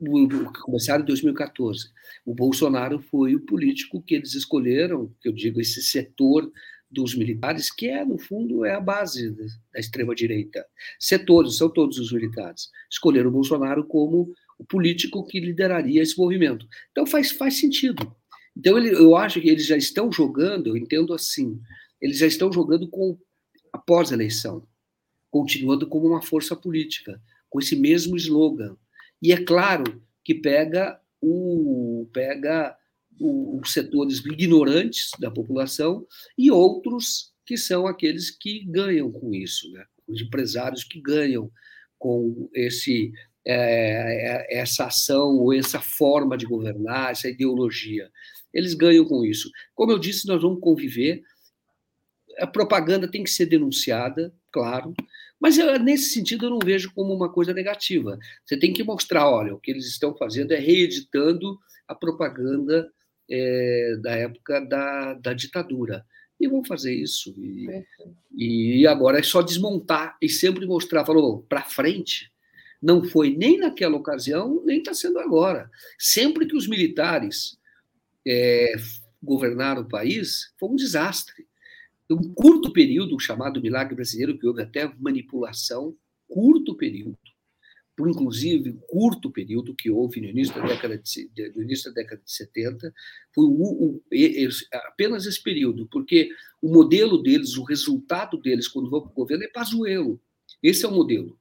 [0.00, 0.28] O,
[0.62, 1.88] começaram em 2014.
[2.24, 6.50] O Bolsonaro foi o político que eles escolheram, que eu digo esse setor
[6.90, 9.30] dos militares, que é, no fundo, é a base
[9.72, 10.64] da extrema-direita.
[10.98, 12.70] Setores, são todos os militares.
[12.90, 16.66] Escolheram o Bolsonaro como o político que lideraria esse movimento.
[16.90, 18.14] Então faz, faz sentido.
[18.56, 21.60] Então ele, eu acho que eles já estão jogando, eu entendo assim,
[22.00, 23.18] eles já estão jogando com
[23.72, 24.66] após a eleição,
[25.30, 28.76] continuando como uma força política, com esse mesmo slogan.
[29.22, 32.76] E é claro que pega o pega
[33.20, 36.06] os setores ignorantes da população
[36.36, 39.84] e outros que são aqueles que ganham com isso, né?
[40.06, 41.50] os empresários que ganham
[41.98, 43.12] com esse
[43.44, 43.54] é,
[44.54, 48.10] é, essa ação ou essa forma de governar, essa ideologia.
[48.52, 49.50] Eles ganham com isso.
[49.74, 51.22] Como eu disse, nós vamos conviver.
[52.38, 54.94] A propaganda tem que ser denunciada, claro,
[55.40, 58.18] mas eu, nesse sentido eu não vejo como uma coisa negativa.
[58.44, 62.90] Você tem que mostrar, olha, o que eles estão fazendo é reeditando a propaganda
[63.30, 66.04] é, da época da, da ditadura.
[66.40, 67.34] E vão fazer isso.
[67.36, 67.84] E,
[68.36, 72.30] e agora é só desmontar e sempre mostrar, falou, para frente.
[72.80, 75.68] Não foi nem naquela ocasião, nem está sendo agora.
[75.98, 77.58] Sempre que os militares
[78.26, 78.72] é,
[79.20, 81.47] governaram o país, foi um desastre.
[82.10, 85.94] Um curto período, chamado milagre brasileiro, que houve até manipulação,
[86.26, 87.18] curto período
[87.98, 92.22] por inclusive curto período que houve no início da década de, no início da década
[92.24, 92.94] de 70,
[93.34, 94.02] foi o, o,
[94.86, 96.30] apenas esse período, porque
[96.62, 100.20] o modelo deles, o resultado deles quando vão para o governo é Pazuello.
[100.62, 101.36] Esse é o modelo.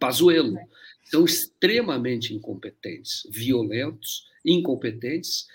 [0.00, 0.56] Pazuello.
[1.04, 5.46] São extremamente incompetentes, violentos, incompetentes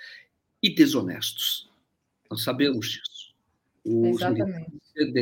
[0.61, 1.67] e desonestos.
[2.29, 3.10] Nós sabemos disso.
[3.83, 4.19] Os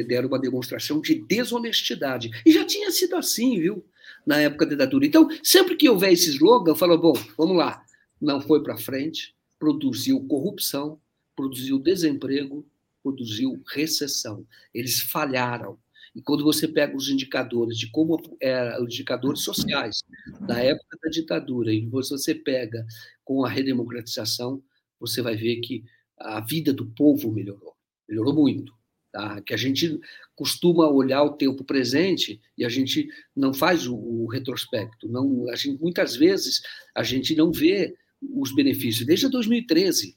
[0.08, 2.30] deram uma demonstração de desonestidade.
[2.46, 3.86] E já tinha sido assim, viu?
[4.26, 5.06] na época da ditadura.
[5.06, 7.84] Então, sempre que houver esse slogan, eu falo, bom, vamos lá.
[8.22, 11.00] Não foi para frente, produziu corrupção,
[11.36, 12.66] produziu desemprego,
[13.02, 14.46] produziu recessão.
[14.74, 15.78] Eles falharam.
[16.16, 20.04] E quando você pega os indicadores de como eram os indicadores sociais
[20.42, 22.86] da época da ditadura e você pega
[23.24, 24.62] com a redemocratização,
[25.00, 25.84] você vai ver que
[26.18, 27.76] a vida do povo melhorou,
[28.10, 28.74] melhorou muito.
[29.12, 29.42] Tá?
[29.42, 30.00] Que a gente
[30.36, 35.08] costuma olhar o tempo presente e a gente não faz o, o retrospecto.
[35.08, 36.62] Não, a gente, muitas vezes
[36.96, 39.06] a gente não vê os benefícios.
[39.06, 40.16] Desde 2013,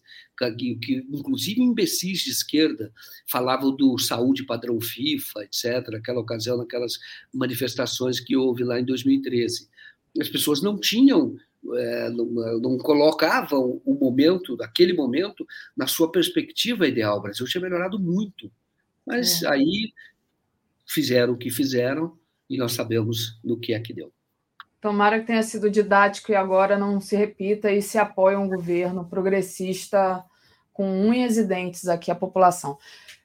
[0.58, 2.92] que, inclusive imbecis de esquerda
[3.30, 6.98] falavam do saúde padrão FIFA, etc., aquela ocasião, naquelas
[7.32, 9.68] manifestações que houve lá em 2013.
[10.20, 11.36] As pessoas não tinham
[11.74, 12.26] é, não,
[12.60, 17.18] não, colocavam o momento, daquele momento, na sua perspectiva ideal.
[17.18, 18.50] O Brasil tinha melhorado muito.
[19.06, 19.48] Mas é.
[19.48, 19.92] aí
[20.86, 22.18] fizeram o que fizeram
[22.48, 24.12] e nós sabemos no que é que deu.
[24.80, 29.04] Tomara que tenha sido didático e agora não se repita e se apoie um governo
[29.04, 30.24] progressista
[30.72, 32.76] com unhas e dentes aqui a população.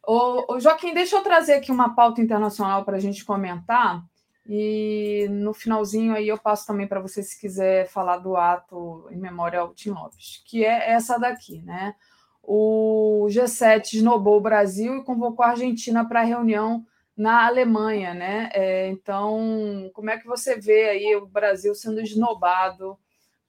[0.06, 4.04] Ô, ô Joaquim, deixa eu trazer aqui uma pauta internacional para a gente comentar
[4.48, 9.18] e no finalzinho aí eu passo também para você se quiser falar do ato em
[9.18, 11.96] memória ao Tim Lopes, que é essa daqui, né?
[12.48, 16.86] o G7 esnobou o Brasil e convocou a Argentina para a reunião
[17.16, 18.50] na Alemanha, né?
[18.54, 22.98] É, então, como é que você vê aí o Brasil sendo esnobado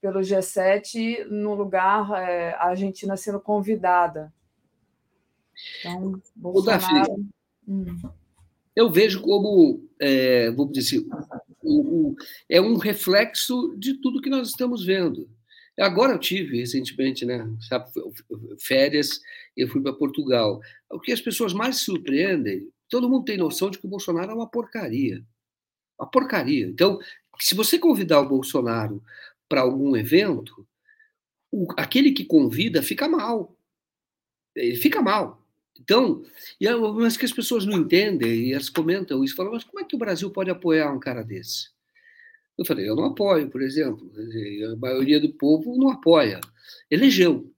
[0.00, 4.32] pelo G7 no lugar é, a Argentina sendo convidada?
[5.78, 7.24] Então, Bolsonaro...
[7.68, 8.00] Hum.
[8.78, 11.04] Eu vejo como, é, vamos dizer,
[11.60, 12.16] o, o,
[12.48, 15.28] é um reflexo de tudo que nós estamos vendo.
[15.76, 17.90] Agora eu tive recentemente, né, sabe,
[18.60, 19.20] férias,
[19.56, 20.60] eu fui para Portugal.
[20.88, 24.34] O que as pessoas mais surpreendem, todo mundo tem noção de que o Bolsonaro é
[24.34, 25.24] uma porcaria.
[25.98, 26.68] Uma porcaria.
[26.68, 27.00] Então,
[27.40, 29.02] se você convidar o Bolsonaro
[29.48, 30.64] para algum evento,
[31.50, 33.56] o, aquele que convida fica mal.
[34.54, 35.37] Ele fica mal.
[35.80, 36.22] Então,
[36.96, 39.96] mas que as pessoas não entendem e elas comentam isso, falam, mas como é que
[39.96, 41.68] o Brasil pode apoiar um cara desse?
[42.58, 44.10] Eu falei, eu não apoio, por exemplo.
[44.72, 46.40] A maioria do povo não apoia.
[46.90, 47.52] Elegeu.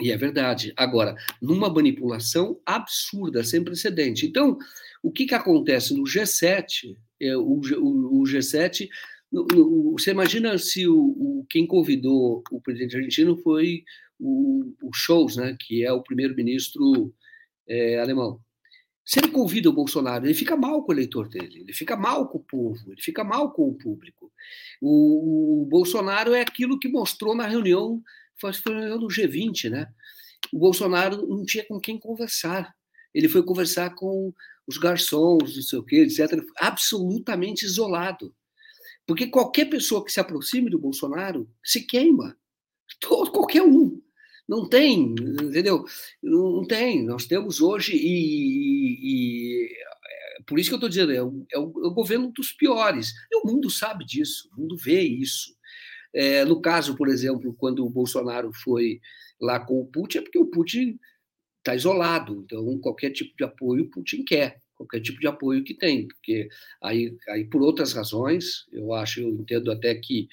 [0.00, 0.72] E é verdade.
[0.74, 4.26] Agora, numa manipulação absurda, sem precedente.
[4.26, 4.58] Então,
[5.02, 6.96] o que, que acontece no G7?
[7.20, 8.88] É, o, o, o G7.
[9.30, 13.84] No, no, você imagina se o, o, quem convidou o presidente argentino foi
[14.18, 17.12] o, o Scholz, né, que é o primeiro-ministro
[17.68, 18.40] é, alemão.
[19.04, 22.28] Se ele convida o Bolsonaro, ele fica mal com o eleitor dele, ele fica mal
[22.28, 24.32] com o povo, ele fica mal com o público.
[24.80, 28.02] O, o Bolsonaro é aquilo que mostrou na reunião,
[28.36, 29.86] foi na reunião do G20, né?
[30.52, 32.74] O Bolsonaro não tinha com quem conversar.
[33.14, 34.32] Ele foi conversar com
[34.66, 36.44] os garçons, não sei o quê, etc.
[36.58, 38.34] Absolutamente isolado.
[39.06, 42.36] Porque qualquer pessoa que se aproxime do Bolsonaro se queima.
[43.00, 43.95] Todo, qualquer um.
[44.48, 45.84] Não tem, entendeu?
[46.22, 47.04] Não tem.
[47.04, 51.58] Nós temos hoje, e, e é, por isso que eu estou dizendo, é o, é,
[51.58, 53.12] o, é o, governo dos piores.
[53.30, 55.56] E o mundo sabe disso, o mundo vê isso.
[56.14, 59.00] É, no caso, por exemplo, quando o Bolsonaro foi
[59.40, 60.98] lá com o Putin, é porque o Putin
[61.58, 62.42] está isolado.
[62.44, 66.48] Então, qualquer tipo de apoio o Putin quer qualquer tipo de apoio que tem, porque
[66.82, 70.28] aí, aí por outras razões, eu acho, eu entendo até que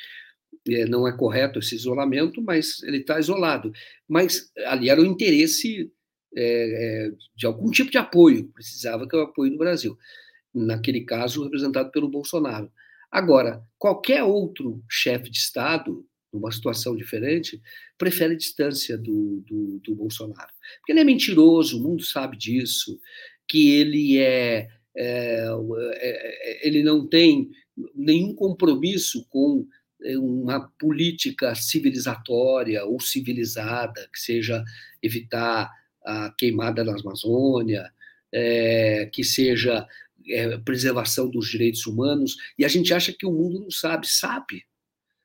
[0.90, 3.72] não é correto esse isolamento, mas ele está isolado.
[4.08, 5.92] Mas ali era o interesse
[6.36, 9.98] é, é, de algum tipo de apoio, precisava que é o apoio do Brasil,
[10.54, 12.72] naquele caso representado pelo Bolsonaro.
[13.12, 17.62] Agora, qualquer outro chefe de Estado, numa situação diferente,
[17.98, 20.52] prefere a distância do, do, do Bolsonaro.
[20.80, 23.00] Porque ele é mentiroso, o mundo sabe disso,
[23.48, 24.68] que ele é,
[24.98, 25.48] é,
[25.96, 27.52] é, ele não tem
[27.94, 29.68] nenhum compromisso com é,
[30.18, 34.64] uma política civilizatória ou civilizada, que seja
[35.02, 35.72] evitar
[36.04, 37.92] a queimada na Amazônia,
[38.32, 39.88] é, que seja
[40.28, 44.08] é, preservação dos direitos humanos, e a gente acha que o mundo não sabe.
[44.08, 44.66] Sabe.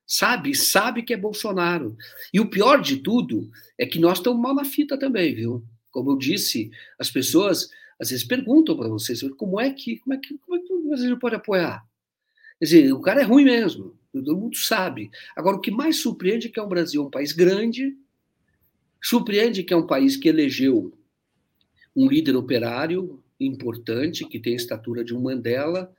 [0.06, 1.94] Sabe, sabe que é Bolsonaro.
[2.32, 5.62] E o pior de tudo é que nós estamos mal na fita também, viu?
[5.90, 7.68] Como eu disse, as pessoas
[8.00, 10.88] às vezes perguntam para vocês como é que como é que como é que o
[10.88, 11.84] Brasil pode apoiar.
[12.58, 15.10] Quer dizer, o cara é ruim mesmo, todo mundo sabe.
[15.36, 17.96] Agora, o que mais surpreende é que é o Brasil um país grande,
[19.02, 20.92] surpreende que é um país que elegeu
[21.94, 25.92] um líder operário importante, que tem a estatura de um Mandela,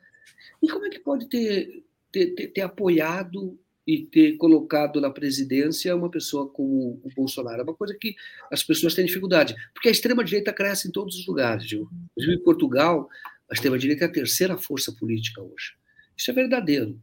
[0.61, 3.57] e como é que pode ter, ter, ter, ter apoiado
[3.89, 7.61] e ter colocado na presidência uma pessoa como o Bolsonaro.
[7.61, 8.15] É uma coisa que
[8.51, 11.67] as pessoas têm dificuldade, porque a extrema-direita cresce em todos os lugares.
[11.67, 11.89] Viu?
[12.15, 13.09] Em Portugal,
[13.49, 15.73] a extrema-direita é a terceira força política hoje.
[16.15, 17.01] Isso é verdadeiro.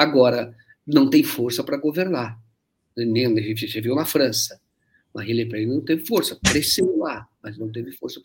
[0.00, 0.56] Agora,
[0.86, 2.40] não tem força para governar.
[2.96, 4.58] Nem a gente viu na França.
[5.14, 8.20] Marine Le Pen não teve força, cresceu lá, mas não teve força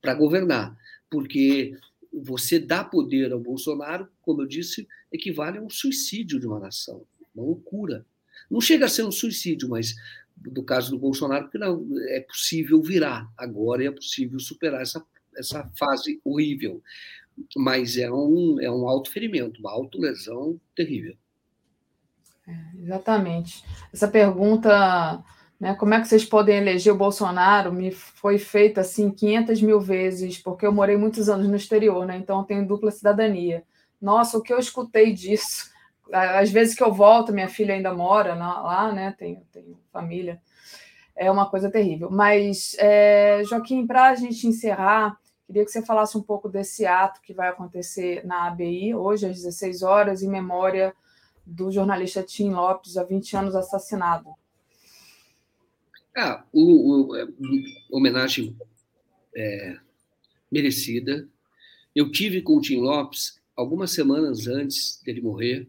[0.00, 0.76] para governar.
[1.08, 1.76] Porque
[2.12, 7.06] você dá poder ao Bolsonaro, como eu disse, equivale a um suicídio de uma nação
[7.34, 8.04] uma loucura.
[8.50, 9.94] Não chega a ser um suicídio, mas
[10.36, 13.30] do caso do Bolsonaro, porque não, é possível virar.
[13.36, 15.04] Agora é possível superar essa,
[15.36, 16.82] essa fase horrível.
[17.56, 21.14] Mas é um, é um auto-ferimento, uma auto-lesão terrível.
[22.46, 23.64] É, exatamente.
[23.92, 25.22] Essa pergunta,
[25.58, 29.80] né, como é que vocês podem eleger o Bolsonaro, me foi feita assim 500 mil
[29.80, 33.62] vezes, porque eu morei muitos anos no exterior, né, então eu tenho dupla cidadania.
[34.00, 35.70] Nossa, o que eu escutei disso
[36.12, 39.14] às vezes que eu volto, minha filha ainda mora lá, né?
[39.18, 40.40] Tenho, tenho família.
[41.16, 42.10] É uma coisa terrível.
[42.10, 45.16] Mas, é, Joaquim, para a gente encerrar,
[45.52, 49.36] queria que você falasse um pouco desse ato que vai acontecer na ABI, hoje, às
[49.36, 50.94] 16 horas, em memória
[51.44, 54.30] do jornalista Tim Lopes, há 20 anos assassinado.
[56.16, 57.26] Ah, o, o, é,
[57.90, 58.56] homenagem
[59.34, 59.76] é,
[60.50, 61.28] merecida.
[61.94, 65.68] Eu tive com o Tim Lopes algumas semanas antes dele morrer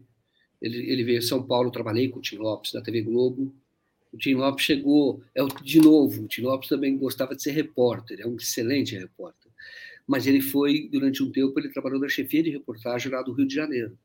[0.62, 3.52] ele, ele veio a São Paulo, trabalhei com o Tim Lopes na TV Globo.
[4.12, 8.20] O Tim Lopes chegou, é, de novo, o Tim Lopes também gostava de ser repórter,
[8.20, 9.41] é um excelente repórter.
[10.06, 13.46] Mas ele foi, durante um tempo, ele trabalhou na chefia de reportagem lá do Rio
[13.46, 13.96] de Janeiro.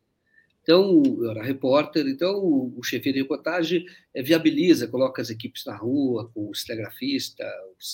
[0.67, 5.73] Então, eu era repórter, então o, chefe de reportagem é, viabiliza, coloca as equipes na
[5.73, 7.45] rua, com o cinegrafista,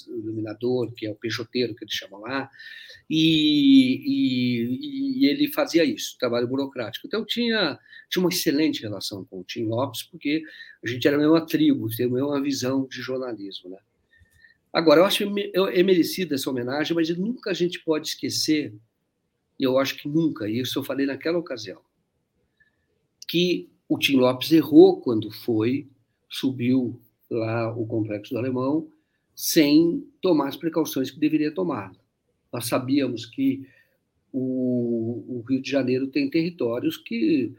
[0.08, 2.50] o iluminador, que é o peixoteiro que eles chamam lá,
[3.08, 7.06] e, e, e, ele fazia isso, trabalho burocrático.
[7.06, 7.78] Então, tinha,
[8.10, 10.42] tinha uma excelente relação com o Tim Lopes, porque
[10.84, 13.70] a gente era a mesma tribo, tinha a mesma visão de jornalismo.
[13.70, 13.78] Né?
[14.74, 18.74] Agora, eu acho que é merecida essa homenagem, mas nunca a gente pode esquecer,
[19.60, 21.80] e eu acho que nunca, e isso eu falei naquela ocasião,
[23.28, 25.88] que o Tim Lopes errou quando foi,
[26.28, 28.90] subiu lá o complexo do Alemão,
[29.36, 31.92] sem tomar as precauções que deveria tomar.
[32.52, 33.68] Nós sabíamos que
[34.32, 37.54] o, o Rio de Janeiro tem territórios que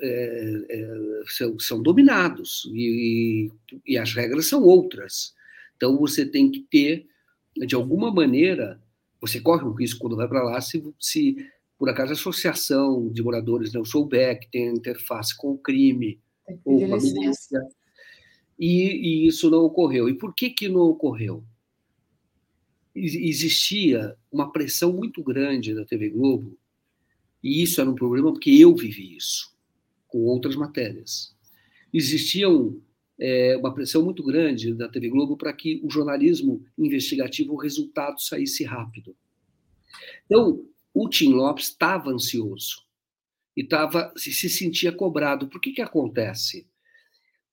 [0.00, 3.50] é, é, são, são, dominados e,
[3.86, 5.35] e, as regras são outras.
[5.76, 7.06] Então você tem que ter,
[7.56, 8.82] de alguma maneira,
[9.20, 11.36] você corre um risco quando vai para lá se, se
[11.78, 16.20] por acaso a associação de moradores não souber que tem interface com o crime
[16.64, 17.60] ou com a milícia,
[18.58, 20.08] e, e, isso não ocorreu.
[20.08, 21.44] E por que, que não ocorreu?
[22.96, 26.56] existia uma pressão muito grande da TV Globo,
[27.42, 29.54] e isso era um problema porque eu vivi isso,
[30.08, 31.36] com outras matérias.
[31.92, 32.80] Existia um,
[33.18, 38.20] é, uma pressão muito grande da TV Globo para que o jornalismo investigativo, o resultado
[38.20, 39.16] saísse rápido.
[40.26, 42.84] Então, o Tim Lopes estava ansioso
[43.56, 45.48] e tava, se, se sentia cobrado.
[45.48, 46.68] Por que, que acontece?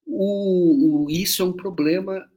[0.06, 2.30] O, o, isso é um problema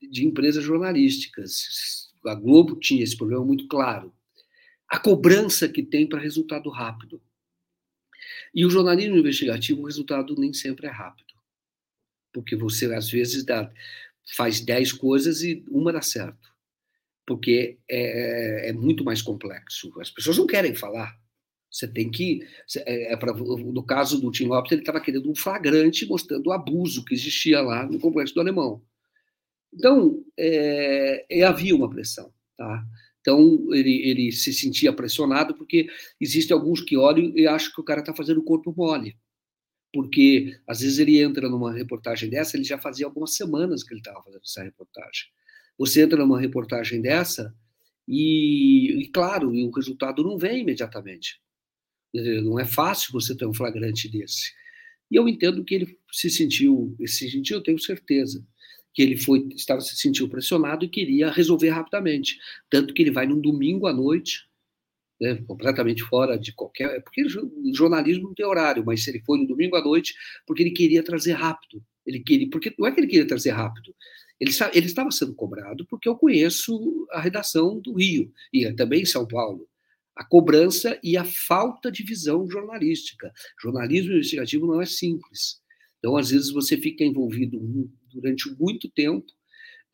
[0.00, 2.12] de empresas jornalísticas.
[2.26, 4.12] A Globo tinha esse problema muito claro.
[4.88, 7.22] A cobrança que tem para resultado rápido.
[8.54, 11.31] E o jornalismo investigativo, o resultado nem sempre é rápido.
[12.32, 13.70] Porque você, às vezes, dá,
[14.36, 16.50] faz dez coisas e uma dá certo.
[17.26, 19.92] Porque é, é muito mais complexo.
[20.00, 21.16] As pessoas não querem falar.
[21.70, 22.46] Você tem que.
[22.84, 26.52] É, é pra, no caso do Tim Lopes, ele estava querendo um flagrante mostrando o
[26.52, 28.82] abuso que existia lá no complexo do Alemão.
[29.72, 32.32] Então, é, havia uma pressão.
[32.58, 32.84] Tá?
[33.20, 35.88] Então, ele, ele se sentia pressionado porque
[36.20, 39.16] existem alguns que olham e acham que o cara está fazendo corpo mole.
[39.92, 44.00] Porque, às vezes, ele entra numa reportagem dessa, ele já fazia algumas semanas que ele
[44.00, 45.24] estava fazendo essa reportagem.
[45.78, 47.54] Você entra numa reportagem dessa
[48.08, 51.40] e, e, claro, o resultado não vem imediatamente.
[52.14, 54.52] Não é fácil você ter um flagrante desse.
[55.10, 58.46] E eu entendo que ele se sentiu, se sentiu, eu tenho certeza,
[58.94, 62.38] que ele foi, estava se sentiu pressionado e queria resolver rapidamente.
[62.70, 64.46] Tanto que ele vai num domingo à noite,
[65.20, 67.02] né, completamente fora de qualquer.
[67.02, 67.24] Porque
[67.74, 70.14] jornalismo não tem horário, mas se ele foi no domingo à noite,
[70.46, 71.82] porque ele queria trazer rápido.
[72.06, 73.94] Ele queria, porque não é que ele queria trazer rápido.
[74.40, 79.06] Ele, ele estava sendo cobrado porque eu conheço a redação do Rio e também em
[79.06, 79.68] São Paulo
[80.14, 83.32] a cobrança e a falta de visão jornalística.
[83.60, 85.60] Jornalismo investigativo não é simples.
[85.98, 87.58] Então, às vezes, você fica envolvido
[88.12, 89.32] durante muito tempo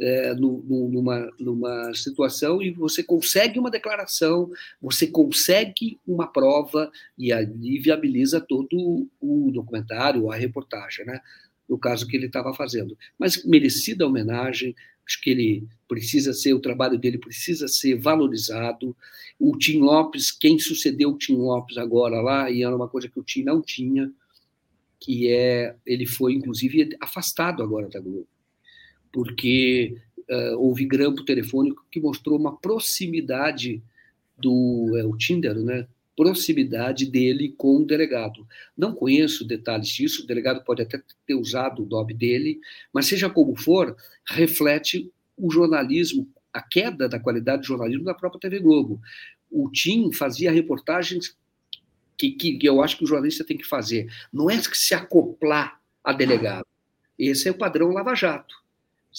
[0.00, 7.78] é, numa, numa situação e você consegue uma declaração, você consegue uma prova e ali
[7.78, 11.20] viabiliza todo o documentário, a reportagem, né?
[11.68, 12.96] no caso que ele estava fazendo.
[13.18, 14.74] Mas merecida homenagem,
[15.06, 18.96] acho que ele precisa ser, o trabalho dele precisa ser valorizado.
[19.38, 23.20] O Tim Lopes, quem sucedeu o Tim Lopes agora lá, e era uma coisa que
[23.20, 24.10] o Tim não tinha,
[24.98, 28.26] que é, ele foi inclusive afastado agora da Globo,
[29.12, 29.96] porque
[30.28, 33.82] uh, houve grampo telefônico que mostrou uma proximidade
[34.36, 35.86] do é, o Tinder, né?
[36.16, 38.46] Proximidade dele com o delegado.
[38.76, 42.60] Não conheço detalhes disso, o delegado pode até ter usado o nome dele,
[42.92, 43.96] mas seja como for,
[44.26, 49.00] reflete o jornalismo, a queda da qualidade do jornalismo da própria TV Globo.
[49.50, 51.36] O Tim fazia reportagens
[52.16, 54.12] que, que, que eu acho que o jornalista tem que fazer.
[54.32, 56.66] Não é se acoplar a delegado.
[57.16, 58.56] Esse é o padrão Lava Jato.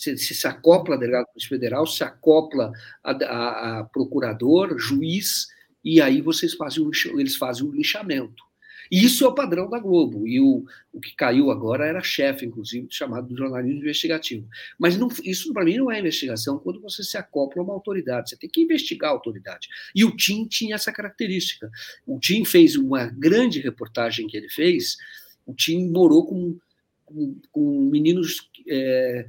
[0.01, 2.71] Se, se, acopla a delegado federal, se acopla
[3.03, 5.47] a, a, a, procurador, juiz,
[5.83, 8.49] e aí vocês fazem um, eles fazem um linchamento.
[8.91, 10.27] E isso é o padrão da Globo.
[10.27, 14.47] E o, o que caiu agora era chefe, inclusive, chamado de jornalismo investigativo.
[14.79, 18.29] Mas não, isso, para mim, não é investigação quando você se acopla a uma autoridade.
[18.29, 19.67] Você tem que investigar a autoridade.
[19.93, 21.69] E o Tim tinha essa característica.
[22.05, 24.97] O Tim fez uma grande reportagem que ele fez.
[25.45, 26.57] O Tim morou com,
[27.05, 29.25] com, com meninos, é,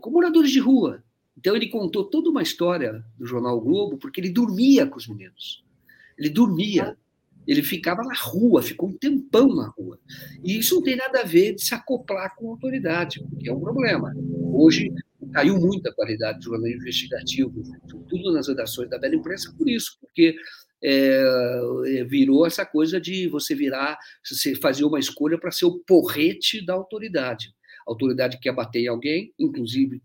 [0.00, 1.02] com moradores de rua.
[1.36, 5.64] Então, ele contou toda uma história do jornal Globo, porque ele dormia com os meninos.
[6.18, 6.96] Ele dormia.
[7.46, 9.98] Ele ficava na rua, ficou um tempão na rua.
[10.44, 13.52] E isso não tem nada a ver de se acoplar com a autoridade, porque é
[13.52, 14.12] um problema.
[14.52, 14.92] Hoje
[15.32, 17.62] caiu muito a qualidade do jornalismo investigativo,
[18.08, 20.36] tudo nas redações da velha imprensa, por isso, porque
[20.82, 26.64] é, virou essa coisa de você virar, você fazer uma escolha para ser o porrete
[26.64, 27.52] da autoridade.
[27.86, 30.02] A autoridade quer bater em alguém, inclusive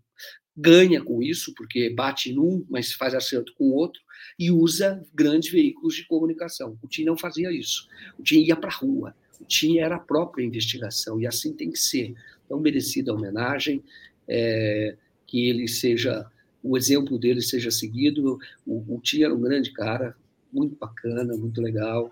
[0.58, 4.00] ganha com isso, porque bate num, mas faz acerto com o outro,
[4.36, 6.76] e usa grandes veículos de comunicação.
[6.82, 7.88] O TIM não fazia isso.
[8.18, 9.14] O TIM ia para a rua.
[9.40, 12.12] O TIM era a própria investigação, e assim tem que ser.
[12.44, 13.84] Então, merecida homenagem,
[14.26, 16.26] é, que ele seja,
[16.60, 18.40] o exemplo dele seja seguido.
[18.66, 20.16] O, o TIM era um grande cara,
[20.52, 22.10] muito bacana, muito legal.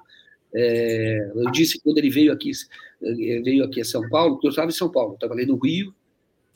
[0.55, 2.51] É, eu disse quando ele veio aqui,
[3.01, 5.95] veio aqui a São Paulo, porque eu estava em São Paulo, estava ali no Rio,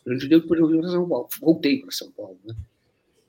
[0.04, 2.54] durante o dia depois eu vim para São Paulo, voltei para São Paulo, né?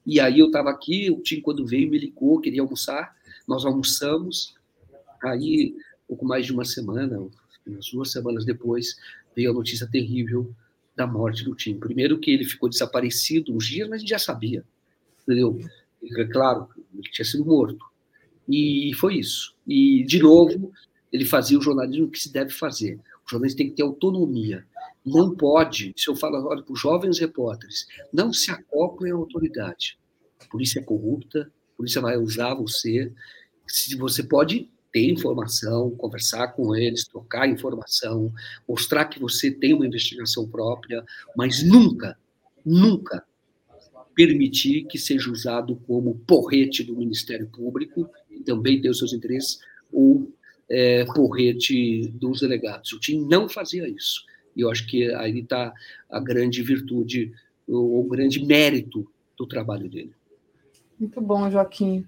[0.05, 3.15] E aí eu estava aqui, o Tim, quando veio, me ligou, queria almoçar,
[3.47, 4.55] nós almoçamos,
[5.23, 5.75] aí,
[6.07, 7.19] pouco mais de uma semana,
[7.65, 8.95] umas duas semanas depois,
[9.35, 10.53] veio a notícia terrível
[10.95, 11.77] da morte do Tim.
[11.77, 14.63] Primeiro que ele ficou desaparecido uns dias, mas a gente já sabia,
[15.23, 15.59] entendeu?
[16.03, 17.85] É claro, ele tinha sido morto.
[18.47, 19.55] E foi isso.
[19.67, 20.71] E, de novo,
[21.11, 22.99] ele fazia o jornalismo que se deve fazer.
[23.25, 24.65] O jornalista tem que ter autonomia.
[25.05, 29.97] Não pode, se eu falo agora para os jovens repórteres, não se acoplem à autoridade.
[30.39, 33.11] A polícia é corrupta, a polícia vai usar você.
[33.67, 38.31] Se você pode ter informação, conversar com eles, trocar informação,
[38.67, 41.03] mostrar que você tem uma investigação própria,
[41.35, 42.17] mas nunca,
[42.65, 43.23] nunca
[44.13, 48.09] permitir que seja usado como porrete do Ministério Público,
[48.41, 49.59] também tem os seus interesses,
[49.91, 50.31] ou
[50.69, 52.93] é, porrete dos delegados.
[52.93, 54.25] O time não fazia isso.
[54.55, 55.73] E eu acho que aí está
[56.09, 57.31] a grande virtude,
[57.67, 60.13] o, o grande mérito do trabalho dele.
[60.99, 62.05] Muito bom, Joaquim.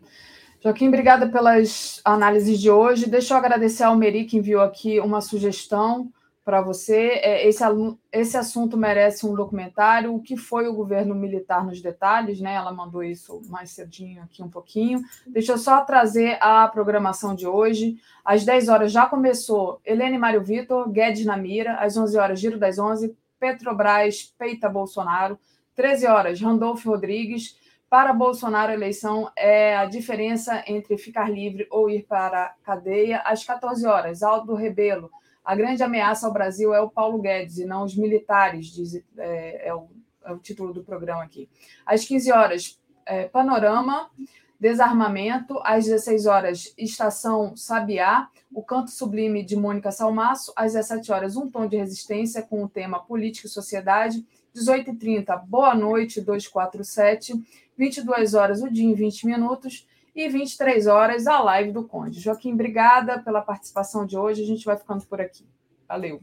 [0.62, 3.10] Joaquim, obrigada pelas análises de hoje.
[3.10, 6.12] Deixa eu agradecer ao Meri, que enviou aqui uma sugestão
[6.44, 7.20] para você.
[7.22, 7.64] É, esse,
[8.12, 10.14] esse assunto merece um documentário.
[10.14, 12.54] O que foi o governo militar nos detalhes, né?
[12.54, 15.02] Ela mandou isso mais cedinho aqui um pouquinho.
[15.26, 17.98] Deixa eu só trazer a programação de hoje.
[18.24, 21.76] Às 10 horas já começou Helene Mário Vitor, Guedes na Mira.
[21.76, 25.40] Às 11 horas, Giro das 11, Petrobras peita Bolsonaro.
[25.76, 27.58] 13 horas, Randolfo Rodrigues.
[27.90, 33.20] Para Bolsonaro, a eleição é a diferença entre ficar livre ou ir para a cadeia.
[33.20, 35.12] Às 14 horas, Aldo Rebelo.
[35.44, 39.68] A grande ameaça ao Brasil é o Paulo Guedes e não os militares, diz, é,
[39.68, 39.90] é, o,
[40.24, 41.50] é o, título do programa aqui.
[41.86, 44.10] Às 15 horas, é, Panorama,
[44.58, 45.60] Desarmamento.
[45.66, 50.54] Às 16 horas, Estação Sabiá, o Canto Sublime de Mônica Salmaço.
[50.56, 54.26] Às 17 horas, Um Tom de Resistência com o tema Política e Sociedade.
[54.56, 57.34] 18h30, Boa Noite 247.
[57.78, 62.19] 22 horas o dia em 20 minutos e 23 horas a live do Conde.
[62.19, 64.43] Joaquim, obrigada pela participação de hoje.
[64.43, 65.45] A gente vai ficando por aqui.
[65.88, 66.22] Valeu.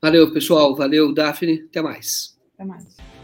[0.00, 0.76] Valeu, pessoal.
[0.76, 1.64] Valeu, Daphne.
[1.68, 2.38] Até mais.
[2.54, 3.15] Até mais.